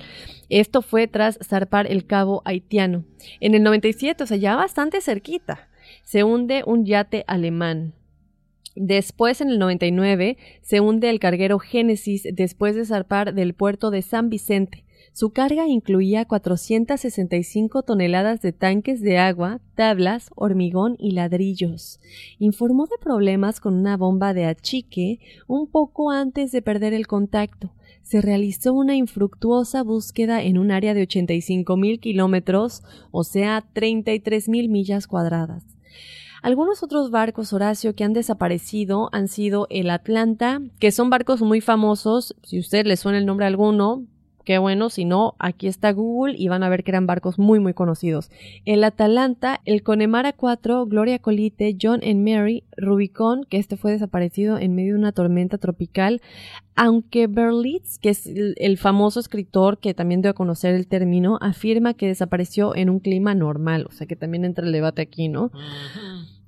esto 0.48 0.82
fue 0.82 1.06
tras 1.06 1.38
zarpar 1.42 1.90
el 1.90 2.06
cabo 2.06 2.42
haitiano. 2.44 3.04
En 3.40 3.54
el 3.54 3.62
97, 3.62 4.24
o 4.24 4.26
sea, 4.26 4.36
ya 4.36 4.56
bastante 4.56 5.00
cerquita, 5.00 5.68
se 6.02 6.24
hunde 6.24 6.62
un 6.66 6.84
yate 6.84 7.24
alemán. 7.26 7.94
Después, 8.76 9.40
en 9.40 9.50
el 9.50 9.58
99, 9.58 10.36
se 10.62 10.80
hunde 10.80 11.08
el 11.08 11.20
carguero 11.20 11.58
Génesis 11.58 12.26
después 12.32 12.74
de 12.74 12.84
zarpar 12.84 13.32
del 13.34 13.54
puerto 13.54 13.90
de 13.90 14.02
San 14.02 14.30
Vicente. 14.30 14.84
Su 15.14 15.30
carga 15.30 15.68
incluía 15.68 16.24
465 16.24 17.84
toneladas 17.84 18.42
de 18.42 18.52
tanques 18.52 19.00
de 19.00 19.16
agua, 19.18 19.60
tablas, 19.76 20.30
hormigón 20.34 20.96
y 20.98 21.12
ladrillos. 21.12 22.00
Informó 22.40 22.86
de 22.86 22.98
problemas 23.00 23.60
con 23.60 23.74
una 23.74 23.96
bomba 23.96 24.34
de 24.34 24.46
achique 24.46 25.20
un 25.46 25.68
poco 25.68 26.10
antes 26.10 26.50
de 26.50 26.62
perder 26.62 26.94
el 26.94 27.06
contacto. 27.06 27.70
Se 28.02 28.22
realizó 28.22 28.72
una 28.72 28.96
infructuosa 28.96 29.84
búsqueda 29.84 30.42
en 30.42 30.58
un 30.58 30.72
área 30.72 30.94
de 30.94 31.02
85 31.02 31.76
mil 31.76 32.00
kilómetros, 32.00 32.82
o 33.12 33.22
sea, 33.22 33.64
33 33.72 34.48
mil 34.48 34.68
millas 34.68 35.06
cuadradas. 35.06 35.62
Algunos 36.42 36.82
otros 36.82 37.12
barcos, 37.12 37.52
Horacio, 37.52 37.94
que 37.94 38.02
han 38.02 38.14
desaparecido 38.14 39.10
han 39.12 39.28
sido 39.28 39.68
el 39.70 39.90
Atlanta, 39.90 40.60
que 40.80 40.90
son 40.90 41.08
barcos 41.08 41.40
muy 41.40 41.60
famosos. 41.60 42.34
Si 42.42 42.58
usted 42.58 42.84
le 42.84 42.96
suena 42.96 43.18
el 43.18 43.26
nombre 43.26 43.46
a 43.46 43.48
alguno, 43.48 44.02
qué 44.44 44.58
bueno. 44.58 44.90
Si 44.90 45.04
no, 45.04 45.34
aquí 45.38 45.66
está 45.66 45.92
Google 45.92 46.36
y 46.38 46.48
van 46.48 46.62
a 46.62 46.68
ver 46.68 46.84
que 46.84 46.90
eran 46.90 47.06
barcos 47.06 47.38
muy, 47.38 47.60
muy 47.60 47.74
conocidos. 47.74 48.30
El 48.64 48.84
Atalanta, 48.84 49.60
el 49.64 49.82
Connemara 49.82 50.32
4, 50.32 50.86
Gloria 50.86 51.18
Colite, 51.18 51.76
John 51.80 52.00
and 52.04 52.28
Mary, 52.28 52.64
Rubicon, 52.76 53.44
que 53.44 53.58
este 53.58 53.76
fue 53.76 53.92
desaparecido 53.92 54.58
en 54.58 54.74
medio 54.74 54.94
de 54.94 55.00
una 55.00 55.12
tormenta 55.12 55.58
tropical. 55.58 56.20
Aunque 56.76 57.26
Berlitz, 57.26 57.98
que 57.98 58.10
es 58.10 58.26
el, 58.26 58.78
famoso 58.78 59.20
escritor 59.20 59.78
que 59.78 59.94
también 59.94 60.22
dio 60.22 60.30
a 60.30 60.34
conocer 60.34 60.74
el 60.74 60.86
término, 60.86 61.38
afirma 61.40 61.94
que 61.94 62.08
desapareció 62.08 62.74
en 62.74 62.90
un 62.90 62.98
clima 62.98 63.34
normal. 63.34 63.86
O 63.88 63.92
sea 63.92 64.06
que 64.06 64.16
también 64.16 64.44
entra 64.44 64.66
el 64.66 64.72
debate 64.72 65.02
aquí, 65.02 65.28
¿no? 65.28 65.50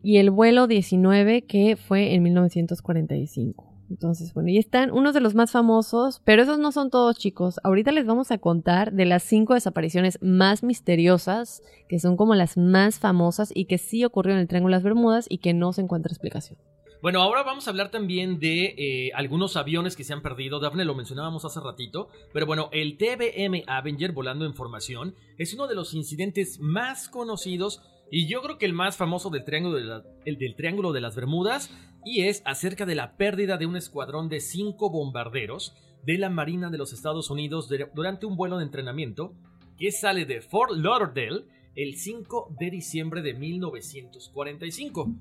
y 0.03 0.18
el 0.18 0.30
vuelo 0.30 0.68
19 0.68 1.42
que 1.42 1.74
fue 1.74 2.14
en 2.14 2.22
1945. 2.22 3.76
Entonces, 3.89 4.34
bueno, 4.34 4.49
y 4.51 4.59
están 4.59 4.91
unos 4.91 5.14
de 5.14 5.20
los 5.20 5.34
más 5.34 5.53
famosos, 5.53 6.20
pero 6.24 6.43
esos 6.43 6.59
no 6.59 6.72
son 6.72 6.91
todos 6.91 7.16
chicos. 7.18 7.61
Ahorita 7.62 7.93
les 7.93 8.05
vamos 8.07 8.30
a 8.32 8.39
contar 8.39 8.93
de 8.93 9.05
las 9.07 9.22
cinco 9.22 9.55
desapariciones 9.55 10.18
más 10.20 10.62
misteriosas, 10.64 11.62
que 11.89 11.99
son 12.01 12.16
como 12.16 12.34
las 12.34 12.57
más 12.57 12.99
famosas 12.99 13.53
y 13.55 13.66
que 13.66 13.78
sí 13.78 14.05
ocurrió 14.05 14.34
en 14.34 14.41
el 14.41 14.49
Triángulo 14.49 14.72
de 14.72 14.76
las 14.78 14.84
Bermudas 14.84 15.26
y 15.28 15.39
que 15.39 15.55
no 15.55 15.72
se 15.72 15.82
encuentra 15.82 16.11
explicación. 16.11 16.59
Bueno, 17.03 17.20
ahora 17.20 17.43
vamos 17.43 17.66
a 17.68 17.70
hablar 17.70 17.91
también 17.91 18.41
de 18.41 18.74
eh, 18.78 19.11
algunos 19.14 19.57
aviones 19.57 19.95
que 19.95 20.03
se 20.03 20.12
han 20.14 20.22
perdido. 20.22 20.59
Dafne 20.59 20.84
lo 20.84 20.95
mencionábamos 20.95 21.45
hace 21.45 21.61
ratito. 21.61 22.09
Pero 22.32 22.47
bueno, 22.47 22.68
el 22.72 22.97
TBM 22.97 23.62
Avenger 23.68 24.12
volando 24.12 24.47
en 24.47 24.55
formación 24.55 25.14
es 25.39 25.53
uno 25.55 25.68
de 25.68 25.74
los 25.74 25.95
incidentes 25.95 26.59
más 26.59 27.09
conocidos 27.09 27.82
y 28.11 28.26
yo 28.28 28.41
creo 28.41 28.57
que 28.59 28.66
el 28.66 28.72
más 28.72 28.97
famoso 28.97 29.30
del 29.30 29.45
Triángulo 29.45 29.76
de, 29.76 29.84
la- 29.84 30.03
el 30.24 30.39
del 30.39 30.57
Triángulo 30.57 30.93
de 30.93 31.01
las 31.03 31.14
Bermudas. 31.14 31.70
Y 32.07 32.23
es 32.23 32.41
acerca 32.45 32.87
de 32.87 32.95
la 32.95 33.17
pérdida 33.17 33.57
de 33.57 33.67
un 33.67 33.77
escuadrón 33.77 34.29
de 34.29 34.39
cinco 34.39 34.91
bombarderos 34.91 35.75
de 36.05 36.19
la 36.19 36.31
Marina 36.31 36.71
de 36.71 36.79
los 36.79 36.93
Estados 36.93 37.31
Unidos 37.31 37.69
durante 37.97 38.27
un 38.27 38.37
vuelo 38.37 38.59
de 38.59 38.65
entrenamiento 38.65 39.35
que 39.77 39.91
sale 39.91 40.25
de 40.25 40.41
Fort 40.41 40.71
Lauderdale 40.71 41.47
el 41.75 41.97
5 41.97 42.55
de 42.61 42.71
diciembre 42.71 43.23
de 43.23 43.35
1945. 43.35 45.17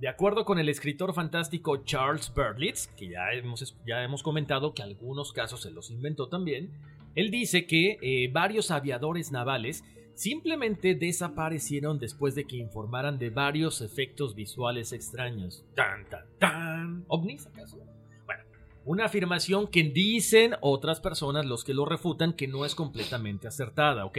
De 0.00 0.08
acuerdo 0.08 0.44
con 0.44 0.58
el 0.58 0.68
escritor 0.68 1.14
fantástico 1.14 1.84
Charles 1.84 2.34
Berlitz, 2.34 2.88
que 2.88 3.08
ya 3.08 3.32
hemos, 3.32 3.76
ya 3.86 4.02
hemos 4.02 4.24
comentado 4.24 4.74
que 4.74 4.82
algunos 4.82 5.32
casos 5.32 5.62
se 5.62 5.70
los 5.70 5.92
inventó 5.92 6.28
también, 6.28 6.72
él 7.14 7.30
dice 7.30 7.68
que 7.68 7.98
eh, 8.02 8.28
varios 8.32 8.72
aviadores 8.72 9.30
navales 9.30 9.84
simplemente 10.16 10.94
desaparecieron 10.96 11.98
después 12.00 12.34
de 12.34 12.44
que 12.46 12.56
informaran 12.56 13.18
de 13.18 13.30
varios 13.30 13.80
efectos 13.82 14.34
visuales 14.34 14.92
extraños. 14.92 15.64
Tan, 15.74 16.08
tan, 16.08 16.24
tan. 16.38 17.04
¿Ovnis 17.06 17.46
acaso? 17.46 17.78
Bueno, 18.24 18.42
una 18.84 19.04
afirmación 19.04 19.68
que 19.68 19.84
dicen 19.84 20.54
otras 20.62 21.00
personas, 21.00 21.46
los 21.46 21.62
que 21.62 21.74
lo 21.74 21.84
refutan, 21.84 22.32
que 22.32 22.48
no 22.48 22.64
es 22.64 22.74
completamente 22.74 23.46
acertada, 23.46 24.04
¿ok? 24.06 24.18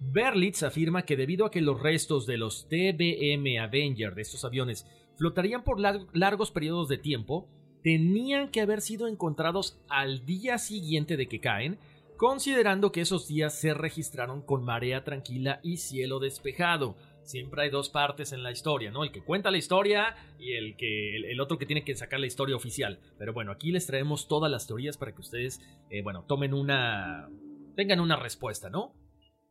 Berlitz 0.00 0.62
afirma 0.62 1.02
que 1.04 1.16
debido 1.16 1.44
a 1.44 1.50
que 1.50 1.60
los 1.60 1.80
restos 1.80 2.26
de 2.26 2.36
los 2.38 2.68
TBM 2.68 3.58
Avenger 3.60 4.14
de 4.14 4.22
estos 4.22 4.44
aviones 4.44 4.86
flotarían 5.16 5.64
por 5.64 5.80
lar- 5.80 6.06
largos 6.12 6.50
periodos 6.50 6.88
de 6.88 6.98
tiempo, 6.98 7.48
tenían 7.82 8.50
que 8.50 8.60
haber 8.60 8.80
sido 8.80 9.08
encontrados 9.08 9.78
al 9.88 10.24
día 10.26 10.58
siguiente 10.58 11.16
de 11.16 11.26
que 11.28 11.40
caen, 11.40 11.78
considerando 12.16 12.92
que 12.92 13.00
esos 13.00 13.28
días 13.28 13.58
se 13.58 13.74
registraron 13.74 14.42
con 14.42 14.64
marea 14.64 15.04
tranquila 15.04 15.60
y 15.62 15.78
cielo 15.78 16.18
despejado. 16.18 16.96
Siempre 17.22 17.62
hay 17.62 17.70
dos 17.70 17.88
partes 17.88 18.32
en 18.32 18.42
la 18.42 18.52
historia, 18.52 18.90
¿no? 18.90 19.02
El 19.02 19.10
que 19.10 19.22
cuenta 19.22 19.50
la 19.50 19.58
historia 19.58 20.14
y 20.38 20.52
el 20.52 20.76
que 20.76 21.16
el, 21.16 21.40
otro 21.40 21.58
que 21.58 21.66
tiene 21.66 21.84
que 21.84 21.96
sacar 21.96 22.20
la 22.20 22.26
historia 22.26 22.54
oficial. 22.54 23.00
Pero 23.18 23.32
bueno, 23.32 23.50
aquí 23.50 23.72
les 23.72 23.86
traemos 23.86 24.28
todas 24.28 24.50
las 24.50 24.66
teorías 24.66 24.96
para 24.96 25.12
que 25.12 25.20
ustedes, 25.20 25.60
eh, 25.90 26.02
bueno, 26.02 26.24
tomen 26.24 26.54
una, 26.54 27.28
tengan 27.74 28.00
una 28.00 28.16
respuesta, 28.16 28.70
¿no? 28.70 28.94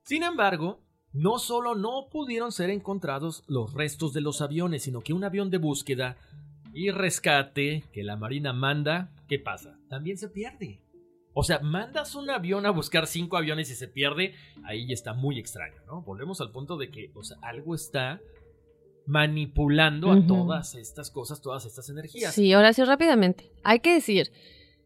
Sin 0.04 0.24
embargo, 0.24 0.82
no 1.12 1.38
solo 1.38 1.76
no 1.76 2.08
pudieron 2.10 2.52
ser 2.52 2.70
encontrados 2.70 3.44
los 3.48 3.74
restos 3.74 4.14
de 4.14 4.22
los 4.22 4.42
aviones, 4.42 4.84
sino 4.84 5.02
que 5.02 5.14
un 5.14 5.24
avión 5.24 5.50
de 5.50 5.58
búsqueda 5.58 6.18
y 6.74 6.92
rescate 6.92 7.84
que 7.94 8.04
la 8.04 8.16
Marina 8.18 8.54
manda, 8.54 9.14
¿qué 9.28 9.40
pasa? 9.40 9.80
También 9.90 10.18
se 10.18 10.30
pierde. 10.30 10.85
O 11.38 11.44
sea, 11.44 11.60
mandas 11.60 12.16
un 12.16 12.30
avión 12.30 12.66
a 12.66 12.70
buscar 12.70 13.08
cinco 13.08 13.36
aviones 13.36 13.70
y 13.70 13.76
se 13.76 13.90
pierde, 13.90 14.34
ahí 14.64 14.88
ya 14.88 14.94
está 14.94 15.14
muy 15.14 15.38
extraño, 15.38 15.76
¿no? 15.86 16.02
Volvemos 16.02 16.40
al 16.40 16.52
punto 16.52 16.78
de 16.78 16.90
que, 16.90 17.12
o 17.14 17.24
sea, 17.24 17.38
algo 17.42 17.76
está 17.76 18.22
manipulando 19.06 20.14
a 20.14 20.26
todas 20.26 20.76
estas 20.76 21.12
cosas, 21.12 21.42
todas 21.42 21.66
estas 21.66 21.90
energías. 21.90 22.34
Sí, 22.34 22.56
Horacio, 22.56 22.86
rápidamente. 22.86 23.52
Hay 23.64 23.82
que 23.82 23.94
decir, 23.94 24.32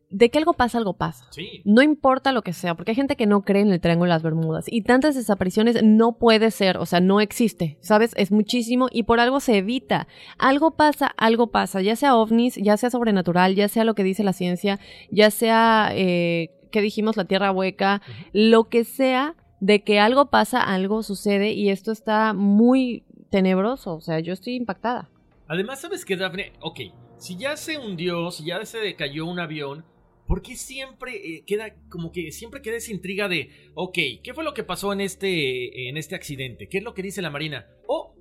de 0.10 0.30
que 0.30 0.39
algo 0.39 0.53
pasa, 0.53 0.78
algo 0.78 0.93
pasa. 0.93 1.26
Sí. 1.30 1.62
No 1.66 1.82
importa 1.82 2.32
lo 2.32 2.41
que 2.41 2.53
sea, 2.53 2.76
porque 2.76 2.91
hay 2.91 2.95
gente 2.95 3.16
que 3.16 3.28
no 3.28 3.43
cree 3.43 3.62
en 3.62 3.72
el 3.72 3.80
Triángulo 3.80 4.10
de 4.10 4.16
las 4.16 4.24
Bermudas 4.24 4.66
y 4.68 4.82
tantas 4.82 5.16
desapariciones 5.16 5.84
no 5.84 6.18
puede 6.18 6.51
ser, 6.51 6.78
o 6.78 6.86
sea, 6.86 6.99
no 6.99 7.22
existe, 7.22 7.78
¿sabes? 7.82 8.14
Es 8.16 8.32
muchísimo 8.32 8.88
y 8.91 9.03
por 9.03 9.20
algo 9.20 9.39
se 9.39 9.57
evita. 9.57 10.07
Algo 10.38 10.72
pasa, 10.72 11.07
algo 11.18 11.51
pasa, 11.51 11.82
ya 11.82 11.95
sea 11.95 12.16
ovnis, 12.16 12.55
ya 12.55 12.78
sea 12.78 12.89
sobrenatural, 12.89 13.55
ya 13.55 13.68
sea 13.68 13.84
lo 13.84 13.93
que 13.93 14.03
dice 14.03 14.24
la 14.24 14.34
ciencia, 14.34 14.80
ya 15.12 15.30
sea, 15.32 15.91
eh, 15.93 16.49
¿qué 16.72 16.82
dijimos? 16.82 17.18
La 17.18 17.26
tierra 17.26 17.51
hueca, 17.51 18.01
lo 18.34 18.70
que 18.70 18.84
sea, 18.84 19.36
de 19.60 19.84
que 19.84 19.99
algo 19.99 20.30
pasa, 20.30 20.62
algo 20.62 21.03
sucede 21.03 21.51
y 21.51 21.70
esto 21.70 21.91
está 21.91 22.34
muy 22.34 23.03
tenebroso, 23.30 23.95
o 23.95 24.01
sea, 24.01 24.20
yo 24.20 24.34
estoy 24.34 24.55
impactada. 24.55 25.10
Además, 25.47 25.82
¿sabes 25.82 26.05
qué, 26.05 26.16
Daphne? 26.16 26.53
Ok, 26.62 26.80
si 27.18 27.36
ya 27.38 27.57
se 27.57 27.78
hundió, 27.78 28.32
si 28.32 28.45
ya 28.45 28.64
se 28.66 28.95
cayó 28.95 29.26
un 29.26 29.39
avión, 29.39 29.84
¿por 30.30 30.43
qué 30.43 30.55
siempre 30.55 31.15
eh, 31.15 31.43
queda 31.43 31.73
como 31.89 32.11
que 32.11 32.32
siempre 32.32 32.61
queda 32.61 32.77
esa 32.77 32.91
intriga 32.91 33.27
de, 33.27 33.49
ok, 33.73 33.97
¿qué 34.23 34.32
fue 34.36 34.43
lo 34.43 34.53
que 34.53 34.63
pasó 34.63 34.93
en 34.93 35.01
este, 35.01 35.89
en 35.89 35.97
este 35.97 36.13
accidente? 36.13 36.69
¿Qué 36.69 36.77
es 36.77 36.84
lo 36.84 36.93
que 36.93 37.01
dice 37.01 37.23
la 37.23 37.32
Marina? 37.32 37.65
¿O 37.88 38.13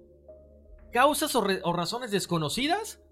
causas 0.91 1.37
o, 1.37 1.43
re- 1.43 1.61
o 1.63 1.75
razones 1.75 2.11
desconocidas 2.11 3.03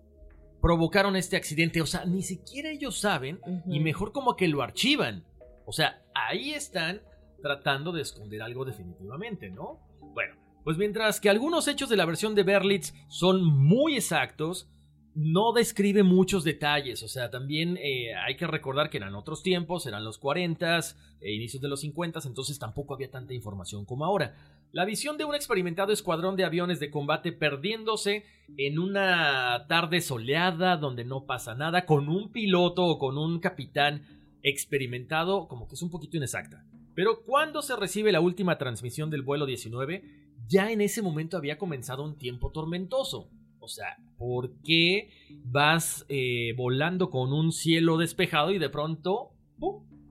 provocaron 0.62 1.14
este 1.14 1.36
accidente? 1.36 1.82
O 1.82 1.86
sea, 1.86 2.06
ni 2.06 2.22
siquiera 2.22 2.70
ellos 2.70 2.98
saben 2.98 3.38
y 3.68 3.80
mejor 3.80 4.12
como 4.12 4.34
que 4.34 4.48
lo 4.48 4.62
archivan. 4.62 5.26
O 5.66 5.72
sea, 5.72 6.02
ahí 6.14 6.54
están 6.54 7.02
tratando 7.42 7.92
de 7.92 8.00
esconder 8.00 8.40
algo 8.40 8.64
definitivamente, 8.64 9.50
¿no? 9.50 9.78
Bueno, 10.14 10.36
pues 10.64 10.78
mientras 10.78 11.20
que 11.20 11.28
algunos 11.28 11.68
hechos 11.68 11.90
de 11.90 11.96
la 11.96 12.06
versión 12.06 12.34
de 12.34 12.44
Berlitz 12.44 12.94
son 13.08 13.44
muy 13.44 13.96
exactos, 13.96 14.70
no 15.16 15.54
describe 15.54 16.02
muchos 16.02 16.44
detalles, 16.44 17.02
o 17.02 17.08
sea, 17.08 17.30
también 17.30 17.78
eh, 17.78 18.14
hay 18.14 18.36
que 18.36 18.46
recordar 18.46 18.90
que 18.90 18.98
eran 18.98 19.14
otros 19.14 19.42
tiempos, 19.42 19.86
eran 19.86 20.04
los 20.04 20.18
40, 20.18 20.78
e 21.22 21.32
inicios 21.32 21.62
de 21.62 21.68
los 21.68 21.80
50, 21.80 22.20
entonces 22.26 22.58
tampoco 22.58 22.92
había 22.92 23.10
tanta 23.10 23.32
información 23.32 23.86
como 23.86 24.04
ahora. 24.04 24.34
La 24.72 24.84
visión 24.84 25.16
de 25.16 25.24
un 25.24 25.34
experimentado 25.34 25.90
escuadrón 25.90 26.36
de 26.36 26.44
aviones 26.44 26.80
de 26.80 26.90
combate 26.90 27.32
perdiéndose 27.32 28.24
en 28.58 28.78
una 28.78 29.64
tarde 29.68 30.02
soleada 30.02 30.76
donde 30.76 31.06
no 31.06 31.24
pasa 31.24 31.54
nada, 31.54 31.86
con 31.86 32.10
un 32.10 32.30
piloto 32.30 32.84
o 32.84 32.98
con 32.98 33.16
un 33.16 33.40
capitán 33.40 34.02
experimentado, 34.42 35.48
como 35.48 35.66
que 35.66 35.76
es 35.76 35.82
un 35.82 35.90
poquito 35.90 36.18
inexacta. 36.18 36.62
Pero 36.94 37.22
cuando 37.24 37.62
se 37.62 37.74
recibe 37.74 38.12
la 38.12 38.20
última 38.20 38.58
transmisión 38.58 39.08
del 39.08 39.22
vuelo 39.22 39.46
19, 39.46 40.02
ya 40.46 40.70
en 40.70 40.82
ese 40.82 41.00
momento 41.00 41.38
había 41.38 41.56
comenzado 41.56 42.04
un 42.04 42.18
tiempo 42.18 42.52
tormentoso. 42.52 43.30
O 43.66 43.68
sea, 43.68 43.96
¿por 44.16 44.52
qué 44.62 45.10
vas 45.42 46.06
eh, 46.08 46.54
volando 46.56 47.10
con 47.10 47.32
un 47.32 47.50
cielo 47.50 47.98
despejado 47.98 48.52
y 48.52 48.60
de 48.60 48.70
pronto 48.70 49.32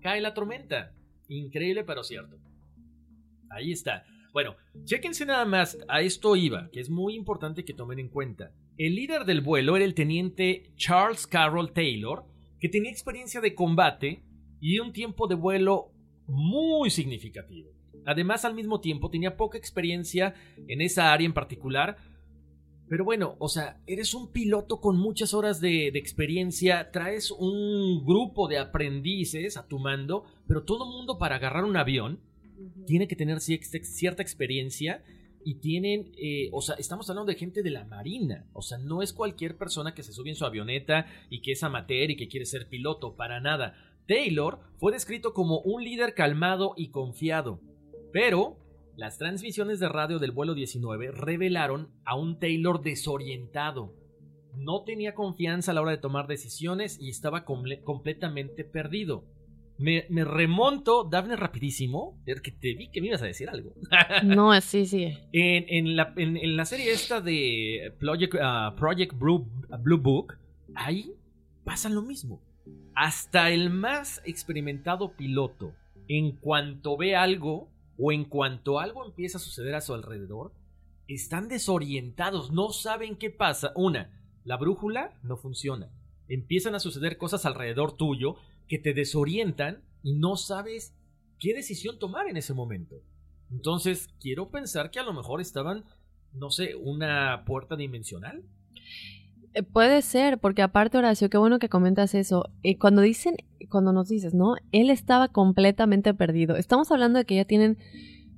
cae 0.01 0.19
la 0.19 0.33
tormenta? 0.33 0.91
Increíble 1.29 1.85
pero 1.85 2.03
cierto. 2.03 2.37
Ahí 3.49 3.71
está. 3.71 4.03
Bueno, 4.33 4.57
chéquense 4.83 5.25
nada 5.25 5.45
más, 5.45 5.77
a 5.87 6.01
esto 6.01 6.35
iba, 6.35 6.69
que 6.69 6.81
es 6.81 6.89
muy 6.89 7.15
importante 7.15 7.63
que 7.63 7.73
tomen 7.73 7.99
en 7.99 8.09
cuenta. 8.09 8.51
El 8.77 8.95
líder 8.95 9.23
del 9.23 9.39
vuelo 9.39 9.77
era 9.77 9.85
el 9.85 9.93
teniente 9.93 10.73
Charles 10.75 11.25
Carroll 11.25 11.71
Taylor, 11.71 12.25
que 12.59 12.67
tenía 12.67 12.91
experiencia 12.91 13.39
de 13.39 13.55
combate 13.55 14.21
y 14.59 14.79
un 14.79 14.91
tiempo 14.91 15.27
de 15.27 15.35
vuelo 15.35 15.93
muy 16.27 16.89
significativo. 16.89 17.71
Además, 18.05 18.43
al 18.43 18.53
mismo 18.53 18.81
tiempo, 18.81 19.09
tenía 19.09 19.37
poca 19.37 19.57
experiencia 19.57 20.35
en 20.67 20.81
esa 20.81 21.13
área 21.13 21.25
en 21.25 21.33
particular. 21.33 21.95
Pero 22.87 23.03
bueno, 23.03 23.35
o 23.39 23.49
sea, 23.49 23.81
eres 23.87 24.13
un 24.13 24.31
piloto 24.31 24.79
con 24.79 24.97
muchas 24.97 25.33
horas 25.33 25.59
de, 25.59 25.89
de 25.91 25.99
experiencia, 25.99 26.91
traes 26.91 27.31
un 27.31 28.05
grupo 28.05 28.47
de 28.47 28.59
aprendices 28.59 29.57
a 29.57 29.67
tu 29.67 29.79
mando, 29.79 30.25
pero 30.47 30.63
todo 30.63 30.85
mundo 30.85 31.17
para 31.17 31.37
agarrar 31.37 31.65
un 31.65 31.77
avión 31.77 32.19
tiene 32.85 33.07
que 33.07 33.15
tener 33.15 33.37
cier- 33.39 33.83
cierta 33.83 34.21
experiencia 34.21 35.03
y 35.43 35.55
tienen, 35.55 36.11
eh, 36.17 36.49
o 36.53 36.61
sea, 36.61 36.75
estamos 36.75 37.09
hablando 37.09 37.31
de 37.31 37.37
gente 37.37 37.63
de 37.63 37.69
la 37.71 37.85
Marina, 37.85 38.45
o 38.53 38.61
sea, 38.61 38.77
no 38.77 39.01
es 39.01 39.13
cualquier 39.13 39.57
persona 39.57 39.93
que 39.93 40.03
se 40.03 40.13
sube 40.13 40.29
en 40.29 40.35
su 40.35 40.45
avioneta 40.45 41.07
y 41.29 41.41
que 41.41 41.51
es 41.53 41.63
amateur 41.63 42.09
y 42.11 42.15
que 42.15 42.27
quiere 42.27 42.45
ser 42.45 42.67
piloto, 42.67 43.15
para 43.15 43.39
nada. 43.39 43.75
Taylor 44.07 44.59
fue 44.77 44.91
descrito 44.91 45.33
como 45.33 45.59
un 45.61 45.83
líder 45.83 46.13
calmado 46.13 46.73
y 46.77 46.89
confiado, 46.89 47.59
pero 48.13 48.57
las 48.97 49.17
transmisiones 49.17 49.79
de 49.79 49.89
radio 49.89 50.19
del 50.19 50.31
vuelo 50.31 50.53
19 50.53 51.11
revelaron 51.11 51.89
a 52.05 52.15
un 52.15 52.39
Taylor 52.39 52.81
desorientado. 52.81 53.93
No 54.57 54.83
tenía 54.83 55.13
confianza 55.15 55.71
a 55.71 55.73
la 55.73 55.81
hora 55.81 55.91
de 55.91 55.97
tomar 55.97 56.27
decisiones 56.27 56.97
y 57.01 57.09
estaba 57.09 57.45
comple- 57.45 57.81
completamente 57.83 58.63
perdido. 58.63 59.25
Me, 59.77 60.05
me 60.09 60.23
remonto, 60.23 61.03
Daphne, 61.03 61.35
rapidísimo, 61.35 62.17
que 62.25 62.51
te 62.51 62.73
vi 62.75 62.87
que 62.89 63.01
me 63.01 63.07
ibas 63.07 63.21
a 63.21 63.25
decir 63.25 63.49
algo. 63.49 63.73
No, 64.23 64.59
sí, 64.61 64.85
sí. 64.85 65.17
En, 65.33 65.65
en 65.67 65.95
la, 65.97 66.13
en- 66.15 66.37
en 66.37 66.55
la 66.55 66.63
serie 66.63 66.93
esta 66.93 67.19
de 67.19 67.93
Project, 67.99 68.35
ah, 68.41 68.73
Project 68.77 69.13
Blue, 69.19 69.45
Blue 69.81 69.97
Book, 69.99 70.35
ahí 70.75 71.11
pasa 71.65 71.89
lo 71.89 72.01
mismo. 72.01 72.41
Hasta 72.95 73.51
el 73.51 73.69
más 73.69 74.21
experimentado 74.25 75.11
piloto, 75.17 75.73
en 76.07 76.31
cuanto 76.37 76.95
ve 76.95 77.17
algo 77.17 77.67
o 77.97 78.11
en 78.11 78.25
cuanto 78.25 78.79
algo 78.79 79.05
empieza 79.05 79.37
a 79.37 79.41
suceder 79.41 79.75
a 79.75 79.81
su 79.81 79.93
alrededor, 79.93 80.53
están 81.07 81.47
desorientados, 81.47 82.51
no 82.51 82.69
saben 82.71 83.15
qué 83.15 83.29
pasa. 83.29 83.71
Una, 83.75 84.21
la 84.43 84.57
brújula 84.57 85.19
no 85.23 85.37
funciona. 85.37 85.91
Empiezan 86.27 86.75
a 86.75 86.79
suceder 86.79 87.17
cosas 87.17 87.45
alrededor 87.45 87.95
tuyo 87.95 88.35
que 88.67 88.79
te 88.79 88.93
desorientan 88.93 89.83
y 90.01 90.13
no 90.13 90.35
sabes 90.37 90.95
qué 91.39 91.53
decisión 91.53 91.99
tomar 91.99 92.27
en 92.27 92.37
ese 92.37 92.53
momento. 92.53 93.01
Entonces, 93.51 94.09
quiero 94.19 94.49
pensar 94.49 94.89
que 94.89 94.99
a 94.99 95.03
lo 95.03 95.13
mejor 95.13 95.41
estaban, 95.41 95.85
no 96.33 96.49
sé, 96.49 96.75
una 96.75 97.43
puerta 97.45 97.75
dimensional. 97.75 98.43
Eh, 99.55 99.63
Puede 99.63 100.01
ser, 100.01 100.37
porque 100.37 100.61
aparte, 100.61 100.97
Horacio, 100.97 101.29
qué 101.29 101.37
bueno 101.37 101.59
que 101.59 101.69
comentas 101.69 102.13
eso. 102.13 102.49
Eh, 102.63 102.77
cuando 102.77 103.01
dicen, 103.01 103.35
cuando 103.69 103.93
nos 103.93 104.09
dices, 104.09 104.33
¿no? 104.33 104.55
Él 104.71 104.89
estaba 104.89 105.29
completamente 105.29 106.13
perdido. 106.13 106.55
Estamos 106.57 106.91
hablando 106.91 107.17
de 107.19 107.25
que 107.25 107.35
ya 107.35 107.45
tienen 107.45 107.77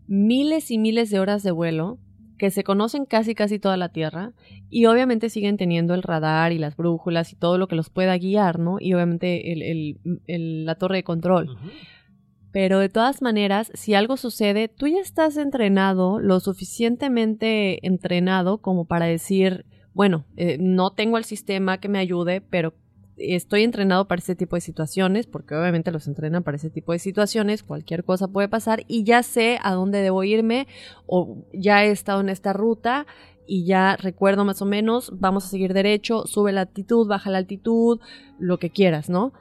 miles 0.08 0.72
y 0.72 0.78
miles 0.78 1.10
de 1.10 1.20
horas 1.20 1.44
de 1.44 1.52
vuelo, 1.52 1.98
que 2.38 2.52
se 2.52 2.64
conocen 2.64 3.06
casi 3.06 3.34
casi 3.34 3.58
toda 3.58 3.78
la 3.78 3.90
Tierra, 3.90 4.32
y 4.70 4.86
obviamente 4.86 5.30
siguen 5.32 5.58
teniendo 5.58 5.96
el 5.96 6.04
radar 6.04 6.52
y 6.52 6.60
las 6.60 6.78
brújulas 6.78 7.34
y 7.34 7.36
todo 7.36 7.58
lo 7.58 7.68
que 7.68 7.76
los 7.76 7.90
pueda 7.90 8.16
guiar, 8.18 8.60
¿no? 8.60 8.78
Y 8.80 8.94
obviamente 8.94 9.52
el, 9.54 9.64
el- 9.64 9.98
el- 10.28 10.66
la 10.66 10.76
torre 10.76 10.98
de 10.98 11.04
control. 11.04 11.58
Pero 12.52 12.80
de 12.80 12.90
todas 12.90 13.22
maneras, 13.24 13.72
si 13.74 13.96
algo 13.96 14.18
sucede, 14.18 14.68
tú 14.68 14.88
ya 14.88 15.00
estás 15.00 15.36
entrenado, 15.38 16.20
lo 16.20 16.40
suficientemente 16.40 17.86
entrenado 17.86 18.60
como 18.60 18.86
para 18.86 19.06
decir, 19.08 19.66
bueno, 19.98 20.26
eh, 20.38 20.58
no 20.60 20.92
tengo 20.92 21.18
el 21.18 21.24
sistema 21.26 21.80
que 21.80 21.90
me 21.90 21.98
ayude, 21.98 22.40
pero 22.40 22.74
estoy 23.18 23.64
entrenado 23.64 24.08
para 24.08 24.20
ese 24.20 24.36
tipo 24.36 24.56
de 24.56 24.62
situaciones, 24.62 25.26
porque 25.26 25.56
obviamente 25.56 25.92
los 25.92 26.08
entrenan 26.08 26.44
para 26.44 26.58
ese 26.58 26.70
tipo 26.70 26.92
de 26.92 27.00
situaciones, 27.00 27.64
cualquier 27.64 28.04
cosa 28.04 28.28
puede 28.28 28.48
pasar 28.48 28.84
y 28.88 29.04
ya 29.06 29.24
sé 29.24 29.58
a 29.64 29.74
dónde 29.74 30.04
debo 30.04 30.24
irme 30.24 30.68
o 31.08 31.44
ya 31.52 31.84
he 31.84 31.90
estado 31.90 32.22
en 32.22 32.30
esta 32.30 32.54
ruta 32.54 33.08
y 33.48 33.66
ya 33.66 33.98
recuerdo 33.98 34.46
más 34.46 34.62
o 34.62 34.66
menos, 34.66 35.12
vamos 35.20 35.46
a 35.46 35.50
seguir 35.50 35.74
derecho, 35.74 36.28
sube 36.28 36.52
la 36.52 36.62
altitud, 36.62 37.08
baja 37.08 37.32
la 37.32 37.40
altitud, 37.40 38.00
lo 38.38 38.60
que 38.60 38.70
quieras, 38.70 39.10
¿no? 39.10 39.34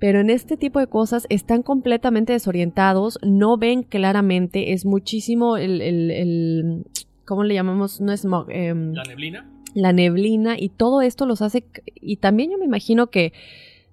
Pero 0.00 0.18
en 0.20 0.30
este 0.30 0.56
tipo 0.56 0.80
de 0.80 0.88
cosas 0.88 1.24
están 1.28 1.62
completamente 1.62 2.32
desorientados, 2.32 3.20
no 3.22 3.58
ven 3.58 3.84
claramente, 3.84 4.72
es 4.72 4.84
muchísimo 4.84 5.56
el, 5.56 5.80
el, 5.82 6.10
el- 6.10 6.84
¿cómo 7.24 7.44
le 7.44 7.54
llamamos? 7.54 8.00
No 8.00 8.10
es 8.12 8.24
em, 8.48 8.92
La 8.94 9.04
neblina. 9.04 9.48
La 9.80 9.92
neblina 9.92 10.58
y 10.58 10.68
todo 10.68 11.02
esto 11.02 11.26
los 11.26 11.42
hace 11.42 11.64
y 11.94 12.16
también 12.16 12.50
yo 12.50 12.58
me 12.58 12.64
imagino 12.64 13.08
que 13.08 13.32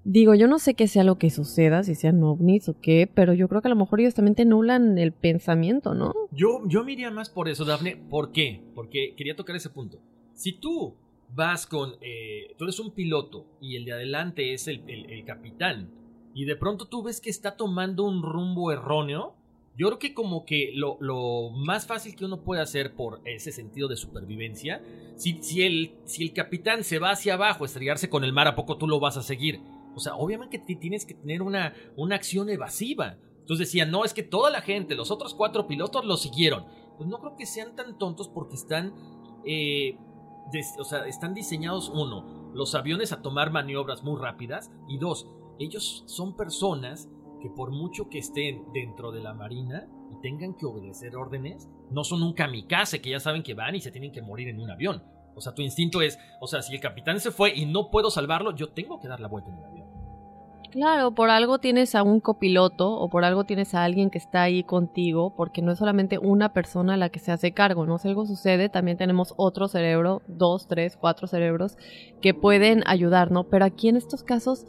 digo 0.04 0.36
yo 0.36 0.48
no 0.48 0.60
sé 0.60 0.74
qué 0.76 0.88
sea 0.88 1.04
lo 1.04 1.18
que 1.18 1.30
suceda 1.30 1.84
si 1.84 1.96
sean 1.96 2.22
ovnis 2.24 2.70
o 2.70 2.80
qué 2.80 3.10
pero 3.12 3.34
yo 3.34 3.48
creo 3.48 3.62
que 3.62 3.68
a 3.68 3.74
lo 3.74 3.76
mejor 3.76 4.00
ellos 4.02 4.14
también 4.14 4.36
te 4.36 4.46
el 4.98 5.12
pensamiento 5.14 5.94
no 5.96 6.14
Yo, 6.32 6.62
yo 6.68 6.84
me 6.84 6.92
más 7.12 7.30
por 7.30 7.48
eso, 7.50 7.66
Dafne. 7.66 7.96
¿Por 8.10 8.32
qué? 8.32 8.62
Porque 8.76 9.14
quería 9.18 9.36
tocar 9.36 9.56
ese 9.56 9.70
punto. 9.70 10.00
Si 10.34 10.54
tú 10.60 10.96
vas 11.34 11.66
con. 11.66 11.94
eh, 12.02 12.54
tú 12.58 12.66
eres 12.66 12.80
un 12.80 12.92
piloto 12.92 13.46
y 13.62 13.76
el 13.78 13.86
de 13.86 13.94
adelante 13.94 14.54
es 14.54 14.68
el- 14.88 15.10
el 15.10 15.24
capitán, 15.26 15.90
y 16.34 16.46
de 16.46 16.56
pronto 16.56 16.86
tú 16.86 17.02
ves 17.04 17.20
que 17.22 17.30
está 17.30 17.56
tomando 17.56 18.04
un 18.04 18.22
rumbo 18.22 18.72
erróneo, 18.72 19.34
yo 19.78 19.88
creo 19.88 20.00
que 20.00 20.14
como 20.14 20.46
que 20.46 20.72
lo, 20.74 21.50
más 21.52 21.86
fácil 21.86 22.16
que 22.16 22.24
uno 22.24 22.44
puede 22.44 22.62
hacer 22.62 22.96
por 22.96 23.22
ese 23.26 23.52
sentido 23.52 23.90
de 23.90 23.98
supervivencia, 23.98 24.82
si, 25.18 25.64
el, 25.64 26.34
capitán 26.34 26.84
se 26.84 26.98
va 26.98 27.12
hacia 27.12 27.34
abajo 27.34 27.64
a 27.64 27.68
estrellarse 27.68 28.10
con 28.10 28.24
el 28.24 28.32
mar, 28.32 28.48
¿a 28.48 28.56
poco 28.56 28.78
tú 28.78 28.88
lo 28.88 29.00
vas 29.00 29.18
a 29.18 29.22
seguir? 29.22 29.62
O 29.94 30.00
sea, 30.00 30.16
obviamente 30.16 30.60
tienes 30.60 31.06
que 31.06 31.14
tener 31.14 31.42
una, 31.42 31.74
acción 32.12 32.50
evasiva. 32.50 33.18
Entonces 33.40 33.68
decían, 33.68 33.92
no, 33.92 34.06
es 34.06 34.14
que 34.14 34.24
toda 34.24 34.50
la 34.50 34.62
gente, 34.62 34.96
los 34.96 35.12
otros 35.12 35.34
cuatro 35.34 35.68
pilotos 35.68 36.06
lo 36.06 36.18
siguieron. 36.18 36.66
Pues 36.98 37.10
no 37.10 37.20
creo 37.20 37.36
que 37.36 37.46
sean 37.46 37.76
tan 37.76 37.98
tontos 37.98 38.30
porque 38.30 38.56
están, 38.56 38.94
eh, 39.46 39.98
o 40.80 40.84
sea, 40.86 41.06
están 41.06 41.34
diseñados, 41.34 41.90
uno, 41.90 42.52
los 42.54 42.74
aviones 42.76 43.12
a 43.12 43.22
tomar 43.22 43.52
maniobras 43.52 44.04
muy 44.04 44.20
rápidas. 44.20 44.72
Y 44.88 44.98
dos, 44.98 45.30
ellos 45.60 46.04
son 46.08 46.36
personas 46.36 47.10
que 47.46 47.52
por 47.52 47.70
mucho 47.70 48.10
que 48.10 48.18
estén 48.18 48.64
dentro 48.74 49.12
de 49.12 49.22
la 49.22 49.36
marina 49.36 49.86
y 50.12 50.20
tengan 50.20 50.56
que 50.56 50.66
obedecer 50.66 51.16
órdenes, 51.16 51.70
no 51.92 52.04
son 52.04 52.24
un 52.24 52.34
kamikaze 52.34 53.02
que 53.02 53.12
ya 53.12 53.20
saben 53.20 53.44
que 53.44 53.54
van 53.54 53.76
y 53.76 53.82
se 53.82 53.92
tienen 53.92 54.12
que 54.12 54.24
morir 54.24 54.48
en 54.48 54.60
un 54.60 54.72
avión. 54.72 55.04
O 55.36 55.42
sea, 55.42 55.54
tu 55.54 55.62
instinto 55.62 56.02
es, 56.02 56.18
o 56.42 56.48
sea, 56.48 56.64
si 56.64 56.74
el 56.74 56.82
capitán 56.82 57.20
se 57.20 57.30
fue 57.30 57.54
y 57.56 57.68
no 57.68 57.92
puedo 57.92 58.10
salvarlo, 58.10 58.56
yo 58.56 58.70
tengo 58.70 59.00
que 59.00 59.08
dar 59.08 59.20
la 59.20 59.28
vuelta 59.28 59.52
en 59.52 59.58
el 59.60 59.64
avión. 59.64 59.86
Claro, 60.72 61.12
por 61.12 61.30
algo 61.30 61.60
tienes 61.60 61.94
a 61.94 62.02
un 62.02 62.20
copiloto 62.20 62.92
o 62.92 63.10
por 63.10 63.24
algo 63.24 63.44
tienes 63.44 63.76
a 63.76 63.84
alguien 63.84 64.10
que 64.10 64.18
está 64.18 64.42
ahí 64.42 64.64
contigo, 64.64 65.36
porque 65.38 65.62
no 65.62 65.72
es 65.72 65.78
solamente 65.78 66.18
una 66.18 66.52
persona 66.52 66.98
la 66.98 67.10
que 67.10 67.20
se 67.20 67.32
hace 67.32 67.52
cargo, 67.52 67.86
¿no? 67.86 68.00
Si 68.00 68.08
algo 68.08 68.26
sucede, 68.26 68.70
también 68.70 68.98
tenemos 68.98 69.36
otro 69.38 69.68
cerebro, 69.68 70.24
dos, 70.28 70.68
tres, 70.68 70.98
cuatro 70.98 71.28
cerebros 71.28 71.78
que 72.22 72.34
pueden 72.34 72.82
ayudar, 72.88 73.32
¿no? 73.32 73.44
Pero 73.44 73.66
aquí 73.66 73.88
en 73.88 73.98
estos 73.98 74.24
casos 74.24 74.66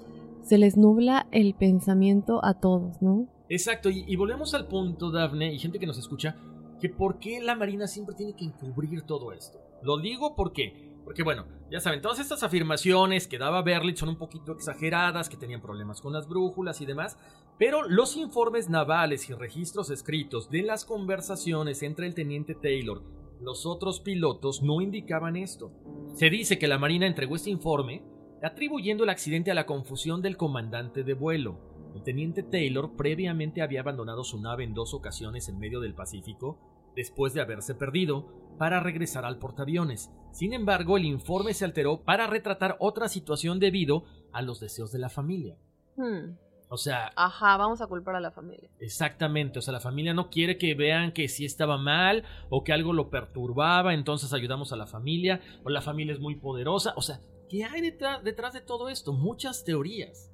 se 0.47 0.59
les 0.59 0.77
nubla 0.77 1.27
el 1.33 1.55
pensamiento 1.55 2.45
a 2.45 2.55
todos, 2.61 3.03
¿no? 3.03 3.29
Exacto, 3.49 3.91
y, 3.91 4.17
volvemos 4.17 4.55
al 4.55 4.67
punto, 4.67 5.11
Dafne, 5.11 5.53
y 5.53 5.59
gente 5.59 5.79
que 5.79 5.87
nos 5.87 5.99
escucha, 5.99 6.37
que 6.81 6.89
por 6.89 7.19
qué 7.19 7.41
la 7.41 7.55
Marina 7.55 7.87
siempre 7.87 8.15
tiene 8.15 8.35
que 8.35 8.45
encubrir 8.45 9.03
todo 9.03 9.33
esto. 9.33 9.59
Lo 9.83 9.99
digo 9.99 10.35
porque 10.35 10.95
porque 11.05 11.23
bueno, 11.23 11.47
ya 11.71 11.79
saben, 11.79 12.03
todas 12.03 12.19
estas 12.19 12.43
afirmaciones 12.43 13.29
que 13.29 13.39
daba 13.39 13.63
Berlitz 13.63 14.01
son 14.01 14.09
un 14.09 14.19
poquito 14.19 14.51
exageradas, 14.51 15.29
que 15.29 15.37
tenían 15.37 15.63
problemas 15.63 16.01
con 16.01 16.13
las 16.13 16.27
brújulas 16.27 16.81
y 16.81 16.87
demás, 16.87 17.17
pero 17.59 17.89
los 17.89 18.17
informes 18.17 18.69
navales 18.69 19.31
y 19.31 19.33
registros 19.33 19.91
escritos 19.91 20.51
de 20.51 20.63
las 20.63 20.85
conversaciones 20.85 21.85
entre 21.85 22.09
el 22.09 22.15
teniente 22.15 22.57
Taylor 22.57 23.05
los 23.41 23.67
otros 23.67 24.01
pilotos 24.01 24.63
no 24.63 24.81
indicaban 24.81 25.37
esto. 25.37 25.71
Se 26.15 26.31
dice 26.31 26.59
que 26.59 26.69
la 26.69 26.79
Marina 26.79 27.07
entregó 27.07 27.37
este 27.37 27.51
informe 27.51 28.03
atribuyendo 28.43 29.05
el 29.05 29.11
accidente 29.11 29.51
a 29.51 29.55
la 29.55 29.67
confusión 29.67 30.23
del 30.23 30.37
comandante 30.37 31.03
de 31.03 31.15
vuelo. 31.15 31.59
El 31.95 32.03
teniente 32.03 32.43
Taylor 32.43 32.95
previamente 32.97 33.63
había 33.63 33.81
abandonado 33.81 34.23
su 34.23 34.41
nave 34.41 34.65
en 34.65 34.75
dos 34.75 34.93
ocasiones 34.93 35.49
en 35.49 35.59
medio 35.59 35.81
del 35.81 35.95
Pacífico 35.95 36.59
después 36.95 37.35
de 37.35 37.41
haberse 37.41 37.75
perdido 37.75 38.27
para 38.59 38.81
regresar 38.81 39.25
al 39.25 39.39
portaaviones. 39.39 40.11
Sin 40.33 40.53
embargo, 40.53 40.97
el 40.97 41.05
informe 41.05 41.55
se 41.55 41.65
alteró 41.65 42.03
para 42.03 42.27
retratar 42.27 42.77
otra 42.81 43.09
situación 43.09 43.61
debido 43.61 44.05
a 44.33 44.43
los 44.43 44.61
deseos 44.61 44.93
de 44.93 44.99
la 44.99 45.11
familia. 45.11 45.57
Hmm. 45.97 46.37
O 46.69 46.77
sea... 46.77 47.13
Ajá, 47.15 47.57
vamos 47.57 47.81
a 47.81 47.87
culpar 47.87 48.17
a 48.17 48.21
la 48.21 48.33
familia. 48.33 48.69
Exactamente, 48.81 49.59
o 49.59 49.63
sea, 49.63 49.73
la 49.73 49.81
familia 49.81 50.15
no 50.15 50.31
quiere 50.31 50.59
que 50.59 50.75
vean 50.75 51.13
que 51.13 51.29
sí 51.29 51.45
estaba 51.45 51.79
mal 51.79 52.25
o 52.51 52.65
que 52.65 52.73
algo 52.73 52.93
lo 52.93 53.09
perturbaba, 53.09 53.95
entonces 53.95 54.33
ayudamos 54.33 54.73
a 54.73 54.77
la 54.77 54.87
familia, 54.87 55.41
o 55.65 55.71
la 55.71 55.81
familia 55.81 56.15
es 56.15 56.21
muy 56.21 56.35
poderosa, 56.35 56.93
o 56.97 57.03
sea, 57.03 57.21
¿qué 57.49 57.65
hay 57.65 57.81
detrás, 57.81 58.23
detrás 58.23 58.53
de 58.53 58.61
todo 58.61 58.89
esto? 58.89 59.13
Muchas 59.13 59.65
teorías. 59.65 60.31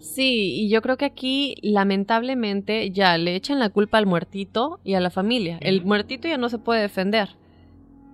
Sí, 0.00 0.54
y 0.62 0.70
yo 0.70 0.82
creo 0.82 0.96
que 0.96 1.04
aquí 1.04 1.56
lamentablemente 1.62 2.90
ya 2.90 3.16
le 3.18 3.36
echan 3.36 3.58
la 3.58 3.68
culpa 3.70 3.98
al 3.98 4.06
muertito 4.06 4.80
y 4.84 4.94
a 4.94 5.00
la 5.00 5.10
familia. 5.10 5.58
El 5.60 5.84
muertito 5.84 6.28
ya 6.28 6.38
no 6.38 6.48
se 6.48 6.58
puede 6.58 6.80
defender. 6.80 7.30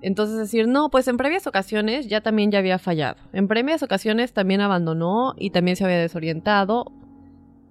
Entonces 0.03 0.37
decir, 0.37 0.69
no, 0.69 0.91
pues 0.91 1.09
en 1.09 1.17
previas 1.17 1.47
ocasiones 1.47 2.09
ya 2.09 2.21
también 2.21 2.51
ya 2.51 2.59
había 2.59 2.79
fallado. 2.79 3.17
En 3.33 3.49
previas 3.49 3.83
ocasiones 3.83 4.35
también 4.35 4.61
abandonó 4.61 5.35
y 5.39 5.51
también 5.51 5.77
se 5.77 5.85
había 5.85 5.99
desorientado. 5.99 6.93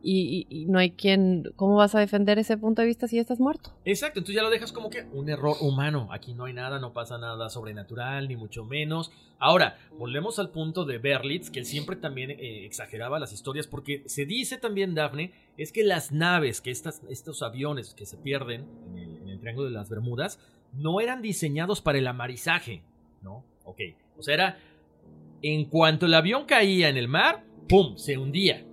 Y, 0.06 0.66
no 0.68 0.80
hay 0.80 0.92
quien, 0.92 1.54
¿cómo 1.56 1.76
vas 1.76 1.96
a 1.96 2.00
defender 2.00 2.38
ese 2.38 2.58
punto 2.58 2.82
de 2.82 2.88
vista 2.88 3.08
si 3.08 3.20
estás 3.20 3.40
muerto? 3.40 3.72
Exacto, 3.86 4.20
entonces 4.20 4.36
ya 4.36 4.44
lo 4.44 4.50
dejas 4.50 4.74
como 4.74 4.90
que 4.90 5.06
un 5.14 5.30
error 5.30 5.56
humano. 5.62 6.10
Aquí 6.12 6.34
no 6.34 6.46
hay 6.46 6.54
nada, 6.54 6.78
no 6.80 6.92
pasa 6.92 7.18
nada 7.18 7.50
sobrenatural, 7.50 8.28
ni 8.28 8.36
mucho 8.36 8.66
menos. 8.66 9.12
Ahora, 9.40 9.78
volvemos 9.98 10.40
al 10.40 10.50
punto 10.50 10.84
de 10.84 10.98
Berlitz, 10.98 11.50
que 11.50 11.60
él 11.60 11.66
siempre 11.66 11.96
también 11.96 12.32
eh, 12.32 12.66
exageraba 12.66 13.18
las 13.18 13.32
historias, 13.32 13.66
porque 13.66 14.04
se 14.06 14.26
dice 14.26 14.58
también, 14.58 14.94
Daphne, 14.94 15.32
es 15.58 15.72
que 15.72 15.84
las 15.84 16.12
naves, 16.12 16.60
que 16.60 16.72
estas, 16.72 17.02
estos 17.10 17.42
aviones 17.42 17.94
que 17.94 18.06
se 18.06 18.18
pierden 18.18 18.68
en 18.90 18.98
el, 18.98 19.18
en 19.22 19.30
el 19.30 19.40
Triángulo 19.40 19.68
de 19.68 19.74
las 19.74 19.90
Bermudas, 19.90 20.38
no 20.74 21.00
eran 21.00 21.22
diseñados 21.22 21.82
para 21.82 21.98
el 21.98 22.08
amarizaje, 22.08 22.84
¿no? 23.22 23.46
Ok, 23.64 23.80
o 24.18 24.24
sea, 24.24 24.34
era 24.34 24.58
en 25.42 25.66
cuanto 25.66 26.08
el 26.08 26.14
avión 26.14 26.46
caía 26.46 26.90
en 26.90 26.98
el 26.98 27.08
mar, 27.08 27.44
¡pum!, 27.70 27.96
se 27.98 28.18
hundía. 28.18 28.66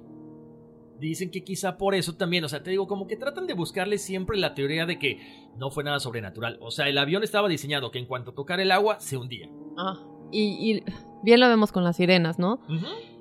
Dicen 1.01 1.31
que 1.31 1.43
quizá 1.43 1.79
por 1.79 1.95
eso 1.95 2.15
también, 2.17 2.45
o 2.45 2.49
sea, 2.49 2.63
te 2.63 2.71
digo, 2.71 2.87
como 2.87 3.07
que 3.07 3.17
tratan 3.17 3.47
de 3.47 3.55
buscarle 3.55 3.99
siempre 3.99 4.39
la 4.39 4.55
teoría 4.55 4.87
de 4.87 4.99
que 4.99 5.51
no 5.57 5.71
fue 5.71 5.83
nada 5.83 5.99
sobrenatural. 5.99 6.59
O 6.61 6.71
sea, 6.71 6.89
el 6.89 6.99
avión 6.99 7.23
estaba 7.23 7.49
diseñado 7.49 7.91
que 7.91 7.99
en 7.99 8.07
cuanto 8.07 8.33
tocara 8.33 8.63
el 8.63 8.71
agua, 8.71 9.01
se 9.01 9.17
hundía. 9.17 9.49
Ah, 9.79 9.99
y, 10.31 10.83
bien 11.23 11.41
lo 11.41 11.49
vemos 11.49 11.73
con 11.73 11.85
las 11.85 11.97
sirenas, 11.97 12.39
¿no? 12.39 12.61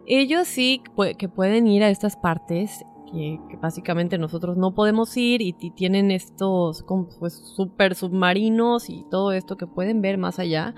Ellos 0.06 0.48
sí 0.48 0.84
que 1.18 1.30
pueden 1.30 1.68
ir 1.68 1.84
a 1.84 1.90
estas 1.90 2.18
partes 2.18 2.84
que, 3.12 3.40
básicamente 3.62 4.18
nosotros 4.18 4.58
no 4.58 4.74
podemos 4.74 5.16
ir 5.18 5.42
y, 5.42 5.54
tienen 5.54 6.12
estos 6.12 6.86
pues, 7.20 7.34
super 7.56 7.96
submarinos 7.96 8.90
y 8.90 9.06
todo 9.10 9.32
esto 9.32 9.58
que 9.58 9.68
pueden 9.68 10.02
ver 10.02 10.18
más 10.18 10.40
allá. 10.40 10.76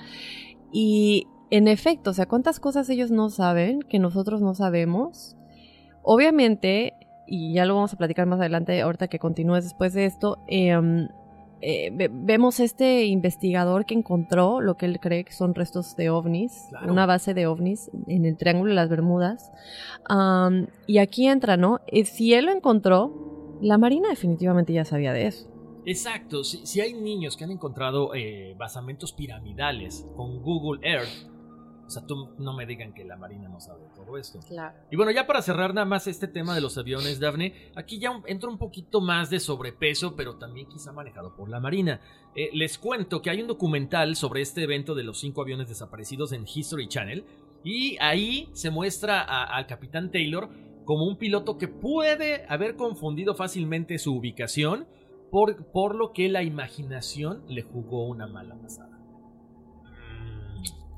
Y 0.71 1.27
en 1.49 1.67
efecto, 1.67 2.11
o 2.11 2.13
sea, 2.13 2.27
¿cuántas 2.27 2.59
cosas 2.59 2.89
ellos 2.89 3.11
no 3.11 3.29
saben 3.29 3.81
que 3.81 3.99
nosotros 3.99 4.41
no 4.41 4.53
sabemos? 4.53 5.35
Obviamente, 6.03 6.93
y 7.27 7.53
ya 7.53 7.65
lo 7.65 7.75
vamos 7.75 7.93
a 7.93 7.97
platicar 7.97 8.25
más 8.25 8.39
adelante, 8.39 8.81
ahorita 8.81 9.07
que 9.07 9.19
continúes 9.19 9.63
después 9.63 9.93
de 9.93 10.05
esto, 10.05 10.39
eh, 10.47 10.73
eh, 11.63 12.09
vemos 12.11 12.59
este 12.59 13.05
investigador 13.05 13.85
que 13.85 13.93
encontró 13.93 14.61
lo 14.61 14.77
que 14.77 14.87
él 14.87 14.99
cree 14.99 15.23
que 15.23 15.31
son 15.31 15.53
restos 15.53 15.95
de 15.95 16.09
ovnis, 16.09 16.69
una 16.87 17.05
base 17.05 17.35
de 17.35 17.45
ovnis 17.45 17.91
en 18.07 18.25
el 18.25 18.35
Triángulo 18.35 18.69
de 18.69 18.75
las 18.75 18.89
Bermudas. 18.89 19.51
y 20.87 20.97
aquí 20.97 21.27
entra, 21.27 21.57
¿no? 21.57 21.79
Eh, 21.87 22.05
si 22.05 22.33
él 22.33 22.45
lo 22.45 22.51
encontró, 22.51 23.57
la 23.61 23.77
Marina 23.77 24.09
definitivamente 24.09 24.73
ya 24.73 24.85
sabía 24.85 25.13
de 25.13 25.27
eso. 25.27 25.47
Exacto, 25.85 26.43
si, 26.43 26.81
hay 26.81 26.93
niños 26.93 27.37
que 27.37 27.43
han 27.43 27.51
encontrado 27.51 28.13
eh, 28.13 28.55
basamentos 28.57 29.13
piramidales 29.13 30.07
con 30.15 30.41
Google 30.41 30.79
Earth, 30.87 31.30
sea, 31.91 32.05
tú 32.05 32.33
no 32.37 32.53
me 32.53 32.65
digan 32.65 32.93
que 32.93 33.03
la 33.03 33.17
Marina 33.17 33.49
no 33.49 33.59
sabe 33.59 33.85
todo 33.95 34.17
esto. 34.17 34.39
Claro. 34.47 34.77
Y 34.89 34.95
bueno, 34.95 35.11
ya 35.11 35.27
para 35.27 35.41
cerrar 35.41 35.73
nada 35.73 35.85
más 35.85 36.07
este 36.07 36.27
tema 36.27 36.55
de 36.55 36.61
los 36.61 36.77
aviones, 36.77 37.19
Daphne, 37.19 37.71
aquí 37.75 37.99
ya 37.99 38.21
entra 38.25 38.49
un 38.49 38.57
poquito 38.57 39.01
más 39.01 39.29
de 39.29 39.39
sobrepeso, 39.39 40.15
pero 40.15 40.37
también 40.37 40.67
quizá 40.67 40.91
manejado 40.91 41.35
por 41.35 41.49
la 41.49 41.59
Marina. 41.59 42.01
Eh, 42.35 42.49
les 42.53 42.77
cuento 42.77 43.21
que 43.21 43.29
hay 43.29 43.41
un 43.41 43.47
documental 43.47 44.15
sobre 44.15 44.41
este 44.41 44.63
evento 44.63 44.95
de 44.95 45.03
los 45.03 45.19
cinco 45.19 45.41
aviones 45.41 45.67
desaparecidos 45.67 46.31
en 46.31 46.45
History 46.47 46.87
Channel, 46.87 47.25
y 47.63 47.97
ahí 47.99 48.49
se 48.53 48.71
muestra 48.71 49.21
al 49.21 49.67
capitán 49.67 50.11
Taylor 50.11 50.49
como 50.85 51.05
un 51.05 51.17
piloto 51.17 51.57
que 51.57 51.67
puede 51.67 52.45
haber 52.49 52.75
confundido 52.75 53.35
fácilmente 53.35 53.99
su 53.99 54.15
ubicación, 54.15 54.87
por, 55.29 55.71
por 55.71 55.95
lo 55.95 56.11
que 56.11 56.27
la 56.27 56.43
imaginación 56.43 57.43
le 57.47 57.61
jugó 57.61 58.07
una 58.07 58.27
mala 58.27 58.55
pasada. 58.55 58.90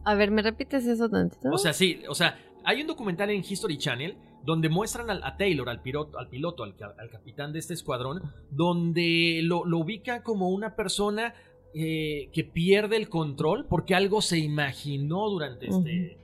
A 0.06 0.16
ver, 0.16 0.32
¿me 0.32 0.41
repites 0.41 0.86
eso 0.86 1.10
tantito? 1.10 1.49
O 1.49 1.58
sea, 1.58 1.74
sí, 1.74 2.01
o 2.10 2.16
sea, 2.16 2.38
hay 2.64 2.82
un 2.82 2.88
documental 2.88 3.30
en 3.30 3.43
History 3.47 3.78
Channel 3.78 4.18
donde 4.43 4.68
muestran 4.70 5.10
a, 5.10 5.38
Taylor, 5.38 5.70
al 5.70 5.82
piloto, 5.82 6.20
al, 6.20 6.28
piloto 6.28 6.64
al, 6.64 6.76
capitán 6.76 7.54
de 7.54 7.60
este 7.60 7.74
escuadrón, 7.74 8.22
donde 8.51 9.39
lo, 9.43 9.62
ubica 9.62 10.22
como 10.22 10.49
una 10.49 10.76
persona 10.76 11.34
eh, 11.74 12.30
que 12.34 12.43
pierde 12.43 12.97
el 12.97 13.10
control 13.10 13.66
porque 13.70 13.95
algo 13.95 14.22
se 14.22 14.39
imaginó 14.39 15.30
durante 15.30 15.68
este, 15.68 16.18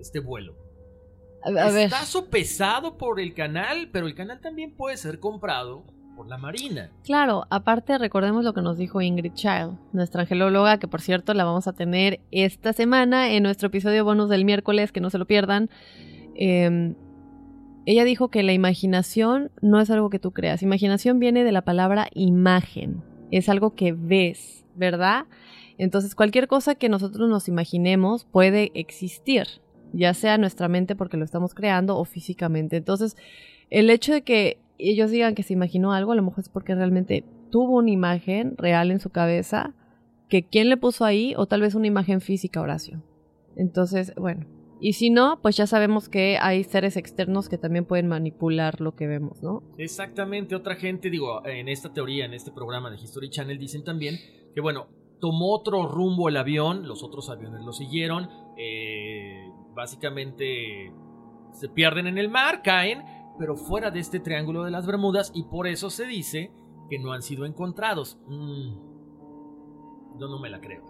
este 0.00 0.20
vuelo. 0.20 0.56
A, 1.44 1.68
Está 1.80 2.04
sopesado 2.04 2.98
por 2.98 3.20
el 3.20 3.32
canal, 3.32 3.90
pero 3.92 4.06
el 4.06 4.14
canal 4.14 4.40
también 4.40 4.74
puede 4.74 4.96
ser 4.96 5.20
comprado 5.20 5.84
por 6.16 6.28
la 6.28 6.38
Marina. 6.38 6.90
Claro, 7.04 7.46
aparte 7.50 7.98
recordemos 7.98 8.44
lo 8.44 8.54
que 8.54 8.62
nos 8.62 8.78
dijo 8.78 9.00
Ingrid 9.00 9.34
Child, 9.34 9.78
nuestra 9.92 10.22
angelóloga, 10.22 10.78
que 10.78 10.88
por 10.88 11.00
cierto 11.00 11.34
la 11.34 11.44
vamos 11.44 11.66
a 11.68 11.72
tener 11.72 12.20
esta 12.30 12.72
semana 12.72 13.32
en 13.32 13.42
nuestro 13.42 13.68
episodio 13.68 14.04
bonus 14.04 14.28
del 14.28 14.44
miércoles, 14.44 14.92
que 14.92 15.00
no 15.00 15.10
se 15.10 15.18
lo 15.18 15.26
pierdan. 15.26 15.70
Em, 16.34 16.94
ella 17.84 18.04
dijo 18.04 18.28
que 18.28 18.42
la 18.42 18.52
imaginación 18.52 19.50
no 19.60 19.80
es 19.80 19.90
algo 19.90 20.10
que 20.10 20.18
tú 20.18 20.32
creas, 20.32 20.62
imaginación 20.62 21.18
viene 21.18 21.44
de 21.44 21.52
la 21.52 21.62
palabra 21.62 22.08
imagen, 22.14 23.02
es 23.30 23.48
algo 23.48 23.74
que 23.74 23.92
ves, 23.92 24.64
¿verdad? 24.76 25.24
Entonces 25.78 26.14
cualquier 26.14 26.46
cosa 26.46 26.76
que 26.76 26.88
nosotros 26.88 27.28
nos 27.28 27.48
imaginemos 27.48 28.24
puede 28.24 28.70
existir, 28.74 29.48
ya 29.92 30.14
sea 30.14 30.38
nuestra 30.38 30.68
mente 30.68 30.94
porque 30.94 31.16
lo 31.16 31.24
estamos 31.24 31.54
creando 31.54 31.98
o 31.98 32.04
físicamente. 32.04 32.76
Entonces, 32.76 33.16
el 33.68 33.90
hecho 33.90 34.12
de 34.12 34.22
que 34.22 34.61
ellos 34.78 35.10
digan 35.10 35.34
que 35.34 35.42
se 35.42 35.52
imaginó 35.52 35.92
algo, 35.92 36.12
a 36.12 36.16
lo 36.16 36.22
mejor 36.22 36.40
es 36.40 36.48
porque 36.48 36.74
realmente 36.74 37.24
tuvo 37.50 37.78
una 37.78 37.90
imagen 37.90 38.56
real 38.56 38.90
en 38.90 39.00
su 39.00 39.10
cabeza, 39.10 39.74
que 40.28 40.42
quién 40.48 40.68
le 40.68 40.76
puso 40.76 41.04
ahí, 41.04 41.34
o 41.36 41.46
tal 41.46 41.60
vez 41.60 41.74
una 41.74 41.86
imagen 41.86 42.20
física, 42.20 42.60
Horacio. 42.60 43.02
Entonces, 43.56 44.14
bueno. 44.16 44.46
Y 44.80 44.94
si 44.94 45.10
no, 45.10 45.38
pues 45.40 45.56
ya 45.56 45.68
sabemos 45.68 46.08
que 46.08 46.38
hay 46.40 46.64
seres 46.64 46.96
externos 46.96 47.48
que 47.48 47.56
también 47.56 47.84
pueden 47.84 48.08
manipular 48.08 48.80
lo 48.80 48.96
que 48.96 49.06
vemos, 49.06 49.40
¿no? 49.40 49.62
Exactamente, 49.78 50.56
otra 50.56 50.74
gente, 50.74 51.08
digo, 51.08 51.46
en 51.46 51.68
esta 51.68 51.92
teoría, 51.92 52.24
en 52.24 52.34
este 52.34 52.50
programa 52.50 52.90
de 52.90 52.96
History 52.96 53.30
Channel, 53.30 53.58
dicen 53.58 53.84
también 53.84 54.16
que, 54.54 54.60
bueno, 54.60 54.88
tomó 55.20 55.54
otro 55.54 55.86
rumbo 55.86 56.28
el 56.28 56.36
avión, 56.36 56.88
los 56.88 57.04
otros 57.04 57.30
aviones 57.30 57.60
lo 57.64 57.72
siguieron, 57.72 58.28
eh, 58.58 59.48
básicamente 59.72 60.92
se 61.52 61.68
pierden 61.68 62.08
en 62.08 62.18
el 62.18 62.28
mar, 62.28 62.62
caen, 62.62 63.04
pero 63.38 63.56
fuera 63.56 63.90
de 63.90 64.00
este 64.00 64.20
triángulo 64.20 64.64
de 64.64 64.70
las 64.70 64.86
Bermudas 64.86 65.32
y 65.34 65.44
por 65.44 65.66
eso 65.66 65.90
se 65.90 66.06
dice 66.06 66.52
que 66.88 66.98
no 66.98 67.12
han 67.12 67.22
sido 67.22 67.46
encontrados. 67.46 68.18
Mm. 68.26 68.92
Yo 70.18 70.28
no 70.28 70.38
me 70.38 70.50
la 70.50 70.60
creo. 70.60 70.84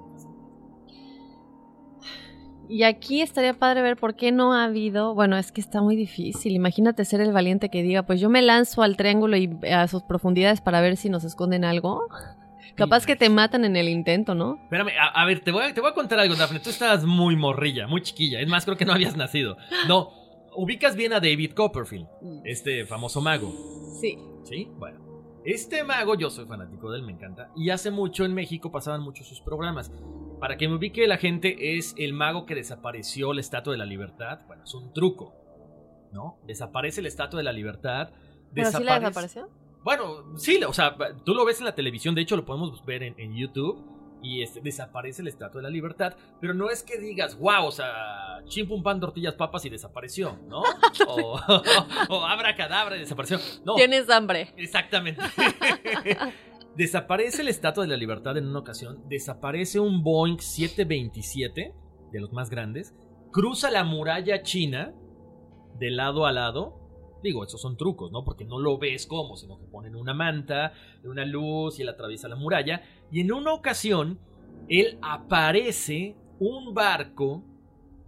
Y 2.69 2.85
aquí 2.85 3.21
estaría 3.21 3.55
padre 3.55 3.83
ver 3.83 3.97
por 3.97 4.15
qué 4.15 4.33
no 4.33 4.55
ha 4.55 4.65
habido. 4.65 5.15
Bueno, 5.15 5.37
es 5.37 5.53
que 5.53 5.61
está 5.61 5.83
muy 5.83 5.97
difícil. 5.97 6.53
Imagínate 6.53 7.05
ser 7.05 7.21
el 7.21 7.33
valiente 7.33 7.69
que 7.69 7.83
diga, 7.83 8.05
pues 8.05 8.21
yo 8.21 8.31
me 8.31 8.41
lanzo 8.41 8.83
al 8.83 8.97
triángulo 8.97 9.37
y 9.37 9.51
a 9.71 9.87
sus 9.89 10.03
profundidades 10.03 10.61
para 10.61 10.81
ver 10.81 10.97
si 10.97 11.11
nos 11.11 11.25
esconden 11.25 11.65
algo. 11.65 12.09
Capaz 12.75 13.05
que 13.05 13.17
te 13.17 13.29
matan 13.29 13.67
en 13.67 13.77
el 13.77 13.89
intento, 13.89 14.35
¿no? 14.35 14.57
Espérame, 14.63 14.93
a, 14.99 15.25
ver, 15.27 15.41
te 15.41 15.51
voy, 15.51 15.65
a, 15.65 15.75
te 15.75 15.83
voy 15.83 15.91
a 15.91 15.95
contar 15.95 16.19
algo, 16.19 16.35
Daphne. 16.35 16.61
Tú 16.61 16.71
estás 16.71 17.05
muy 17.05 17.37
morrilla, 17.37 17.87
muy 17.87 18.01
chiquilla. 18.01 18.41
Es 18.41 18.49
más, 18.49 18.65
creo 18.65 18.79
que 18.79 18.87
no 18.87 18.95
habías 18.95 19.17
nacido. 19.17 19.59
No, 19.87 20.11
ubicas 20.55 20.97
bien 20.97 21.13
a 21.13 21.21
David 21.21 21.53
Copperfield, 21.53 22.07
este 22.45 22.85
famoso 22.87 23.21
mago. 23.21 23.53
Sí. 24.01 24.19
Sí, 24.45 24.69
bueno. 24.77 25.01
Este 25.45 25.83
mago, 25.83 26.15
yo 26.15 26.31
soy 26.31 26.47
fanático 26.47 26.91
de 26.91 26.99
él, 26.99 27.05
me 27.05 27.13
encanta. 27.13 27.51
Y 27.57 27.71
hace 27.71 27.91
mucho 27.91 28.25
en 28.25 28.33
México 28.33 28.71
pasaban 28.71 29.03
mucho 29.03 29.25
sus 29.25 29.41
programas. 29.41 29.91
Para 30.39 30.57
que 30.57 30.69
me 30.69 30.77
ubique 30.77 31.07
la 31.07 31.19
gente, 31.19 31.77
es 31.77 31.95
el 31.99 32.13
mago 32.13 32.47
que 32.47 32.55
desapareció 32.55 33.33
la 33.33 33.41
Estatua 33.41 33.73
de 33.73 33.79
la 33.79 33.85
Libertad. 33.85 34.41
Bueno, 34.47 34.63
es 34.65 34.75
un 34.75 34.93
truco, 34.93 35.35
¿no? 36.13 36.39
Desaparece 36.47 37.03
la 37.03 37.09
Estatua 37.09 37.39
de 37.39 37.45
la 37.45 37.53
Libertad. 37.53 38.11
¿Pero 38.55 38.71
sí 38.71 38.85
la 38.85 39.01
desapareció? 39.01 39.49
Bueno, 39.83 40.37
sí, 40.37 40.61
o 40.63 40.73
sea, 40.73 40.97
tú 41.25 41.35
lo 41.35 41.45
ves 41.45 41.59
en 41.59 41.65
la 41.65 41.75
televisión, 41.75 42.15
de 42.15 42.23
hecho 42.23 42.37
lo 42.37 42.45
podemos 42.45 42.85
ver 42.85 43.03
en, 43.03 43.35
YouTube. 43.35 43.85
Y 44.23 44.43
este, 44.43 44.61
desaparece 44.61 45.23
la 45.23 45.29
Estatua 45.29 45.61
de 45.61 45.65
la 45.65 45.71
Libertad. 45.71 46.15
Pero 46.41 46.55
no 46.55 46.71
es 46.71 46.83
que 46.83 46.99
digas, 46.99 47.37
wow, 47.39 47.67
o 47.67 47.71
sea, 47.73 48.43
chimpum 48.47 48.83
pan, 48.83 49.01
tortillas, 49.01 49.35
papas 49.35 49.65
y 49.65 49.71
desapareció, 49.71 50.39
¿no? 50.49 50.63
o, 51.09 51.41
o, 52.09 52.25
abra 52.25 52.55
cadabra 52.55 52.97
y 52.97 53.01
desapareció. 53.01 53.39
No. 53.65 53.75
Tienes 53.75 54.09
hambre. 54.11 54.53
Exactamente. 54.57 55.23
desaparece 56.77 57.43
la 57.43 57.51
Estatua 57.51 57.85
de 57.85 57.91
la 57.91 57.97
Libertad 57.97 58.37
en 58.37 58.47
una 58.47 58.61
ocasión. 58.61 59.03
Desaparece 59.09 59.81
un 59.81 60.03
Boeing 60.03 60.39
727, 60.39 61.75
de 62.13 62.21
los 62.21 62.33
más 62.33 62.51
grandes. 62.51 62.95
Cruza 63.33 63.71
la 63.71 63.85
muralla 63.85 64.43
china 64.43 64.95
de 65.79 65.91
lado 65.91 66.27
a 66.27 66.33
lado 66.33 66.82
Digo, 67.23 67.45
esos 67.45 67.61
son 67.61 67.77
trucos, 67.77 68.11
¿no? 68.11 68.25
Porque 68.25 68.45
no 68.45 68.59
lo 68.59 68.79
ves 68.79 69.07
como, 69.07 69.37
sino 69.37 69.59
que 69.59 69.67
ponen 69.67 69.95
una 69.95 70.15
manta, 70.15 70.73
una 71.05 71.25
luz 71.25 71.79
y 71.79 71.83
él 71.83 71.89
atraviesa 71.89 72.29
la 72.29 72.37
muralla. 72.37 72.83
Y 73.11 73.21
en 73.21 73.33
una 73.33 73.53
ocasión, 73.53 74.19
él 74.69 74.99
aparece 75.03 76.17
un 76.39 76.75
barco 76.75 77.45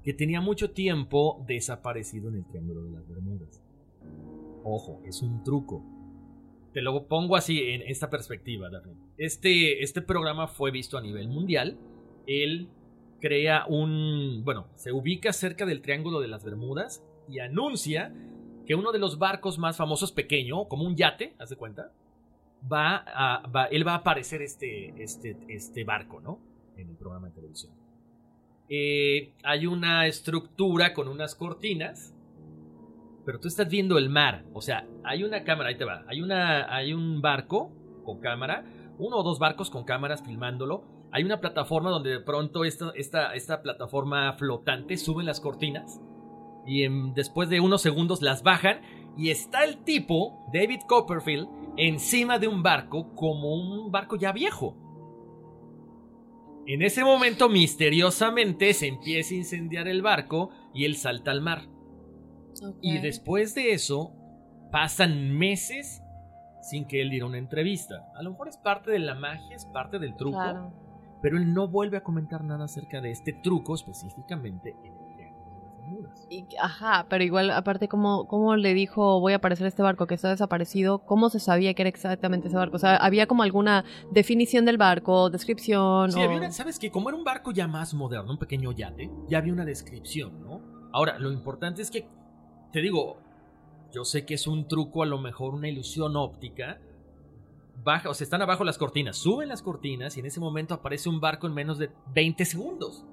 que 0.02 0.12
tenía 0.12 0.40
mucho 0.40 0.72
tiempo 0.72 1.42
desaparecido 1.46 2.28
en 2.28 2.36
el 2.36 2.46
Triángulo 2.46 2.82
de 2.82 2.90
las 2.90 3.08
Bermudas. 3.08 3.62
Ojo, 4.62 5.00
es 5.04 5.22
un 5.22 5.42
truco. 5.44 5.84
Te 6.72 6.82
lo 6.82 7.06
pongo 7.06 7.36
así 7.36 7.60
en 7.70 7.82
esta 7.82 8.10
perspectiva, 8.10 8.68
David. 8.68 8.96
Este, 9.16 9.82
este 9.82 10.02
programa 10.02 10.48
fue 10.48 10.70
visto 10.72 10.98
a 10.98 11.00
nivel 11.00 11.28
mundial. 11.28 11.78
Él 12.26 12.68
crea 13.20 13.64
un... 13.68 14.42
Bueno, 14.44 14.66
se 14.74 14.92
ubica 14.92 15.32
cerca 15.32 15.64
del 15.64 15.80
Triángulo 15.80 16.20
de 16.20 16.28
las 16.28 16.44
Bermudas 16.44 17.02
y 17.28 17.38
anuncia 17.38 18.12
que 18.66 18.74
uno 18.74 18.92
de 18.92 18.98
los 18.98 19.18
barcos 19.18 19.58
más 19.58 19.76
famosos, 19.76 20.12
pequeño, 20.12 20.66
como 20.68 20.84
un 20.84 20.96
yate, 20.96 21.34
haz 21.38 21.50
de 21.50 21.56
cuenta, 21.56 21.92
va 22.70 23.04
a, 23.06 23.68
él 23.70 23.86
va 23.86 23.92
a 23.92 23.96
aparecer 23.96 24.42
este, 24.42 25.02
este, 25.02 25.36
este 25.48 25.84
barco, 25.84 26.20
¿no? 26.20 26.40
En 26.76 26.88
el 26.88 26.96
programa 26.96 27.28
de 27.28 27.34
televisión. 27.34 27.72
Eh, 28.68 29.34
hay 29.42 29.66
una 29.66 30.06
estructura 30.06 30.94
con 30.94 31.08
unas 31.08 31.34
cortinas, 31.34 32.14
pero 33.26 33.38
tú 33.38 33.48
estás 33.48 33.68
viendo 33.68 33.98
el 33.98 34.08
mar, 34.08 34.44
o 34.52 34.60
sea, 34.60 34.86
hay 35.02 35.24
una 35.24 35.44
cámara, 35.44 35.68
ahí 35.70 35.76
te 35.76 35.84
va, 35.84 36.04
hay, 36.08 36.22
una, 36.22 36.74
hay 36.74 36.94
un 36.94 37.20
barco 37.20 37.70
con 38.04 38.20
cámara, 38.20 38.64
uno 38.98 39.18
o 39.18 39.22
dos 39.22 39.38
barcos 39.38 39.70
con 39.70 39.84
cámaras 39.84 40.22
filmándolo, 40.22 40.84
hay 41.10 41.24
una 41.24 41.40
plataforma 41.40 41.90
donde 41.90 42.10
de 42.10 42.20
pronto 42.20 42.64
esta, 42.64 42.90
esta, 42.94 43.34
esta 43.34 43.62
plataforma 43.62 44.32
flotante 44.34 44.96
sube 44.96 45.24
las 45.24 45.40
cortinas 45.40 46.00
y 46.66 46.86
después 47.12 47.48
de 47.48 47.60
unos 47.60 47.82
segundos 47.82 48.22
las 48.22 48.42
bajan 48.42 48.80
y 49.16 49.30
está 49.30 49.64
el 49.64 49.78
tipo, 49.84 50.44
David 50.52 50.80
Copperfield, 50.88 51.48
encima 51.76 52.38
de 52.38 52.48
un 52.48 52.62
barco 52.62 53.14
como 53.14 53.54
un 53.54 53.90
barco 53.90 54.16
ya 54.16 54.32
viejo. 54.32 54.76
En 56.66 56.82
ese 56.82 57.04
momento, 57.04 57.48
misteriosamente, 57.48 58.72
se 58.72 58.88
empieza 58.88 59.34
a 59.34 59.38
incendiar 59.38 59.86
el 59.86 60.02
barco 60.02 60.50
y 60.72 60.84
él 60.84 60.96
salta 60.96 61.30
al 61.30 61.42
mar. 61.42 61.68
Y 62.80 62.98
después 62.98 63.54
de 63.54 63.72
eso, 63.72 64.12
pasan 64.72 65.36
meses 65.36 66.02
sin 66.62 66.86
que 66.86 67.02
él 67.02 67.10
diera 67.10 67.26
una 67.26 67.38
entrevista. 67.38 68.06
A 68.16 68.22
lo 68.22 68.30
mejor 68.30 68.48
es 68.48 68.56
parte 68.56 68.90
de 68.90 68.98
la 68.98 69.14
magia, 69.14 69.54
es 69.54 69.66
parte 69.66 69.98
del 69.98 70.16
truco. 70.16 70.72
Pero 71.20 71.36
él 71.36 71.52
no 71.52 71.68
vuelve 71.68 71.98
a 71.98 72.02
comentar 72.02 72.44
nada 72.44 72.64
acerca 72.64 73.00
de 73.00 73.10
este 73.10 73.32
truco 73.32 73.74
específicamente 73.74 74.74
en 74.84 74.93
ajá, 76.60 77.06
pero 77.08 77.24
igual, 77.24 77.50
aparte, 77.50 77.88
¿cómo, 77.88 78.26
¿cómo 78.26 78.56
le 78.56 78.74
dijo 78.74 79.20
voy 79.20 79.32
a 79.32 79.36
aparecer 79.36 79.66
este 79.66 79.82
barco 79.82 80.06
que 80.06 80.14
está 80.14 80.30
desaparecido? 80.30 81.00
¿Cómo 81.00 81.30
se 81.30 81.40
sabía 81.40 81.74
que 81.74 81.82
era 81.82 81.88
exactamente 81.88 82.48
ese 82.48 82.56
barco? 82.56 82.76
O 82.76 82.78
sea, 82.78 82.96
¿había 82.96 83.26
como 83.26 83.42
alguna 83.42 83.84
definición 84.10 84.64
del 84.64 84.78
barco, 84.78 85.30
descripción? 85.30 86.12
Sí, 86.12 86.20
había 86.20 86.50
¿sabes 86.52 86.78
qué? 86.78 86.90
Como 86.90 87.08
era 87.08 87.18
un 87.18 87.24
barco 87.24 87.52
ya 87.52 87.68
más 87.68 87.94
moderno, 87.94 88.32
un 88.32 88.38
pequeño 88.38 88.72
yate, 88.72 89.10
ya 89.28 89.38
había 89.38 89.52
una 89.52 89.64
descripción, 89.64 90.42
¿no? 90.42 90.60
Ahora, 90.92 91.18
lo 91.18 91.32
importante 91.32 91.82
es 91.82 91.90
que, 91.90 92.06
te 92.72 92.80
digo, 92.80 93.18
yo 93.92 94.04
sé 94.04 94.24
que 94.24 94.34
es 94.34 94.46
un 94.46 94.68
truco, 94.68 95.02
a 95.02 95.06
lo 95.06 95.18
mejor 95.18 95.54
una 95.54 95.68
ilusión 95.68 96.16
óptica, 96.16 96.80
baja, 97.82 98.10
o 98.10 98.14
sea, 98.14 98.24
están 98.24 98.42
abajo 98.42 98.64
las 98.64 98.78
cortinas, 98.78 99.16
suben 99.16 99.48
las 99.48 99.62
cortinas 99.62 100.16
y 100.16 100.20
en 100.20 100.26
ese 100.26 100.40
momento 100.40 100.74
aparece 100.74 101.08
un 101.08 101.20
barco 101.20 101.46
en 101.46 101.54
menos 101.54 101.78
de 101.78 101.90
20 102.14 102.44
segundos. 102.44 103.04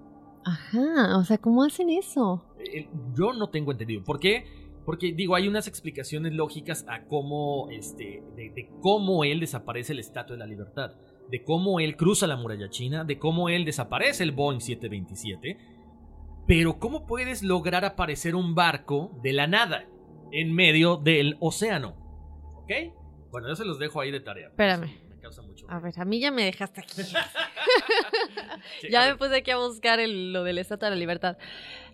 Ajá, 0.43 1.17
o 1.17 1.23
sea, 1.23 1.37
¿cómo 1.37 1.63
hacen 1.63 1.89
eso? 1.89 2.43
Eh, 2.59 2.87
yo 3.15 3.33
no 3.33 3.49
tengo 3.49 3.71
entendido. 3.71 4.03
¿Por 4.03 4.19
qué? 4.19 4.45
Porque 4.85 5.13
digo, 5.13 5.35
hay 5.35 5.47
unas 5.47 5.67
explicaciones 5.67 6.33
lógicas 6.33 6.85
a 6.87 7.05
cómo, 7.05 7.69
este, 7.69 8.23
de, 8.35 8.69
cómo 8.81 9.23
él 9.23 9.39
desaparece 9.39 9.93
el 9.93 9.99
Estatua 9.99 10.35
de 10.35 10.39
la 10.39 10.47
Libertad, 10.47 10.91
de 11.29 11.43
cómo 11.43 11.79
él 11.79 11.95
cruza 11.95 12.25
la 12.27 12.35
muralla 12.35 12.69
china, 12.69 13.03
de 13.03 13.19
cómo 13.19 13.49
él 13.49 13.63
desaparece 13.63 14.23
el 14.23 14.31
Boeing 14.31 14.59
727. 14.59 15.57
Pero 16.47 16.79
¿cómo 16.79 17.05
puedes 17.05 17.43
lograr 17.43 17.85
aparecer 17.85 18.35
un 18.35 18.55
barco 18.55 19.11
de 19.21 19.33
la 19.33 19.47
nada 19.47 19.85
en 20.31 20.53
medio 20.53 20.97
del 20.97 21.37
océano? 21.39 21.95
¿Ok? 22.55 22.71
Bueno, 23.31 23.47
yo 23.47 23.55
se 23.55 23.65
los 23.65 23.77
dejo 23.77 24.01
ahí 24.01 24.11
de 24.11 24.19
tarea. 24.19 24.47
Espérame. 24.47 24.89
A 25.71 25.79
ver, 25.79 25.97
a 26.01 26.03
mí 26.03 26.19
ya 26.19 26.31
me 26.31 26.43
dejaste 26.43 26.81
aquí. 26.81 27.01
ya 28.91 29.07
me 29.07 29.15
puse 29.15 29.37
aquí 29.37 29.51
a 29.51 29.57
buscar 29.57 29.99
lo 30.05 30.43
del 30.43 30.57
Estatua 30.57 30.89
de 30.89 30.95
la 30.97 30.99
Libertad. 30.99 31.37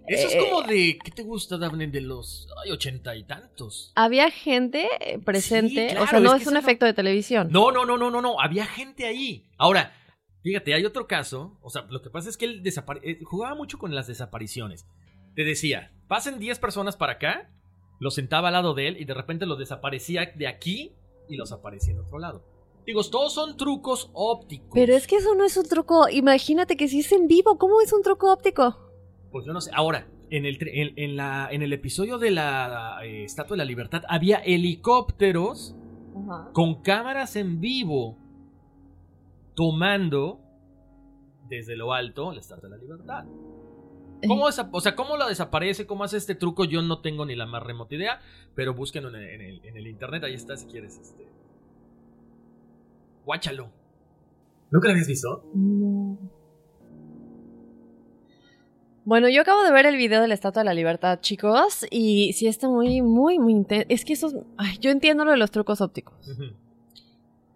Eso 0.07 0.27
es 0.29 0.35
como 0.35 0.63
eh, 0.63 0.73
de, 0.73 0.99
¿qué 1.03 1.11
te 1.11 1.21
gusta, 1.21 1.59
Daphne? 1.59 1.85
De 1.85 2.01
los 2.01 2.47
ay, 2.65 2.71
ochenta 2.71 3.15
y 3.15 3.23
tantos. 3.23 3.91
Había 3.93 4.31
gente 4.31 4.89
presente, 5.23 5.95
o 5.99 6.07
sea, 6.07 6.19
no 6.19 6.33
es, 6.33 6.47
un 6.47 6.57
efecto 6.57 6.87
de 6.87 6.93
televisión. 6.93 7.49
No, 7.51 7.71
no, 7.71 7.85
no, 7.85 7.99
no, 7.99 8.09
no, 8.09 8.19
no, 8.19 8.41
había 8.41 8.65
gente 8.65 9.05
ahí. 9.05 9.45
Ahora, 9.59 9.93
fíjate, 10.41 10.73
hay 10.73 10.83
otro 10.83 11.05
caso, 11.05 11.59
o 11.61 11.69
sea, 11.69 11.83
lo 11.87 12.01
que 12.01 12.09
pasa 12.09 12.29
es 12.29 12.37
que 12.37 12.45
él 12.45 12.63
eh, 13.03 13.19
jugaba 13.25 13.53
mucho 13.53 13.77
con 13.77 13.93
las 13.93 14.07
desapariciones. 14.07 14.87
Te 15.35 15.43
decía, 15.43 15.91
pasen 16.07 16.39
10 16.39 16.57
personas 16.57 16.97
para 16.97 17.13
acá, 17.13 17.51
lo 17.99 18.09
sentaba 18.09 18.47
al 18.47 18.55
lado 18.55 18.73
de 18.73 18.87
él 18.87 18.97
y 18.99 19.05
de 19.05 19.13
repente 19.13 19.45
lo 19.45 19.55
desaparecía 19.55 20.31
de 20.33 20.47
aquí 20.47 20.95
y 21.29 21.35
los 21.35 21.51
aparecía 21.51 21.93
en 21.93 21.99
otro 21.99 22.17
lado. 22.17 22.56
Digo, 22.87 23.03
todos 23.03 23.33
son 23.33 23.57
trucos 23.57 24.09
ópticos. 24.13 24.71
Pero 24.73 24.95
es 24.95 25.07
que 25.07 25.17
eso 25.17 25.35
no 25.35 25.43
es 25.43 25.57
un 25.57 25.67
truco. 25.67 26.07
Imagínate 26.07 26.77
que 26.77 26.87
si 26.87 27.01
es 27.01 27.11
en 27.11 27.27
vivo, 27.27 27.57
¿cómo 27.57 27.81
es 27.81 27.91
un 27.91 28.01
truco 28.01 28.31
óptico? 28.31 28.77
Pues 29.29 29.45
yo 29.45 29.51
no 29.51 29.59
sé. 29.59 29.71
Ahora, 29.73 30.07
en 30.29 30.45
el, 30.45 30.57
en, 30.61 31.17
la, 31.17 31.49
en 31.51 31.63
el 31.63 31.73
episodio 31.73 32.17
de 32.17 32.31
la 32.31 32.99
eh, 33.03 33.25
Estatua 33.25 33.55
de 33.55 33.57
la 33.57 33.65
Libertad 33.65 34.03
había 34.07 34.37
helicópteros 34.37 35.75
con 36.53 36.81
cámaras 36.81 37.35
en 37.35 37.59
vivo 37.59 38.17
tomando 39.53 40.39
desde 41.49 41.75
lo 41.75 41.91
alto 41.91 42.31
la 42.31 42.39
Estatua 42.39 42.69
de 42.69 42.77
la 42.77 42.81
Libertad. 42.81 43.25
¿Cómo, 44.25 44.45
o 44.45 44.81
sea, 44.81 44.95
¿Cómo 44.95 45.17
la 45.17 45.27
desaparece? 45.27 45.85
¿Cómo 45.85 46.05
hace 46.05 46.15
este 46.15 46.35
truco? 46.35 46.63
Yo 46.63 46.81
no 46.81 47.01
tengo 47.01 47.25
ni 47.25 47.35
la 47.35 47.45
más 47.45 47.61
remota 47.61 47.95
idea, 47.95 48.21
pero 48.55 48.73
búsquenlo 48.73 49.09
en 49.09 49.41
el, 49.41 49.65
en 49.65 49.75
el 49.75 49.87
internet, 49.87 50.23
ahí 50.23 50.33
está 50.33 50.55
si 50.55 50.65
quieres 50.67 50.97
este, 50.97 51.27
Guáchalo. 53.27 53.69
¿Nunca 54.71 54.87
lo 54.87 54.93
habías 54.93 55.07
visto? 55.07 55.43
No. 55.53 56.17
Bueno, 59.03 59.27
yo 59.27 59.41
acabo 59.41 59.63
de 59.63 59.71
ver 59.73 59.85
el 59.85 59.97
video 59.97 60.21
de 60.21 60.29
la 60.29 60.33
Estatua 60.33 60.61
de 60.61 60.65
la 60.65 60.73
Libertad, 60.73 61.19
chicos, 61.19 61.85
y 61.91 62.31
sí 62.31 62.47
está 62.47 62.69
muy, 62.69 63.01
muy, 63.01 63.37
muy 63.37 63.51
intenso. 63.51 63.85
Es 63.89 64.05
que 64.05 64.13
eso, 64.13 64.45
ay, 64.55 64.77
yo 64.79 64.91
entiendo 64.91 65.25
lo 65.25 65.31
de 65.31 65.37
los 65.37 65.51
trucos 65.51 65.81
ópticos. 65.81 66.15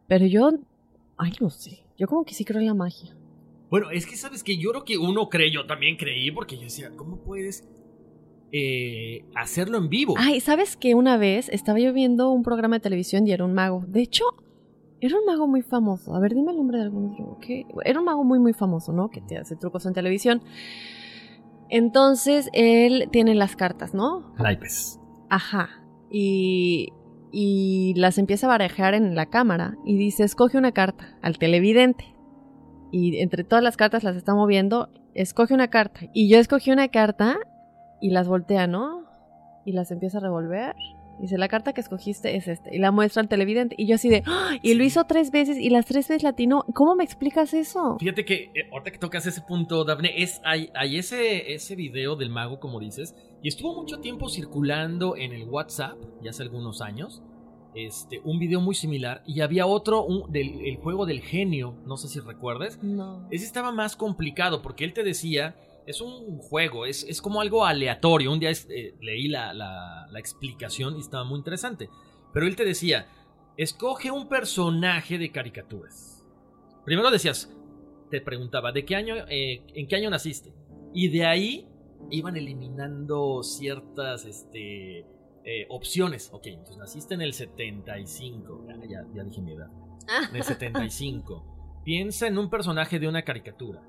Pero 0.08 0.26
yo, 0.26 0.52
ay, 1.16 1.32
no 1.40 1.50
sé, 1.50 1.86
yo 1.98 2.06
como 2.06 2.26
que 2.26 2.34
sí 2.34 2.44
creo 2.44 2.60
en 2.60 2.68
la 2.68 2.74
magia. 2.74 3.16
Bueno, 3.70 3.92
es 3.92 4.06
que 4.06 4.18
sabes 4.18 4.44
que 4.44 4.58
yo 4.58 4.72
creo 4.72 4.84
que 4.84 4.98
uno 4.98 5.30
cree, 5.30 5.52
yo 5.52 5.66
también 5.66 5.96
creí, 5.96 6.32
porque 6.32 6.58
yo 6.58 6.64
decía, 6.64 6.92
¿cómo 6.98 7.16
puedes 7.24 7.66
eh, 8.52 9.24
hacerlo 9.36 9.78
en 9.78 9.88
vivo. 9.88 10.16
Ay, 10.18 10.42
¿sabes 10.42 10.76
que 10.76 10.96
una 10.96 11.16
vez 11.16 11.48
estaba 11.48 11.80
yo 11.80 11.94
viendo 11.94 12.30
un 12.30 12.44
programa 12.44 12.76
de 12.76 12.82
televisión 12.82 13.26
y 13.26 13.32
era 13.32 13.46
un 13.46 13.54
mago? 13.54 13.86
De 13.88 14.02
hecho, 14.02 14.26
era 15.02 15.18
un 15.18 15.26
mago 15.26 15.48
muy 15.48 15.64
famoso. 15.64 16.16
A 16.16 16.20
ver, 16.20 16.34
dime 16.36 16.52
el 16.52 16.58
nombre 16.58 16.78
de 16.78 16.84
algún 16.84 17.12
otro. 17.12 17.38
¿qué? 17.42 17.66
Era 17.84 18.00
un 18.00 18.06
mago 18.06 18.24
muy, 18.24 18.40
muy 18.40 18.54
famoso, 18.54 18.94
¿no? 18.94 19.10
Que 19.10 19.20
te 19.20 19.38
hace 19.38 19.56
trucos 19.56 19.86
en 19.88 19.94
televisión. 19.94 20.44
Entonces, 21.70 22.50
él 22.54 23.10
tiene 23.12 23.34
las 23.34 23.56
cartas, 23.56 23.96
¿no? 23.96 24.34
Naipes. 24.38 25.00
Ajá. 25.30 25.70
Y, 26.12 26.94
y 27.32 27.94
las 27.96 28.20
empieza 28.20 28.46
a 28.46 28.50
barajear 28.50 28.94
en 28.94 29.16
la 29.16 29.26
cámara 29.26 29.76
y 29.86 29.98
dice, 29.98 30.24
escoge 30.24 30.58
una 30.58 30.72
carta 30.72 31.18
al 31.24 31.40
televidente. 31.40 32.16
Y 32.92 33.18
entre 33.18 33.44
todas 33.44 33.64
las 33.64 33.78
cartas 33.78 34.04
las 34.04 34.16
está 34.16 34.36
moviendo, 34.36 34.90
escoge 35.16 35.54
una 35.56 35.70
carta. 35.70 36.02
Y 36.14 36.30
yo 36.30 36.38
escogí 36.38 36.72
una 36.72 36.90
carta 36.90 37.40
y 38.02 38.12
las 38.12 38.28
voltea, 38.28 38.68
¿no? 38.68 39.06
Y 39.66 39.72
las 39.72 39.90
empieza 39.92 40.20
a 40.20 40.22
revolver. 40.22 40.76
Dice, 41.22 41.38
la 41.38 41.48
carta 41.48 41.74
que 41.74 41.82
escogiste 41.82 42.36
es 42.36 42.48
esta. 42.48 42.74
Y 42.74 42.80
la 42.80 42.92
muestra 42.92 43.22
al 43.22 43.28
televidente. 43.28 43.76
Y 43.78 43.86
yo 43.86 43.96
así 43.96 44.10
de, 44.10 44.24
¡Ah! 44.26 44.58
y 44.64 44.74
lo 44.74 44.84
hizo 44.84 45.04
tres 45.06 45.30
veces 45.30 45.58
y 45.58 45.70
las 45.70 45.86
tres 45.86 46.08
veces 46.08 46.24
latino. 46.24 46.66
¿Cómo 46.74 46.96
me 46.96 47.04
explicas 47.04 47.54
eso? 47.54 47.98
Fíjate 48.00 48.26
que 48.26 48.52
eh, 48.56 48.70
ahorita 48.72 48.92
que 48.92 48.98
tocas 48.98 49.28
ese 49.28 49.42
punto, 49.42 49.84
Daphne, 49.86 50.24
es, 50.24 50.42
hay, 50.44 50.72
hay 50.74 50.98
ese, 50.98 51.54
ese 51.54 51.76
video 51.76 52.16
del 52.16 52.32
mago, 52.32 52.60
como 52.60 52.80
dices, 52.80 53.16
y 53.44 53.50
estuvo 53.50 53.76
mucho 53.76 54.00
tiempo 54.00 54.30
circulando 54.30 55.16
en 55.16 55.32
el 55.32 55.44
WhatsApp, 55.44 55.98
ya 56.24 56.32
hace 56.32 56.42
algunos 56.42 56.82
años, 56.82 57.22
este, 57.76 58.20
un 58.24 58.40
video 58.40 58.60
muy 58.60 58.74
similar, 58.74 59.22
y 59.28 59.42
había 59.42 59.68
otro, 59.68 60.04
un, 60.04 60.32
del 60.32 60.66
el 60.66 60.78
juego 60.78 61.06
del 61.06 61.22
genio, 61.22 61.76
no 61.86 61.98
sé 61.98 62.08
si 62.08 62.20
recuerdes. 62.20 62.82
No. 62.82 63.28
Ese 63.30 63.46
estaba 63.46 63.72
más 63.72 63.96
complicado, 63.96 64.64
porque 64.64 64.86
él 64.86 64.94
te 64.94 65.04
decía, 65.04 65.56
es 65.86 66.02
un 66.02 66.38
juego, 66.38 66.86
es, 66.86 67.04
es 67.04 67.22
como 67.22 67.42
algo 67.42 67.66
aleatorio. 67.66 68.32
Un 68.32 68.40
día 68.40 68.52
eh, 68.52 68.96
leí 69.02 69.28
la, 69.28 69.54
la, 69.54 70.08
la 70.10 70.20
explicación 70.20 70.98
y 70.98 71.00
estaba 71.00 71.24
muy 71.24 71.38
interesante. 71.38 71.90
Pero 72.34 72.46
él 72.48 72.56
te 72.56 72.66
decía, 72.66 73.08
escoge 73.58 74.12
un 74.12 74.28
personaje 74.28 75.18
de 75.18 75.32
caricaturas. 75.32 76.26
Primero 76.86 77.12
decías, 77.12 77.54
te 78.10 78.22
preguntaba, 78.22 78.72
¿de 78.72 78.86
qué 78.86 78.96
año, 78.96 79.16
eh, 79.30 79.64
en 79.74 79.88
qué 79.88 79.96
año 79.96 80.10
naciste? 80.10 80.54
Y 80.94 81.10
de 81.10 81.26
ahí 81.26 81.68
iban 82.10 82.36
eliminando 82.36 83.44
ciertas 83.44 84.26
este, 84.26 85.06
eh, 85.44 85.66
opciones. 85.70 86.30
Ok, 86.34 86.48
entonces 86.48 86.78
naciste 86.78 87.14
en 87.14 87.22
el 87.22 87.34
75. 87.34 88.66
Ya, 88.68 88.76
ya, 88.88 89.06
ya 89.14 89.24
dije 89.24 89.42
mi 89.42 89.54
edad. 89.54 89.70
En 90.30 90.36
el 90.36 90.44
75. 90.44 91.82
Piensa 91.84 92.28
en 92.28 92.38
un 92.38 92.50
personaje 92.50 93.00
de 93.00 93.08
una 93.08 93.24
caricatura. 93.24 93.82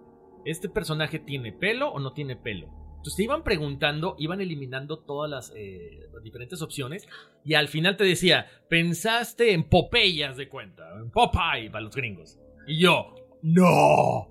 ¿Este 0.45 0.69
personaje 0.69 1.19
tiene 1.19 1.53
pelo 1.53 1.91
o 1.91 2.01
no 2.01 2.13
tiene 2.13 2.37
pelo? 2.37 2.69
Entonces 3.03 3.17
te 3.17 3.25
iban 3.25 3.43
preguntando, 3.43 4.15
iban 4.19 4.41
eliminando 4.41 5.01
todas 5.01 5.29
las, 5.29 5.53
eh, 5.57 6.09
diferentes 6.23 6.63
opciones 6.63 7.09
y 7.45 7.55
al 7.55 7.67
final 7.67 7.97
te 7.97 8.05
decía, 8.05 8.47
pensaste 8.69 9.53
en 9.53 9.65
Popeyas 9.65 10.37
de 10.37 10.49
cuenta, 10.49 10.85
en 11.01 11.11
Popeye 11.11 11.69
para 11.69 11.83
los 11.83 11.97
gringos. 11.97 12.39
Y 12.67 12.79
yo, 12.79 13.13
no. 13.43 14.31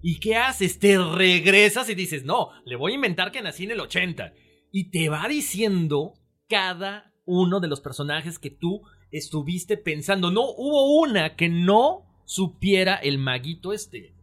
¿Y 0.00 0.18
qué 0.18 0.36
haces? 0.36 0.78
Te 0.78 0.96
regresas 0.96 1.90
y 1.90 1.94
dices, 1.94 2.24
no, 2.24 2.52
le 2.64 2.76
voy 2.76 2.92
a 2.92 2.94
inventar 2.94 3.32
que 3.32 3.42
nací 3.42 3.64
en 3.64 3.72
el 3.72 3.80
80. 3.80 4.32
Y 4.72 4.90
te 4.90 5.10
va 5.10 5.28
diciendo 5.28 6.14
cada 6.48 7.12
uno 7.26 7.60
de 7.60 7.68
los 7.68 7.82
personajes 7.82 8.38
que 8.38 8.50
tú 8.50 8.80
estuviste 9.10 9.76
pensando. 9.76 10.30
No 10.30 10.42
hubo 10.42 11.00
una 11.00 11.36
que 11.36 11.50
no 11.50 12.06
supiera 12.24 12.94
el 12.94 13.18
maguito 13.18 13.74
este. 13.74 14.15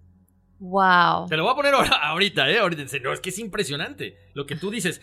Wow. 0.63 1.27
Te 1.27 1.35
lo 1.35 1.43
voy 1.43 1.51
a 1.51 1.55
poner 1.55 1.73
ahora- 1.73 1.97
ahorita, 2.09 2.49
¿eh? 2.49 2.57
Ahorita, 2.59 2.83
no, 3.03 3.11
es 3.11 3.19
que 3.19 3.29
es 3.31 3.39
impresionante. 3.39 4.15
Lo 4.33 4.45
que 4.45 4.55
tú 4.55 4.71
dices. 4.71 5.01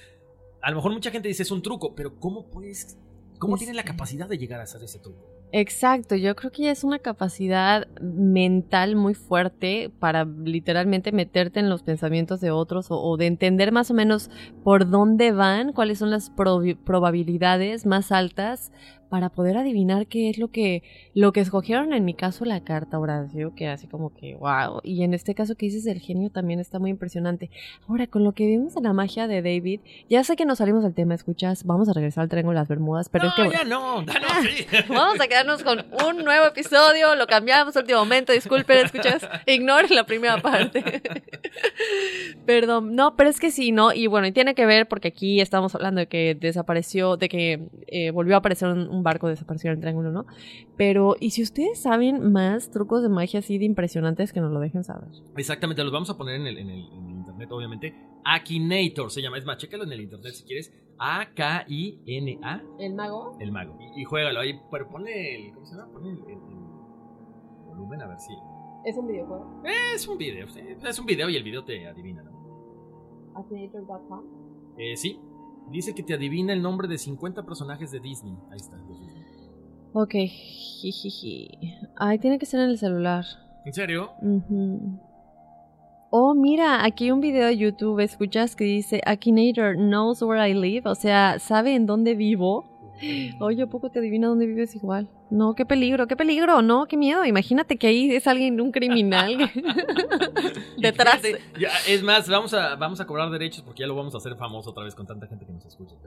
A 0.63 0.71
lo 0.71 0.77
mejor 0.77 0.93
mucha 0.93 1.11
gente 1.11 1.29
dice 1.29 1.43
es 1.43 1.51
un 1.51 1.63
truco, 1.63 1.95
pero 1.95 2.19
¿cómo 2.19 2.51
puedes. 2.51 2.99
¿Cómo 3.39 3.55
Es 3.57 3.61
tiene 3.61 3.75
la 3.75 3.85
capacidad 3.85 4.29
de 4.29 4.37
llegar 4.39 4.61
a 4.61 4.65
hacer 4.65 4.83
ese 4.83 4.99
truco? 4.99 5.27
Exacto, 5.53 6.15
yo 6.15 6.37
creo 6.37 6.53
que 6.53 6.63
ya 6.65 6.71
es 6.71 6.85
una 6.85 6.99
capacidad 7.01 7.89
mental 8.01 8.95
muy 8.95 9.15
fuerte 9.15 9.91
para 9.99 10.25
literalmente 10.25 11.11
meterte 11.11 11.59
en 11.59 11.69
los 11.69 11.83
pensamientos 11.83 12.41
de 12.41 12.51
otros 12.53 12.91
o, 12.91 13.01
o 13.01 13.17
de 13.17 13.27
entender 13.27 13.73
más 13.73 13.91
o 13.91 13.95
menos 13.95 14.31
por 14.63 14.89
dónde 14.89 15.33
van, 15.33 15.73
cuáles 15.73 15.99
son 15.99 16.11
las 16.11 16.31
probabilidades 16.31 17.85
más 17.87 18.13
altas 18.13 18.71
para 19.11 19.29
poder 19.29 19.59
adivinar 19.59 20.07
qué 20.07 20.31
es 20.31 20.39
lo 20.39 20.49
que 20.49 20.83
lo 21.15 21.33
que 21.33 21.41
escogieron 21.41 21.93
en 21.93 22.05
mi 22.05 22.15
caso 22.15 22.45
la 22.45 22.61
carta 22.61 22.99
Horacio, 22.99 23.55
que 23.55 23.69
así 23.69 23.87
como 23.87 24.15
que 24.15 24.37
wow, 24.37 24.81
y 24.83 25.03
en 25.03 25.13
este 25.13 25.35
caso 25.35 25.57
que 25.57 25.67
dices 25.67 25.85
del 25.85 26.01
genio 26.01 26.31
también 26.31 26.61
está 26.61 26.79
muy 26.79 26.91
impresionante. 26.91 27.51
Ahora, 27.89 28.07
con 28.07 28.25
lo 28.25 28.33
que 28.33 28.47
vimos 28.47 28.75
de 28.75 28.81
la 28.81 28.93
magia 28.93 29.27
de 29.27 29.43
David, 29.43 29.81
ya 30.09 30.25
sé 30.25 30.37
que 30.37 30.47
nos 30.47 30.59
salimos 30.59 30.83
del 30.83 30.95
tema, 30.95 31.15
escuchas, 31.15 31.65
vamos 31.65 31.89
a 31.89 31.93
regresar 31.93 32.23
al 32.23 32.29
Triángulo 32.29 32.57
de 32.57 32.61
las 32.61 32.69
Bermudas, 32.69 33.09
pero 33.09 33.29
es 33.29 33.35
que 33.35 33.45
no, 33.45 33.53
ya 33.53 33.65
no, 33.65 34.03
ya 34.07 34.21
no, 34.21 34.29
sí. 34.43 34.67
Vamos 34.89 35.21
a 35.21 35.27
quedarnos 35.27 35.63
con 35.63 35.85
un 36.07 36.25
nuevo 36.25 36.47
episodio, 36.47 37.15
lo 37.17 37.27
cambiamos 37.27 37.77
a 37.77 37.81
último 37.81 37.99
momento, 37.99 38.33
disculpen, 38.33 38.79
escuchas, 38.79 39.29
ignoren 39.47 39.95
la 39.95 40.05
primera 40.05 40.39
parte. 40.39 41.03
Perdón, 42.47 42.95
no, 42.95 43.17
pero 43.17 43.29
es 43.29 43.41
que 43.41 43.51
sí, 43.51 43.73
¿no? 43.73 43.93
Y 43.93 44.07
bueno, 44.07 44.27
y 44.27 44.33
tiene 44.33 44.55
que 44.55 44.67
ver 44.67 44.87
porque 44.87 45.09
aquí 45.09 45.41
estamos 45.41 45.75
hablando 45.75 46.01
de 46.01 46.07
que 46.07 46.35
desapareció, 46.35 47.17
de 47.17 47.29
que 47.29 47.69
eh, 47.89 48.11
volvió 48.11 48.35
a 48.35 48.39
aparecer 48.39 48.69
un, 48.69 49.00
un 49.01 49.05
barco 49.05 49.29
desapareció 49.29 49.71
en 49.71 49.77
el 49.77 49.81
triángulo, 49.81 50.13
¿no? 50.13 50.27
Pero, 50.77 51.17
y 51.19 51.31
si 51.31 51.43
ustedes 51.43 51.81
saben 51.81 52.33
más 52.33 52.71
trucos 52.71 53.03
de 53.03 53.09
magia 53.09 53.41
así 53.41 53.59
de 53.59 53.65
impresionantes, 53.65 54.33
que 54.33 54.41
nos 54.41 54.53
lo 54.53 54.61
dejen 54.61 54.85
saber. 54.85 55.09
Exactamente, 55.37 55.83
los 55.83 55.93
vamos 55.93 56.11
a 56.11 56.17
poner 56.17 56.37
en 56.41 56.47
el, 56.47 56.59
en 56.59 56.71
el- 56.71 56.93
en 56.93 57.05
el 57.07 57.17
internet, 57.17 57.51
obviamente. 57.53 57.95
Akinator 58.25 59.11
se 59.11 59.23
llama. 59.23 59.39
Es 59.39 59.45
más, 59.47 59.57
chécalo 59.59 59.85
en 59.85 59.93
el 59.93 60.01
internet 60.03 60.33
si 60.35 60.45
quieres. 60.45 60.73
A-K-I-N-A, 60.99 62.63
¿El 62.79 62.95
mago? 62.95 63.37
el 63.41 63.51
mago. 63.53 63.77
Y, 63.97 64.03
y 64.03 64.05
juégalo 64.05 64.41
ahí, 64.41 64.61
pero 64.71 64.89
ponle 64.89 65.35
el. 65.47 65.53
¿Cómo 65.55 65.65
se 65.67 65.75
llama? 65.77 65.91
Ponle 65.93 66.11
el, 66.11 66.19
el- 66.19 66.33
el 66.33 67.65
volumen 67.67 68.03
a 68.03 68.07
ver 68.09 68.19
si. 68.19 68.33
¿Es 68.85 68.97
un 68.97 69.07
videojuego? 69.09 69.63
Es 69.95 70.07
un 70.09 70.17
video, 70.19 70.49
sí, 70.49 70.61
es 70.87 70.99
un 70.99 71.07
video 71.07 71.29
y 71.29 71.37
el 71.37 71.43
video 71.43 71.65
te 71.65 71.87
adivina, 71.87 72.23
¿no? 72.23 72.31
Akinator.com. 73.37 74.25
Eh, 74.79 74.97
sí. 74.97 75.19
Dice 75.71 75.95
que 75.95 76.03
te 76.03 76.14
adivina 76.14 76.53
el 76.53 76.62
nombre 76.62 76.89
de 76.89 76.99
50 76.99 77.45
personajes 77.45 77.91
de 77.91 78.01
Disney. 78.01 78.35
Ahí 78.51 78.57
está. 78.57 78.77
Ok. 79.93 80.14
Ay, 81.97 82.18
tiene 82.18 82.39
que 82.39 82.47
ser 82.47 82.61
en 82.61 82.71
el 82.71 82.79
celular. 82.79 83.25
¿En 83.64 83.73
serio? 83.73 84.11
Oh, 86.11 86.35
mira, 86.35 86.85
aquí 86.85 87.05
hay 87.05 87.11
un 87.12 87.21
video 87.21 87.47
de 87.47 87.57
YouTube, 87.57 88.01
escuchas 88.01 88.57
que 88.57 88.64
dice 88.64 89.01
Akinator 89.07 89.77
knows 89.77 90.23
where 90.23 90.49
I 90.49 90.55
live, 90.55 90.83
o 90.89 90.95
sea, 90.97 91.39
sabe 91.39 91.77
en 91.77 91.87
dónde 91.87 92.16
vivo. 92.16 92.70
Oye, 93.41 93.63
¿a 93.63 93.67
poco 93.67 93.91
te 93.91 93.99
adivina 93.99 94.29
dónde 94.29 94.47
vives 94.47 94.75
igual? 94.77 95.09
No, 95.31 95.55
qué 95.55 95.65
peligro, 95.65 96.07
qué 96.07 96.17
peligro, 96.17 96.61
no, 96.63 96.87
qué 96.87 96.97
miedo. 96.97 97.25
Imagínate 97.25 97.77
que 97.77 97.87
ahí 97.87 98.11
es 98.11 98.27
alguien, 98.27 98.61
un 98.61 98.73
criminal 98.73 99.37
detrás. 100.79 101.21
Fíjate, 101.21 101.41
ya, 101.59 101.69
es 101.89 102.03
más, 102.03 102.29
vamos 102.29 102.53
a, 102.55 102.77
vamos 102.77 103.01
a 103.01 103.07
cobrar 103.07 103.31
derechos 103.31 103.63
porque 103.63 103.81
ya 103.83 103.87
lo 103.87 103.95
vamos 103.95 104.15
a 104.15 104.19
hacer 104.19 104.37
famoso 104.37 104.71
otra 104.71 104.85
vez 104.85 104.95
con 104.95 105.07
tanta 105.07 105.27
gente 105.27 105.47
que 105.47 105.53
nos 105.53 105.65
escucha. 105.67 105.95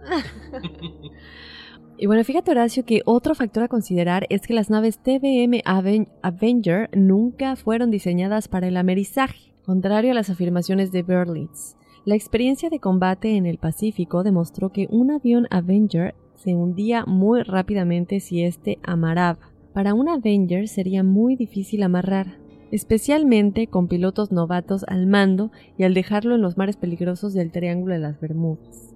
Y 1.95 2.07
bueno, 2.07 2.23
fíjate 2.23 2.49
Horacio 2.49 2.85
que 2.85 3.01
otro 3.05 3.35
factor 3.35 3.63
a 3.63 3.67
considerar 3.67 4.25
es 4.29 4.41
que 4.47 4.55
las 4.55 4.71
naves 4.71 4.97
TBM 4.97 5.61
Aven- 5.63 6.09
Avenger 6.23 6.89
nunca 6.97 7.55
fueron 7.55 7.91
diseñadas 7.91 8.47
para 8.47 8.67
el 8.67 8.77
amerizaje, 8.77 9.53
contrario 9.63 10.11
a 10.11 10.15
las 10.15 10.31
afirmaciones 10.31 10.91
de 10.91 11.03
Berlitz. 11.03 11.75
La 12.03 12.15
experiencia 12.15 12.69
de 12.71 12.79
combate 12.79 13.35
en 13.37 13.45
el 13.45 13.59
Pacífico 13.59 14.23
demostró 14.23 14.71
que 14.71 14.87
un 14.89 15.11
avión 15.11 15.47
Avenger 15.51 16.15
se 16.43 16.55
hundía 16.55 17.05
muy 17.05 17.41
rápidamente 17.43 18.19
si 18.19 18.43
éste 18.43 18.79
amarraba. 18.83 19.39
Para 19.73 19.93
un 19.93 20.09
Avenger 20.09 20.67
sería 20.67 21.03
muy 21.03 21.35
difícil 21.35 21.81
amarrar, 21.83 22.37
especialmente 22.71 23.67
con 23.67 23.87
pilotos 23.87 24.31
novatos 24.31 24.83
al 24.87 25.07
mando 25.07 25.51
y 25.77 25.83
al 25.83 25.93
dejarlo 25.93 26.35
en 26.35 26.41
los 26.41 26.57
mares 26.57 26.75
peligrosos 26.77 27.33
del 27.33 27.51
Triángulo 27.51 27.93
de 27.93 27.99
las 27.99 28.19
Bermudas. 28.19 28.89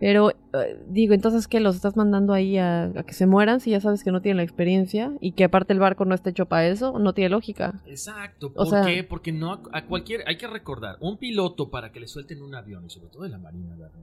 Pero 0.00 0.30
eh, 0.30 0.36
digo, 0.90 1.14
entonces 1.14 1.46
que 1.46 1.60
los 1.60 1.76
estás 1.76 1.96
mandando 1.96 2.32
ahí 2.32 2.58
a, 2.58 2.84
a 2.84 3.02
que 3.04 3.14
se 3.14 3.26
mueran 3.26 3.60
si 3.60 3.70
ya 3.70 3.80
sabes 3.80 4.02
que 4.02 4.10
no 4.10 4.20
tienen 4.20 4.38
la 4.38 4.42
experiencia 4.42 5.12
y 5.20 5.32
que 5.32 5.44
aparte 5.44 5.72
el 5.72 5.78
barco 5.78 6.04
no 6.04 6.14
está 6.14 6.30
hecho 6.30 6.46
para 6.46 6.66
eso, 6.66 6.98
no 6.98 7.12
tiene 7.14 7.30
lógica. 7.30 7.80
Exacto. 7.86 8.48
O 8.48 8.52
¿Por 8.52 8.66
sea- 8.68 8.84
qué? 8.84 9.04
Porque 9.04 9.32
no 9.32 9.52
a, 9.52 9.60
a 9.72 9.86
cualquier. 9.86 10.22
Hay 10.26 10.36
que 10.36 10.46
recordar, 10.48 10.96
un 11.00 11.16
piloto 11.16 11.70
para 11.70 11.92
que 11.92 12.00
le 12.00 12.08
suelten 12.08 12.42
un 12.42 12.54
avión, 12.54 12.84
y 12.84 12.90
sobre 12.90 13.08
todo 13.08 13.22
de 13.22 13.28
la 13.28 13.38
Marina, 13.38 13.76
¿verdad? 13.76 14.00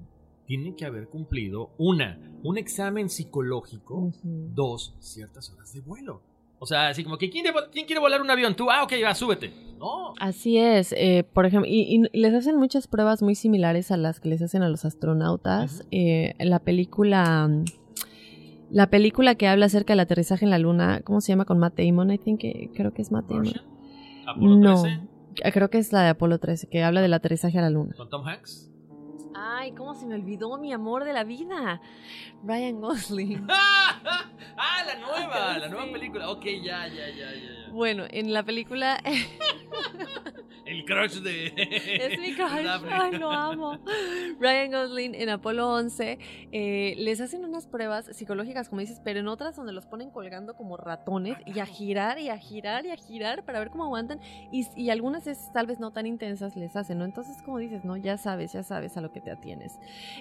Tiene 0.52 0.76
que 0.76 0.84
haber 0.86 1.08
cumplido, 1.08 1.70
una, 1.78 2.20
un 2.44 2.58
examen 2.58 3.10
psicológico, 3.10 4.12
dos, 4.24 4.94
ciertas 5.00 5.50
horas 5.50 5.72
de 5.72 5.80
vuelo. 5.80 6.22
O 6.60 6.66
sea, 6.66 6.90
así 6.90 7.06
como 7.06 7.18
que, 7.18 7.30
¿quién, 7.30 7.46
de- 7.46 7.54
quién 7.72 7.86
quiere 7.86 8.02
volar 8.02 8.22
un 8.22 8.30
avión? 8.30 8.54
Tú, 8.56 8.70
ah, 8.70 8.84
ok, 8.84 8.92
va, 9.06 9.16
súbete. 9.16 9.54
No. 9.80 10.14
Así 10.20 10.58
es, 10.58 10.94
eh, 10.98 11.24
por 11.34 11.46
ejemplo, 11.46 11.70
y, 11.72 12.04
y 12.14 12.20
les 12.20 12.34
hacen 12.34 12.58
muchas 12.58 12.88
pruebas 12.88 13.22
muy 13.24 13.34
similares 13.36 13.92
a 13.92 13.98
las 13.98 14.20
que 14.20 14.28
les 14.28 14.42
hacen 14.42 14.62
a 14.62 14.68
los 14.68 14.84
astronautas. 14.84 15.86
Eh, 15.90 16.34
la 16.40 16.60
película, 16.60 17.50
la 18.70 18.90
película 18.90 19.36
que 19.36 19.48
habla 19.48 19.68
acerca 19.68 19.94
del 19.94 20.02
aterrizaje 20.02 20.44
en 20.44 20.52
la 20.52 20.60
luna, 20.60 21.00
¿cómo 21.06 21.22
se 21.22 21.32
llama? 21.32 21.46
Con 21.46 21.60
Matt 21.60 21.80
Damon, 21.80 22.12
I 22.12 22.18
think 22.18 22.42
que 22.42 22.70
creo 22.76 22.94
que 22.94 23.02
es 23.04 23.12
Matt 23.12 23.28
Damon. 23.30 23.54
Apolo 24.28 24.58
no, 24.58 24.82
13, 24.84 25.52
creo 25.54 25.70
que 25.70 25.78
es 25.78 25.94
la 25.94 26.02
de 26.04 26.10
Apolo 26.10 26.40
13, 26.40 26.68
que 26.68 26.84
habla 26.84 27.02
del 27.02 27.14
aterrizaje 27.14 27.58
a 27.58 27.62
la 27.62 27.70
luna. 27.70 27.96
con 27.96 28.10
Tom 28.10 28.28
Hanks. 28.28 28.68
Ay, 29.44 29.72
cómo 29.72 29.96
se 29.96 30.06
me 30.06 30.14
olvidó 30.14 30.56
mi 30.60 30.72
amor 30.72 31.04
de 31.04 31.14
la 31.14 31.24
vida. 31.24 31.82
Ryan 32.44 32.80
Gosling. 32.80 33.48
ah, 33.50 34.84
la 34.86 34.96
nueva, 35.00 35.58
la 35.58 35.68
nueva 35.68 35.92
película. 35.92 36.30
Ok, 36.30 36.46
ya, 36.62 36.88
ya, 36.88 37.10
ya, 37.10 37.34
ya. 37.34 37.72
Bueno, 37.72 38.06
en 38.10 38.34
la 38.34 38.44
película. 38.44 39.02
El 40.72 40.86
crush 40.86 41.20
de. 41.22 41.48
Es 42.02 42.18
mi 42.20 42.34
crush. 42.36 42.66
Ay, 42.90 43.12
lo 43.18 43.30
amo. 43.30 43.78
Ryan 44.40 44.72
Gosling 44.72 45.16
en 45.16 45.28
Apolo 45.28 45.70
11 45.74 46.18
eh, 46.54 46.96
les 46.98 47.20
hacen 47.20 47.44
unas 47.44 47.68
pruebas 47.68 48.06
psicológicas, 48.16 48.70
como 48.70 48.80
dices, 48.80 49.02
pero 49.04 49.20
en 49.20 49.28
otras 49.28 49.58
donde 49.58 49.74
los 49.74 49.86
ponen 49.86 50.12
colgando 50.12 50.56
como 50.56 50.78
ratones 50.78 51.36
y 51.46 51.60
a 51.60 51.66
girar 51.66 52.20
y 52.20 52.30
a 52.30 52.38
girar 52.38 52.86
y 52.86 52.92
a 52.92 52.96
girar 52.96 53.44
para 53.44 53.60
ver 53.60 53.70
cómo 53.70 53.84
aguantan. 53.84 54.22
Y, 54.52 54.66
y 54.78 54.90
algunas 54.92 55.26
veces, 55.26 55.52
tal 55.54 55.68
vez 55.68 55.80
no 55.82 55.92
tan 55.92 56.06
intensas, 56.06 56.56
les 56.56 56.74
hacen, 56.78 57.00
¿no? 57.00 57.06
Entonces, 57.06 57.42
como 57.44 57.58
dices, 57.58 57.84
¿no? 57.84 57.98
Ya 57.98 58.18
sabes, 58.18 58.54
ya 58.54 58.64
sabes 58.64 58.96
a 58.96 59.02
lo 59.02 59.12
que 59.12 59.20
te 59.20 59.32
atienes. 59.32 59.78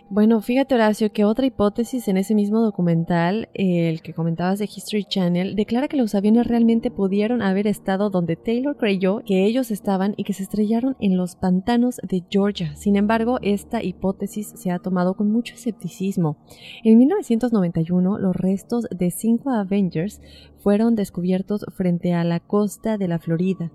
Bueno, 0.09 0.40
fíjate, 0.40 0.74
Horacio, 0.74 1.12
que 1.12 1.24
otra 1.24 1.46
hipótesis 1.46 2.09
en 2.09 2.16
ese 2.16 2.34
mismo 2.34 2.61
documental, 2.61 3.48
el 3.55 4.03
que 4.03 4.14
comentabas 4.14 4.59
de 4.59 4.64
History 4.64 5.05
Channel, 5.05 5.55
declara 5.55 5.86
que 5.86 5.96
los 5.96 6.16
aviones 6.16 6.48
realmente 6.48 6.90
pudieron 6.90 7.40
haber 7.40 7.68
estado 7.68 8.11
donde 8.11 8.34
Taylor 8.34 8.76
creyó 8.76 9.20
que 9.24 9.44
ellos 9.44 9.70
estaban 9.70 10.14
y 10.16 10.24
que 10.24 10.32
se 10.32 10.39
estrellaron 10.43 10.97
en 11.01 11.16
los 11.16 11.36
pantanos 11.36 12.01
de 12.03 12.24
Georgia. 12.30 12.74
Sin 12.76 12.97
embargo, 12.97 13.38
esta 13.43 13.82
hipótesis 13.82 14.53
se 14.57 14.70
ha 14.70 14.78
tomado 14.78 15.14
con 15.14 15.30
mucho 15.30 15.55
escepticismo. 15.55 16.36
En 16.84 16.99
1991, 16.99 18.18
los 18.18 18.36
restos 18.36 18.86
de 18.91 19.11
cinco 19.11 19.51
Avengers 19.51 20.20
fueron 20.59 20.95
descubiertos 20.95 21.64
frente 21.74 22.14
a 22.14 22.24
la 22.24 22.41
costa 22.41 22.99
de 22.99 23.09
la 23.09 23.18
Florida 23.18 23.70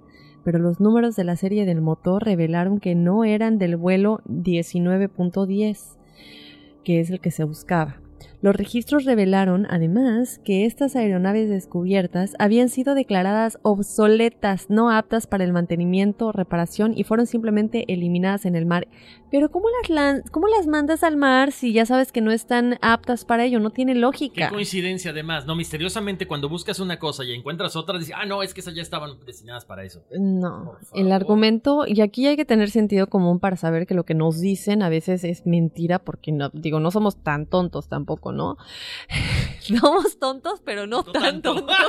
pero 0.46 0.60
los 0.60 0.80
números 0.80 1.16
de 1.16 1.24
la 1.24 1.36
serie 1.36 1.66
del 1.66 1.82
motor 1.82 2.24
revelaron 2.24 2.80
que 2.80 2.94
no 2.94 3.26
eran 3.26 3.58
del 3.58 3.78
vuelo 3.78 4.22
19.10, 4.30 5.98
que 6.84 7.00
es 7.00 7.10
el 7.10 7.20
que 7.20 7.32
se 7.32 7.44
buscaba. 7.44 8.00
Los 8.46 8.56
registros 8.56 9.06
revelaron, 9.06 9.66
además, 9.72 10.40
que 10.46 10.68
estas 10.68 10.96
aeronaves 10.96 11.50
descubiertas 11.50 12.36
habían 12.38 12.70
sido 12.70 12.94
declaradas 12.94 13.58
obsoletas, 13.64 14.70
no 14.70 14.92
aptas 14.92 15.26
para 15.26 15.44
el 15.44 15.52
mantenimiento 15.52 16.32
reparación 16.32 16.94
y 16.96 17.06
fueron 17.06 17.26
simplemente 17.26 17.92
eliminadas 17.92 18.46
en 18.46 18.56
el 18.56 18.68
mar. 18.68 18.88
Pero 19.32 19.50
¿cómo 19.50 19.66
las, 19.90 20.22
¿cómo 20.30 20.48
las 20.48 20.68
mandas 20.68 21.04
al 21.04 21.18
mar 21.18 21.52
si 21.52 21.74
ya 21.74 21.88
sabes 21.88 22.12
que 22.12 22.22
no 22.22 22.32
están 22.32 22.78
aptas 22.84 23.26
para 23.26 23.46
ello? 23.46 23.60
No 23.60 23.72
tiene 23.72 23.96
lógica. 23.96 24.50
Qué 24.50 24.54
coincidencia 24.54 25.10
además, 25.10 25.48
¿no? 25.48 25.56
Misteriosamente 25.56 26.28
cuando 26.28 26.48
buscas 26.48 26.80
una 26.80 27.00
cosa 27.00 27.26
y 27.26 27.34
encuentras 27.34 27.76
otra, 27.76 27.98
dices, 27.98 28.14
ah, 28.16 28.28
no, 28.28 28.44
es 28.44 28.54
que 28.54 28.62
esas 28.62 28.76
ya 28.76 28.84
estaban 28.84 29.26
destinadas 29.26 29.66
para 29.66 29.84
eso. 29.84 30.04
No, 30.12 30.76
el 30.94 31.12
argumento, 31.12 31.86
y 31.88 32.02
aquí 32.02 32.28
hay 32.28 32.36
que 32.36 32.46
tener 32.46 32.70
sentido 32.70 33.08
común 33.08 33.40
para 33.40 33.58
saber 33.58 33.88
que 33.88 33.96
lo 33.96 34.06
que 34.06 34.14
nos 34.14 34.40
dicen 34.40 34.84
a 34.84 34.90
veces 34.90 35.24
es 35.24 35.48
mentira 35.48 35.98
porque, 35.98 36.32
no, 36.32 36.50
digo, 36.54 36.80
no 36.80 36.92
somos 36.92 37.18
tan 37.24 37.48
tontos 37.48 37.90
tampoco, 37.90 38.32
¿no? 38.36 38.58
Somos 39.60 40.20
tontos, 40.20 40.62
pero 40.64 40.86
no, 40.86 41.04
tan 41.04 41.42
tontos. 41.42 41.76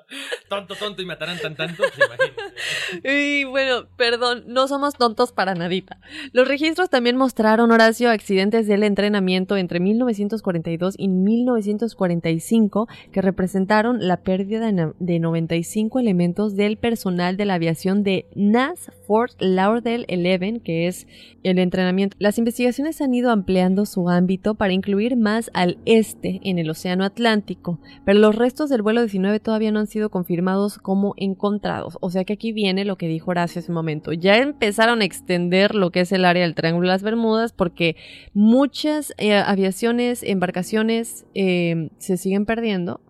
tonto, 0.48 0.74
tonto 0.74 1.02
y 1.02 1.06
matarán 1.06 1.38
tan 1.38 1.56
tanto, 1.56 1.82
pues 1.82 3.04
Y 3.04 3.44
bueno, 3.44 3.86
perdón, 3.96 4.44
no 4.46 4.68
somos 4.68 4.94
tontos 4.94 5.32
para 5.32 5.54
nadita. 5.54 5.98
Los 6.32 6.48
registros 6.48 6.90
también 6.90 7.16
mostraron, 7.16 7.70
Horacio, 7.70 8.10
accidentes 8.10 8.66
del 8.66 8.82
entrenamiento 8.82 9.56
entre 9.56 9.80
1942 9.80 10.94
y 10.98 11.08
1945 11.08 12.88
que 13.12 13.22
representaron 13.22 14.06
la 14.06 14.18
pérdida 14.18 14.70
de 14.98 15.18
95 15.18 15.98
elementos 15.98 16.56
del 16.56 16.76
personal 16.76 17.36
de 17.36 17.44
la 17.44 17.54
aviación 17.54 18.02
de 18.02 18.26
NAS 18.34 18.90
Fort 19.06 19.32
Lauderdale 19.38 20.06
11, 20.08 20.60
que 20.60 20.88
es 20.88 21.06
el 21.42 21.58
entrenamiento. 21.58 22.16
Las 22.18 22.38
investigaciones 22.38 23.00
han 23.00 23.14
ido 23.14 23.30
ampliando 23.30 23.86
su 23.86 24.08
ámbito 24.08 24.54
para 24.54 24.72
incluir 24.72 25.16
más 25.16 25.50
al 25.54 25.78
este 25.86 26.40
en 26.42 26.58
el 26.58 26.70
Océano 26.70 27.04
Atlántico, 27.04 27.78
pero 28.04 28.18
los 28.18 28.34
restos 28.34 28.68
del 28.68 28.82
vuelo 28.82 29.00
19 29.00 29.40
todavía 29.40 29.70
no 29.70 29.80
han 29.80 29.85
sido 29.86 30.10
confirmados 30.10 30.78
como 30.78 31.14
encontrados. 31.16 31.98
O 32.00 32.10
sea 32.10 32.24
que 32.24 32.34
aquí 32.34 32.52
viene 32.52 32.84
lo 32.84 32.96
que 32.96 33.08
dijo 33.08 33.30
Horacio 33.30 33.60
hace 33.60 33.70
un 33.70 33.76
momento. 33.76 34.12
Ya 34.12 34.38
empezaron 34.38 35.00
a 35.00 35.04
extender 35.04 35.74
lo 35.74 35.90
que 35.90 36.00
es 36.00 36.12
el 36.12 36.24
área 36.24 36.42
del 36.42 36.54
Triángulo 36.54 36.88
de 36.88 36.94
las 36.94 37.02
Bermudas 37.02 37.52
porque 37.52 37.96
muchas 38.34 39.14
eh, 39.18 39.34
aviaciones, 39.34 40.22
embarcaciones 40.22 41.26
eh, 41.34 41.90
se 41.98 42.16
siguen 42.16 42.46
perdiendo 42.46 43.00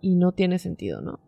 y 0.00 0.16
no 0.16 0.32
tiene 0.32 0.58
sentido, 0.58 1.00
¿no? 1.00 1.20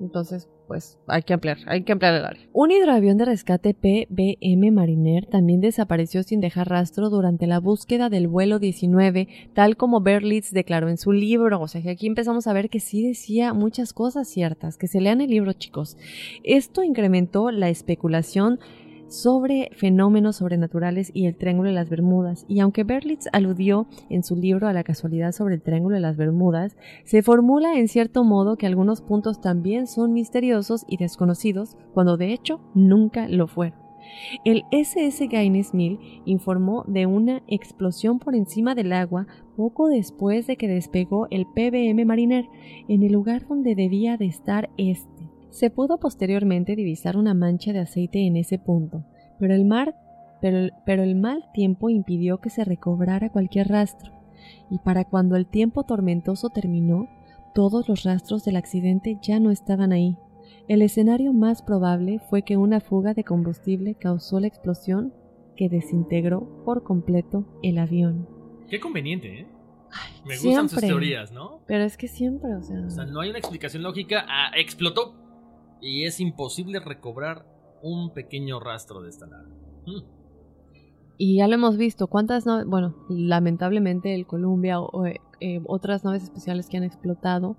Entonces, 0.00 0.48
pues 0.72 0.96
hay 1.06 1.22
que 1.22 1.34
ampliar, 1.34 1.58
hay 1.66 1.82
que 1.82 1.92
ampliar 1.92 2.14
el 2.14 2.24
área. 2.24 2.42
Un 2.54 2.70
hidroavión 2.70 3.18
de 3.18 3.26
rescate 3.26 3.74
PBM 3.74 4.72
Mariner 4.72 5.26
también 5.26 5.60
desapareció 5.60 6.22
sin 6.22 6.40
dejar 6.40 6.70
rastro 6.70 7.10
durante 7.10 7.46
la 7.46 7.60
búsqueda 7.60 8.08
del 8.08 8.26
vuelo 8.26 8.58
19, 8.58 9.28
tal 9.52 9.76
como 9.76 10.00
Berlitz 10.00 10.50
declaró 10.50 10.88
en 10.88 10.96
su 10.96 11.12
libro. 11.12 11.60
O 11.60 11.68
sea 11.68 11.82
que 11.82 11.90
aquí 11.90 12.06
empezamos 12.06 12.46
a 12.46 12.54
ver 12.54 12.70
que 12.70 12.80
sí 12.80 13.06
decía 13.06 13.52
muchas 13.52 13.92
cosas 13.92 14.28
ciertas, 14.28 14.78
que 14.78 14.86
se 14.86 15.02
lean 15.02 15.20
el 15.20 15.28
libro 15.28 15.52
chicos. 15.52 15.98
Esto 16.42 16.82
incrementó 16.82 17.50
la 17.50 17.68
especulación 17.68 18.58
sobre 19.12 19.70
fenómenos 19.76 20.36
sobrenaturales 20.36 21.10
y 21.12 21.26
el 21.26 21.36
Triángulo 21.36 21.68
de 21.68 21.74
las 21.74 21.90
Bermudas, 21.90 22.44
y 22.48 22.60
aunque 22.60 22.84
Berlitz 22.84 23.28
aludió 23.32 23.86
en 24.08 24.24
su 24.24 24.36
libro 24.36 24.68
a 24.68 24.72
la 24.72 24.84
casualidad 24.84 25.32
sobre 25.32 25.54
el 25.54 25.62
Triángulo 25.62 25.96
de 25.96 26.00
las 26.00 26.16
Bermudas, 26.16 26.76
se 27.04 27.22
formula 27.22 27.78
en 27.78 27.88
cierto 27.88 28.24
modo 28.24 28.56
que 28.56 28.66
algunos 28.66 29.02
puntos 29.02 29.40
también 29.40 29.86
son 29.86 30.12
misteriosos 30.12 30.84
y 30.88 30.96
desconocidos, 30.96 31.76
cuando 31.92 32.16
de 32.16 32.32
hecho 32.32 32.60
nunca 32.74 33.28
lo 33.28 33.46
fueron. 33.46 33.82
El 34.44 34.64
SS 34.70 35.26
Gaines 35.28 35.74
Mill 35.74 35.98
informó 36.24 36.84
de 36.86 37.06
una 37.06 37.42
explosión 37.46 38.18
por 38.18 38.34
encima 38.34 38.74
del 38.74 38.92
agua 38.92 39.26
poco 39.56 39.88
después 39.88 40.46
de 40.46 40.56
que 40.56 40.68
despegó 40.68 41.28
el 41.30 41.46
PBM 41.46 42.04
Mariner 42.04 42.48
en 42.88 43.02
el 43.02 43.12
lugar 43.12 43.46
donde 43.46 43.74
debía 43.74 44.16
de 44.16 44.26
estar 44.26 44.70
este. 44.76 45.11
Se 45.52 45.68
pudo 45.68 45.98
posteriormente 45.98 46.74
divisar 46.76 47.18
una 47.18 47.34
mancha 47.34 47.74
de 47.74 47.80
aceite 47.80 48.26
en 48.26 48.36
ese 48.36 48.58
punto, 48.58 49.04
pero 49.38 49.54
el, 49.54 49.66
mar, 49.66 49.94
pero, 50.40 51.02
el 51.02 51.14
mal 51.14 51.44
tiempo 51.52 51.90
impidió 51.90 52.38
que 52.38 52.48
se 52.48 52.64
recobrara 52.64 53.28
cualquier 53.28 53.68
rastro, 53.68 54.12
y 54.70 54.78
para 54.78 55.04
cuando 55.04 55.36
el 55.36 55.46
tiempo 55.46 55.84
tormentoso 55.84 56.48
terminó, 56.48 57.06
todos 57.54 57.86
los 57.86 58.02
rastros 58.04 58.46
del 58.46 58.56
accidente 58.56 59.18
ya 59.20 59.40
no 59.40 59.50
estaban 59.50 59.92
ahí. 59.92 60.16
El 60.68 60.80
escenario 60.80 61.34
más 61.34 61.60
probable 61.60 62.18
fue 62.30 62.42
que 62.42 62.56
una 62.56 62.80
fuga 62.80 63.12
de 63.12 63.24
combustible 63.24 63.94
causó 63.94 64.40
la 64.40 64.46
explosión 64.46 65.12
que 65.54 65.68
desintegró 65.68 66.64
por 66.64 66.82
completo 66.82 67.44
el 67.62 67.76
avión. 67.76 68.26
Qué 68.70 68.80
conveniente, 68.80 69.40
¿eh? 69.40 69.46
Me 70.24 70.38
gustan 70.38 70.70
sus 70.70 70.80
teorías, 70.80 71.30
¿no? 71.30 71.60
Pero 71.66 71.84
es 71.84 71.98
que 71.98 72.08
siempre, 72.08 72.54
o 72.54 72.62
sea... 72.62 72.80
O 72.86 72.90
sea, 72.90 73.04
no 73.04 73.20
hay 73.20 73.28
una 73.28 73.38
explicación 73.38 73.82
lógica. 73.82 74.24
Ah, 74.26 74.50
explotó 74.56 75.21
y 75.82 76.04
es 76.04 76.20
imposible 76.20 76.80
recobrar 76.80 77.44
un 77.82 78.14
pequeño 78.14 78.60
rastro 78.60 79.02
de 79.02 79.10
esta 79.10 79.26
nave. 79.26 79.48
Hmm. 79.84 80.02
Y 81.18 81.36
ya 81.36 81.48
lo 81.48 81.54
hemos 81.54 81.76
visto, 81.76 82.06
cuántas 82.06 82.46
naves, 82.46 82.66
bueno, 82.66 82.94
lamentablemente 83.08 84.14
el 84.14 84.26
Columbia 84.26 84.80
o 84.80 85.06
eh, 85.06 85.20
eh, 85.40 85.60
otras 85.66 86.04
naves 86.04 86.22
especiales 86.22 86.68
que 86.68 86.76
han 86.76 86.84
explotado, 86.84 87.56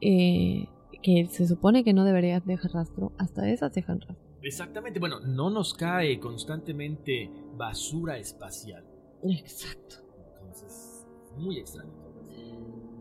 eh, 0.00 0.68
que 1.02 1.26
se 1.26 1.46
supone 1.46 1.84
que 1.84 1.92
no 1.92 2.04
deberían 2.04 2.42
dejar 2.46 2.72
rastro, 2.72 3.12
hasta 3.18 3.48
esas 3.50 3.72
dejan 3.72 4.00
rastro. 4.00 4.28
Exactamente, 4.42 5.00
bueno, 5.00 5.20
no 5.20 5.50
nos 5.50 5.74
cae 5.74 6.18
constantemente 6.20 7.30
basura 7.56 8.18
espacial. 8.18 8.84
Exacto. 9.24 9.96
Entonces, 10.40 11.06
muy 11.36 11.58
extraño. 11.58 11.92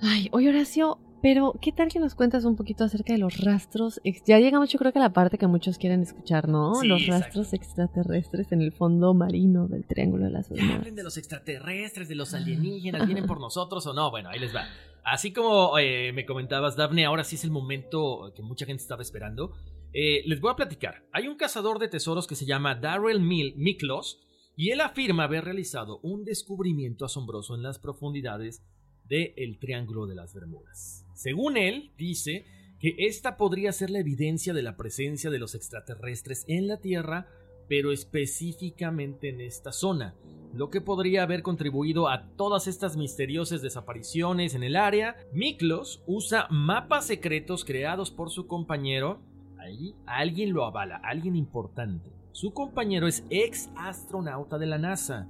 Ay, 0.02 0.30
oye 0.32 0.50
Horacio, 0.50 1.00
pero, 1.22 1.54
¿qué 1.62 1.72
tal 1.72 1.90
que 1.90 2.00
nos 2.00 2.16
cuentas 2.16 2.46
un 2.46 2.56
poquito 2.56 2.84
acerca 2.84 3.14
de 3.14 3.20
los 3.20 3.38
rastros? 3.38 4.00
Ya 4.26 4.40
llegamos, 4.40 4.70
yo 4.70 4.78
creo 4.78 4.92
que 4.92 5.00
a 5.00 5.02
la 5.02 5.14
parte 5.14 5.38
que 5.38 5.48
muchos 5.48 5.78
quieren 5.78 6.02
escuchar, 6.02 6.48
¿no? 6.48 6.84
los 6.84 7.08
rastros 7.08 7.54
extraterrestres 7.54 8.52
en 8.52 8.62
el 8.62 8.72
fondo 8.72 9.14
marino 9.14 9.68
del 9.68 9.86
Triángulo 9.86 10.26
de 10.26 10.32
las 10.32 10.50
Bermudas. 10.50 10.78
Hablen 10.78 10.96
de 10.96 11.04
los 11.04 11.18
extraterrestres, 11.18 12.08
de 12.08 12.16
los 12.16 12.34
alienígenas, 12.34 13.06
vienen 13.06 13.26
por 13.26 13.40
nosotros 13.40 13.86
o 13.88 13.94
no. 13.94 14.12
Bueno, 14.12 14.30
ahí 14.30 14.40
les 14.40 14.56
va. 14.56 14.66
Así 15.04 15.32
como 15.32 15.78
eh, 15.80 16.12
me 16.14 16.26
comentabas, 16.26 16.76
Daphne, 16.76 17.06
ahora 17.06 17.24
sí 17.24 17.36
es 17.36 17.44
el 17.44 17.52
momento 17.52 18.34
que 18.36 18.42
mucha 18.42 18.66
gente 18.66 18.82
estaba 18.82 19.02
esperando. 19.02 19.54
Eh, 19.94 20.24
les 20.26 20.42
voy 20.42 20.52
a 20.52 20.56
platicar. 20.56 21.06
Hay 21.14 21.28
un 21.28 21.38
cazador 21.38 21.80
de 21.80 21.88
tesoros 21.88 22.28
que 22.28 22.36
se 22.36 22.46
llama 22.46 22.76
Darrell 22.76 23.22
Miklos 23.22 24.20
y 24.56 24.72
él 24.72 24.82
afirma 24.82 25.24
haber 25.24 25.46
realizado 25.46 26.00
un 26.04 26.26
descubrimiento 26.26 27.06
asombroso 27.06 27.56
en 27.56 27.64
las 27.64 27.80
profundidades 27.80 28.64
del 29.06 29.60
Triángulo 29.60 30.08
de 30.08 30.16
las 30.16 30.34
Bermudas. 30.34 31.07
Según 31.18 31.58
él, 31.58 31.92
dice 31.98 32.46
que 32.80 32.94
esta 33.00 33.38
podría 33.38 33.72
ser 33.72 33.90
la 33.90 33.98
evidencia 33.98 34.54
de 34.54 34.62
la 34.62 34.78
presencia 34.78 35.32
de 35.32 35.40
los 35.40 35.56
extraterrestres 35.56 36.46
en 36.48 36.68
la 36.68 36.78
Tierra, 36.78 37.26
pero 37.68 37.92
específicamente 37.92 39.30
en 39.30 39.42
esta 39.42 39.72
zona, 39.72 40.14
lo 40.54 40.70
que 40.70 40.80
podría 40.80 41.24
haber 41.24 41.42
contribuido 41.42 42.08
a 42.08 42.30
todas 42.36 42.68
estas 42.68 42.98
misteriosas 42.98 43.64
desapariciones 43.64 44.54
en 44.54 44.62
el 44.62 44.76
área. 44.76 45.16
Miklos 45.34 46.04
usa 46.06 46.46
mapas 46.52 47.08
secretos 47.08 47.66
creados 47.66 48.12
por 48.12 48.30
su 48.30 48.46
compañero. 48.46 49.20
Ahí 49.58 49.96
alguien 50.06 50.54
lo 50.54 50.66
avala, 50.66 51.02
alguien 51.04 51.36
importante 51.36 52.12
Su 52.32 52.54
compañero 52.54 53.08
es 53.08 53.26
ex 53.32 53.72
astronauta 53.76 54.60
de 54.60 54.68
la 54.68 54.78
NASA, 54.78 55.28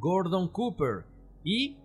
Gordon 0.00 0.48
Cooper, 0.48 1.04
y 1.44 1.76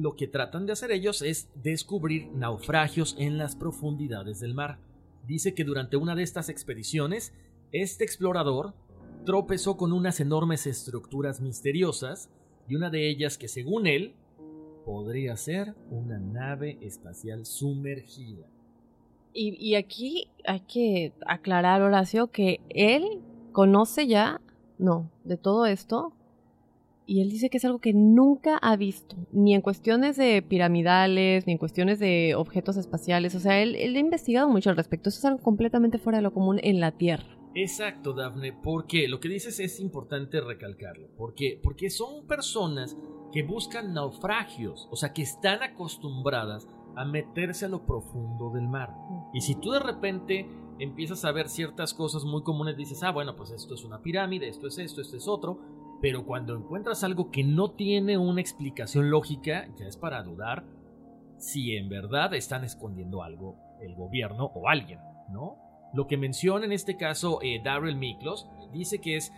lo 0.00 0.16
que 0.16 0.26
tratan 0.26 0.66
de 0.66 0.72
hacer 0.72 0.90
ellos 0.92 1.20
es 1.20 1.48
descubrir 1.62 2.28
naufragios 2.32 3.14
en 3.18 3.36
las 3.36 3.54
profundidades 3.54 4.40
del 4.40 4.54
mar. 4.54 4.78
Dice 5.26 5.54
que 5.54 5.64
durante 5.64 5.96
una 5.96 6.14
de 6.14 6.22
estas 6.22 6.48
expediciones, 6.48 7.34
este 7.72 8.04
explorador 8.04 8.72
tropezó 9.26 9.76
con 9.76 9.92
unas 9.92 10.18
enormes 10.20 10.66
estructuras 10.66 11.40
misteriosas 11.40 12.30
y 12.68 12.76
una 12.76 12.88
de 12.88 13.08
ellas 13.08 13.36
que 13.36 13.48
según 13.48 13.86
él 13.86 14.14
podría 14.86 15.36
ser 15.36 15.74
una 15.90 16.18
nave 16.18 16.78
espacial 16.80 17.44
sumergida. 17.44 18.46
Y, 19.32 19.76
aquí 19.76 20.28
hay 20.44 20.60
que 20.60 21.12
aclarar, 21.24 21.82
Horacio, 21.82 22.28
que 22.28 22.60
él 22.68 23.20
conoce 23.52 24.08
ya, 24.08 24.40
no, 24.78 25.08
de 25.22 25.36
todo 25.36 25.66
esto, 25.66 26.12
y 27.10 27.22
él 27.22 27.28
dice 27.28 27.50
que 27.50 27.56
es 27.56 27.64
algo 27.64 27.80
que 27.80 27.92
nunca 27.92 28.56
ha 28.58 28.76
visto, 28.76 29.16
ni 29.32 29.52
en 29.52 29.62
cuestiones 29.62 30.16
de 30.16 30.42
piramidales, 30.42 31.44
ni 31.44 31.54
en 31.54 31.58
cuestiones 31.58 31.98
de 31.98 32.36
objetos 32.36 32.76
espaciales. 32.76 33.34
O 33.34 33.40
sea, 33.40 33.60
él, 33.60 33.74
él, 33.74 33.96
ha 33.96 33.98
investigado 33.98 34.48
mucho 34.48 34.70
al 34.70 34.76
respecto. 34.76 35.08
Eso 35.08 35.18
es 35.18 35.24
algo 35.24 35.42
completamente 35.42 35.98
fuera 35.98 36.18
de 36.18 36.22
lo 36.22 36.32
común 36.32 36.60
en 36.62 36.78
la 36.78 36.92
Tierra. 36.92 37.26
Exacto, 37.56 38.12
Dafne, 38.12 38.52
porque 38.52 39.08
lo 39.08 39.18
que 39.18 39.28
dices 39.28 39.58
es 39.58 39.80
importante 39.80 40.40
recalcarlo. 40.40 41.08
¿Por 41.16 41.34
qué? 41.34 41.58
Porque 41.60 41.90
son 41.90 42.28
personas 42.28 42.96
que 43.32 43.42
buscan 43.42 43.92
naufragios, 43.92 44.86
o 44.92 44.94
sea, 44.94 45.12
que 45.12 45.22
están 45.22 45.64
acostumbradas 45.64 46.68
a 46.94 47.04
meterse 47.04 47.64
a 47.64 47.68
lo 47.68 47.84
profundo 47.86 48.50
del 48.50 48.68
mar. 48.68 48.94
Y 49.34 49.40
si 49.40 49.56
tú 49.56 49.72
de 49.72 49.80
repente 49.80 50.48
empiezas 50.78 51.24
a 51.24 51.32
ver 51.32 51.48
ciertas 51.48 51.92
cosas 51.92 52.22
muy 52.24 52.44
comunes, 52.44 52.76
dices, 52.76 53.02
ah, 53.02 53.10
bueno, 53.10 53.34
pues 53.34 53.50
esto 53.50 53.74
es 53.74 53.84
una 53.84 54.00
pirámide, 54.00 54.48
esto 54.48 54.68
es 54.68 54.78
esto, 54.78 55.00
esto 55.00 55.16
es 55.16 55.26
otro, 55.26 55.58
pero 56.00 56.24
cuando 56.24 56.56
encuentras 56.56 57.04
algo 57.04 57.30
que 57.30 57.44
no 57.44 57.72
tiene 57.72 58.16
una 58.16 58.40
explicación 58.40 59.10
lógica, 59.10 59.68
ya 59.76 59.86
es 59.86 59.96
para 59.96 60.22
dudar 60.22 60.64
si 61.38 61.76
en 61.76 61.88
verdad 61.88 62.34
están 62.34 62.64
escondiendo 62.64 63.22
algo 63.22 63.56
el 63.80 63.94
gobierno 63.94 64.50
o 64.54 64.68
alguien, 64.68 65.00
¿no? 65.30 65.56
Lo 65.92 66.06
que 66.06 66.16
menciona 66.16 66.66
en 66.66 66.72
este 66.72 66.96
caso 66.96 67.40
eh, 67.42 67.60
Darrell 67.62 67.96
Miklos 67.96 68.48
dice 68.72 69.00
que 69.00 69.16
es 69.16 69.32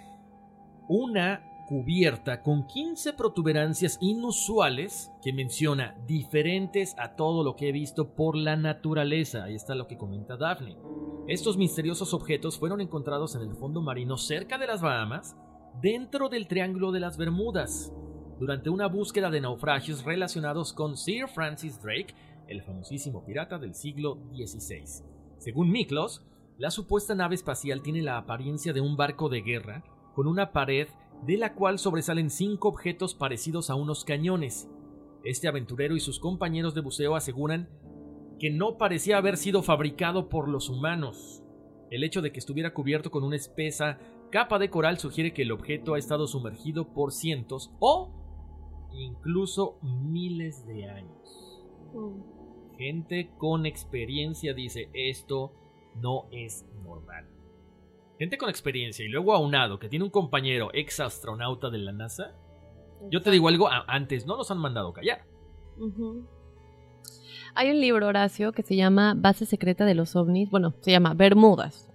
una 0.88 1.42
cubierta 1.66 2.42
con 2.42 2.66
15 2.66 3.14
protuberancias 3.14 3.96
inusuales 4.00 5.10
que 5.22 5.32
menciona 5.32 5.96
diferentes 6.06 6.94
a 6.98 7.14
todo 7.14 7.42
lo 7.42 7.56
que 7.56 7.68
he 7.68 7.72
visto 7.72 8.14
por 8.14 8.36
la 8.36 8.56
naturaleza. 8.56 9.44
Ahí 9.44 9.54
está 9.54 9.74
lo 9.74 9.86
que 9.86 9.96
comenta 9.96 10.36
Daphne. 10.36 10.76
Estos 11.28 11.56
misteriosos 11.56 12.12
objetos 12.12 12.58
fueron 12.58 12.80
encontrados 12.80 13.36
en 13.36 13.42
el 13.42 13.54
fondo 13.54 13.80
marino 13.80 14.18
cerca 14.18 14.58
de 14.58 14.66
las 14.66 14.82
Bahamas, 14.82 15.36
dentro 15.80 16.28
del 16.28 16.46
Triángulo 16.46 16.92
de 16.92 17.00
las 17.00 17.16
Bermudas, 17.16 17.92
durante 18.38 18.70
una 18.70 18.86
búsqueda 18.86 19.30
de 19.30 19.40
naufragios 19.40 20.04
relacionados 20.04 20.72
con 20.72 20.96
Sir 20.96 21.28
Francis 21.28 21.80
Drake, 21.80 22.14
el 22.48 22.62
famosísimo 22.62 23.24
pirata 23.24 23.58
del 23.58 23.74
siglo 23.74 24.18
XVI. 24.32 25.04
Según 25.38 25.70
Miklos, 25.70 26.24
la 26.58 26.70
supuesta 26.70 27.14
nave 27.14 27.34
espacial 27.34 27.82
tiene 27.82 28.02
la 28.02 28.18
apariencia 28.18 28.72
de 28.72 28.80
un 28.80 28.96
barco 28.96 29.28
de 29.28 29.40
guerra 29.40 29.84
con 30.14 30.26
una 30.26 30.52
pared 30.52 30.88
de 31.24 31.36
la 31.36 31.54
cual 31.54 31.78
sobresalen 31.78 32.30
cinco 32.30 32.68
objetos 32.68 33.14
parecidos 33.14 33.70
a 33.70 33.74
unos 33.74 34.04
cañones. 34.04 34.68
Este 35.24 35.48
aventurero 35.48 35.96
y 35.96 36.00
sus 36.00 36.18
compañeros 36.18 36.74
de 36.74 36.80
buceo 36.80 37.16
aseguran 37.16 37.68
que 38.38 38.50
no 38.50 38.76
parecía 38.76 39.18
haber 39.18 39.36
sido 39.36 39.62
fabricado 39.62 40.28
por 40.28 40.48
los 40.48 40.68
humanos. 40.68 41.42
El 41.90 42.02
hecho 42.02 42.22
de 42.22 42.32
que 42.32 42.40
estuviera 42.40 42.74
cubierto 42.74 43.10
con 43.10 43.22
una 43.22 43.36
espesa 43.36 43.98
capa 44.32 44.58
de 44.58 44.70
coral 44.70 44.98
sugiere 44.98 45.32
que 45.32 45.42
el 45.42 45.52
objeto 45.52 45.94
ha 45.94 45.98
estado 45.98 46.26
sumergido 46.26 46.92
por 46.92 47.12
cientos 47.12 47.70
o 47.78 48.10
incluso 48.92 49.78
miles 49.82 50.66
de 50.66 50.88
años. 50.90 51.62
Mm. 51.94 52.76
Gente 52.78 53.30
con 53.36 53.66
experiencia 53.66 54.54
dice 54.54 54.88
esto 54.94 55.52
no 56.00 56.26
es 56.32 56.64
normal. 56.82 57.28
Gente 58.18 58.38
con 58.38 58.48
experiencia 58.48 59.04
y 59.04 59.08
luego 59.08 59.34
aunado 59.34 59.78
que 59.78 59.88
tiene 59.88 60.04
un 60.04 60.10
compañero 60.10 60.70
ex 60.72 61.00
astronauta 61.00 61.70
de 61.70 61.78
la 61.78 61.92
NASA. 61.92 62.34
Yo 63.10 63.20
te 63.20 63.30
digo 63.30 63.48
algo, 63.48 63.68
antes 63.68 64.26
no 64.26 64.36
nos 64.36 64.50
han 64.50 64.58
mandado 64.58 64.92
callar. 64.92 65.26
Hay 67.54 67.70
un 67.70 67.80
libro, 67.80 68.06
Horacio, 68.06 68.52
que 68.52 68.62
se 68.62 68.76
llama 68.76 69.14
Base 69.16 69.44
Secreta 69.44 69.84
de 69.84 69.94
los 69.94 70.16
OVNIs. 70.16 70.50
Bueno, 70.50 70.74
se 70.80 70.92
llama 70.92 71.14
Bermudas. 71.14 71.91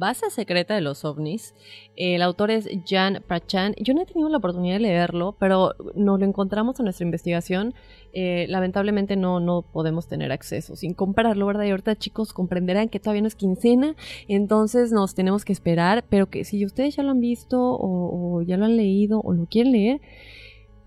Base 0.00 0.30
Secreta 0.30 0.74
de 0.74 0.80
los 0.80 1.04
OVNIs. 1.04 1.54
El 1.94 2.22
autor 2.22 2.50
es 2.50 2.68
Jan 2.88 3.22
Prachan. 3.28 3.74
Yo 3.78 3.92
no 3.92 4.02
he 4.02 4.06
tenido 4.06 4.30
la 4.30 4.38
oportunidad 4.38 4.76
de 4.76 4.80
leerlo, 4.80 5.36
pero 5.38 5.74
nos 5.94 6.18
lo 6.18 6.24
encontramos 6.24 6.80
en 6.80 6.84
nuestra 6.84 7.04
investigación. 7.04 7.74
Eh, 8.14 8.46
lamentablemente 8.48 9.14
no, 9.16 9.38
no 9.38 9.62
podemos 9.62 10.08
tener 10.08 10.32
acceso 10.32 10.74
sin 10.74 10.94
comprarlo, 10.94 11.46
¿verdad? 11.46 11.64
Y 11.64 11.70
ahorita 11.70 11.96
chicos 11.96 12.32
comprenderán 12.32 12.88
que 12.88 12.98
todavía 12.98 13.22
no 13.22 13.28
es 13.28 13.36
quincena, 13.36 13.94
entonces 14.26 14.90
nos 14.90 15.14
tenemos 15.14 15.44
que 15.44 15.52
esperar, 15.52 16.04
pero 16.08 16.30
que 16.30 16.44
si 16.44 16.64
ustedes 16.64 16.96
ya 16.96 17.02
lo 17.02 17.10
han 17.10 17.20
visto 17.20 17.60
o, 17.60 18.38
o 18.38 18.42
ya 18.42 18.56
lo 18.56 18.64
han 18.64 18.76
leído 18.76 19.20
o 19.20 19.32
lo 19.34 19.46
quieren 19.46 19.72
leer, 19.72 20.00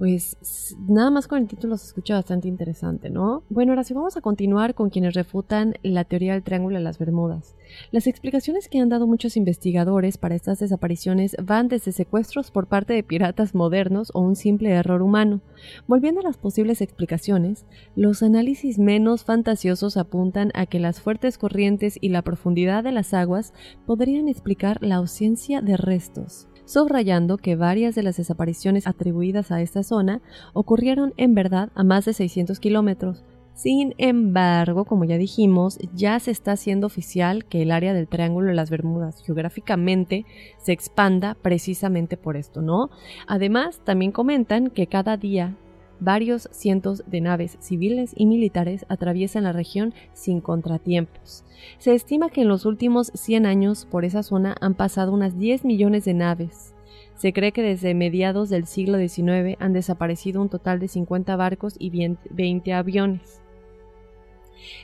pues 0.03 0.75
nada 0.85 1.11
más 1.11 1.29
con 1.29 1.41
el 1.41 1.47
título 1.47 1.77
se 1.77 1.85
escucha 1.85 2.15
bastante 2.15 2.49
interesante, 2.49 3.09
¿no? 3.09 3.43
Bueno, 3.49 3.71
ahora 3.71 3.85
sí 3.85 3.93
vamos 3.93 4.17
a 4.17 4.21
continuar 4.21 4.75
con 4.75 4.89
quienes 4.89 5.13
refutan 5.13 5.75
la 5.81 6.03
teoría 6.03 6.33
del 6.33 6.43
Triángulo 6.43 6.75
de 6.75 6.83
las 6.83 6.99
Bermudas. 6.99 7.55
Las 7.91 8.05
explicaciones 8.05 8.67
que 8.67 8.79
han 8.79 8.89
dado 8.89 9.07
muchos 9.07 9.37
investigadores 9.37 10.17
para 10.17 10.35
estas 10.35 10.59
desapariciones 10.59 11.37
van 11.41 11.69
desde 11.69 11.93
secuestros 11.93 12.51
por 12.51 12.67
parte 12.67 12.91
de 12.91 13.01
piratas 13.01 13.55
modernos 13.55 14.11
o 14.13 14.19
un 14.19 14.35
simple 14.35 14.71
error 14.71 15.01
humano. 15.01 15.39
Volviendo 15.87 16.19
a 16.19 16.25
las 16.25 16.35
posibles 16.35 16.81
explicaciones, 16.81 17.65
los 17.95 18.23
análisis 18.23 18.79
menos 18.79 19.23
fantasiosos 19.23 19.95
apuntan 19.95 20.51
a 20.53 20.65
que 20.65 20.79
las 20.79 20.99
fuertes 20.99 21.37
corrientes 21.37 21.97
y 22.01 22.09
la 22.09 22.23
profundidad 22.23 22.83
de 22.83 22.91
las 22.91 23.13
aguas 23.13 23.53
podrían 23.85 24.27
explicar 24.27 24.83
la 24.83 24.95
ausencia 24.95 25.61
de 25.61 25.77
restos 25.77 26.49
subrayando 26.65 27.37
que 27.37 27.55
varias 27.55 27.95
de 27.95 28.03
las 28.03 28.17
desapariciones 28.17 28.87
atribuidas 28.87 29.51
a 29.51 29.61
esta 29.61 29.83
zona 29.83 30.21
ocurrieron 30.53 31.13
en 31.17 31.33
verdad 31.35 31.69
a 31.75 31.83
más 31.83 32.05
de 32.05 32.13
600 32.13 32.59
kilómetros. 32.59 33.23
Sin 33.55 33.93
embargo, 33.99 34.85
como 34.85 35.05
ya 35.05 35.17
dijimos, 35.17 35.77
ya 35.93 36.19
se 36.19 36.31
está 36.31 36.53
haciendo 36.53 36.87
oficial 36.87 37.45
que 37.45 37.61
el 37.61 37.71
área 37.71 37.93
del 37.93 38.07
Triángulo 38.07 38.47
de 38.47 38.55
las 38.55 38.71
Bermudas 38.71 39.21
geográficamente 39.23 40.25
se 40.57 40.71
expanda 40.71 41.35
precisamente 41.35 42.17
por 42.17 42.35
esto, 42.35 42.63
¿no? 42.63 42.89
Además, 43.27 43.79
también 43.83 44.11
comentan 44.11 44.71
que 44.71 44.87
cada 44.87 45.17
día 45.17 45.55
varios 45.99 46.49
cientos 46.51 47.03
de 47.07 47.21
naves 47.21 47.57
civiles 47.59 48.13
y 48.15 48.25
militares 48.25 48.85
atraviesan 48.89 49.43
la 49.43 49.51
región 49.51 49.93
sin 50.13 50.41
contratiempos. 50.41 51.43
Se 51.77 51.93
estima 51.93 52.29
que 52.29 52.41
en 52.41 52.47
los 52.47 52.65
últimos 52.65 53.11
100 53.13 53.45
años 53.45 53.85
por 53.89 54.05
esa 54.05 54.23
zona 54.23 54.55
han 54.59 54.73
pasado 54.73 55.13
unas 55.13 55.37
10 55.37 55.65
millones 55.65 56.05
de 56.05 56.13
naves. 56.13 56.73
Se 57.15 57.31
cree 57.31 57.51
que 57.51 57.61
desde 57.61 57.93
mediados 57.93 58.49
del 58.49 58.65
siglo 58.65 58.97
XIX 58.97 59.55
han 59.59 59.73
desaparecido 59.73 60.41
un 60.41 60.49
total 60.49 60.79
de 60.79 60.87
50 60.87 61.35
barcos 61.35 61.75
y 61.77 61.91
20 62.31 62.73
aviones. 62.73 63.42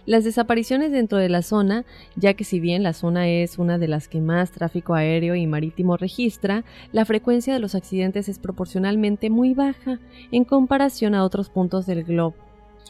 Las 0.05 0.23
desapariciones 0.23 0.91
dentro 0.91 1.17
de 1.17 1.29
la 1.29 1.41
zona, 1.41 1.85
ya 2.15 2.33
que 2.33 2.43
si 2.43 2.59
bien 2.59 2.83
la 2.83 2.93
zona 2.93 3.27
es 3.27 3.57
una 3.57 3.77
de 3.77 3.87
las 3.87 4.07
que 4.07 4.21
más 4.21 4.51
tráfico 4.51 4.93
aéreo 4.93 5.35
y 5.35 5.47
marítimo 5.47 5.97
registra, 5.97 6.63
la 6.91 7.05
frecuencia 7.05 7.53
de 7.53 7.59
los 7.59 7.75
accidentes 7.75 8.29
es 8.29 8.39
proporcionalmente 8.39 9.29
muy 9.29 9.53
baja 9.53 9.99
en 10.31 10.43
comparación 10.43 11.15
a 11.15 11.23
otros 11.23 11.49
puntos 11.49 11.85
del 11.85 12.03
globo. 12.03 12.35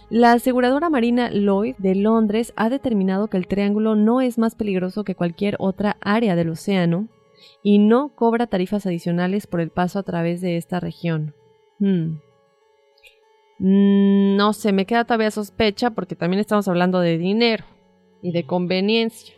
La 0.09 0.33
aseguradora 0.33 0.89
marina 0.89 1.29
Lloyd 1.29 1.75
de 1.77 1.93
Londres 1.93 2.53
ha 2.55 2.69
determinado 2.69 3.27
que 3.27 3.37
el 3.37 3.47
triángulo 3.47 3.95
no 3.95 4.21
es 4.21 4.39
más 4.39 4.55
peligroso 4.55 5.03
que 5.03 5.13
cualquier 5.13 5.55
otra 5.59 5.97
área 6.01 6.35
del 6.35 6.49
océano 6.49 7.07
y 7.61 7.77
no 7.77 8.09
cobra 8.15 8.47
tarifas 8.47 8.85
adicionales 8.85 9.45
por 9.45 9.61
el 9.61 9.69
paso 9.69 9.99
a 9.99 10.03
través 10.03 10.41
de 10.41 10.57
esta 10.57 10.79
región. 10.79 11.35
Hmm. 11.77 12.17
Mm, 13.59 14.37
no 14.37 14.53
sé, 14.53 14.71
me 14.71 14.85
queda 14.85 15.03
todavía 15.03 15.31
sospecha 15.31 15.91
porque 15.91 16.15
también 16.15 16.39
estamos 16.39 16.67
hablando 16.67 17.01
de 17.01 17.17
dinero 17.17 17.65
y 18.21 18.31
de 18.31 18.45
conveniencia. 18.45 19.35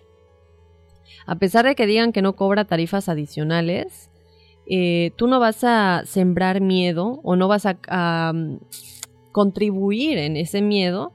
A 1.25 1.35
pesar 1.35 1.65
de 1.65 1.75
que 1.75 1.87
digan 1.87 2.11
que 2.11 2.21
no 2.21 2.35
cobra 2.35 2.65
tarifas 2.65 3.09
adicionales, 3.09 4.11
eh, 4.67 5.11
tú 5.17 5.27
no 5.27 5.39
vas 5.39 5.63
a 5.63 6.03
sembrar 6.05 6.61
miedo 6.61 7.19
o 7.23 7.35
no 7.35 7.47
vas 7.47 7.65
a, 7.65 8.31
mm, 8.33 8.59
contribuir 9.31 10.17
en 10.17 10.37
ese 10.37 10.61
miedo 10.61 11.13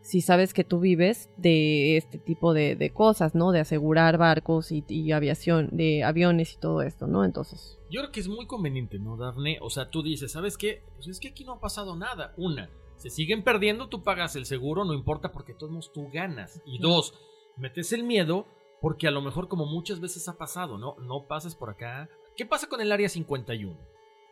si 0.00 0.20
sabes 0.20 0.52
que 0.52 0.64
tú 0.64 0.80
vives 0.80 1.30
de 1.36 1.96
este 1.96 2.18
tipo 2.18 2.54
de, 2.54 2.90
cosas, 2.92 3.34
¿no? 3.34 3.52
De 3.52 3.60
asegurar 3.60 4.18
barcos 4.18 4.72
y, 4.72 4.84
y, 4.88 5.12
aviación, 5.12 5.68
de 5.72 6.02
aviones 6.02 6.54
y 6.54 6.58
todo 6.58 6.82
esto, 6.82 7.06
¿no? 7.06 7.24
Entonces. 7.24 7.78
Yo 7.92 8.00
creo 8.00 8.10
que 8.10 8.20
es 8.20 8.28
muy 8.28 8.46
conveniente, 8.46 8.98
¿no, 8.98 9.16
Dafne? 9.16 9.58
O 9.60 9.70
sea, 9.70 9.90
tú 9.90 10.02
dices, 10.02 10.32
¿sabes 10.32 10.56
qué? 10.56 10.82
Pues 10.94 11.06
es 11.08 11.20
que 11.20 11.28
aquí 11.28 11.44
no 11.44 11.52
ha 11.52 11.60
pasado 11.60 11.94
nada. 11.94 12.32
Una, 12.38 12.70
se 12.96 13.10
siguen 13.10 13.44
perdiendo, 13.44 13.88
tú 13.88 14.02
pagas 14.02 14.34
el 14.34 14.46
seguro, 14.46 14.84
no 14.84 14.94
importa 14.94 15.30
porque 15.30 15.52
todos 15.52 15.92
tú 15.92 16.08
ganas. 16.10 16.62
Y 16.64 16.78
dos, 16.78 17.14
metes 17.56 17.92
el 17.92 18.02
miedo 18.02 18.46
porque 18.80 19.06
a 19.06 19.12
lo 19.12 19.20
mejor 19.20 19.46
como 19.46 19.66
muchas 19.66 20.00
veces 20.00 20.26
ha 20.28 20.38
pasado, 20.38 20.78
¿no? 20.78 20.96
No 21.00 21.26
pases 21.28 21.54
por 21.54 21.70
acá, 21.70 22.08
¿Qué 22.36 22.46
pasa 22.46 22.66
con 22.66 22.80
el 22.80 22.90
Área 22.90 23.10
51? 23.10 23.76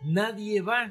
Nadie 0.03 0.63
va. 0.63 0.91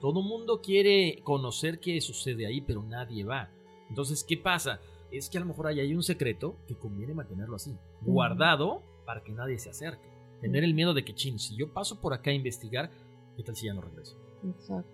Todo 0.00 0.20
mundo 0.20 0.60
quiere 0.60 1.20
conocer 1.22 1.80
qué 1.80 1.98
sucede 2.02 2.46
ahí, 2.46 2.60
pero 2.60 2.82
nadie 2.82 3.24
va. 3.24 3.50
Entonces, 3.88 4.22
¿qué 4.22 4.36
pasa? 4.36 4.80
Es 5.10 5.30
que 5.30 5.38
a 5.38 5.40
lo 5.40 5.46
mejor 5.46 5.66
ahí 5.66 5.80
hay 5.80 5.94
un 5.94 6.02
secreto 6.02 6.58
que 6.66 6.76
conviene 6.76 7.14
mantenerlo 7.14 7.56
así, 7.56 7.74
guardado 8.02 8.82
para 9.06 9.22
que 9.22 9.32
nadie 9.32 9.58
se 9.58 9.70
acerque. 9.70 10.11
Tener 10.42 10.64
el 10.64 10.74
miedo 10.74 10.92
de 10.92 11.04
que, 11.04 11.14
chin, 11.14 11.38
si 11.38 11.56
yo 11.56 11.72
paso 11.72 12.00
por 12.00 12.12
acá 12.12 12.30
a 12.30 12.34
investigar, 12.34 12.90
¿qué 13.36 13.44
tal 13.44 13.54
si 13.54 13.66
ya 13.66 13.74
no 13.74 13.80
regreso? 13.80 14.16
Exacto. 14.44 14.90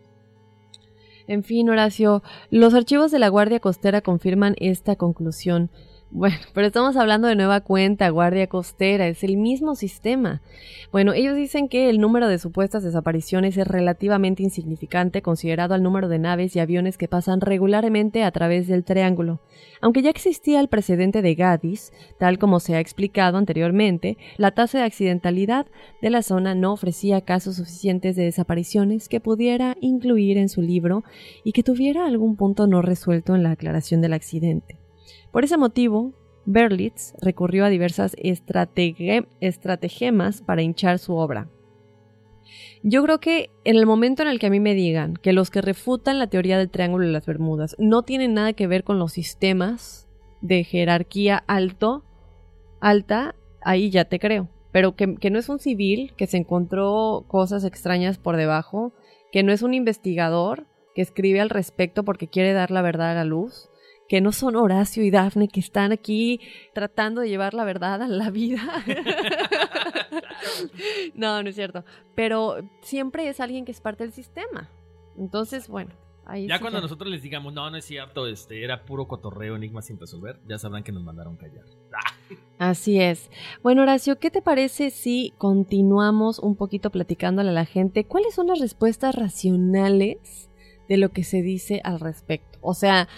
En 1.27 1.43
fin, 1.43 1.69
Horacio, 1.71 2.23
los 2.51 2.75
archivos 2.75 3.11
de 3.11 3.19
la 3.19 3.29
Guardia 3.29 3.59
Costera 3.59 4.03
confirman 4.03 4.55
esta 4.59 4.97
conclusión. 4.97 5.71
Bueno, 6.11 6.37
pero 6.55 6.69
estamos 6.69 6.97
hablando 6.97 7.29
de 7.29 7.37
nueva 7.37 7.61
cuenta, 7.61 8.09
Guardia 8.09 8.47
Costera, 8.47 9.07
es 9.09 9.23
el 9.25 9.37
mismo 9.37 9.75
sistema. 9.75 10.41
Bueno, 10.91 11.13
ellos 11.13 11.37
dicen 11.37 11.69
que 11.69 11.91
el 11.91 12.01
número 12.01 12.29
de 12.29 12.39
supuestas 12.39 12.83
desapariciones 12.83 13.59
es 13.59 13.69
relativamente 13.69 14.43
insignificante 14.43 15.21
considerado 15.21 15.75
al 15.75 15.83
número 15.83 16.09
de 16.09 16.19
naves 16.19 16.57
y 16.57 16.61
aviones 16.61 16.97
que 16.97 17.09
pasan 17.09 17.43
regularmente 17.43 18.25
a 18.25 18.31
través 18.31 18.69
del 18.69 18.85
triángulo. 18.85 19.43
Aunque 19.83 20.01
ya 20.01 20.09
existía 20.09 20.61
el 20.61 20.69
precedente 20.69 21.21
de 21.21 21.35
Gadis, 21.35 21.93
tal 22.19 22.39
como 22.39 22.59
se 22.59 22.75
ha 22.75 22.81
explicado 22.81 23.37
anteriormente, 23.37 24.17
la 24.39 24.53
tasa 24.53 24.79
de 24.79 24.85
accidentalidad 24.85 25.67
de 26.01 26.09
la 26.09 26.23
zona 26.23 26.55
no 26.55 26.73
ofrecía 26.73 27.21
casos 27.21 27.57
suficientes 27.57 28.17
de 28.17 28.25
desapariciones 28.25 29.11
que 29.11 29.21
pudiera 29.21 29.77
incluir 29.83 30.39
en 30.39 30.49
su 30.49 30.63
libro 30.63 31.05
y 31.45 31.53
que 31.53 31.63
tuviera 31.63 32.07
algún 32.07 32.37
punto 32.37 32.67
no 32.67 32.81
resuelto 32.81 33.35
en 33.35 33.43
la 33.43 33.51
aclaración 33.51 34.01
del 34.01 34.15
accidente. 34.15 34.88
Por 35.33 35.45
ese 35.45 35.57
motivo, 35.57 36.13
Berlitz 36.47 37.15
recurrió 37.21 37.65
a 37.65 37.69
diversas 37.69 38.17
estratagemas 38.19 40.43
para 40.43 40.63
hinchar 40.63 40.99
su 40.99 41.17
obra. 41.17 41.49
Yo 42.83 43.03
creo 43.03 43.21
que 43.21 43.51
en 43.65 43.77
el 43.77 43.85
momento 43.85 44.23
en 44.23 44.29
el 44.29 44.39
que 44.39 44.47
a 44.47 44.51
mí 44.51 44.61
me 44.61 44.75
digan 44.75 45.15
que 45.15 45.35
los 45.35 45.51
que 45.51 45.61
refutan 45.61 46.19
la 46.19 46.29
teoría 46.29 46.57
del 46.57 46.71
Triángulo 46.71 47.05
de 47.05 47.13
las 47.13 47.27
Bermudas 47.27 47.77
no 47.79 48.03
tienen 48.03 48.35
nada 48.35 48.55
que 48.55 48.67
ver 48.67 48.85
con 48.85 48.99
los 48.99 49.13
sistemas 49.13 50.09
de 50.41 50.65
jerarquía 50.65 51.45
alto, 51.47 52.05
alta, 52.81 53.35
ahí 53.61 53.91
ya 53.91 54.07
te 54.07 54.19
creo. 54.19 54.49
Pero 54.73 54.97
que, 54.97 55.17
que 55.17 55.31
no 55.31 55.39
es 55.39 55.49
un 55.49 55.59
civil 55.59 56.15
que 56.17 56.27
se 56.27 56.39
encontró 56.39 57.27
cosas 57.29 57.65
extrañas 57.65 58.17
por 58.17 58.37
debajo, 58.37 58.95
que 59.33 59.43
no 59.43 59.53
es 59.53 59.63
un 59.63 59.75
investigador 59.75 60.67
que 60.95 61.03
escribe 61.03 61.41
al 61.41 61.51
respecto 61.51 62.05
porque 62.05 62.29
quiere 62.29 62.53
dar 62.53 62.71
la 62.71 62.83
verdad 62.83 63.11
a 63.11 63.15
la 63.15 63.25
luz, 63.25 63.71
que 64.09 64.21
no 64.21 64.33
son 64.33 64.57
Horacio 64.57 65.05
y 65.05 65.11
Dafne, 65.11 65.49
que 65.49 65.61
están 65.61 65.93
aquí 65.93 66.41
tratando 66.75 67.21
de 67.21 67.29
llevar 67.29 67.55
la 67.55 67.65
verdad 67.65 68.03
a 68.03 68.09
la 68.09 68.31
vida. 68.31 68.63
no, 71.15 71.43
no 71.43 71.49
es 71.49 71.55
cierto. 71.55 71.85
Pero 72.15 72.57
siempre 72.81 73.29
es 73.29 73.41
alguien 73.41 73.67
que 73.67 73.73
es 73.73 73.81
parte 73.81 74.05
del 74.05 74.13
sistema. 74.13 74.71
Entonces, 75.17 75.69
bueno. 75.69 75.93
Ahí 76.25 76.47
ya 76.47 76.57
sí 76.57 76.61
cuando 76.61 76.83
nosotros 76.83 77.11
les 77.11 77.23
digamos, 77.23 77.55
no, 77.55 77.71
no 77.71 77.79
es 77.79 77.87
cierto, 77.87 78.27
este, 78.27 78.63
era 78.63 78.85
puro 78.85 79.09
cotorreo, 79.09 79.57
enigma 79.57 79.81
sin 79.81 79.99
resolver, 79.99 80.39
ya 80.47 80.59
sabrán 80.59 80.83
que 80.83 80.93
nos 80.93 81.03
mandaron 81.03 81.39
callar. 81.39 81.65
Así 82.59 83.01
es. 83.01 83.31
Bueno, 83.63 83.81
Horacio, 83.81 84.19
¿qué 84.19 84.31
te 84.31 84.43
parece 84.43 84.91
si 84.91 85.33
continuamos 85.39 86.39
un 86.39 86.55
poquito 86.55 86.91
platicándole 86.91 87.49
a 87.49 87.55
la 87.55 87.65
gente 87.65 88.05
cuáles 88.05 88.35
son 88.35 88.49
las 88.49 88.59
respuestas 88.59 89.15
racionales 89.15 90.51
de 90.87 90.99
lo 90.99 91.13
que 91.13 91.25
se 91.25 91.41
dice 91.41 91.81
al 91.83 91.99
respecto? 91.99 92.59
O 92.61 92.75
sea, 92.75 93.09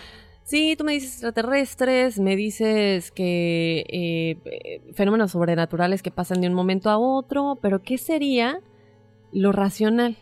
Sí, 0.50 0.74
tú 0.76 0.82
me 0.82 0.94
dices 0.94 1.12
extraterrestres, 1.12 2.18
me 2.18 2.34
dices 2.34 3.12
que 3.12 3.84
eh, 3.88 4.92
fenómenos 4.94 5.30
sobrenaturales 5.30 6.02
que 6.02 6.10
pasan 6.10 6.40
de 6.40 6.48
un 6.48 6.54
momento 6.54 6.90
a 6.90 6.98
otro, 6.98 7.60
pero 7.62 7.82
¿qué 7.82 7.98
sería 7.98 8.58
lo 9.30 9.52
racional? 9.52 10.16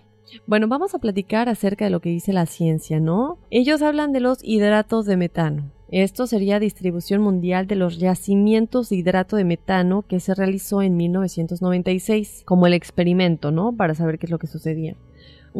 Bueno, 0.46 0.68
vamos 0.68 0.94
a 0.94 0.98
platicar 0.98 1.48
acerca 1.48 1.86
de 1.86 1.90
lo 1.90 2.00
que 2.00 2.10
dice 2.10 2.34
la 2.34 2.44
ciencia, 2.44 3.00
¿no? 3.00 3.38
Ellos 3.48 3.80
hablan 3.80 4.12
de 4.12 4.20
los 4.20 4.44
hidratos 4.44 5.06
de 5.06 5.16
metano. 5.16 5.72
Esto 5.90 6.26
sería 6.26 6.60
distribución 6.60 7.22
mundial 7.22 7.66
de 7.66 7.76
los 7.76 7.96
yacimientos 7.96 8.90
de 8.90 8.96
hidrato 8.96 9.36
de 9.36 9.44
metano 9.44 10.02
que 10.02 10.20
se 10.20 10.34
realizó 10.34 10.82
en 10.82 10.98
1996, 10.98 12.42
como 12.44 12.66
el 12.66 12.74
experimento, 12.74 13.50
¿no? 13.50 13.74
Para 13.74 13.94
saber 13.94 14.18
qué 14.18 14.26
es 14.26 14.30
lo 14.30 14.38
que 14.38 14.46
sucedía. 14.46 14.94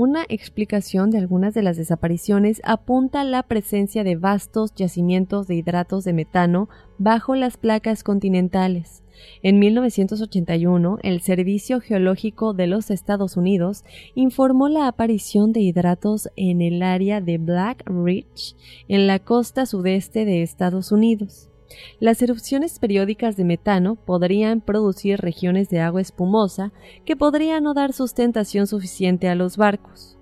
Una 0.01 0.25
explicación 0.29 1.11
de 1.11 1.19
algunas 1.19 1.55
de 1.55 1.63
las 1.63 1.77
desapariciones 1.77 2.61
apunta 2.63 3.23
a 3.23 3.25
la 3.25 3.43
presencia 3.43 4.05
de 4.05 4.15
vastos 4.15 4.73
yacimientos 4.77 5.49
de 5.49 5.57
hidratos 5.57 6.05
de 6.05 6.13
metano 6.13 6.69
bajo 6.99 7.35
las 7.35 7.57
placas 7.57 8.05
continentales. 8.05 9.03
En 9.43 9.59
1981, 9.59 10.99
el 11.03 11.21
Servicio 11.21 11.81
Geológico 11.81 12.55
de 12.55 12.69
los 12.69 12.93
Estados 12.93 13.37
Unidos 13.37 13.85
informó 14.15 14.69
la 14.69 14.87
aparición 14.87 15.53
de 15.53 15.63
hidratos 15.63 16.29
en 16.37 16.63
el 16.63 16.85
área 16.85 17.21
de 17.21 17.39
Black 17.39 17.83
Ridge, 17.91 18.55
en 18.87 19.09
la 19.09 19.19
costa 19.19 19.67
sudeste 19.67 20.25
de 20.25 20.45
Estados 20.45 20.93
Unidos. 20.93 21.49
Las 22.01 22.23
erupciones 22.23 22.79
periódicas 22.79 23.37
de 23.37 23.45
metano 23.45 23.97
podrían 23.97 24.61
producir 24.61 25.21
regiones 25.21 25.69
de 25.69 25.81
agua 25.81 26.01
espumosa 26.01 26.73
que 27.05 27.17
podrían 27.17 27.65
no 27.65 27.75
dar 27.75 27.93
sustentación 27.93 28.67
suficiente 28.67 29.29
a 29.29 29.35
los 29.35 29.57
barcos. 29.57 30.19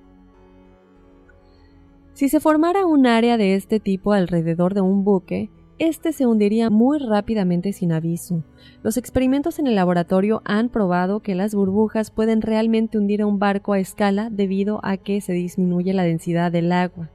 Si 2.14 2.28
se 2.28 2.40
formara 2.40 2.86
un 2.86 3.06
área 3.06 3.36
de 3.36 3.54
este 3.54 3.78
tipo 3.78 4.12
alrededor 4.12 4.72
de 4.72 4.80
un 4.80 5.04
buque, 5.04 5.50
este 5.78 6.12
se 6.12 6.24
hundiría 6.24 6.70
muy 6.70 6.98
rápidamente 6.98 7.74
sin 7.74 7.92
aviso. 7.92 8.42
Los 8.82 8.96
experimentos 8.96 9.58
en 9.58 9.66
el 9.66 9.74
laboratorio 9.74 10.40
han 10.46 10.70
probado 10.70 11.20
que 11.20 11.34
las 11.34 11.54
burbujas 11.54 12.10
pueden 12.10 12.40
realmente 12.40 12.96
hundir 12.96 13.20
a 13.20 13.26
un 13.26 13.38
barco 13.38 13.74
a 13.74 13.78
escala 13.78 14.30
debido 14.30 14.80
a 14.82 14.96
que 14.96 15.20
se 15.20 15.34
disminuye 15.34 15.92
la 15.92 16.04
densidad 16.04 16.50
del 16.50 16.72
agua. 16.72 17.10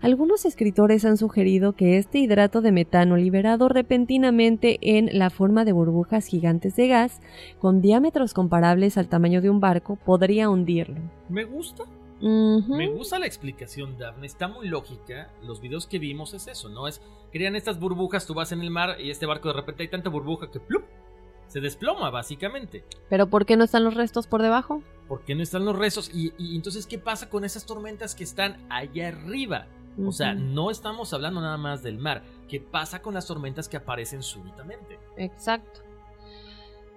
Algunos 0.00 0.44
escritores 0.44 1.04
han 1.04 1.16
sugerido 1.16 1.74
que 1.74 1.98
este 1.98 2.18
hidrato 2.18 2.60
de 2.60 2.72
metano 2.72 3.16
liberado 3.16 3.68
repentinamente 3.68 4.78
en 4.80 5.18
la 5.18 5.30
forma 5.30 5.64
de 5.64 5.72
burbujas 5.72 6.26
gigantes 6.26 6.76
de 6.76 6.88
gas, 6.88 7.20
con 7.58 7.80
diámetros 7.80 8.34
comparables 8.34 8.98
al 8.98 9.08
tamaño 9.08 9.40
de 9.40 9.50
un 9.50 9.60
barco, 9.60 9.96
podría 9.96 10.48
hundirlo. 10.48 11.00
Me 11.28 11.44
gusta. 11.44 11.84
Me 12.20 12.88
gusta 12.88 13.18
la 13.18 13.26
explicación, 13.26 13.96
Daphne. 13.96 14.26
Está 14.26 14.48
muy 14.48 14.66
lógica. 14.66 15.30
Los 15.42 15.60
videos 15.60 15.86
que 15.86 16.00
vimos 16.00 16.34
es 16.34 16.48
eso, 16.48 16.68
¿no? 16.68 16.88
Es 16.88 17.00
crean 17.32 17.56
estas 17.56 17.78
burbujas, 17.78 18.26
tú 18.26 18.34
vas 18.34 18.52
en 18.52 18.60
el 18.60 18.70
mar 18.70 18.96
y 19.00 19.10
este 19.10 19.26
barco 19.26 19.48
de 19.48 19.54
repente 19.54 19.82
hay 19.82 19.88
tanta 19.88 20.10
burbuja 20.10 20.50
que 20.50 20.60
¡plup! 20.60 20.84
Se 21.48 21.60
desploma, 21.60 22.10
básicamente. 22.10 22.84
¿Pero 23.08 23.28
por 23.28 23.46
qué 23.46 23.56
no 23.56 23.64
están 23.64 23.84
los 23.84 23.94
restos 23.94 24.26
por 24.26 24.42
debajo? 24.42 24.82
¿Por 25.08 25.22
qué 25.22 25.34
no 25.34 25.42
están 25.42 25.64
los 25.64 25.76
restos? 25.76 26.10
Y, 26.14 26.32
y 26.38 26.54
entonces, 26.56 26.86
¿qué 26.86 26.98
pasa 26.98 27.28
con 27.28 27.44
esas 27.44 27.66
tormentas 27.66 28.14
que 28.14 28.24
están 28.24 28.64
allá 28.70 29.08
arriba? 29.08 29.66
O 30.06 30.12
sea, 30.12 30.34
no 30.34 30.70
estamos 30.70 31.12
hablando 31.12 31.40
nada 31.40 31.56
más 31.56 31.82
del 31.82 31.98
mar. 31.98 32.22
¿Qué 32.48 32.60
pasa 32.60 33.02
con 33.02 33.14
las 33.14 33.26
tormentas 33.26 33.68
que 33.68 33.76
aparecen 33.76 34.22
súbitamente? 34.22 34.98
Exacto. 35.16 35.80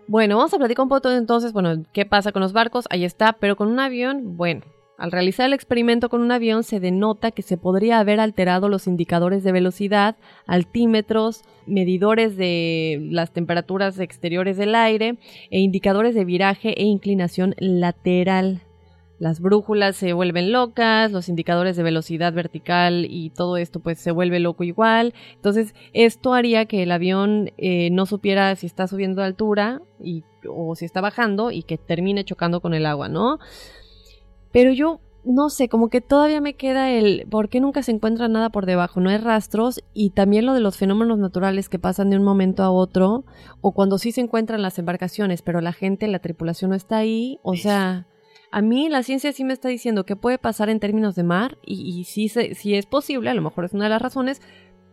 Bueno, 0.08 0.38
vamos 0.38 0.54
a 0.54 0.58
platicar 0.58 0.84
un 0.84 0.90
poco 0.90 1.10
entonces, 1.10 1.54
bueno, 1.54 1.84
qué 1.94 2.06
pasa 2.06 2.32
con 2.32 2.42
los 2.42 2.54
barcos, 2.54 2.86
ahí 2.90 3.06
está, 3.06 3.34
pero 3.34 3.56
con 3.56 3.70
un 3.70 3.80
avión, 3.80 4.36
bueno, 4.36 4.62
al 5.02 5.12
realizar 5.12 5.48
el 5.48 5.54
experimento 5.54 6.10
con 6.10 6.22
un 6.22 6.32
avión 6.32 6.64
se 6.64 6.80
denota 6.80 7.32
que 7.32 7.42
se 7.42 7.58
podría 7.58 7.98
haber 7.98 8.20
alterado 8.20 8.70
los 8.70 8.86
indicadores 8.86 9.44
de 9.44 9.52
velocidad, 9.52 10.16
altímetros, 10.46 11.42
medidores 11.66 12.38
de 12.38 13.00
las 13.10 13.34
temperaturas 13.34 13.98
exteriores 13.98 14.58
del 14.58 14.76
aire 14.76 15.18
e 15.50 15.60
indicadores 15.60 16.14
de 16.14 16.24
viraje 16.24 16.80
e 16.80 16.84
inclinación 16.84 17.56
lateral 17.58 18.62
las 19.18 19.40
brújulas 19.40 19.96
se 19.96 20.14
vuelven 20.14 20.52
locas, 20.52 21.12
los 21.12 21.30
indicadores 21.30 21.76
de 21.76 21.84
velocidad 21.84 22.34
vertical 22.34 23.06
y 23.08 23.30
todo 23.30 23.58
esto 23.58 23.80
pues 23.80 24.00
se 24.00 24.10
vuelve 24.10 24.40
loco 24.40 24.64
igual. 24.64 25.14
Entonces 25.36 25.76
esto 25.94 26.34
haría 26.34 26.66
que 26.66 26.82
el 26.82 26.92
avión 26.92 27.52
eh, 27.60 27.92
no 27.92 28.08
supiera 28.08 28.56
si 28.56 28.66
está 28.66 28.88
subiendo 28.88 29.22
de 29.22 29.28
altura 29.28 29.84
o 30.50 30.76
si 30.76 30.86
está 30.86 31.02
bajando 31.02 31.52
y 31.52 31.62
que 31.62 31.78
termine 31.78 32.26
chocando 32.26 32.62
con 32.62 32.74
el 32.74 32.88
agua, 32.88 33.10
¿no? 33.10 33.38
Pero 34.52 34.72
yo 34.72 35.00
no 35.24 35.50
sé, 35.50 35.70
como 35.70 35.90
que 35.90 36.02
todavía 36.02 36.42
me 36.42 36.56
queda 36.56 36.90
el 36.90 37.28
por 37.30 37.50
qué 37.50 37.60
nunca 37.60 37.84
se 37.84 37.92
encuentra 37.92 38.28
nada 38.28 38.50
por 38.50 38.66
debajo, 38.66 39.00
no 39.00 39.10
hay 39.10 39.18
rastros 39.18 39.84
y 39.94 40.12
también 40.12 40.46
lo 40.46 40.54
de 40.54 40.62
los 40.62 40.78
fenómenos 40.78 41.20
naturales 41.20 41.70
que 41.70 41.80
pasan 41.80 42.10
de 42.10 42.18
un 42.18 42.24
momento 42.24 42.64
a 42.64 42.72
otro 42.72 43.24
o 43.62 43.72
cuando 43.74 43.98
sí 43.98 44.12
se 44.12 44.22
encuentran 44.22 44.62
las 44.62 44.80
embarcaciones, 44.80 45.42
pero 45.42 45.62
la 45.62 45.74
gente, 45.74 46.08
la 46.08 46.20
tripulación 46.20 46.72
no 46.72 46.76
está 46.76 46.98
ahí, 46.98 47.40
o 47.44 47.56
sea, 47.56 48.08
a 48.52 48.62
mí 48.62 48.90
la 48.90 49.04
ciencia 49.04 49.32
sí 49.32 49.44
me 49.44 49.54
está 49.54 49.70
diciendo 49.70 50.06
que 50.06 50.16
puede 50.16 50.40
pasar 50.40 50.70
en 50.70 50.80
términos 50.80 51.16
de 51.16 51.24
mar 51.24 51.58
y, 51.64 52.04
sí, 52.06 52.28
si 52.28 52.76
es 52.76 52.86
posible, 52.86 53.30
a 53.30 53.34
lo 53.34 53.42
mejor 53.42 53.66
es 53.66 53.74
una 53.74 53.86
de 53.86 53.92
las 53.92 54.02
razones, 54.02 54.42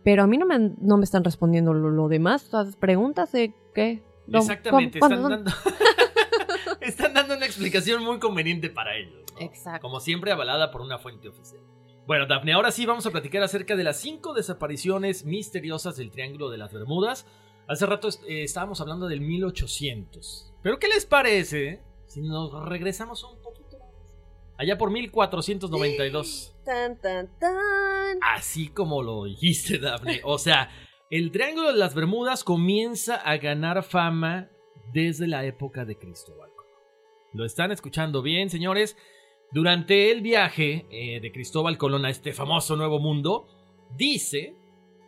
pero 0.03 0.23
a 0.23 0.27
mí 0.27 0.37
no 0.37 0.45
me, 0.45 0.59
no 0.79 0.97
me 0.97 1.03
están 1.03 1.23
respondiendo 1.23 1.73
lo, 1.73 2.07
demás, 2.07 2.49
las 2.51 2.75
preguntas 2.75 3.31
de 3.31 3.53
qué. 3.73 4.03
Exactamente, 4.31 4.99
están 4.99 5.23
dando, 5.23 5.51
están 6.81 7.13
dando 7.15 7.35
una 7.35 7.45
explicación 7.47 8.03
muy 8.03 8.19
conveniente 8.19 8.69
para 8.69 8.95
ellos. 8.95 9.28
Exacto. 9.39 9.81
Como 9.81 9.99
siempre 9.99 10.31
avalada 10.31 10.71
por 10.71 10.81
una 10.81 10.97
fuente 10.97 11.29
oficial. 11.29 11.61
Bueno, 12.05 12.25
Daphne, 12.25 12.53
ahora 12.53 12.71
sí 12.71 12.85
vamos 12.85 13.05
a 13.05 13.11
platicar 13.11 13.43
acerca 13.43 13.75
de 13.75 13.83
las 13.83 13.99
cinco 13.99 14.33
desapariciones 14.33 15.25
misteriosas 15.25 15.95
del 15.97 16.11
Triángulo 16.11 16.49
de 16.49 16.57
las 16.57 16.73
Bermudas. 16.73 17.27
Hace 17.67 17.85
rato 17.85 18.09
eh, 18.27 18.43
estábamos 18.43 18.81
hablando 18.81 19.07
del 19.07 19.21
1800. 19.21 20.53
¿Pero 20.63 20.79
qué 20.79 20.87
les 20.87 21.05
parece 21.05 21.83
Si 22.07 22.21
nos 22.21 22.67
regresamos 22.67 23.23
un 23.23 23.39
poquito 23.41 23.59
allá 24.59 24.77
por 24.77 24.91
1492. 24.91 26.55
Tan, 26.65 26.99
tan, 26.99 27.39
tan. 27.39 28.19
Así 28.21 28.67
como 28.67 29.01
lo 29.01 29.23
dijiste, 29.23 29.79
Daphne. 29.79 30.21
O 30.25 30.37
sea, 30.37 30.69
el 31.09 31.31
Triángulo 31.31 31.71
de 31.71 31.77
las 31.77 31.95
Bermudas 31.95 32.43
comienza 32.43 33.15
a 33.15 33.37
ganar 33.37 33.81
fama 33.83 34.49
desde 34.93 35.27
la 35.27 35.45
época 35.45 35.85
de 35.85 35.97
Cristóbal. 35.97 36.49
¿Lo 37.33 37.45
están 37.45 37.71
escuchando 37.71 38.21
bien, 38.21 38.49
señores? 38.49 38.97
Durante 39.51 40.11
el 40.11 40.21
viaje 40.21 40.85
eh, 40.91 41.19
de 41.19 41.31
Cristóbal 41.31 41.79
Colón 41.79 42.05
a 42.05 42.11
este 42.11 42.33
famoso 42.33 42.75
Nuevo 42.75 42.99
Mundo, 42.99 43.47
dice 43.97 44.55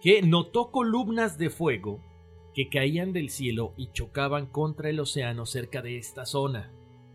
que 0.02 0.24
notó 0.24 0.72
columnas 0.72 1.38
de 1.38 1.52
fuego 1.52 2.00
que 2.56 2.68
caían 2.68 3.14
del 3.14 3.30
cielo 3.30 3.74
y 3.78 3.92
chocaban 3.92 4.48
contra 4.48 4.90
el 4.90 5.00
océano 5.00 5.46
cerca 5.46 5.84
de 5.84 5.98
esta 5.98 6.26
zona. 6.26 6.74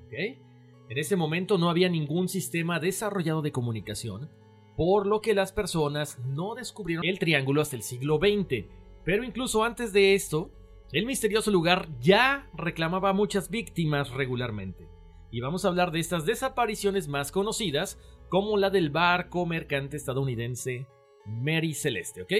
En 0.08 0.98
ese 0.98 1.16
momento 1.16 1.58
no 1.58 1.68
había 1.68 1.88
ningún 1.88 2.28
sistema 2.28 2.78
desarrollado 2.78 3.42
de 3.42 3.50
comunicación, 3.50 4.30
por 4.76 5.06
lo 5.08 5.20
que 5.20 5.34
las 5.34 5.50
personas 5.50 6.20
no 6.20 6.54
descubrieron 6.54 7.04
el 7.04 7.18
triángulo 7.18 7.60
hasta 7.60 7.74
el 7.74 7.82
siglo 7.82 8.18
XX. 8.18 8.66
Pero 9.04 9.24
incluso 9.24 9.64
antes 9.64 9.92
de 9.92 10.14
esto, 10.14 10.52
el 10.92 11.06
misterioso 11.06 11.50
lugar 11.50 11.88
ya 12.00 12.48
reclamaba 12.54 13.12
muchas 13.12 13.50
víctimas 13.50 14.10
regularmente. 14.10 14.95
Y 15.30 15.40
vamos 15.40 15.64
a 15.64 15.68
hablar 15.68 15.90
de 15.90 16.00
estas 16.00 16.24
desapariciones 16.26 17.08
más 17.08 17.32
conocidas, 17.32 17.98
como 18.28 18.56
la 18.56 18.70
del 18.70 18.90
barco 18.90 19.46
mercante 19.46 19.96
estadounidense 19.96 20.86
Mary 21.26 21.74
Celeste, 21.74 22.22
¿ok? 22.22 22.32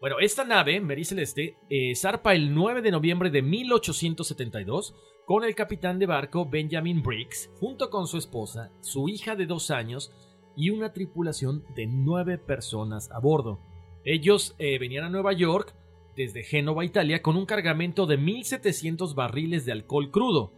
Bueno, 0.00 0.16
esta 0.20 0.44
nave, 0.44 0.80
Mary 0.80 1.04
Celeste, 1.04 1.56
eh, 1.70 1.94
zarpa 1.94 2.34
el 2.34 2.54
9 2.54 2.82
de 2.82 2.90
noviembre 2.90 3.30
de 3.30 3.42
1872 3.42 4.94
con 5.24 5.44
el 5.44 5.54
capitán 5.54 5.98
de 5.98 6.06
barco 6.06 6.46
Benjamin 6.46 7.02
Briggs, 7.02 7.50
junto 7.58 7.88
con 7.88 8.06
su 8.06 8.18
esposa, 8.18 8.70
su 8.80 9.08
hija 9.08 9.36
de 9.36 9.46
dos 9.46 9.70
años 9.70 10.12
y 10.56 10.70
una 10.70 10.92
tripulación 10.92 11.64
de 11.74 11.86
nueve 11.86 12.38
personas 12.38 13.10
a 13.10 13.18
bordo. 13.18 13.60
Ellos 14.04 14.54
eh, 14.58 14.78
venían 14.78 15.04
a 15.04 15.10
Nueva 15.10 15.32
York 15.32 15.74
desde 16.16 16.42
Génova, 16.42 16.84
Italia, 16.84 17.22
con 17.22 17.36
un 17.36 17.46
cargamento 17.46 18.06
de 18.06 18.18
1.700 18.18 19.14
barriles 19.14 19.64
de 19.64 19.72
alcohol 19.72 20.10
crudo. 20.10 20.52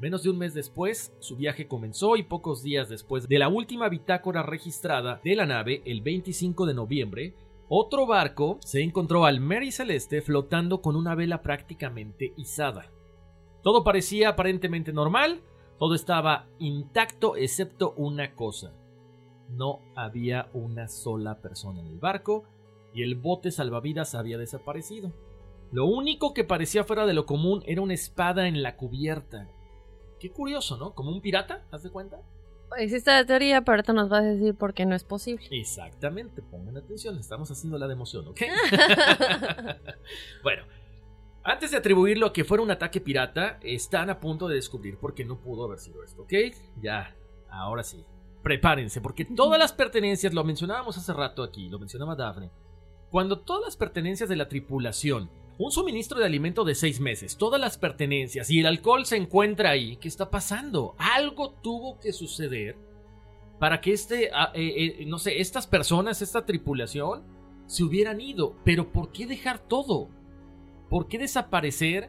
Menos 0.00 0.22
de 0.22 0.30
un 0.30 0.38
mes 0.38 0.54
después, 0.54 1.12
su 1.18 1.36
viaje 1.36 1.68
comenzó 1.68 2.16
y 2.16 2.22
pocos 2.22 2.62
días 2.62 2.88
después 2.88 3.28
de 3.28 3.38
la 3.38 3.48
última 3.48 3.86
bitácora 3.90 4.42
registrada 4.42 5.20
de 5.22 5.36
la 5.36 5.44
nave, 5.44 5.82
el 5.84 6.00
25 6.00 6.64
de 6.64 6.72
noviembre, 6.72 7.34
otro 7.68 8.06
barco 8.06 8.56
se 8.60 8.80
encontró 8.80 9.26
al 9.26 9.40
Mary 9.40 9.70
Celeste 9.70 10.22
flotando 10.22 10.80
con 10.80 10.96
una 10.96 11.14
vela 11.14 11.42
prácticamente 11.42 12.32
izada. 12.38 12.90
Todo 13.62 13.84
parecía 13.84 14.30
aparentemente 14.30 14.90
normal, 14.90 15.42
todo 15.78 15.94
estaba 15.94 16.46
intacto 16.58 17.36
excepto 17.36 17.92
una 17.98 18.34
cosa. 18.34 18.72
No 19.50 19.80
había 19.94 20.48
una 20.54 20.88
sola 20.88 21.42
persona 21.42 21.80
en 21.80 21.88
el 21.88 21.98
barco 21.98 22.44
y 22.94 23.02
el 23.02 23.16
bote 23.16 23.50
salvavidas 23.50 24.14
había 24.14 24.38
desaparecido. 24.38 25.12
Lo 25.72 25.84
único 25.84 26.32
que 26.32 26.44
parecía 26.44 26.84
fuera 26.84 27.04
de 27.04 27.12
lo 27.12 27.26
común 27.26 27.62
era 27.66 27.82
una 27.82 27.92
espada 27.92 28.48
en 28.48 28.62
la 28.62 28.78
cubierta. 28.78 29.46
Qué 30.20 30.30
curioso, 30.30 30.76
¿no? 30.76 30.94
Como 30.94 31.10
un 31.10 31.22
pirata, 31.22 31.64
¿haz 31.72 31.82
de 31.82 31.90
cuenta? 31.90 32.20
Existe 32.78 33.10
la 33.10 33.24
teoría, 33.24 33.62
pero 33.62 33.76
ahorita 33.76 33.92
nos 33.92 34.08
vas 34.08 34.20
a 34.20 34.26
decir 34.26 34.54
por 34.54 34.74
qué 34.74 34.86
no 34.86 34.94
es 34.94 35.02
posible. 35.02 35.44
Exactamente, 35.50 36.42
pongan 36.42 36.76
atención, 36.76 37.18
estamos 37.18 37.50
haciendo 37.50 37.78
la 37.78 37.88
de 37.88 37.94
emoción, 37.94 38.28
¿ok? 38.28 38.40
bueno, 40.44 40.62
antes 41.42 41.70
de 41.70 41.78
atribuirlo 41.78 42.26
a 42.26 42.32
que 42.32 42.44
fuera 42.44 42.62
un 42.62 42.70
ataque 42.70 43.00
pirata, 43.00 43.58
están 43.62 44.10
a 44.10 44.20
punto 44.20 44.46
de 44.46 44.56
descubrir 44.56 44.98
por 44.98 45.14
qué 45.14 45.24
no 45.24 45.40
pudo 45.40 45.64
haber 45.64 45.78
sido 45.78 46.04
esto, 46.04 46.22
¿ok? 46.22 46.32
Ya, 46.80 47.16
ahora 47.48 47.82
sí. 47.82 48.04
Prepárense, 48.42 49.00
porque 49.00 49.24
todas 49.24 49.58
las 49.58 49.72
pertenencias, 49.72 50.34
lo 50.34 50.44
mencionábamos 50.44 50.96
hace 50.96 51.12
rato 51.12 51.42
aquí, 51.42 51.68
lo 51.68 51.78
mencionaba 51.78 52.14
Daphne, 52.14 52.50
cuando 53.10 53.40
todas 53.40 53.64
las 53.64 53.76
pertenencias 53.76 54.28
de 54.28 54.36
la 54.36 54.48
tripulación 54.48 55.30
un 55.60 55.70
suministro 55.70 56.18
de 56.18 56.24
alimento 56.24 56.64
de 56.64 56.74
seis 56.74 57.00
meses, 57.00 57.36
todas 57.36 57.60
las 57.60 57.76
pertenencias 57.76 58.48
y 58.50 58.60
el 58.60 58.66
alcohol 58.66 59.04
se 59.04 59.16
encuentra 59.16 59.70
ahí. 59.70 59.96
¿Qué 59.96 60.08
está 60.08 60.30
pasando? 60.30 60.94
Algo 60.96 61.50
tuvo 61.50 62.00
que 62.00 62.14
suceder 62.14 62.78
para 63.58 63.82
que 63.82 63.92
este, 63.92 64.30
ah, 64.32 64.52
eh, 64.54 64.96
eh, 65.00 65.04
no 65.04 65.18
sé, 65.18 65.38
estas 65.38 65.66
personas, 65.66 66.22
esta 66.22 66.46
tripulación, 66.46 67.24
se 67.66 67.84
hubieran 67.84 68.22
ido. 68.22 68.56
Pero 68.64 68.90
¿por 68.90 69.12
qué 69.12 69.26
dejar 69.26 69.58
todo? 69.58 70.08
¿Por 70.88 71.08
qué 71.08 71.18
desaparecer 71.18 72.08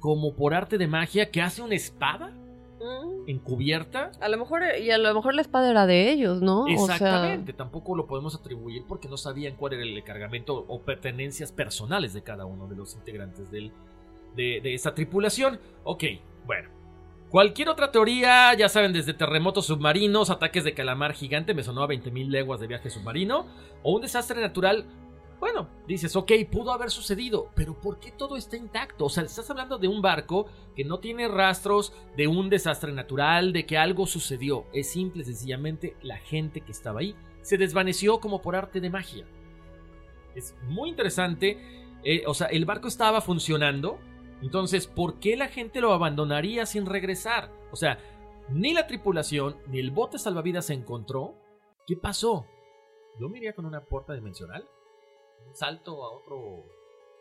como 0.00 0.34
por 0.34 0.52
arte 0.52 0.78
de 0.78 0.88
magia 0.88 1.30
que 1.30 1.42
hace 1.42 1.62
una 1.62 1.76
espada? 1.76 2.36
Encubierta. 3.26 4.12
A 4.20 4.28
lo 4.28 4.38
mejor, 4.38 4.62
y 4.80 4.90
a 4.90 4.98
lo 4.98 5.14
mejor 5.14 5.34
la 5.34 5.42
espada 5.42 5.70
era 5.70 5.86
de 5.86 6.10
ellos, 6.10 6.40
¿no? 6.40 6.66
Exactamente, 6.66 7.52
tampoco 7.52 7.96
lo 7.96 8.06
podemos 8.06 8.34
atribuir 8.34 8.84
porque 8.86 9.08
no 9.08 9.16
sabían 9.16 9.56
cuál 9.56 9.74
era 9.74 9.82
el 9.82 10.02
cargamento 10.04 10.64
o 10.68 10.80
pertenencias 10.80 11.52
personales 11.52 12.14
de 12.14 12.22
cada 12.22 12.46
uno 12.46 12.66
de 12.66 12.76
los 12.76 12.94
integrantes 12.94 13.50
del, 13.50 13.72
de, 14.34 14.60
de 14.62 14.74
esta 14.74 14.94
tripulación. 14.94 15.58
Ok, 15.84 16.04
bueno. 16.46 16.70
Cualquier 17.28 17.68
otra 17.68 17.90
teoría, 17.90 18.54
ya 18.54 18.68
saben, 18.68 18.92
desde 18.92 19.12
terremotos 19.12 19.66
submarinos, 19.66 20.30
ataques 20.30 20.62
de 20.62 20.74
calamar 20.74 21.12
gigante, 21.12 21.54
me 21.54 21.64
sonó 21.64 21.82
a 21.82 21.88
20.000 21.88 22.28
leguas 22.28 22.60
de 22.60 22.68
viaje 22.68 22.88
submarino, 22.88 23.46
o 23.82 23.96
un 23.96 24.00
desastre 24.00 24.40
natural, 24.40 24.86
bueno, 25.38 25.68
dices, 25.86 26.16
ok, 26.16 26.32
pudo 26.50 26.72
haber 26.72 26.90
sucedido, 26.90 27.50
pero 27.54 27.78
¿por 27.78 27.98
qué 27.98 28.10
todo 28.10 28.36
está 28.36 28.56
intacto? 28.56 29.06
O 29.06 29.08
sea, 29.10 29.24
estás 29.24 29.48
hablando 29.50 29.78
de 29.78 29.88
un 29.88 30.00
barco 30.00 30.46
que 30.74 30.84
no 30.84 30.98
tiene 30.98 31.28
rastros 31.28 31.92
de 32.16 32.26
un 32.26 32.48
desastre 32.48 32.92
natural, 32.92 33.52
de 33.52 33.66
que 33.66 33.76
algo 33.76 34.06
sucedió. 34.06 34.66
Es 34.72 34.90
simple, 34.90 35.24
sencillamente, 35.24 35.96
la 36.02 36.16
gente 36.18 36.62
que 36.62 36.72
estaba 36.72 37.00
ahí 37.00 37.14
se 37.42 37.58
desvaneció 37.58 38.18
como 38.18 38.40
por 38.40 38.56
arte 38.56 38.80
de 38.80 38.90
magia. 38.90 39.26
Es 40.34 40.54
muy 40.68 40.90
interesante. 40.90 41.58
Eh, 42.02 42.24
o 42.26 42.34
sea, 42.34 42.46
el 42.48 42.64
barco 42.64 42.88
estaba 42.88 43.20
funcionando. 43.20 43.98
Entonces, 44.42 44.86
¿por 44.86 45.18
qué 45.18 45.36
la 45.36 45.48
gente 45.48 45.80
lo 45.80 45.92
abandonaría 45.92 46.66
sin 46.66 46.86
regresar? 46.86 47.52
O 47.72 47.76
sea, 47.76 47.98
ni 48.50 48.74
la 48.74 48.86
tripulación 48.86 49.56
ni 49.68 49.80
el 49.80 49.90
bote 49.90 50.18
salvavidas 50.18 50.66
se 50.66 50.74
encontró. 50.74 51.34
¿Qué 51.86 51.96
pasó? 51.96 52.46
Yo 53.20 53.28
me 53.28 53.38
iría 53.38 53.54
con 53.54 53.64
una 53.66 53.84
puerta 53.84 54.12
dimensional 54.12 54.68
salto 55.52 56.04
a 56.04 56.16
otro, 56.16 56.64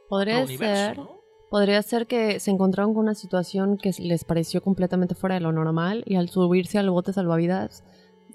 podría 0.10 0.46
ser 0.46 0.98
podría 1.50 1.82
ser 1.82 2.06
que 2.08 2.40
se 2.40 2.52
encontraron 2.52 2.94
con 2.94 3.04
una 3.04 3.16
situación 3.16 3.78
que 3.78 3.92
les 4.00 4.26
pareció 4.26 4.62
completamente 4.62 5.16
fuera 5.16 5.36
de 5.36 5.42
lo 5.42 5.52
normal 5.52 6.04
y 6.06 6.16
al 6.16 6.28
subirse 6.28 6.78
al 6.80 6.90
bote 6.90 7.14
salvavidas 7.14 7.84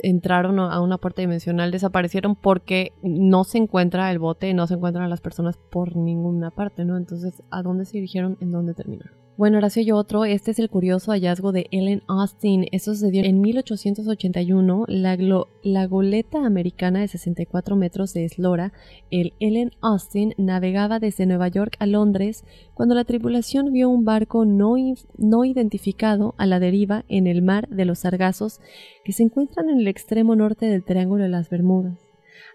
entraron 0.03 0.59
a 0.59 0.81
una 0.81 0.97
puerta 0.97 1.21
dimensional, 1.21 1.71
desaparecieron 1.71 2.35
porque 2.35 2.95
no 3.03 3.45
se 3.45 3.59
encuentra 3.59 4.11
el 4.11 4.19
bote, 4.19 4.55
no 4.55 4.67
se 4.67 4.75
encuentran 4.75 5.11
las 5.11 5.21
personas 5.21 5.59
por 5.71 5.97
ninguna 5.97 6.51
parte, 6.51 6.87
¿no? 6.87 6.97
Entonces, 6.97 7.43
¿a 7.51 7.63
dónde 7.63 7.85
se 7.85 7.99
dirigieron? 7.99 8.39
¿En 8.41 8.51
dónde 8.51 8.73
terminaron? 8.73 9.20
Bueno, 9.41 9.59
sí 9.71 9.87
yo 9.87 9.97
otro. 9.97 10.27
Este 10.27 10.51
es 10.51 10.59
el 10.59 10.69
curioso 10.69 11.13
hallazgo 11.13 11.51
de 11.51 11.67
Ellen 11.71 12.03
Austin. 12.09 12.67
Esto 12.73 12.93
sucedió 12.93 13.25
en 13.25 13.41
1881. 13.41 14.85
La, 14.87 15.17
la 15.63 15.87
goleta 15.87 16.45
americana 16.45 17.01
de 17.01 17.09
64 17.09 17.75
metros 17.75 18.13
de 18.13 18.27
eslora, 18.27 18.75
el 19.11 19.33
Ellen 19.41 19.71
Austin, 19.81 20.35
navegaba 20.37 20.99
desde 20.99 21.25
Nueva 21.25 21.49
York 21.49 21.77
a 21.79 21.87
Londres 21.87 22.45
cuando 22.75 22.95
la 22.95 23.07
tripulación 23.07 23.73
vio 23.73 23.89
un 23.89 24.05
barco 24.05 24.45
no, 24.45 24.75
no 25.17 25.45
identificado 25.47 26.35
a 26.37 26.45
la 26.45 26.61
deriva 26.61 27.07
en 27.09 27.27
el 27.27 27.41
mar 27.41 27.67
de 27.71 27.87
los 27.87 28.01
Sargazos 28.01 28.61
que 29.07 29.15
se 29.15 29.23
encuentran 29.23 29.71
en 29.71 29.79
el 29.79 29.89
extremo 29.89 30.37
norte 30.37 30.67
del 30.67 30.85
Triángulo 30.85 31.23
de 31.23 31.31
las 31.31 31.49
Bermudas. 31.49 31.99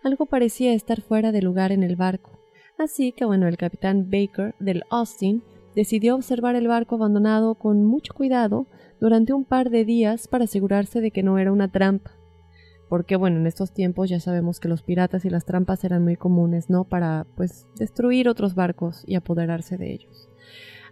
Algo 0.04 0.28
parecía 0.28 0.76
estar 0.76 1.02
fuera 1.02 1.32
de 1.32 1.42
lugar 1.42 1.72
en 1.72 1.82
el 1.82 1.96
barco. 1.96 2.30
Así 2.78 3.12
que 3.12 3.26
bueno, 3.26 3.48
el 3.48 3.58
capitán 3.58 4.12
Baker 4.12 4.54
del 4.60 4.84
Austin 4.92 5.42
decidió 5.76 6.16
observar 6.16 6.56
el 6.56 6.68
barco 6.68 6.96
abandonado 6.96 7.56
con 7.56 7.86
mucho 7.86 8.14
cuidado 8.14 8.68
durante 9.00 9.34
un 9.34 9.46
par 9.46 9.70
de 9.70 9.86
días 9.86 10.28
para 10.28 10.46
asegurarse 10.46 11.02
de 11.02 11.12
que 11.12 11.24
no 11.24 11.38
era 11.38 11.52
una 11.52 11.72
trampa. 11.72 12.12
Porque 12.88 13.16
bueno, 13.16 13.38
en 13.40 13.48
estos 13.48 13.74
tiempos 13.74 14.10
ya 14.10 14.20
sabemos 14.20 14.60
que 14.60 14.68
los 14.68 14.84
piratas 14.84 15.26
y 15.26 15.30
las 15.30 15.46
trampas 15.46 15.84
eran 15.84 16.04
muy 16.04 16.16
comunes, 16.16 16.70
¿no? 16.70 16.86
Para 16.86 17.26
pues 17.36 17.68
destruir 17.78 18.30
otros 18.30 18.56
barcos 18.56 19.04
y 19.06 19.16
apoderarse 19.16 19.78
de 19.78 19.92
ellos. 19.94 20.30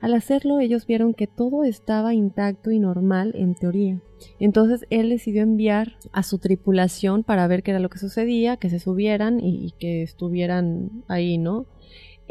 Al 0.01 0.15
hacerlo, 0.15 0.59
ellos 0.59 0.85
vieron 0.85 1.13
que 1.13 1.27
todo 1.27 1.63
estaba 1.63 2.13
intacto 2.13 2.71
y 2.71 2.79
normal 2.79 3.31
en 3.35 3.55
teoría. 3.55 4.01
Entonces 4.37 4.85
él 4.89 5.09
decidió 5.09 5.43
enviar 5.43 5.93
a 6.11 6.23
su 6.23 6.39
tripulación 6.39 7.23
para 7.23 7.47
ver 7.47 7.63
qué 7.63 7.71
era 7.71 7.79
lo 7.79 7.89
que 7.89 7.99
sucedía, 7.99 8.57
que 8.57 8.69
se 8.69 8.79
subieran 8.79 9.39
y, 9.39 9.67
y 9.67 9.71
que 9.79 10.03
estuvieran 10.03 11.03
ahí, 11.07 11.37
¿no? 11.37 11.67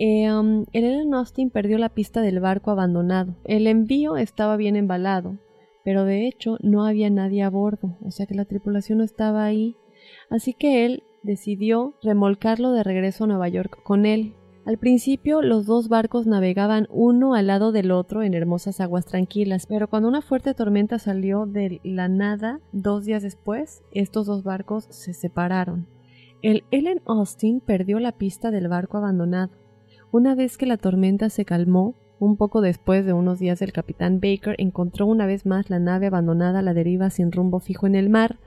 Eh, 0.04 0.28
um, 0.32 0.64
Austin 1.14 1.50
perdió 1.50 1.78
la 1.78 1.88
pista 1.88 2.22
del 2.22 2.40
barco 2.40 2.72
abandonado. 2.72 3.36
El 3.44 3.68
envío 3.68 4.16
estaba 4.16 4.56
bien 4.56 4.74
embalado, 4.74 5.38
pero 5.84 6.04
de 6.04 6.26
hecho 6.26 6.58
no 6.60 6.84
había 6.84 7.08
nadie 7.08 7.44
a 7.44 7.50
bordo, 7.50 7.98
o 8.04 8.10
sea 8.10 8.26
que 8.26 8.34
la 8.34 8.44
tripulación 8.44 8.98
no 8.98 9.04
estaba 9.04 9.44
ahí. 9.44 9.76
Así 10.28 10.54
que 10.54 10.84
él 10.84 11.04
decidió 11.22 11.94
remolcarlo 12.02 12.72
de 12.72 12.82
regreso 12.82 13.22
a 13.22 13.26
Nueva 13.28 13.48
York 13.48 13.80
con 13.84 14.04
él. 14.04 14.34
Al 14.64 14.76
principio 14.76 15.40
los 15.40 15.66
dos 15.66 15.88
barcos 15.88 16.26
navegaban 16.26 16.88
uno 16.90 17.34
al 17.34 17.46
lado 17.46 17.70
del 17.70 17.92
otro 17.92 18.24
en 18.24 18.34
hermosas 18.34 18.80
aguas 18.80 19.06
tranquilas, 19.06 19.66
pero 19.66 19.86
cuando 19.86 20.08
una 20.08 20.20
fuerte 20.20 20.52
tormenta 20.52 20.98
salió 20.98 21.46
de 21.46 21.80
la 21.84 22.08
nada 22.08 22.58
dos 22.72 23.04
días 23.04 23.22
después, 23.22 23.84
estos 23.92 24.26
dos 24.26 24.42
barcos 24.42 24.88
se 24.90 25.14
separaron. 25.14 25.86
El 26.42 26.64
Ellen 26.72 27.02
Austin 27.06 27.60
perdió 27.60 28.00
la 28.00 28.10
pista 28.10 28.50
del 28.50 28.66
barco 28.66 28.98
abandonado. 28.98 29.61
Una 30.12 30.34
vez 30.34 30.58
que 30.58 30.66
la 30.66 30.76
tormenta 30.76 31.30
se 31.30 31.46
calmó, 31.46 31.94
un 32.18 32.36
poco 32.36 32.60
después 32.60 33.06
de 33.06 33.14
unos 33.14 33.38
días 33.38 33.62
el 33.62 33.72
capitán 33.72 34.20
Baker 34.20 34.56
encontró 34.58 35.06
una 35.06 35.24
vez 35.24 35.46
más 35.46 35.70
la 35.70 35.78
nave 35.78 36.08
abandonada 36.08 36.58
a 36.58 36.62
la 36.62 36.74
deriva 36.74 37.08
sin 37.08 37.32
rumbo 37.32 37.60
fijo 37.60 37.86
en 37.86 37.94
el 37.94 38.10
mar. 38.10 38.38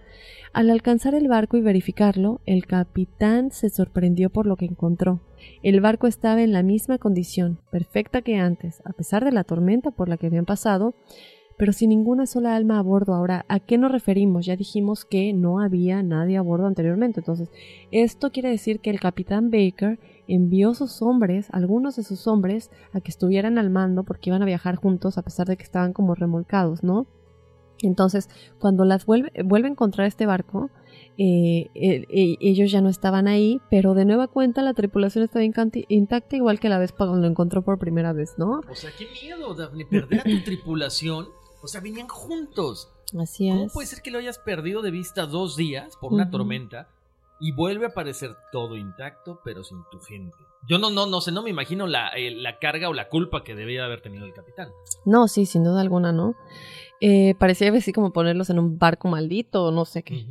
Al 0.53 0.69
alcanzar 0.69 1.15
el 1.15 1.27
barco 1.27 1.57
y 1.57 1.61
verificarlo, 1.61 2.39
el 2.45 2.67
capitán 2.67 3.49
se 3.49 3.69
sorprendió 3.69 4.29
por 4.29 4.45
lo 4.45 4.57
que 4.57 4.65
encontró. 4.65 5.21
El 5.63 5.81
barco 5.81 6.05
estaba 6.05 6.43
en 6.43 6.53
la 6.53 6.61
misma 6.61 6.99
condición, 6.99 7.59
perfecta 7.71 8.21
que 8.21 8.37
antes, 8.37 8.83
a 8.85 8.93
pesar 8.93 9.25
de 9.25 9.31
la 9.31 9.43
tormenta 9.43 9.89
por 9.89 10.07
la 10.07 10.17
que 10.17 10.27
habían 10.27 10.45
pasado, 10.45 10.93
pero 11.57 11.73
sin 11.73 11.90
ninguna 11.90 12.26
sola 12.26 12.56
alma 12.56 12.80
a 12.80 12.82
bordo. 12.82 13.14
Ahora, 13.14 13.45
¿a 13.48 13.60
qué 13.60 13.77
nos 13.77 13.91
referimos? 13.91 14.45
Ya 14.45 14.56
dijimos 14.56 15.06
que 15.06 15.34
no 15.34 15.60
había 15.60 16.03
nadie 16.03 16.38
a 16.38 16.41
bordo 16.41 16.68
anteriormente. 16.68 17.19
Entonces, 17.19 17.49
esto 17.91 18.32
quiere 18.32 18.49
decir 18.49 18.80
que 18.80 18.90
el 18.90 18.99
capitán 18.99 19.52
Baker 19.52 19.99
envió 20.27 20.73
sus 20.73 21.02
hombres, 21.02 21.48
algunos 21.52 21.95
de 21.95 22.03
sus 22.03 22.27
hombres, 22.27 22.72
a 22.94 23.02
que 23.02 23.11
estuvieran 23.11 23.57
al 23.57 23.69
mando 23.69 24.03
porque 24.03 24.30
iban 24.30 24.41
a 24.41 24.45
viajar 24.45 24.76
juntos 24.76 25.18
a 25.18 25.23
pesar 25.23 25.48
de 25.48 25.57
que 25.57 25.64
estaban 25.64 25.94
como 25.94 26.15
remolcados, 26.15 26.84
¿no? 26.84 27.07
Entonces, 27.82 28.30
cuando 28.60 28.86
las 28.86 29.06
vuelve, 29.06 29.32
vuelve 29.44 29.68
a 29.68 29.72
encontrar 29.72 30.07
este 30.07 30.26
barco, 30.26 30.69
eh, 31.18 31.69
ellos 31.73 32.72
ya 32.72 32.82
no 32.82 32.90
estaban 32.90 33.27
ahí, 33.27 33.61
pero 33.69 33.94
de 33.94 34.06
nueva 34.06 34.27
cuenta 34.27 34.61
la 34.61 34.73
tripulación 34.73 35.23
estaba 35.23 35.44
intacta 35.45 36.36
igual 36.36 36.60
que 36.60 36.69
la 36.69 36.80
vez 36.80 36.91
cuando 36.91 37.18
lo 37.18 37.27
encontró 37.27 37.64
por 37.64 37.80
primera 37.80 38.14
vez, 38.14 38.36
¿no? 38.38 38.61
O 38.69 38.76
sea, 38.76 38.91
qué 38.98 39.07
miedo, 39.22 39.53
Daphne, 39.53 39.86
perder 39.86 40.19
a 40.22 40.23
tu 40.23 40.44
tripulación. 40.44 41.27
O 41.65 41.67
sea, 41.67 41.81
venían 41.81 42.07
juntos. 42.07 42.91
Así 43.19 43.49
es. 43.49 43.55
¿Cómo 43.55 43.67
puede 43.69 43.87
ser 43.87 44.03
que 44.03 44.11
lo 44.11 44.19
hayas 44.19 44.37
perdido 44.37 44.83
de 44.83 44.91
vista 44.91 45.25
dos 45.25 45.57
días 45.57 45.97
por 45.99 46.13
una 46.13 46.29
tormenta 46.29 46.89
y 47.39 47.53
vuelve 47.53 47.85
a 47.85 47.89
aparecer 47.89 48.35
todo 48.51 48.77
intacto, 48.77 49.41
pero 49.43 49.63
sin 49.63 49.79
tu 49.91 49.99
gente? 49.99 50.37
Yo 50.67 50.77
no, 50.77 50.91
no, 50.91 51.07
no 51.07 51.21
sé, 51.21 51.31
no 51.31 51.41
me 51.41 51.49
imagino 51.49 51.87
la, 51.87 52.09
eh, 52.09 52.29
la 52.29 52.59
carga 52.59 52.87
o 52.87 52.93
la 52.93 53.09
culpa 53.09 53.43
que 53.43 53.55
debía 53.55 53.83
haber 53.83 54.01
tenido 54.01 54.25
el 54.25 54.33
capitán. 54.33 54.69
No, 55.05 55.27
sí, 55.27 55.47
sin 55.47 55.63
duda 55.63 55.81
alguna, 55.81 56.11
¿no? 56.11 56.35
Eh, 57.01 57.33
parecía 57.39 57.71
así 57.73 57.91
como 57.91 58.13
ponerlos 58.13 58.51
en 58.51 58.59
un 58.59 58.77
barco 58.77 59.07
maldito 59.07 59.65
o 59.65 59.71
no 59.71 59.85
sé 59.85 60.03
qué. 60.03 60.23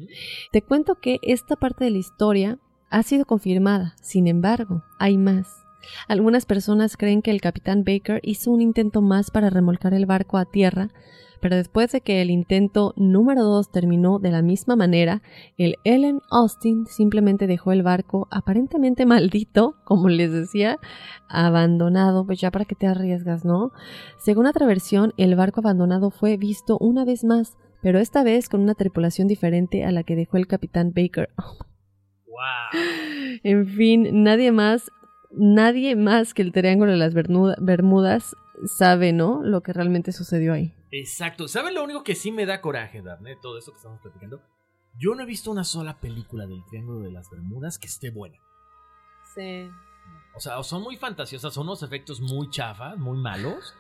Te 0.52 0.62
cuento 0.62 1.00
que 1.00 1.18
esta 1.22 1.56
parte 1.56 1.84
de 1.84 1.90
la 1.90 1.98
historia 1.98 2.58
ha 2.90 3.02
sido 3.02 3.24
confirmada, 3.24 3.96
sin 4.00 4.28
embargo, 4.28 4.84
hay 5.00 5.18
más. 5.18 5.63
Algunas 6.08 6.46
personas 6.46 6.96
creen 6.96 7.22
que 7.22 7.30
el 7.30 7.40
capitán 7.40 7.84
Baker 7.84 8.20
hizo 8.22 8.50
un 8.50 8.60
intento 8.60 9.02
más 9.02 9.30
para 9.30 9.50
remolcar 9.50 9.94
el 9.94 10.06
barco 10.06 10.38
a 10.38 10.44
tierra, 10.44 10.90
pero 11.44 11.56
después 11.56 11.92
de 11.92 12.00
que 12.00 12.22
el 12.22 12.30
intento 12.30 12.94
número 12.96 13.42
2 13.42 13.70
terminó 13.70 14.18
de 14.18 14.30
la 14.30 14.40
misma 14.40 14.76
manera, 14.76 15.20
el 15.58 15.76
Ellen 15.84 16.22
Austin 16.30 16.86
simplemente 16.86 17.46
dejó 17.46 17.72
el 17.72 17.82
barco 17.82 18.28
aparentemente 18.30 19.04
maldito, 19.06 19.76
como 19.84 20.08
les 20.08 20.32
decía, 20.32 20.78
abandonado, 21.28 22.24
pues 22.24 22.40
ya 22.40 22.50
para 22.50 22.64
que 22.64 22.74
te 22.74 22.86
arriesgas, 22.86 23.44
¿no? 23.44 23.72
Según 24.16 24.46
otra 24.46 24.64
versión, 24.64 25.12
el 25.18 25.36
barco 25.36 25.60
abandonado 25.60 26.10
fue 26.10 26.38
visto 26.38 26.78
una 26.78 27.04
vez 27.04 27.24
más, 27.24 27.58
pero 27.82 27.98
esta 27.98 28.24
vez 28.24 28.48
con 28.48 28.62
una 28.62 28.74
tripulación 28.74 29.28
diferente 29.28 29.84
a 29.84 29.92
la 29.92 30.02
que 30.02 30.16
dejó 30.16 30.38
el 30.38 30.46
capitán 30.46 30.94
Baker. 30.96 31.28
wow. 32.26 32.80
En 33.42 33.66
fin, 33.66 34.22
nadie 34.22 34.50
más, 34.50 34.90
nadie 35.36 35.96
más 35.96 36.34
que 36.34 36.42
el 36.42 36.52
Triángulo 36.52 36.92
de 36.92 36.98
las 36.98 37.14
Bermudas 37.14 38.36
sabe, 38.66 39.12
¿no? 39.12 39.42
Lo 39.42 39.62
que 39.62 39.72
realmente 39.72 40.12
sucedió 40.12 40.52
ahí. 40.52 40.74
Exacto. 40.90 41.48
¿Saben 41.48 41.74
lo 41.74 41.84
único 41.84 42.04
que 42.04 42.14
sí 42.14 42.32
me 42.32 42.46
da 42.46 42.60
coraje, 42.60 43.02
Darne? 43.02 43.36
Todo 43.42 43.58
eso 43.58 43.72
que 43.72 43.78
estamos 43.78 44.00
platicando. 44.00 44.40
Yo 44.98 45.14
no 45.14 45.22
he 45.22 45.26
visto 45.26 45.50
una 45.50 45.64
sola 45.64 45.98
película 45.98 46.46
del 46.46 46.64
Triángulo 46.66 47.00
de 47.00 47.10
las 47.10 47.28
Bermudas 47.30 47.78
que 47.78 47.88
esté 47.88 48.10
buena. 48.10 48.38
Sí. 49.34 49.68
O 50.36 50.40
sea, 50.40 50.62
son 50.62 50.82
muy 50.82 50.96
fantasiosas, 50.96 51.52
son 51.52 51.64
unos 51.64 51.82
efectos 51.82 52.20
muy 52.20 52.48
chafas, 52.50 52.96
muy 52.96 53.18
malos 53.18 53.74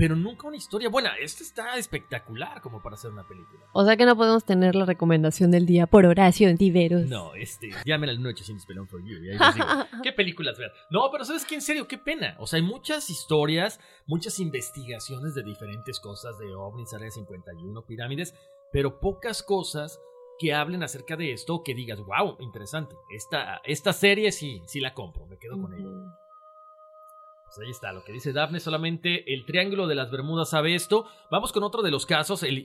pero 0.00 0.16
nunca 0.16 0.48
una 0.48 0.56
historia 0.56 0.88
buena. 0.88 1.14
Esta 1.20 1.42
está 1.42 1.76
espectacular 1.76 2.62
como 2.62 2.82
para 2.82 2.94
hacer 2.94 3.10
una 3.10 3.28
película. 3.28 3.66
O 3.74 3.84
sea 3.84 3.98
que 3.98 4.06
no 4.06 4.16
podemos 4.16 4.46
tener 4.46 4.74
la 4.74 4.86
recomendación 4.86 5.50
del 5.50 5.66
día 5.66 5.86
por 5.86 6.06
Horacio 6.06 6.48
Antiveros. 6.48 7.06
No, 7.06 7.34
este, 7.34 7.68
llamen 7.84 8.08
al 8.08 8.16
1800 8.16 8.64
Pelón 8.64 8.88
for 8.88 9.04
You. 9.04 9.22
Y 9.22 9.28
ahí 9.28 9.38
digo, 9.52 9.66
¿qué 10.02 10.12
películas 10.12 10.56
ver? 10.56 10.72
No, 10.88 11.10
pero 11.12 11.26
¿sabes 11.26 11.44
qué? 11.44 11.56
En 11.56 11.60
serio, 11.60 11.86
qué 11.86 11.98
pena. 11.98 12.34
O 12.38 12.46
sea, 12.46 12.56
hay 12.56 12.62
muchas 12.62 13.10
historias, 13.10 13.78
muchas 14.06 14.40
investigaciones 14.40 15.34
de 15.34 15.42
diferentes 15.42 16.00
cosas 16.00 16.38
de 16.38 16.46
ovnis, 16.54 16.94
área 16.94 17.10
51, 17.10 17.84
pirámides, 17.84 18.34
pero 18.72 19.00
pocas 19.00 19.42
cosas 19.42 20.00
que 20.38 20.54
hablen 20.54 20.82
acerca 20.82 21.14
de 21.14 21.32
esto 21.32 21.62
que 21.62 21.74
digas, 21.74 22.00
wow, 22.00 22.38
interesante. 22.40 22.96
Esta, 23.14 23.60
esta 23.64 23.92
serie 23.92 24.32
sí, 24.32 24.62
sí 24.64 24.80
la 24.80 24.94
compro, 24.94 25.26
me 25.26 25.36
quedo 25.36 25.60
con 25.60 25.74
ella. 25.74 25.90
Pues 27.50 27.66
ahí 27.66 27.70
está, 27.72 27.92
lo 27.92 28.04
que 28.04 28.12
dice 28.12 28.32
Daphne, 28.32 28.60
solamente 28.60 29.34
el 29.34 29.44
Triángulo 29.44 29.88
de 29.88 29.96
las 29.96 30.12
Bermudas 30.12 30.50
sabe 30.50 30.76
esto. 30.76 31.06
Vamos 31.32 31.52
con 31.52 31.64
otro 31.64 31.82
de 31.82 31.90
los 31.90 32.06
casos, 32.06 32.44
el, 32.44 32.64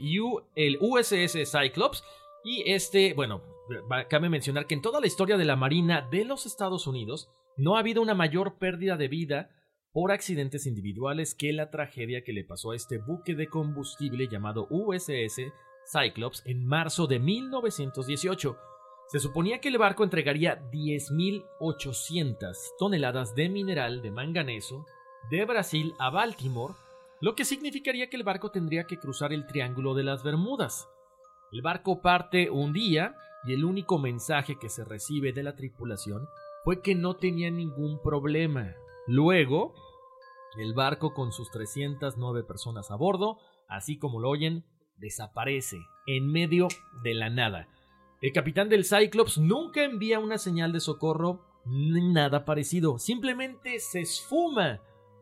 el 0.56 0.78
USS 0.80 1.52
Cyclops. 1.52 2.04
Y 2.44 2.70
este, 2.72 3.16
bueno, 3.16 3.42
cabe 4.08 4.30
mencionar 4.30 4.68
que 4.68 4.76
en 4.76 4.84
toda 4.84 5.02
la 5.02 5.08
historia 5.08 5.38
de 5.38 5.46
la 5.46 5.56
Marina 5.56 6.08
de 6.12 6.24
los 6.24 6.46
Estados 6.46 6.86
Unidos 6.86 7.32
no 7.58 7.76
ha 7.76 7.80
habido 7.80 8.04
una 8.04 8.14
mayor 8.14 8.60
pérdida 8.60 8.96
de 8.96 9.08
vida 9.08 9.50
por 9.92 10.12
accidentes 10.12 10.68
individuales 10.68 11.34
que 11.34 11.52
la 11.52 11.72
tragedia 11.72 12.24
que 12.24 12.34
le 12.34 12.44
pasó 12.44 12.70
a 12.72 12.76
este 12.76 13.00
buque 13.00 13.34
de 13.34 13.48
combustible 13.48 14.28
llamado 14.28 14.68
USS 14.70 15.42
Cyclops 15.92 16.44
en 16.46 16.64
marzo 16.64 17.08
de 17.08 17.18
1918. 17.18 18.56
Se 19.08 19.20
suponía 19.20 19.62
que 19.62 19.70
el 19.70 19.78
barco 19.78 20.04
entregaría 20.04 20.60
10.800 20.72 22.58
toneladas 22.80 23.36
de 23.36 23.50
mineral 23.50 24.02
de 24.02 24.10
manganeso 24.10 24.86
de 25.30 25.46
Brasil 25.46 25.94
a 26.00 26.10
Baltimore, 26.10 26.74
lo 27.22 27.36
que 27.36 27.46
significaría 27.46 28.10
que 28.10 28.18
el 28.18 28.24
barco 28.24 28.50
tendría 28.50 28.88
que 28.88 28.98
cruzar 28.98 29.32
el 29.32 29.46
Triángulo 29.46 29.94
de 29.94 30.04
las 30.04 30.24
Bermudas. 30.24 30.90
El 31.52 31.62
barco 31.62 32.02
parte 32.02 32.50
un 32.50 32.74
día 32.74 33.16
y 33.46 33.54
el 33.54 33.64
único 33.64 34.00
mensaje 34.00 34.58
que 34.60 34.70
se 34.70 34.84
recibe 34.84 35.34
de 35.34 35.44
la 35.44 35.56
tripulación 35.56 36.28
fue 36.64 36.82
que 36.82 36.96
no 36.96 37.16
tenía 37.16 37.52
ningún 37.52 38.02
problema. 38.02 38.74
Luego, 39.06 39.76
el 40.58 40.74
barco 40.74 41.14
con 41.14 41.32
sus 41.32 41.52
309 41.52 42.44
personas 42.44 42.90
a 42.90 42.96
bordo, 42.96 43.38
así 43.68 44.00
como 44.00 44.20
lo 44.20 44.30
oyen, 44.30 44.66
desaparece 44.98 45.78
en 46.08 46.32
medio 46.32 46.70
de 47.04 47.14
la 47.14 47.30
nada. 47.30 47.68
El 48.22 48.32
capitán 48.32 48.70
del 48.70 48.86
Cyclops 48.86 49.38
nunca 49.38 49.84
envía 49.84 50.20
una 50.20 50.38
señal 50.38 50.72
de 50.72 50.80
socorro 50.80 51.42
ni 51.66 52.14
nada 52.14 52.46
parecido, 52.46 53.00
simplemente 53.00 53.80
se 53.80 54.02
esfuma. 54.02 54.80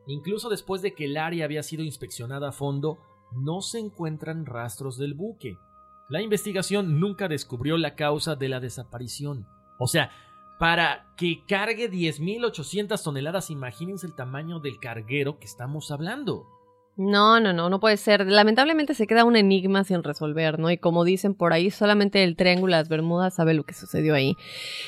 Incluso 0.07 0.49
después 0.49 0.81
de 0.81 0.93
que 0.93 1.05
el 1.05 1.17
área 1.17 1.45
había 1.45 1.63
sido 1.63 1.83
inspeccionada 1.83 2.49
a 2.49 2.51
fondo, 2.51 2.99
no 3.31 3.61
se 3.61 3.79
encuentran 3.79 4.45
rastros 4.45 4.97
del 4.97 5.13
buque. 5.13 5.57
La 6.09 6.21
investigación 6.21 6.99
nunca 6.99 7.27
descubrió 7.27 7.77
la 7.77 7.95
causa 7.95 8.35
de 8.35 8.49
la 8.49 8.59
desaparición. 8.59 9.47
O 9.79 9.87
sea, 9.87 10.11
para 10.59 11.13
que 11.17 11.43
cargue 11.47 11.89
10.800 11.89 13.01
toneladas, 13.01 13.49
imagínense 13.49 14.05
el 14.05 14.13
tamaño 14.13 14.59
del 14.59 14.79
carguero 14.79 15.39
que 15.39 15.45
estamos 15.45 15.89
hablando. 15.91 16.45
No, 16.95 17.39
no, 17.39 17.53
no, 17.53 17.69
no 17.69 17.79
puede 17.79 17.97
ser. 17.97 18.27
Lamentablemente 18.27 18.93
se 18.93 19.07
queda 19.07 19.25
un 19.25 19.35
enigma 19.35 19.83
sin 19.83 20.03
resolver, 20.03 20.59
¿no? 20.59 20.69
Y 20.69 20.77
como 20.77 21.03
dicen 21.03 21.33
por 21.33 21.51
ahí, 21.51 21.71
solamente 21.71 22.23
el 22.23 22.35
Triángulo 22.35 22.75
de 22.75 22.81
las 22.81 22.89
Bermudas 22.89 23.33
sabe 23.33 23.55
lo 23.55 23.63
que 23.63 23.73
sucedió 23.73 24.13
ahí. 24.13 24.35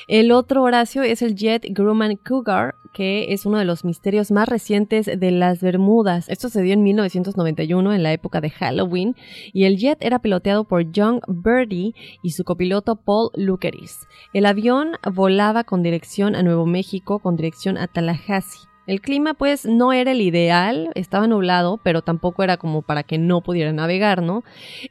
El 0.07 0.31
otro 0.31 0.61
Horacio 0.61 1.01
es 1.01 1.23
el 1.23 1.33
Jet 1.35 1.65
Grumman 1.69 2.17
Cougar, 2.17 2.75
que 2.93 3.33
es 3.33 3.47
uno 3.47 3.57
de 3.57 3.65
los 3.65 3.83
misterios 3.85 4.29
más 4.29 4.47
recientes 4.47 5.07
de 5.07 5.31
las 5.31 5.61
Bermudas. 5.61 6.29
Esto 6.29 6.49
se 6.49 6.61
dio 6.61 6.73
en 6.73 6.83
1991, 6.83 7.91
en 7.91 8.03
la 8.03 8.13
época 8.13 8.39
de 8.39 8.51
Halloween, 8.51 9.15
y 9.51 9.65
el 9.65 9.77
jet 9.77 9.97
era 9.99 10.19
piloteado 10.19 10.63
por 10.63 10.85
John 10.95 11.21
Birdie 11.27 11.95
y 12.21 12.31
su 12.31 12.43
copiloto 12.43 12.97
Paul 12.97 13.31
Lukeris. 13.35 14.07
El 14.31 14.45
avión 14.45 14.91
volaba 15.11 15.63
con 15.63 15.81
dirección 15.81 16.35
a 16.35 16.43
Nuevo 16.43 16.67
México, 16.67 17.17
con 17.17 17.35
dirección 17.35 17.79
a 17.79 17.87
Tallahassee. 17.87 18.74
El 18.87 19.01
clima 19.01 19.33
pues 19.33 19.65
no 19.65 19.93
era 19.93 20.11
el 20.11 20.21
ideal, 20.21 20.91
estaba 20.95 21.27
nublado, 21.27 21.79
pero 21.83 22.03
tampoco 22.03 22.43
era 22.43 22.57
como 22.57 22.83
para 22.83 23.03
que 23.03 23.17
no 23.17 23.41
pudiera 23.41 23.73
navegar, 23.73 24.21
¿no? 24.21 24.43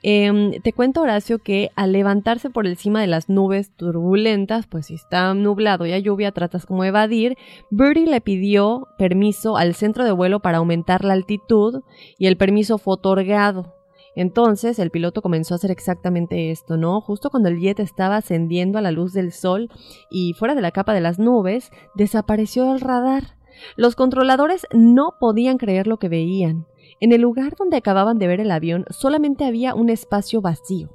Em, 0.03 0.61
te 0.63 0.73
cuento, 0.73 1.03
Horacio, 1.03 1.39
que 1.39 1.71
al 1.77 1.93
levantarse 1.93 2.51
por 2.51 2.67
encima 2.67 3.01
de 3.01 3.07
las 3.07 3.29
nubes 3.29 3.71
turbulentas, 3.77 4.67
pues 4.67 4.87
si 4.87 4.95
está 4.95 5.33
nublado 5.35 5.87
y 5.87 5.93
hay 5.93 6.03
lluvia, 6.03 6.33
tratas 6.33 6.67
como 6.67 6.85
evadir, 6.85 7.37
Birdie 7.71 8.07
le 8.07 8.21
pidió 8.21 8.89
permiso 8.99 9.57
al 9.57 9.75
centro 9.75 10.05
de 10.05 10.13
vuelo 10.13 10.41
para 10.41 10.59
aumentar 10.59 11.05
la 11.05 11.13
altitud 11.13 11.83
y 12.19 12.27
el 12.27 12.37
permiso 12.37 12.79
fue 12.79 12.95
otorgado. 12.95 13.75
Entonces 14.17 14.79
el 14.79 14.91
piloto 14.91 15.23
comenzó 15.23 15.55
a 15.55 15.57
hacer 15.57 15.71
exactamente 15.71 16.51
esto, 16.51 16.77
¿no? 16.77 17.01
Justo 17.01 17.31
cuando 17.31 17.49
el 17.49 17.59
jet 17.59 17.81
estaba 17.81 18.17
ascendiendo 18.17 18.79
a 18.79 18.83
la 18.83 18.93
luz 18.93 19.13
del 19.13 19.33
sol 19.33 19.71
y 20.11 20.35
fuera 20.35 20.55
de 20.55 20.63
la 20.63 20.71
capa 20.71 20.95
de 20.95 21.01
las 21.01 21.19
nubes, 21.19 21.71
desapareció 21.95 22.73
el 22.73 22.81
radar. 22.81 23.37
Los 23.77 23.97
controladores 23.97 24.67
no 24.73 25.15
podían 25.19 25.59
creer 25.59 25.87
lo 25.87 25.99
que 25.99 26.09
veían. 26.09 26.67
En 27.01 27.13
el 27.13 27.21
lugar 27.21 27.55
donde 27.57 27.77
acababan 27.77 28.19
de 28.19 28.27
ver 28.27 28.41
el 28.41 28.51
avión 28.51 28.85
solamente 28.91 29.45
había 29.45 29.75
un 29.75 29.91
espacio 29.91 30.41
vacío. 30.41 30.91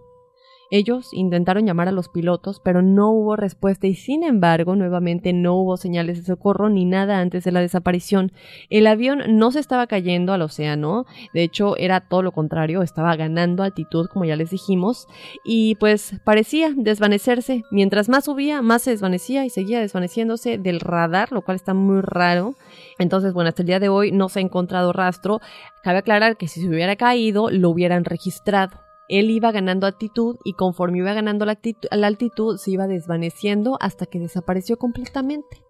Ellos 0.72 1.10
intentaron 1.14 1.66
llamar 1.66 1.88
a 1.88 1.92
los 1.92 2.10
pilotos, 2.10 2.60
pero 2.60 2.84
no 2.84 3.10
hubo 3.10 3.36
respuesta 3.36 3.88
y 3.88 3.96
sin 3.96 4.24
embargo 4.24 4.76
nuevamente 4.76 5.34
no 5.34 5.56
hubo 5.56 5.78
señales 5.78 6.20
de 6.20 6.26
socorro 6.26 6.70
ni 6.70 6.86
nada 6.86 7.20
antes 7.20 7.44
de 7.44 7.52
la 7.52 7.60
desaparición. 7.60 8.32
El 8.70 8.86
avión 8.86 9.24
no 9.30 9.52
se 9.52 9.60
estaba 9.60 9.88
cayendo 9.88 10.32
al 10.32 10.44
océano, 10.44 11.06
de 11.34 11.44
hecho 11.44 11.76
era 11.78 12.02
todo 12.02 12.22
lo 12.22 12.32
contrario, 12.32 12.84
estaba 12.84 13.16
ganando 13.16 13.64
altitud 13.64 14.08
como 14.14 14.26
ya 14.26 14.36
les 14.36 14.52
dijimos 14.52 15.08
y 15.44 15.74
pues 15.76 16.14
parecía 16.24 16.72
desvanecerse. 16.76 17.64
Mientras 17.72 18.08
más 18.08 18.26
subía, 18.26 18.62
más 18.62 18.84
se 18.84 18.92
desvanecía 18.92 19.46
y 19.46 19.50
seguía 19.50 19.80
desvaneciéndose 19.80 20.60
del 20.60 20.80
radar, 20.80 21.32
lo 21.32 21.42
cual 21.42 21.56
está 21.56 21.74
muy 21.74 22.02
raro. 22.02 22.54
Entonces, 23.00 23.34
bueno, 23.34 23.50
hasta 23.50 23.64
el 23.64 23.68
día 23.68 23.80
de 23.80 23.90
hoy 23.90 24.12
no 24.12 24.30
se 24.30 24.40
ha 24.40 24.42
encontrado 24.44 24.94
rastro. 24.94 25.42
Cabe 25.84 26.00
aclarar 26.00 26.38
que 26.38 26.48
si 26.48 26.62
se 26.62 26.68
hubiera 26.68 26.96
caído, 26.96 27.50
lo 27.50 27.70
hubieran 27.70 28.06
registrado 28.06 28.89
él 29.10 29.32
iba 29.32 29.52
ganando 29.52 29.88
altitud 29.88 30.38
y 30.44 30.54
conforme 30.54 31.00
iba 31.00 31.14
ganando 31.14 31.46
la, 31.46 31.58
altitud, 32.04 32.58
se 32.58 32.72
iba 32.72 32.88
desvaneciendo 32.88 33.78
hasta 33.82 34.06
que 34.06 34.20
desapareció 34.20 34.78
completamente 34.78 35.64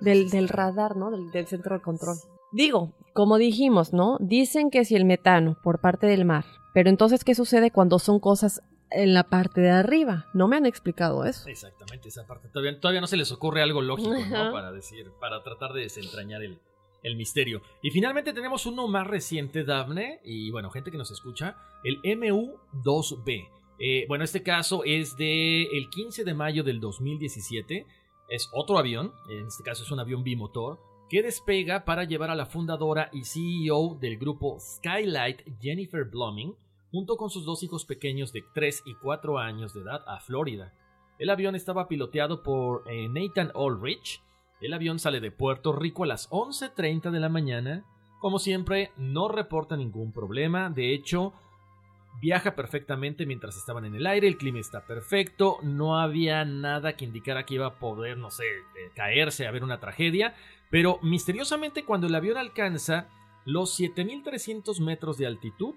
del, 0.00 0.30
del, 0.30 0.48
radar, 0.48 0.96
¿no? 0.96 1.10
Del, 1.10 1.30
del, 1.30 1.46
centro 1.46 1.76
de 1.76 1.82
control. 1.82 2.16
Digo, 2.52 2.92
como 3.12 3.36
dijimos, 3.36 3.92
¿no? 3.92 4.16
Dicen 4.20 4.70
que 4.70 4.84
si 4.84 4.94
el 4.94 5.04
metano 5.04 5.56
por 5.62 5.80
parte 5.80 6.06
del 6.06 6.24
mar, 6.24 6.44
pero 6.72 6.88
entonces, 6.88 7.24
¿qué 7.24 7.34
sucede 7.34 7.70
cuando 7.70 7.98
son 7.98 8.20
cosas 8.20 8.62
en 8.90 9.12
la 9.12 9.24
parte 9.24 9.60
de 9.60 9.70
arriba? 9.70 10.26
No 10.34 10.48
me 10.48 10.56
han 10.56 10.66
explicado 10.66 11.24
eso. 11.24 11.48
Exactamente, 11.48 12.08
esa 12.08 12.26
parte. 12.26 12.48
Todavía, 12.48 12.78
todavía 12.78 13.00
no 13.00 13.06
se 13.06 13.16
les 13.16 13.32
ocurre 13.32 13.62
algo 13.62 13.82
lógico, 13.82 14.14
¿no? 14.30 14.52
Para 14.52 14.72
decir, 14.72 15.10
para 15.20 15.42
tratar 15.42 15.72
de 15.72 15.82
desentrañar 15.82 16.42
el, 16.42 16.58
el 17.04 17.16
misterio. 17.16 17.62
Y 17.82 17.90
finalmente 17.90 18.32
tenemos 18.32 18.66
uno 18.66 18.88
más 18.88 19.06
reciente, 19.06 19.62
Daphne, 19.62 20.20
y 20.24 20.50
bueno, 20.50 20.70
gente 20.70 20.90
que 20.90 20.98
nos 20.98 21.12
escucha, 21.12 21.56
el 21.84 22.00
MU-2B. 22.02 23.48
Eh, 23.78 24.06
bueno, 24.08 24.24
este 24.24 24.42
caso 24.42 24.82
es 24.84 25.16
de 25.16 25.64
el 25.64 25.88
15 25.90 26.24
de 26.24 26.34
mayo 26.34 26.64
del 26.64 26.80
2017. 26.80 27.86
Es 28.28 28.50
otro 28.52 28.78
avión, 28.78 29.12
en 29.28 29.46
este 29.46 29.62
caso 29.62 29.84
es 29.84 29.90
un 29.90 30.00
avión 30.00 30.24
bimotor, 30.24 30.80
que 31.08 31.22
despega 31.22 31.84
para 31.84 32.04
llevar 32.04 32.30
a 32.30 32.34
la 32.34 32.46
fundadora 32.46 33.10
y 33.12 33.24
CEO 33.24 33.98
del 34.00 34.16
grupo 34.16 34.58
Skylight, 34.58 35.42
Jennifer 35.60 36.04
Bluming, 36.04 36.56
junto 36.90 37.16
con 37.16 37.28
sus 37.28 37.44
dos 37.44 37.62
hijos 37.62 37.84
pequeños 37.84 38.32
de 38.32 38.42
3 38.54 38.84
y 38.86 38.94
4 38.94 39.38
años 39.38 39.74
de 39.74 39.82
edad 39.82 40.02
a 40.06 40.20
Florida. 40.20 40.72
El 41.18 41.30
avión 41.30 41.54
estaba 41.54 41.86
piloteado 41.86 42.42
por 42.42 42.90
eh, 42.90 43.08
Nathan 43.08 43.52
Ulrich, 43.54 44.22
el 44.60 44.72
avión 44.72 44.98
sale 44.98 45.20
de 45.20 45.30
Puerto 45.30 45.72
Rico 45.72 46.04
a 46.04 46.06
las 46.06 46.30
11.30 46.30 47.10
de 47.10 47.20
la 47.20 47.28
mañana. 47.28 47.84
Como 48.20 48.38
siempre, 48.38 48.92
no 48.96 49.28
reporta 49.28 49.76
ningún 49.76 50.12
problema. 50.12 50.70
De 50.70 50.94
hecho, 50.94 51.34
viaja 52.20 52.54
perfectamente 52.54 53.26
mientras 53.26 53.56
estaban 53.56 53.84
en 53.84 53.94
el 53.94 54.06
aire. 54.06 54.28
El 54.28 54.38
clima 54.38 54.60
está 54.60 54.86
perfecto. 54.86 55.58
No 55.62 55.98
había 55.98 56.44
nada 56.44 56.96
que 56.96 57.04
indicara 57.04 57.44
que 57.44 57.54
iba 57.54 57.66
a 57.66 57.78
poder, 57.78 58.16
no 58.16 58.30
sé, 58.30 58.44
eh, 58.44 58.90
caerse, 58.94 59.46
haber 59.46 59.64
una 59.64 59.80
tragedia. 59.80 60.34
Pero 60.70 60.98
misteriosamente, 61.02 61.84
cuando 61.84 62.06
el 62.06 62.14
avión 62.14 62.38
alcanza 62.38 63.08
los 63.44 63.74
7300 63.74 64.80
metros 64.80 65.18
de 65.18 65.26
altitud, 65.26 65.74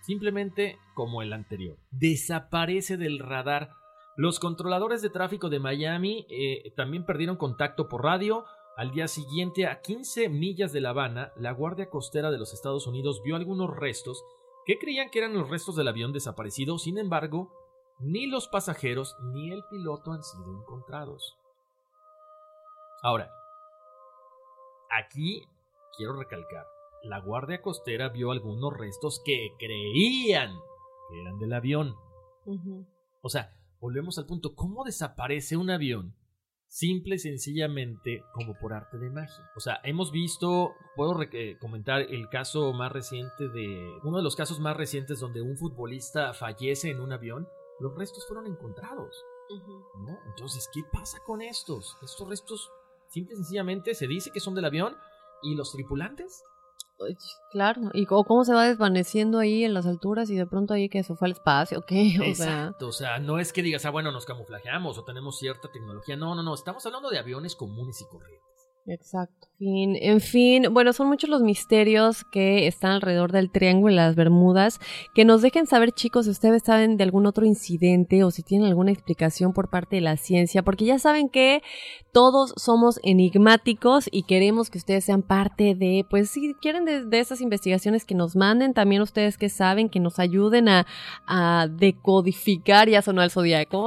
simplemente 0.00 0.78
como 0.94 1.22
el 1.22 1.32
anterior, 1.32 1.78
desaparece 1.90 2.96
del 2.96 3.18
radar 3.18 3.70
los 4.16 4.38
controladores 4.38 5.00
de 5.00 5.10
tráfico 5.10 5.48
de 5.48 5.58
Miami 5.58 6.26
eh, 6.28 6.72
también 6.76 7.06
perdieron 7.06 7.36
contacto 7.36 7.88
por 7.88 8.04
radio. 8.04 8.44
Al 8.76 8.90
día 8.90 9.08
siguiente, 9.08 9.66
a 9.66 9.80
15 9.80 10.28
millas 10.28 10.72
de 10.72 10.80
La 10.80 10.90
Habana, 10.90 11.32
la 11.36 11.52
Guardia 11.52 11.88
Costera 11.88 12.30
de 12.30 12.38
los 12.38 12.52
Estados 12.52 12.86
Unidos 12.86 13.22
vio 13.24 13.36
algunos 13.36 13.74
restos 13.74 14.22
que 14.66 14.78
creían 14.78 15.10
que 15.10 15.18
eran 15.18 15.34
los 15.34 15.48
restos 15.48 15.76
del 15.76 15.88
avión 15.88 16.12
desaparecido. 16.12 16.78
Sin 16.78 16.98
embargo, 16.98 17.52
ni 18.00 18.26
los 18.26 18.48
pasajeros 18.48 19.16
ni 19.32 19.50
el 19.50 19.62
piloto 19.70 20.12
han 20.12 20.22
sido 20.22 20.58
encontrados. 20.58 21.36
Ahora, 23.02 23.30
aquí 24.90 25.42
quiero 25.96 26.14
recalcar, 26.14 26.66
la 27.02 27.18
Guardia 27.20 27.62
Costera 27.62 28.10
vio 28.10 28.30
algunos 28.30 28.76
restos 28.76 29.20
que 29.24 29.54
creían 29.58 30.54
que 31.08 31.20
eran 31.20 31.38
del 31.38 31.52
avión. 31.52 31.96
O 33.22 33.28
sea, 33.28 33.56
volvemos 33.82 34.16
al 34.16 34.26
punto, 34.26 34.54
¿cómo 34.54 34.84
desaparece 34.84 35.56
un 35.56 35.68
avión? 35.68 36.16
Simple 36.68 37.16
y 37.16 37.18
sencillamente 37.18 38.24
como 38.32 38.54
por 38.54 38.72
arte 38.72 38.96
de 38.96 39.10
magia. 39.10 39.50
O 39.56 39.60
sea, 39.60 39.80
hemos 39.82 40.10
visto, 40.12 40.72
puedo 40.96 41.18
comentar 41.60 42.00
el 42.00 42.28
caso 42.30 42.72
más 42.72 42.92
reciente 42.92 43.48
de, 43.48 43.98
uno 44.04 44.18
de 44.18 44.22
los 44.22 44.36
casos 44.36 44.60
más 44.60 44.76
recientes 44.76 45.20
donde 45.20 45.42
un 45.42 45.58
futbolista 45.58 46.32
fallece 46.32 46.90
en 46.90 47.00
un 47.00 47.12
avión, 47.12 47.46
los 47.80 47.94
restos 47.98 48.24
fueron 48.26 48.46
encontrados. 48.46 49.22
Entonces, 50.28 50.70
¿qué 50.72 50.80
pasa 50.90 51.18
con 51.26 51.42
estos? 51.42 51.98
Estos 52.00 52.26
restos, 52.26 52.70
simple 53.08 53.34
y 53.34 53.36
sencillamente, 53.36 53.94
se 53.94 54.06
dice 54.06 54.30
que 54.30 54.40
son 54.40 54.54
del 54.54 54.64
avión 54.64 54.96
y 55.42 55.56
los 55.56 55.72
tripulantes 55.72 56.42
Claro, 57.50 57.90
y 57.92 58.06
cómo 58.06 58.44
se 58.44 58.54
va 58.54 58.66
desvaneciendo 58.66 59.38
ahí 59.38 59.64
en 59.64 59.74
las 59.74 59.86
alturas 59.86 60.30
y 60.30 60.36
de 60.36 60.46
pronto 60.46 60.74
ahí 60.74 60.88
que 60.88 61.02
se 61.02 61.14
fue 61.14 61.26
al 61.26 61.32
espacio, 61.32 61.82
¿qué? 61.86 62.16
O 62.20 62.24
Exacto, 62.24 62.88
o 62.88 62.92
sea, 62.92 63.18
no 63.18 63.38
es 63.38 63.52
que 63.52 63.62
digas, 63.62 63.84
ah, 63.84 63.90
bueno, 63.90 64.12
nos 64.12 64.24
camuflajeamos 64.24 64.98
o 64.98 65.04
tenemos 65.04 65.38
cierta 65.38 65.70
tecnología, 65.70 66.16
no, 66.16 66.34
no, 66.34 66.42
no, 66.42 66.54
estamos 66.54 66.84
hablando 66.86 67.10
de 67.10 67.18
aviones 67.18 67.56
comunes 67.56 68.00
y 68.00 68.06
corrientes. 68.06 68.51
Exacto. 68.86 69.48
En 69.64 70.20
fin, 70.20 70.66
bueno, 70.72 70.92
son 70.92 71.06
muchos 71.06 71.30
los 71.30 71.40
misterios 71.40 72.24
que 72.32 72.66
están 72.66 72.90
alrededor 72.90 73.30
del 73.30 73.52
Triángulo 73.52 73.92
y 73.92 73.96
las 73.96 74.16
Bermudas. 74.16 74.80
Que 75.14 75.24
nos 75.24 75.40
dejen 75.40 75.66
saber, 75.66 75.92
chicos, 75.92 76.24
si 76.24 76.32
ustedes 76.32 76.64
saben 76.64 76.96
de 76.96 77.04
algún 77.04 77.26
otro 77.26 77.46
incidente 77.46 78.24
o 78.24 78.32
si 78.32 78.42
tienen 78.42 78.66
alguna 78.66 78.90
explicación 78.90 79.52
por 79.52 79.70
parte 79.70 79.96
de 79.96 80.02
la 80.02 80.16
ciencia, 80.16 80.64
porque 80.64 80.84
ya 80.84 80.98
saben 80.98 81.28
que 81.28 81.62
todos 82.12 82.52
somos 82.56 82.98
enigmáticos 83.04 84.08
y 84.10 84.24
queremos 84.24 84.68
que 84.68 84.78
ustedes 84.78 85.04
sean 85.04 85.22
parte 85.22 85.76
de, 85.76 86.04
pues 86.10 86.30
si 86.30 86.54
quieren 86.54 86.84
de, 86.84 87.20
esas 87.20 87.40
investigaciones 87.40 88.04
que 88.04 88.16
nos 88.16 88.34
manden, 88.34 88.74
también 88.74 89.00
ustedes 89.00 89.38
que 89.38 89.48
saben, 89.48 89.88
que 89.88 90.00
nos 90.00 90.18
ayuden 90.18 90.68
a, 90.68 90.86
a 91.26 91.68
decodificar, 91.70 92.88
ya 92.88 93.00
sonó 93.00 93.22
el 93.22 93.30
zodiaco, 93.30 93.86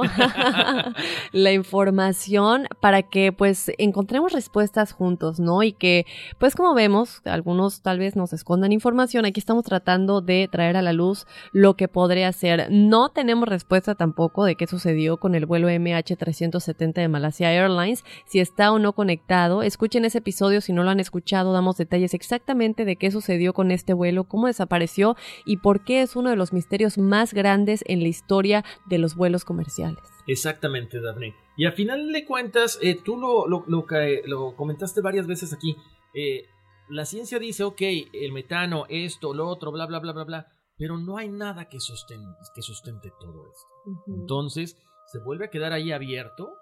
la 1.32 1.52
información 1.52 2.66
para 2.80 3.02
que 3.02 3.30
pues 3.30 3.70
encontremos 3.76 4.32
respuestas 4.32 4.85
juntos, 4.92 5.40
¿no? 5.40 5.62
Y 5.62 5.72
que, 5.72 6.06
pues 6.38 6.54
como 6.54 6.74
vemos, 6.74 7.22
algunos 7.24 7.82
tal 7.82 7.98
vez 7.98 8.16
nos 8.16 8.32
escondan 8.32 8.72
información, 8.72 9.24
aquí 9.24 9.40
estamos 9.40 9.64
tratando 9.64 10.20
de 10.20 10.48
traer 10.50 10.76
a 10.76 10.82
la 10.82 10.92
luz 10.92 11.26
lo 11.52 11.74
que 11.74 11.88
podría 11.88 12.32
ser. 12.32 12.68
No 12.70 13.10
tenemos 13.10 13.48
respuesta 13.48 13.94
tampoco 13.94 14.44
de 14.44 14.56
qué 14.56 14.66
sucedió 14.66 15.16
con 15.18 15.34
el 15.34 15.46
vuelo 15.46 15.68
MH370 15.68 16.94
de 16.94 17.08
Malasia 17.08 17.52
Airlines, 17.52 18.04
si 18.26 18.40
está 18.40 18.72
o 18.72 18.78
no 18.78 18.92
conectado. 18.92 19.62
Escuchen 19.62 20.04
ese 20.04 20.18
episodio 20.18 20.60
si 20.60 20.72
no 20.72 20.82
lo 20.82 20.90
han 20.90 21.00
escuchado, 21.00 21.52
damos 21.52 21.76
detalles 21.76 22.14
exactamente 22.14 22.84
de 22.84 22.96
qué 22.96 23.10
sucedió 23.10 23.52
con 23.52 23.70
este 23.70 23.92
vuelo, 23.92 24.24
cómo 24.24 24.46
desapareció 24.46 25.16
y 25.44 25.58
por 25.58 25.84
qué 25.84 26.02
es 26.02 26.16
uno 26.16 26.30
de 26.30 26.36
los 26.36 26.52
misterios 26.52 26.98
más 26.98 27.34
grandes 27.34 27.84
en 27.86 28.00
la 28.00 28.08
historia 28.08 28.64
de 28.86 28.98
los 28.98 29.14
vuelos 29.16 29.44
comerciales. 29.44 30.15
Exactamente, 30.26 31.00
Daphne. 31.00 31.34
Y 31.56 31.66
a 31.66 31.72
final 31.72 32.12
de 32.12 32.24
cuentas, 32.24 32.78
eh, 32.82 33.00
tú 33.02 33.16
lo, 33.16 33.46
lo, 33.46 33.64
lo, 33.66 34.56
comentaste 34.56 35.00
varias 35.00 35.26
veces 35.26 35.52
aquí. 35.52 35.76
Eh, 36.14 36.46
la 36.88 37.04
ciencia 37.04 37.38
dice, 37.38 37.64
ok, 37.64 37.80
el 38.12 38.32
metano, 38.32 38.84
esto, 38.88 39.34
lo 39.34 39.48
otro, 39.48 39.72
bla, 39.72 39.86
bla, 39.86 39.98
bla, 40.00 40.12
bla, 40.12 40.24
bla, 40.24 40.46
pero 40.76 40.98
no 40.98 41.16
hay 41.16 41.28
nada 41.28 41.68
que, 41.68 41.78
que 41.78 42.62
sustente 42.62 43.12
todo 43.18 43.46
esto. 43.50 44.02
Entonces, 44.08 44.76
se 45.06 45.18
vuelve 45.20 45.46
a 45.46 45.50
quedar 45.50 45.72
ahí 45.72 45.92
abierto 45.92 46.52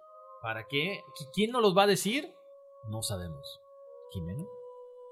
para 0.43 0.67
que... 0.67 1.01
¿Quién 1.33 1.51
nos 1.51 1.63
los 1.63 1.77
va 1.77 1.85
a 1.85 1.89
decir? 1.89 2.33
No 2.91 3.03
sabemos. 3.03 3.61
¿Jimena? 4.13 4.45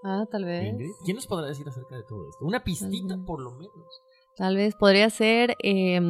Ah, 0.04 0.26
tal 0.30 0.44
vez. 0.44 0.74
¿Quién 1.04 1.16
nos 1.16 1.26
podrá 1.26 1.46
decir 1.46 1.68
acerca 1.68 1.96
de 1.96 2.02
todo 2.02 2.28
esto? 2.28 2.44
Una 2.44 2.62
pistita, 2.62 3.16
por 3.24 3.40
lo 3.40 3.52
menos. 3.52 4.02
Tal 4.36 4.56
vez 4.56 4.74
podría 4.74 5.10
ser, 5.10 5.56
eh, 5.62 6.00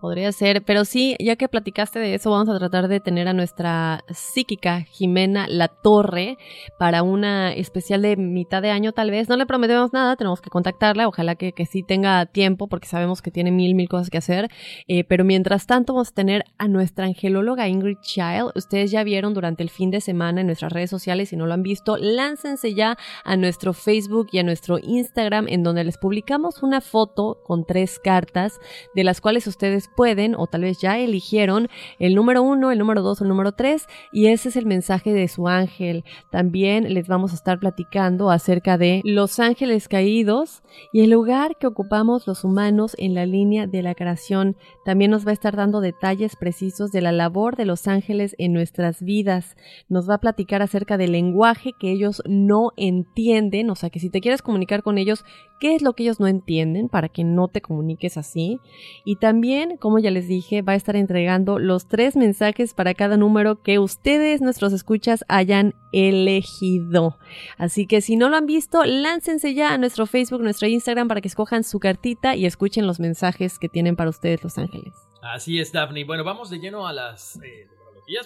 podría 0.00 0.30
ser, 0.32 0.62
pero 0.62 0.84
sí, 0.84 1.16
ya 1.18 1.36
que 1.36 1.48
platicaste 1.48 1.98
de 1.98 2.14
eso, 2.14 2.30
vamos 2.30 2.48
a 2.48 2.58
tratar 2.58 2.88
de 2.88 3.00
tener 3.00 3.28
a 3.28 3.32
nuestra 3.32 4.04
psíquica 4.08 4.82
Jimena 4.82 5.46
La 5.48 5.68
Torre 5.68 6.38
para 6.78 7.02
una 7.02 7.52
especial 7.52 8.02
de 8.02 8.16
mitad 8.16 8.62
de 8.62 8.70
año 8.70 8.92
tal 8.92 9.10
vez. 9.10 9.28
No 9.28 9.36
le 9.36 9.46
prometemos 9.46 9.92
nada, 9.92 10.16
tenemos 10.16 10.40
que 10.40 10.50
contactarla, 10.50 11.08
ojalá 11.08 11.34
que, 11.34 11.52
que 11.52 11.66
sí 11.66 11.82
tenga 11.82 12.26
tiempo 12.26 12.68
porque 12.68 12.86
sabemos 12.86 13.22
que 13.22 13.30
tiene 13.30 13.50
mil, 13.50 13.74
mil 13.74 13.88
cosas 13.88 14.10
que 14.10 14.18
hacer. 14.18 14.48
Eh, 14.86 15.04
pero 15.04 15.24
mientras 15.24 15.66
tanto 15.66 15.94
vamos 15.94 16.10
a 16.10 16.14
tener 16.14 16.44
a 16.58 16.68
nuestra 16.68 17.06
angelóloga 17.06 17.68
Ingrid 17.68 17.98
Child. 18.00 18.52
Ustedes 18.54 18.90
ya 18.90 19.02
vieron 19.04 19.34
durante 19.34 19.62
el 19.62 19.70
fin 19.70 19.90
de 19.90 20.00
semana 20.00 20.40
en 20.40 20.46
nuestras 20.46 20.72
redes 20.72 20.90
sociales, 20.90 21.30
si 21.30 21.36
no 21.36 21.46
lo 21.46 21.54
han 21.54 21.62
visto, 21.62 21.96
láncense 21.96 22.74
ya 22.74 22.96
a 23.24 23.36
nuestro 23.36 23.72
Facebook 23.72 24.28
y 24.32 24.38
a 24.38 24.42
nuestro 24.42 24.78
Instagram 24.78 25.46
en 25.48 25.62
donde 25.62 25.84
les 25.84 25.98
publicamos 25.98 26.62
una 26.62 26.80
foto 26.80 27.38
con 27.44 27.55
tres 27.64 27.98
cartas, 27.98 28.60
de 28.94 29.04
las 29.04 29.20
cuales 29.20 29.46
ustedes 29.46 29.88
pueden 29.94 30.34
o 30.34 30.46
tal 30.46 30.62
vez 30.62 30.78
ya 30.80 30.98
eligieron 30.98 31.68
el 31.98 32.14
número 32.14 32.42
uno, 32.42 32.70
el 32.70 32.78
número 32.78 33.02
dos 33.02 33.20
o 33.20 33.24
el 33.24 33.28
número 33.28 33.52
tres, 33.52 33.86
y 34.12 34.26
ese 34.26 34.48
es 34.48 34.56
el 34.56 34.66
mensaje 34.66 35.12
de 35.12 35.28
su 35.28 35.48
ángel. 35.48 36.04
También 36.30 36.92
les 36.92 37.08
vamos 37.08 37.32
a 37.32 37.36
estar 37.36 37.58
platicando 37.58 38.30
acerca 38.30 38.78
de 38.78 39.00
los 39.04 39.40
ángeles 39.40 39.88
caídos 39.88 40.62
y 40.92 41.00
el 41.00 41.10
lugar 41.10 41.56
que 41.58 41.66
ocupamos 41.66 42.26
los 42.26 42.44
humanos 42.44 42.94
en 42.98 43.14
la 43.14 43.26
línea 43.26 43.66
de 43.66 43.82
la 43.82 43.94
creación. 43.94 44.56
También 44.84 45.10
nos 45.10 45.26
va 45.26 45.30
a 45.30 45.34
estar 45.34 45.56
dando 45.56 45.80
detalles 45.80 46.36
precisos 46.36 46.90
de 46.92 47.00
la 47.00 47.12
labor 47.12 47.56
de 47.56 47.64
los 47.64 47.88
ángeles 47.88 48.34
en 48.38 48.52
nuestras 48.52 49.02
vidas. 49.02 49.56
Nos 49.88 50.08
va 50.08 50.14
a 50.14 50.20
platicar 50.20 50.62
acerca 50.62 50.96
del 50.96 51.12
lenguaje 51.12 51.72
que 51.78 51.90
ellos 51.90 52.22
no 52.26 52.72
entienden, 52.76 53.70
o 53.70 53.74
sea 53.74 53.90
que 53.90 54.00
si 54.00 54.10
te 54.10 54.20
quieres 54.20 54.42
comunicar 54.42 54.82
con 54.82 54.98
ellos, 54.98 55.24
¿qué 55.60 55.74
es 55.74 55.82
lo 55.82 55.94
que 55.94 56.04
ellos 56.04 56.20
no 56.20 56.26
entienden 56.26 56.88
para 56.88 57.08
que 57.08 57.24
no 57.24 57.45
te 57.48 57.60
comuniques 57.60 58.16
así? 58.16 58.60
Y 59.04 59.16
también, 59.16 59.76
como 59.76 59.98
ya 59.98 60.10
les 60.10 60.28
dije, 60.28 60.62
va 60.62 60.72
a 60.72 60.76
estar 60.76 60.96
entregando 60.96 61.58
los 61.58 61.88
tres 61.88 62.16
mensajes 62.16 62.74
para 62.74 62.94
cada 62.94 63.16
número 63.16 63.62
que 63.62 63.78
ustedes, 63.78 64.40
nuestros 64.40 64.72
escuchas, 64.72 65.24
hayan 65.28 65.74
elegido. 65.92 67.18
Así 67.58 67.86
que 67.86 68.00
si 68.00 68.16
no 68.16 68.28
lo 68.28 68.36
han 68.36 68.46
visto, 68.46 68.84
láncense 68.84 69.54
ya 69.54 69.72
a 69.72 69.78
nuestro 69.78 70.06
Facebook, 70.06 70.42
nuestro 70.42 70.68
Instagram 70.68 71.08
para 71.08 71.20
que 71.20 71.28
escojan 71.28 71.64
su 71.64 71.78
cartita 71.80 72.36
y 72.36 72.46
escuchen 72.46 72.86
los 72.86 73.00
mensajes 73.00 73.58
que 73.58 73.68
tienen 73.68 73.96
para 73.96 74.10
ustedes 74.10 74.42
los 74.42 74.58
ángeles. 74.58 74.92
Así 75.22 75.58
es, 75.58 75.72
Daphne. 75.72 76.04
Bueno, 76.04 76.24
vamos 76.24 76.50
de 76.50 76.58
lleno 76.58 76.86
a 76.86 76.92
las 76.92 77.36
eh, 77.42 77.66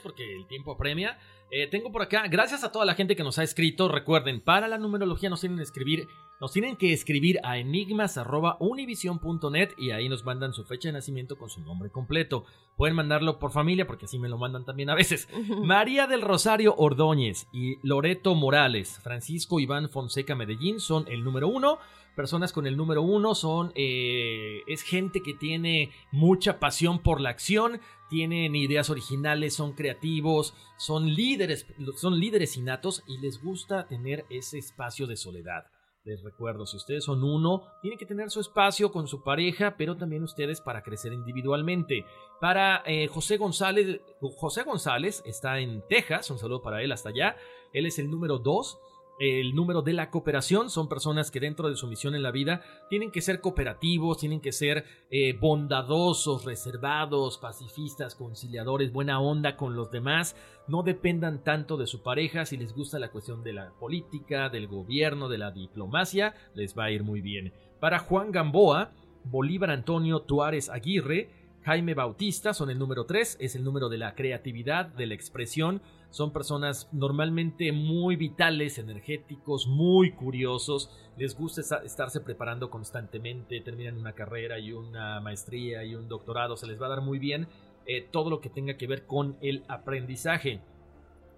porque 0.02 0.36
el 0.36 0.46
tiempo 0.46 0.72
apremia. 0.72 1.18
Eh, 1.52 1.66
tengo 1.66 1.90
por 1.90 2.02
acá, 2.02 2.28
gracias 2.28 2.62
a 2.62 2.70
toda 2.70 2.84
la 2.84 2.94
gente 2.94 3.16
que 3.16 3.24
nos 3.24 3.40
ha 3.40 3.42
escrito. 3.42 3.88
Recuerden, 3.88 4.40
para 4.40 4.68
la 4.68 4.78
numerología 4.78 5.28
nos 5.28 5.40
tienen 5.40 5.58
que 5.58 5.64
escribir, 5.64 6.06
nos 6.40 6.52
tienen 6.52 6.76
que 6.76 6.92
escribir 6.92 7.40
a 7.42 7.58
enigmas.univision.net 7.58 9.70
y 9.76 9.90
ahí 9.90 10.08
nos 10.08 10.24
mandan 10.24 10.52
su 10.52 10.64
fecha 10.64 10.86
de 10.88 10.92
nacimiento 10.92 11.36
con 11.36 11.50
su 11.50 11.60
nombre 11.62 11.90
completo. 11.90 12.44
Pueden 12.76 12.94
mandarlo 12.94 13.40
por 13.40 13.50
familia, 13.50 13.88
porque 13.88 14.04
así 14.04 14.20
me 14.20 14.28
lo 14.28 14.38
mandan 14.38 14.64
también 14.64 14.90
a 14.90 14.94
veces. 14.94 15.28
María 15.64 16.06
del 16.06 16.22
Rosario 16.22 16.76
Ordóñez 16.76 17.48
y 17.52 17.78
Loreto 17.82 18.36
Morales, 18.36 19.00
Francisco 19.02 19.58
Iván 19.58 19.90
Fonseca 19.90 20.36
Medellín 20.36 20.78
son 20.78 21.06
el 21.08 21.24
número 21.24 21.48
uno 21.48 21.80
personas 22.16 22.52
con 22.52 22.66
el 22.66 22.76
número 22.76 23.02
uno 23.02 23.34
son 23.34 23.72
eh, 23.76 24.62
es 24.66 24.82
gente 24.82 25.22
que 25.22 25.32
tiene 25.32 25.90
mucha 26.10 26.58
pasión 26.58 26.98
por 26.98 27.20
la 27.20 27.30
acción 27.30 27.80
tienen 28.10 28.54
ideas 28.54 28.90
originales 28.90 29.54
son 29.54 29.72
creativos 29.72 30.54
son 30.76 31.14
líderes 31.14 31.66
son 31.96 32.20
líderes 32.20 32.56
innatos 32.58 33.02
y 33.06 33.18
les 33.18 33.42
gusta 33.42 33.86
tener 33.88 34.26
ese 34.28 34.58
espacio 34.58 35.06
de 35.06 35.16
soledad 35.16 35.64
les 36.02 36.22
recuerdo, 36.22 36.64
si 36.64 36.78
ustedes 36.78 37.04
son 37.04 37.22
uno, 37.22 37.66
tienen 37.82 37.98
que 37.98 38.06
tener 38.06 38.30
su 38.30 38.40
espacio 38.40 38.90
con 38.90 39.06
su 39.06 39.22
pareja, 39.22 39.76
pero 39.76 39.98
también 39.98 40.22
ustedes 40.22 40.62
para 40.62 40.82
crecer 40.82 41.12
individualmente. 41.12 42.06
Para 42.40 42.82
eh, 42.86 43.06
José 43.08 43.36
González, 43.36 44.00
José 44.38 44.62
González 44.62 45.22
está 45.26 45.58
en 45.58 45.86
Texas, 45.88 46.30
un 46.30 46.38
saludo 46.38 46.62
para 46.62 46.82
él 46.82 46.92
hasta 46.92 47.10
allá. 47.10 47.36
Él 47.74 47.84
es 47.84 47.98
el 47.98 48.10
número 48.10 48.38
dos 48.38 48.78
el 49.20 49.54
número 49.54 49.82
de 49.82 49.92
la 49.92 50.10
cooperación. 50.10 50.70
Son 50.70 50.88
personas 50.88 51.30
que 51.30 51.38
dentro 51.38 51.68
de 51.68 51.76
su 51.76 51.86
misión 51.86 52.14
en 52.14 52.22
la 52.22 52.32
vida 52.32 52.62
tienen 52.88 53.12
que 53.12 53.20
ser 53.20 53.40
cooperativos, 53.40 54.18
tienen 54.18 54.40
que 54.40 54.50
ser 54.50 54.84
eh, 55.10 55.36
bondadosos, 55.38 56.44
reservados, 56.44 57.38
pacifistas, 57.38 58.14
conciliadores, 58.14 58.92
buena 58.92 59.20
onda 59.20 59.56
con 59.56 59.76
los 59.76 59.90
demás. 59.90 60.34
No 60.66 60.82
dependan 60.82 61.44
tanto 61.44 61.76
de 61.76 61.86
su 61.86 62.02
pareja. 62.02 62.46
Si 62.46 62.56
les 62.56 62.72
gusta 62.74 62.98
la 62.98 63.10
cuestión 63.10 63.44
de 63.44 63.52
la 63.52 63.72
política, 63.78 64.48
del 64.48 64.66
gobierno, 64.66 65.28
de 65.28 65.38
la 65.38 65.50
diplomacia, 65.50 66.34
les 66.54 66.76
va 66.76 66.84
a 66.84 66.90
ir 66.90 67.04
muy 67.04 67.20
bien. 67.20 67.52
Para 67.78 67.98
Juan 67.98 68.32
Gamboa, 68.32 68.92
Bolívar 69.24 69.70
Antonio 69.70 70.22
Tuárez 70.22 70.70
Aguirre, 70.70 71.28
Jaime 71.62 71.92
Bautista 71.92 72.54
son 72.54 72.70
el 72.70 72.78
número 72.78 73.04
3, 73.04 73.36
es 73.38 73.54
el 73.54 73.64
número 73.64 73.90
de 73.90 73.98
la 73.98 74.14
creatividad, 74.14 74.86
de 74.86 75.06
la 75.06 75.14
expresión, 75.14 75.82
son 76.10 76.32
personas 76.32 76.88
normalmente 76.92 77.72
muy 77.72 78.16
vitales, 78.16 78.78
energéticos, 78.78 79.66
muy 79.66 80.12
curiosos, 80.12 80.90
les 81.16 81.36
gusta 81.36 81.60
estarse 81.84 82.20
preparando 82.20 82.70
constantemente, 82.70 83.60
terminan 83.60 83.96
una 83.96 84.12
carrera 84.12 84.58
y 84.58 84.72
una 84.72 85.20
maestría 85.20 85.84
y 85.84 85.94
un 85.94 86.08
doctorado, 86.08 86.56
se 86.56 86.66
les 86.66 86.80
va 86.80 86.86
a 86.86 86.90
dar 86.90 87.00
muy 87.00 87.18
bien 87.18 87.48
eh, 87.86 88.06
todo 88.10 88.30
lo 88.30 88.40
que 88.40 88.50
tenga 88.50 88.76
que 88.76 88.86
ver 88.86 89.06
con 89.06 89.36
el 89.40 89.64
aprendizaje. 89.68 90.60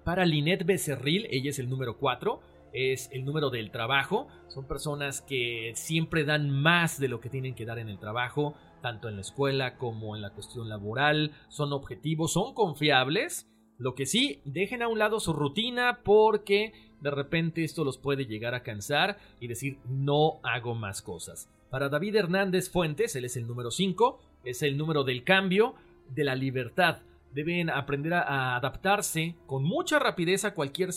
Para 0.05 0.25
Linet 0.25 0.65
Becerril, 0.65 1.27
ella 1.31 1.51
es 1.51 1.59
el 1.59 1.69
número 1.69 1.99
4, 1.99 2.41
es 2.73 3.11
el 3.13 3.25
número 3.25 3.51
del 3.51 3.71
trabajo, 3.71 4.27
son 4.49 4.67
personas 4.67 5.21
que 5.21 5.73
siempre 5.75 6.25
dan 6.25 6.51
más 6.51 6.99
de 6.99 7.09
lo 7.09 7.21
que 7.21 7.29
tienen 7.29 7.55
que 7.55 7.67
dar 7.67 7.79
en 7.79 7.89
el 7.89 7.99
trabajo, 7.99 8.55
tanto 8.81 9.09
en 9.09 9.17
la 9.17 9.21
escuela 9.21 9.77
como 9.77 10.17
en 10.17 10.23
la 10.23 10.31
cuestión 10.31 10.69
laboral, 10.69 11.33
son 11.49 11.73
objetivos, 11.73 12.33
son 12.33 12.55
confiables, 12.55 13.52
lo 13.83 13.95
que 13.95 14.07
sí, 14.07 14.41
dejen 14.45 14.81
a 14.83 14.89
un 14.89 14.99
lado 14.99 15.19
su 15.19 15.33
rutina 15.33 16.01
porque 16.05 16.73
de 17.01 17.11
repente 17.11 17.65
esto 17.65 17.85
los 17.85 17.99
puede 17.99 18.27
llegar 18.27 18.55
a 18.55 18.63
cansar 18.63 19.19
y 19.41 19.49
decir 19.49 19.79
no 19.89 20.39
hago 20.45 20.75
más 20.75 21.03
cosas. 21.03 21.51
Para 21.69 21.89
David 21.89 22.15
Hernández 22.15 22.71
Fuentes, 22.71 23.17
él 23.17 23.25
es 23.25 23.37
el 23.37 23.47
número 23.47 23.71
5, 23.71 24.21
es 24.45 24.63
el 24.63 24.77
número 24.77 25.03
del 25.03 25.25
cambio, 25.25 25.75
de 26.15 26.23
la 26.23 26.37
libertad. 26.37 26.99
Deben 27.35 27.71
aprender 27.71 28.15
a 28.15 28.57
adaptarse 28.57 29.35
con 29.47 29.65
mucha 29.65 29.99
rapidez 29.99 30.45
a 30.45 30.55
cualquier, 30.55 30.93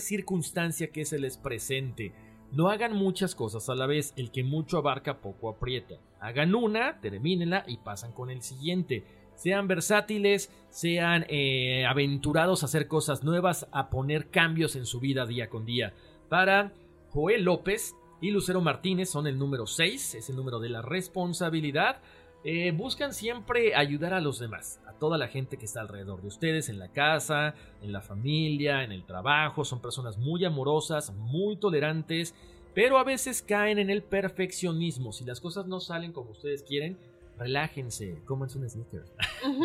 circunstancia 0.00 0.90
que 0.92 1.04
se 1.04 1.18
les 1.18 1.38
presente. 1.38 2.12
No 2.52 2.68
hagan 2.68 2.94
muchas 2.94 3.34
cosas 3.34 3.68
a 3.68 3.74
la 3.74 3.86
vez, 3.86 4.12
el 4.16 4.30
que 4.30 4.44
mucho 4.44 4.78
abarca 4.78 5.20
poco 5.20 5.48
aprieta. 5.48 5.96
Hagan 6.20 6.54
una, 6.54 7.00
termínenla 7.00 7.64
y 7.66 7.78
pasan 7.78 8.12
con 8.12 8.30
el 8.30 8.42
siguiente 8.42 9.04
sean 9.40 9.68
versátiles, 9.68 10.52
sean 10.68 11.24
eh, 11.30 11.86
aventurados 11.86 12.62
a 12.62 12.66
hacer 12.66 12.88
cosas 12.88 13.24
nuevas, 13.24 13.66
a 13.72 13.88
poner 13.88 14.28
cambios 14.28 14.76
en 14.76 14.84
su 14.84 15.00
vida 15.00 15.24
día 15.24 15.48
con 15.48 15.64
día. 15.64 15.94
Para 16.28 16.74
Joel 17.08 17.44
López 17.44 17.94
y 18.20 18.32
Lucero 18.32 18.60
Martínez 18.60 19.08
son 19.08 19.26
el 19.26 19.38
número 19.38 19.66
6, 19.66 20.16
es 20.16 20.28
el 20.28 20.36
número 20.36 20.58
de 20.58 20.68
la 20.68 20.82
responsabilidad. 20.82 22.02
Eh, 22.44 22.72
buscan 22.72 23.14
siempre 23.14 23.74
ayudar 23.74 24.12
a 24.12 24.20
los 24.20 24.38
demás, 24.38 24.82
a 24.86 24.92
toda 24.92 25.16
la 25.16 25.28
gente 25.28 25.56
que 25.56 25.64
está 25.64 25.80
alrededor 25.80 26.20
de 26.20 26.28
ustedes, 26.28 26.68
en 26.68 26.78
la 26.78 26.92
casa, 26.92 27.54
en 27.80 27.92
la 27.92 28.02
familia, 28.02 28.84
en 28.84 28.92
el 28.92 29.06
trabajo. 29.06 29.64
Son 29.64 29.80
personas 29.80 30.18
muy 30.18 30.44
amorosas, 30.44 31.14
muy 31.14 31.56
tolerantes, 31.56 32.34
pero 32.74 32.98
a 32.98 33.04
veces 33.04 33.40
caen 33.40 33.78
en 33.78 33.88
el 33.88 34.02
perfeccionismo. 34.02 35.12
Si 35.12 35.24
las 35.24 35.40
cosas 35.40 35.66
no 35.66 35.80
salen 35.80 36.12
como 36.12 36.32
ustedes 36.32 36.62
quieren, 36.62 36.98
relájense, 37.40 38.22
cómanse 38.26 38.58
un 38.58 38.68
sneaker. 38.68 39.04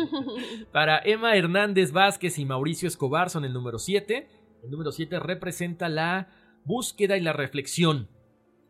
Para 0.72 0.98
Emma 1.04 1.36
Hernández 1.36 1.92
Vázquez 1.92 2.38
y 2.38 2.46
Mauricio 2.46 2.88
Escobar 2.88 3.28
son 3.28 3.44
el 3.44 3.52
número 3.52 3.78
7. 3.78 4.28
El 4.64 4.70
número 4.70 4.92
7 4.92 5.20
representa 5.20 5.90
la 5.90 6.28
búsqueda 6.64 7.18
y 7.18 7.20
la 7.20 7.34
reflexión. 7.34 8.08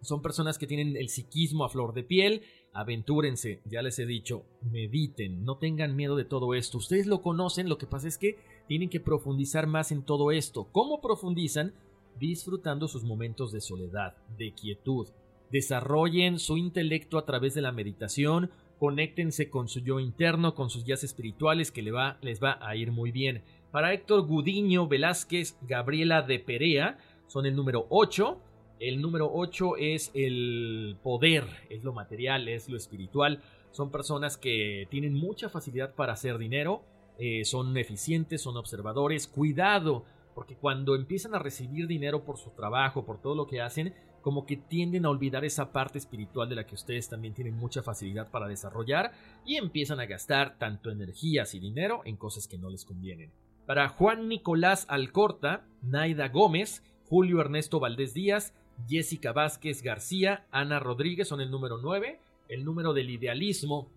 Son 0.03 0.23
personas 0.23 0.59
que 0.59 0.67
tienen 0.67 0.97
el 0.97 1.09
psiquismo 1.09 1.65
a 1.65 1.69
flor 1.69 1.95
de 1.95 2.03
piel. 2.03 2.43
Aventúrense, 2.73 3.63
ya 3.65 3.81
les 3.81 3.99
he 4.01 4.07
dicho, 4.07 4.45
mediten, 4.61 5.45
no 5.45 5.57
tengan 5.57 5.95
miedo 5.95 6.17
de 6.17 6.25
todo 6.25 6.53
esto. 6.53 6.79
Ustedes 6.79 7.07
lo 7.07 7.23
conocen, 7.23 7.69
lo 7.69 7.79
que 7.79 7.87
pasa 7.87 8.09
es 8.09 8.19
que 8.19 8.39
tienen 8.67 8.91
que 8.91 9.01
profundizar 9.01 9.69
más 9.69 9.93
en 9.93 10.03
todo 10.03 10.33
esto. 10.33 10.69
¿Cómo 10.73 11.01
profundizan? 11.01 11.75
Disfrutando 12.19 12.89
sus 12.89 13.05
momentos 13.05 13.53
de 13.53 13.61
soledad, 13.61 14.17
de 14.37 14.53
quietud. 14.53 15.09
Desarrollen 15.51 16.41
su 16.41 16.57
intelecto 16.57 17.19
a 17.19 17.25
través 17.25 17.55
de 17.55 17.63
la 17.63 17.73
meditación, 17.73 18.51
conéctense 18.79 19.49
con 19.49 19.69
su 19.69 19.81
yo 19.81 20.01
interno, 20.01 20.55
con 20.55 20.71
sus 20.71 20.85
guías 20.85 21.05
espirituales 21.05 21.73
que 21.73 21.83
les 21.83 21.95
va, 21.95 22.59
a 22.61 22.77
ir 22.77 22.93
muy 22.93 23.11
bien. 23.11 23.43
Para 23.71 23.93
Héctor 23.93 24.27
Gudiño 24.27 24.87
Velázquez, 24.87 25.59
Gabriela 25.63 26.23
de 26.23 26.39
Perea, 26.39 26.99
son 27.27 27.47
el 27.47 27.57
número 27.57 27.87
8. 27.91 28.41
El 28.79 29.01
número 29.01 29.31
8 29.33 29.77
es 29.79 30.11
el 30.15 30.97
poder, 31.03 31.45
es 31.71 31.83
lo 31.83 31.93
material, 31.93 32.49
es 32.49 32.69
lo 32.69 32.77
espiritual. 32.77 33.43
Son 33.71 33.91
personas 33.91 34.37
que 34.37 34.87
tienen 34.91 35.15
mucha 35.15 35.49
facilidad 35.49 35.95
para 35.95 36.13
hacer 36.13 36.39
dinero, 36.39 36.83
eh, 37.19 37.45
son 37.45 37.77
eficientes, 37.77 38.43
son 38.43 38.57
observadores. 38.57 39.27
Cuidado, 39.27 40.05
porque 40.37 40.55
cuando 40.55 40.95
empiezan 40.95 41.35
a 41.35 41.39
recibir 41.39 41.87
dinero 41.87 42.23
por 42.23 42.37
su 42.37 42.51
trabajo, 42.51 43.07
por 43.07 43.23
todo 43.23 43.35
lo 43.35 43.47
que 43.47 43.63
hacen, 43.63 43.95
como 44.21 44.45
que 44.45 44.59
tienden 44.59 45.07
a 45.07 45.09
olvidar 45.09 45.47
esa 45.47 45.73
parte 45.73 45.97
espiritual 45.97 46.47
de 46.47 46.57
la 46.57 46.67
que 46.67 46.75
ustedes 46.75 47.09
también 47.09 47.33
tienen 47.33 47.57
mucha 47.57 47.83
facilidad 47.83 48.31
para 48.31 48.47
desarrollar 48.47 49.13
y 49.47 49.57
empiezan 49.57 49.99
a 49.99 50.05
gastar 50.05 50.59
tanto 50.59 50.91
energías 50.91 51.55
y 51.55 51.59
dinero 51.59 52.03
en 52.05 52.19
cosas 52.19 52.47
que 52.49 52.59
no 52.59 52.69
les 52.69 52.85
convienen. 52.85 53.33
Para 53.65 53.89
Juan 53.89 54.29
Nicolás 54.29 54.85
Alcorta, 54.91 55.65
Naida 55.81 56.29
Gómez, 56.29 56.83
Julio 57.09 57.41
Ernesto 57.41 57.81
Valdés 57.81 58.13
Díaz, 58.13 58.53
Jessica 58.87 59.33
Vázquez 59.33 59.81
García, 59.81 60.47
Ana 60.51 60.81
Rodríguez 60.81 61.29
son 61.29 61.41
el 61.41 61.51
número 61.51 61.79
9, 61.79 62.21
el 62.51 62.63
número 62.63 62.93
del 62.93 63.09
idealismo. 63.09 63.89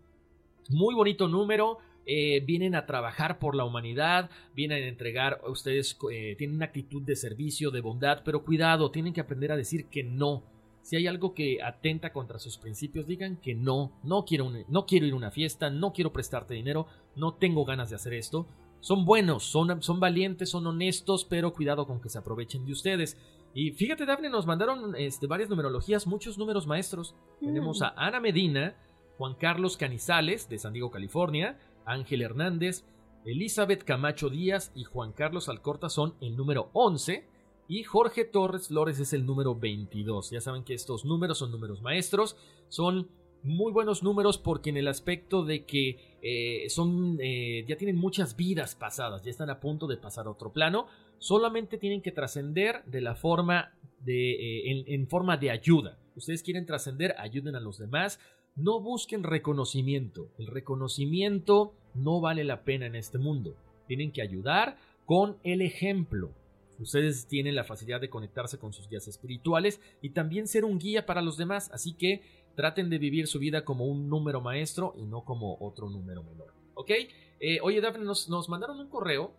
Muy 0.70 0.96
bonito 0.96 1.28
número, 1.28 1.80
eh, 2.12 2.40
vienen 2.40 2.74
a 2.74 2.88
trabajar 2.88 3.38
por 3.38 3.54
la 3.54 3.66
humanidad, 3.66 4.32
vienen 4.56 4.84
a 4.84 4.88
entregar, 4.88 5.42
ustedes 5.48 5.96
eh, 6.12 6.34
tienen 6.40 6.56
una 6.56 6.66
actitud 6.66 7.04
de 7.04 7.16
servicio, 7.16 7.70
de 7.70 7.82
bondad, 7.82 8.24
pero 8.26 8.44
cuidado, 8.44 8.90
tienen 8.90 9.14
que 9.14 9.22
aprender 9.22 9.52
a 9.52 9.56
decir 9.56 9.86
que 9.90 10.04
no. 10.04 10.42
Si 10.82 10.96
hay 10.96 11.06
algo 11.06 11.36
que 11.36 11.62
atenta 11.62 12.12
contra 12.12 12.40
sus 12.40 12.58
principios, 12.58 13.06
digan 13.06 13.38
que 13.38 13.54
no, 13.54 13.92
no 14.02 14.26
quiero, 14.26 14.52
no 14.68 14.86
quiero 14.88 15.06
ir 15.06 15.14
a 15.14 15.18
una 15.18 15.30
fiesta, 15.30 15.70
no 15.70 15.94
quiero 15.94 16.12
prestarte 16.12 16.56
dinero, 16.56 16.88
no 17.16 17.36
tengo 17.36 17.64
ganas 17.64 17.92
de 17.92 17.98
hacer 17.98 18.16
esto. 18.16 18.48
Son 18.80 19.06
buenos, 19.06 19.44
son, 19.44 19.84
son 19.84 20.00
valientes, 20.00 20.50
son 20.50 20.66
honestos, 20.66 21.26
pero 21.26 21.54
cuidado 21.54 21.86
con 21.86 22.02
que 22.02 22.10
se 22.10 22.18
aprovechen 22.18 22.66
de 22.66 22.72
ustedes. 22.72 23.20
Y 23.54 23.70
fíjate, 23.70 24.08
Daphne, 24.08 24.32
nos 24.32 24.48
mandaron 24.48 24.96
este, 24.96 25.28
varias 25.28 25.52
numerologías, 25.52 26.08
muchos 26.08 26.40
números 26.40 26.66
maestros. 26.66 27.14
Tenemos 27.40 27.84
a 27.84 27.90
Ana 27.90 28.20
Medina, 28.20 28.74
Juan 29.20 29.36
Carlos 29.36 29.78
Canizales, 29.78 30.50
de 30.50 30.58
San 30.58 30.74
Diego, 30.74 30.90
California, 30.90 31.60
Ángel 31.90 32.22
Hernández, 32.22 32.86
Elizabeth 33.26 33.84
Camacho 33.84 34.30
Díaz 34.30 34.72
y 34.76 34.84
Juan 34.84 35.12
Carlos 35.12 35.50
Alcorta 35.50 35.90
son 35.90 36.16
el 36.22 36.38
número 36.38 36.70
11. 36.74 37.28
Y 37.68 37.84
Jorge 37.84 38.26
Torres 38.26 38.70
Flores 38.70 39.00
es 39.00 39.14
el 39.14 39.26
número 39.26 39.54
22. 39.54 40.32
Ya 40.32 40.42
saben 40.42 40.64
que 40.64 40.74
estos 40.74 41.06
números 41.06 41.38
son 41.38 41.52
números 41.52 41.82
maestros. 41.84 42.36
Son 42.68 43.10
muy 43.44 43.72
buenos 43.72 44.04
números 44.04 44.38
porque 44.38 44.70
en 44.70 44.78
el 44.78 44.88
aspecto 44.88 45.44
de 45.44 45.66
que 45.66 46.18
eh, 46.22 46.70
son 46.70 47.18
eh, 47.22 47.66
ya 47.68 47.78
tienen 47.78 47.96
muchas 47.96 48.36
vidas 48.36 48.76
pasadas, 48.76 49.24
ya 49.24 49.32
están 49.32 49.50
a 49.50 49.60
punto 49.60 49.88
de 49.88 49.98
pasar 49.98 50.28
a 50.28 50.32
otro 50.32 50.52
plano, 50.52 50.88
solamente 51.20 51.78
tienen 51.78 52.02
que 52.02 52.12
trascender 52.12 52.84
de 52.86 53.02
la 53.02 53.16
forma 53.16 53.74
de 54.02 54.32
eh, 54.32 54.84
en, 54.88 55.08
forma 55.08 55.38
de 55.38 55.52
ayuda. 55.52 55.98
Ustedes 56.16 56.44
quieren 56.44 56.66
trascender, 56.66 57.16
ayuden 57.18 57.56
a 57.56 57.60
los 57.60 57.78
demás, 57.78 58.20
no 58.56 58.80
busquen 58.82 59.24
reconocimiento. 59.24 60.30
El 60.38 60.48
reconocimiento 60.48 61.74
no 61.96 62.22
vale 62.22 62.44
la 62.44 62.64
pena 62.64 62.86
en 62.86 62.96
este 62.96 63.18
mundo. 63.18 63.56
Tienen 63.88 64.12
que 64.12 64.22
ayudar 64.22 64.78
con 65.06 65.38
el 65.44 65.62
ejemplo. 65.62 66.32
Ustedes 66.80 67.28
tienen 67.28 67.56
la 67.56 67.66
facilidad 67.66 68.00
de 68.00 68.10
conectarse 68.10 68.58
con 68.58 68.72
sus 68.72 68.88
guías 68.88 69.08
espirituales 69.08 69.82
y 70.02 70.12
también 70.12 70.48
ser 70.48 70.64
un 70.64 70.80
guía 70.80 71.06
para 71.06 71.22
los 71.22 71.36
demás, 71.36 71.70
así 71.74 71.94
que 71.94 72.22
traten 72.56 72.90
de 72.90 72.98
vivir 72.98 73.28
su 73.28 73.40
vida 73.40 73.66
como 73.66 73.86
un 73.86 74.10
número 74.10 74.40
maestro 74.42 74.94
y 74.98 75.04
no 75.04 75.24
como 75.26 75.58
otro 75.60 75.90
número 75.90 76.24
menor. 76.24 76.54
¿Ok? 76.76 76.92
Eh, 77.40 77.60
oye, 77.62 77.82
Daphne, 77.82 78.06
nos, 78.06 78.50
mandaron 78.50 78.80
un 78.80 78.90
correo. 78.90 79.34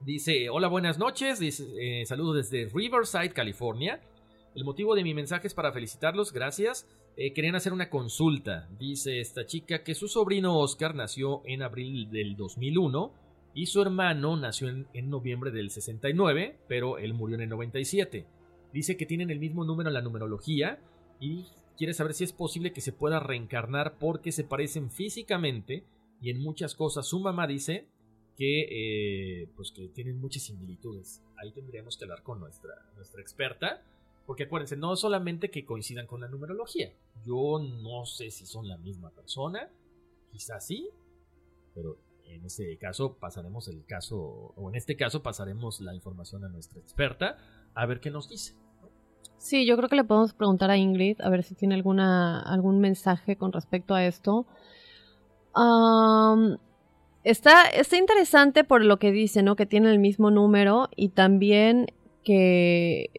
Dice, 0.00 0.48
hola, 0.50 0.68
buenas 0.68 0.98
noches. 0.98 1.38
Dice, 1.38 1.64
eh, 1.78 2.06
saludos 2.06 2.36
desde 2.36 2.68
Riverside, 2.72 3.30
California. 3.30 4.00
El 4.54 4.64
motivo 4.64 4.94
de 4.94 5.02
mi 5.02 5.14
mensaje 5.14 5.46
es 5.46 5.54
para 5.54 5.72
felicitarlos, 5.72 6.32
gracias. 6.32 6.88
Eh, 7.16 7.32
querían 7.32 7.54
hacer 7.54 7.72
una 7.72 7.90
consulta. 7.90 8.68
Dice 8.78 9.20
esta 9.20 9.46
chica 9.46 9.84
que 9.84 9.94
su 9.94 10.08
sobrino 10.08 10.58
Oscar 10.58 10.94
nació 10.94 11.42
en 11.44 11.62
abril 11.62 12.10
del 12.10 12.36
2001 12.36 13.12
y 13.54 13.66
su 13.66 13.80
hermano 13.80 14.36
nació 14.36 14.68
en, 14.68 15.10
noviembre 15.10 15.52
del 15.52 15.70
69, 15.70 16.58
pero 16.66 16.98
él 16.98 17.14
murió 17.14 17.36
en 17.36 17.42
el 17.42 17.48
97. 17.50 18.26
Dice 18.72 18.96
que 18.96 19.06
tienen 19.06 19.30
el 19.30 19.38
mismo 19.38 19.64
número 19.64 19.90
en 19.90 19.94
la 19.94 20.02
numerología 20.02 20.80
y 21.20 21.44
quiere 21.78 21.94
saber 21.94 22.14
si 22.14 22.24
es 22.24 22.32
posible 22.32 22.72
que 22.72 22.80
se 22.80 22.92
pueda 22.92 23.20
reencarnar 23.20 23.96
porque 23.98 24.32
se 24.32 24.42
parecen 24.42 24.90
físicamente 24.90 25.84
y 26.20 26.30
en 26.30 26.40
muchas 26.42 26.74
cosas. 26.74 27.06
Su 27.06 27.20
mamá 27.20 27.46
dice 27.46 27.86
que, 28.36 29.42
eh, 29.42 29.48
pues 29.54 29.70
que 29.70 29.86
tienen 29.86 30.20
muchas 30.20 30.42
similitudes. 30.42 31.22
Ahí 31.36 31.52
tendríamos 31.52 31.96
que 31.96 32.04
hablar 32.06 32.24
con 32.24 32.40
nuestra, 32.40 32.74
nuestra 32.96 33.20
experta. 33.20 33.84
Porque 34.26 34.44
acuérdense, 34.44 34.76
no 34.76 34.96
solamente 34.96 35.50
que 35.50 35.64
coincidan 35.64 36.06
con 36.06 36.20
la 36.20 36.28
numerología. 36.28 36.92
Yo 37.24 37.58
no 37.58 38.06
sé 38.06 38.30
si 38.30 38.46
son 38.46 38.68
la 38.68 38.78
misma 38.78 39.10
persona. 39.10 39.70
Quizás 40.30 40.66
sí. 40.66 40.88
Pero 41.74 41.98
en 42.26 42.44
ese 42.44 42.76
caso 42.78 43.16
pasaremos 43.18 43.68
el 43.68 43.84
caso, 43.84 44.18
o 44.18 44.68
en 44.68 44.76
este 44.76 44.96
caso 44.96 45.22
pasaremos 45.22 45.80
la 45.80 45.94
información 45.94 46.44
a 46.44 46.48
nuestra 46.48 46.80
experta 46.80 47.36
a 47.74 47.86
ver 47.86 48.00
qué 48.00 48.10
nos 48.10 48.28
dice. 48.28 48.54
Sí, 49.38 49.66
yo 49.66 49.76
creo 49.76 49.88
que 49.88 49.96
le 49.96 50.04
podemos 50.04 50.32
preguntar 50.32 50.70
a 50.70 50.76
Ingrid 50.76 51.20
a 51.20 51.28
ver 51.28 51.42
si 51.42 51.54
tiene 51.54 51.74
alguna, 51.74 52.40
algún 52.40 52.80
mensaje 52.80 53.36
con 53.36 53.52
respecto 53.52 53.94
a 53.94 54.06
esto. 54.06 54.46
está, 57.24 57.68
está 57.68 57.96
interesante 57.98 58.64
por 58.64 58.84
lo 58.84 58.98
que 58.98 59.12
dice, 59.12 59.42
¿no? 59.42 59.56
Que 59.56 59.66
tiene 59.66 59.90
el 59.90 59.98
mismo 59.98 60.30
número 60.30 60.88
y 60.96 61.10
también 61.10 61.86
que... 62.22 63.10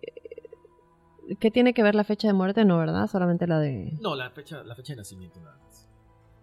¿Qué 1.40 1.52
tiene 1.52 1.74
que 1.74 1.84
ver 1.84 1.96
la 1.96 2.04
fecha 2.04 2.28
de 2.28 2.34
muerte? 2.34 2.66
No, 2.66 2.78
¿verdad? 2.78 3.08
Solamente 3.08 3.48
la 3.48 3.60
de... 3.60 3.94
No, 4.02 4.16
la 4.16 4.30
fecha, 4.30 4.64
la 4.64 4.76
fecha 4.76 4.94
de 4.94 4.98
nacimiento 4.98 5.40
nada 5.40 5.58
más. 5.58 5.90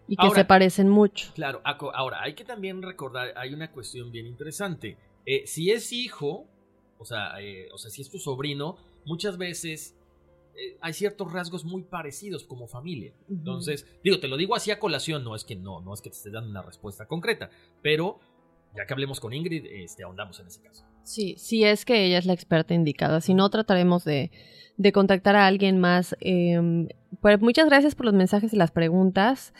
Y 0.08 0.16
que 0.16 0.30
se 0.30 0.44
parecen 0.44 0.88
mucho. 0.88 1.30
Claro, 1.34 1.62
ahora 1.64 2.22
hay 2.22 2.34
que 2.34 2.44
también 2.44 2.82
recordar, 2.82 3.32
hay 3.36 3.54
una 3.54 3.70
cuestión 3.70 4.10
bien 4.10 4.26
interesante. 4.26 4.98
Eh, 5.24 5.46
si 5.46 5.70
es 5.70 5.92
hijo, 5.92 6.46
o 6.98 7.04
sea, 7.04 7.40
eh, 7.40 7.68
o 7.72 7.78
sea, 7.78 7.90
si 7.90 8.02
es 8.02 8.10
tu 8.10 8.18
sobrino, 8.18 8.76
muchas 9.06 9.38
veces 9.38 9.96
eh, 10.54 10.76
hay 10.80 10.92
ciertos 10.92 11.32
rasgos 11.32 11.64
muy 11.64 11.82
parecidos 11.82 12.44
como 12.44 12.66
familia. 12.66 13.14
Entonces, 13.30 13.86
digo, 14.02 14.20
te 14.20 14.28
lo 14.28 14.36
digo 14.36 14.54
así 14.54 14.70
a 14.70 14.78
colación, 14.78 15.24
no 15.24 15.34
es 15.34 15.44
que 15.44 15.56
no, 15.56 15.80
no 15.80 15.94
es 15.94 16.02
que 16.02 16.10
te 16.10 16.16
esté 16.16 16.30
dando 16.30 16.50
una 16.50 16.62
respuesta 16.62 17.06
concreta, 17.06 17.50
pero 17.80 18.20
ya 18.76 18.86
que 18.86 18.92
hablemos 18.92 19.20
con 19.20 19.32
Ingrid, 19.32 19.66
este, 19.66 20.04
ahondamos 20.04 20.38
en 20.40 20.46
ese 20.46 20.60
caso. 20.62 20.84
Sí, 21.04 21.34
sí 21.38 21.64
es 21.64 21.84
que 21.84 22.04
ella 22.04 22.18
es 22.18 22.26
la 22.26 22.32
experta 22.32 22.74
indicada, 22.74 23.20
si 23.20 23.34
no 23.34 23.50
trataremos 23.50 24.04
de, 24.04 24.30
de 24.76 24.92
contactar 24.92 25.36
a 25.36 25.46
alguien 25.46 25.78
más. 25.78 26.16
Eh, 26.20 26.88
pues 27.20 27.40
muchas 27.40 27.66
gracias 27.66 27.94
por 27.94 28.06
los 28.06 28.14
mensajes 28.14 28.52
y 28.52 28.56
las 28.56 28.70
preguntas. 28.70 29.52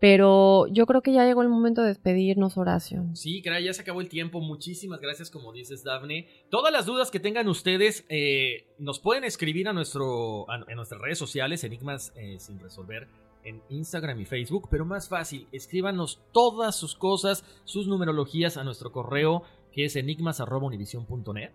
Pero 0.00 0.66
yo 0.68 0.86
creo 0.86 1.02
que 1.02 1.12
ya 1.12 1.26
llegó 1.26 1.42
el 1.42 1.50
momento 1.50 1.82
de 1.82 1.88
despedirnos, 1.88 2.56
Horacio. 2.56 3.04
Sí, 3.12 3.42
caray, 3.42 3.64
ya 3.64 3.74
se 3.74 3.82
acabó 3.82 4.00
el 4.00 4.08
tiempo. 4.08 4.40
Muchísimas 4.40 4.98
gracias, 4.98 5.30
como 5.30 5.52
dices, 5.52 5.84
Daphne. 5.84 6.26
Todas 6.48 6.72
las 6.72 6.86
dudas 6.86 7.10
que 7.10 7.20
tengan 7.20 7.48
ustedes 7.48 8.06
eh, 8.08 8.64
nos 8.78 8.98
pueden 8.98 9.24
escribir 9.24 9.68
a 9.68 9.74
nuestro, 9.74 10.46
en 10.68 10.76
nuestras 10.76 11.02
redes 11.02 11.18
sociales, 11.18 11.64
Enigmas 11.64 12.14
eh, 12.16 12.38
sin 12.40 12.58
resolver, 12.60 13.08
en 13.44 13.62
Instagram 13.68 14.20
y 14.20 14.24
Facebook. 14.24 14.68
Pero 14.70 14.84
más 14.84 15.08
fácil, 15.08 15.46
escríbanos 15.52 16.20
todas 16.32 16.76
sus 16.76 16.94
cosas, 16.94 17.44
sus 17.64 17.86
numerologías 17.86 18.56
a 18.56 18.64
nuestro 18.64 18.92
correo, 18.92 19.42
que 19.72 19.84
es 19.84 19.96
enigmas.univision.net. 19.96 21.52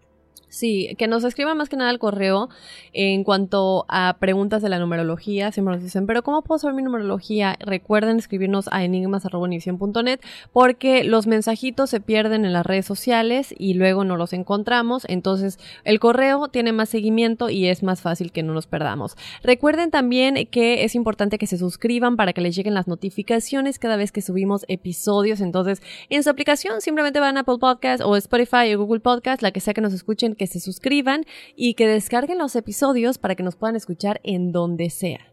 Sí, 0.56 0.96
que 0.98 1.08
nos 1.08 1.26
escriban 1.26 1.58
más 1.58 1.68
que 1.68 1.76
nada 1.76 1.90
al 1.90 2.00
correo 2.00 2.48
en 2.94 3.26
cuanto 3.26 3.84
a 3.90 4.16
preguntas 4.22 4.62
de 4.62 4.70
la 4.70 4.80
numerología. 4.80 5.52
Siempre 5.52 5.74
nos 5.74 5.84
dicen, 5.84 6.08
pero 6.08 6.24
¿cómo 6.24 6.44
puedo 6.44 6.60
saber 6.60 6.74
mi 6.74 6.82
numerología? 6.82 7.58
Recuerden 7.60 8.20
escribirnos 8.20 8.70
a 8.72 8.86
enigmas.univision.net 8.86 10.22
porque 10.54 11.04
los 11.04 11.28
mensajitos 11.28 11.90
se 11.90 12.00
pierden 12.00 12.46
en 12.46 12.54
las 12.54 12.66
redes 12.66 12.86
sociales 12.86 13.54
y 13.58 13.74
luego 13.74 14.06
no 14.06 14.16
los 14.16 14.32
encontramos. 14.32 15.04
Entonces, 15.10 15.60
el 15.84 16.00
correo 16.00 16.48
tiene 16.48 16.72
más 16.72 16.88
seguimiento 16.88 17.50
y 17.50 17.68
es 17.68 17.84
más 17.84 18.00
fácil 18.00 18.32
que 18.32 18.42
no 18.42 18.54
nos 18.54 18.66
perdamos. 18.66 19.18
Recuerden 19.44 19.92
también 19.92 20.48
que 20.50 20.86
es 20.86 20.96
importante 20.96 21.38
que 21.38 21.48
se 21.48 21.58
suscriban 21.58 22.16
para 22.16 22.32
que 22.32 22.40
les 22.40 22.56
lleguen 22.56 22.76
las 22.76 22.88
notificaciones 22.88 23.78
cada 23.78 23.98
vez 23.98 24.14
que 24.14 24.22
subimos 24.22 24.64
episodios. 24.70 25.42
Entonces, 25.42 25.82
en 26.10 26.24
su 26.24 26.30
aplicación 26.30 26.80
simplemente 26.80 27.20
van 27.20 27.36
a 27.36 27.42
Apple 27.42 27.58
Podcast 27.60 28.02
o 28.02 28.16
Spotify 28.16 28.74
o 28.74 28.80
Google 28.80 29.02
Podcast, 29.02 29.42
la 29.42 29.52
que 29.52 29.60
sea 29.60 29.74
que 29.74 29.82
nos 29.82 29.92
escuchen 29.92 30.34
se 30.48 30.60
suscriban 30.60 31.26
y 31.56 31.74
que 31.74 31.88
descarguen 31.88 32.38
los 32.38 32.56
episodios 32.56 33.18
para 33.18 33.36
que 33.36 33.44
nos 33.44 33.56
puedan 33.56 33.76
escuchar 33.76 34.20
en 34.24 34.52
donde 34.52 34.90
sea. 34.90 35.32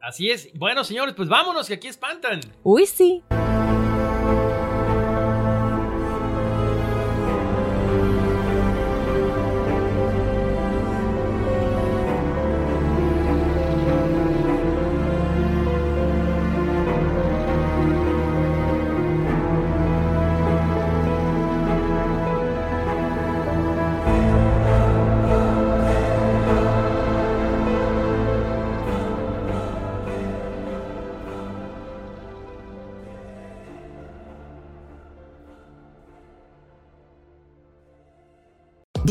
Así 0.00 0.30
es. 0.30 0.48
Bueno, 0.54 0.82
señores, 0.82 1.14
pues 1.14 1.28
vámonos, 1.28 1.68
que 1.68 1.74
aquí 1.74 1.88
espantan. 1.88 2.40
Uy, 2.64 2.86
sí. 2.86 3.22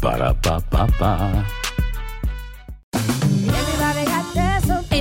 Para 0.00 0.34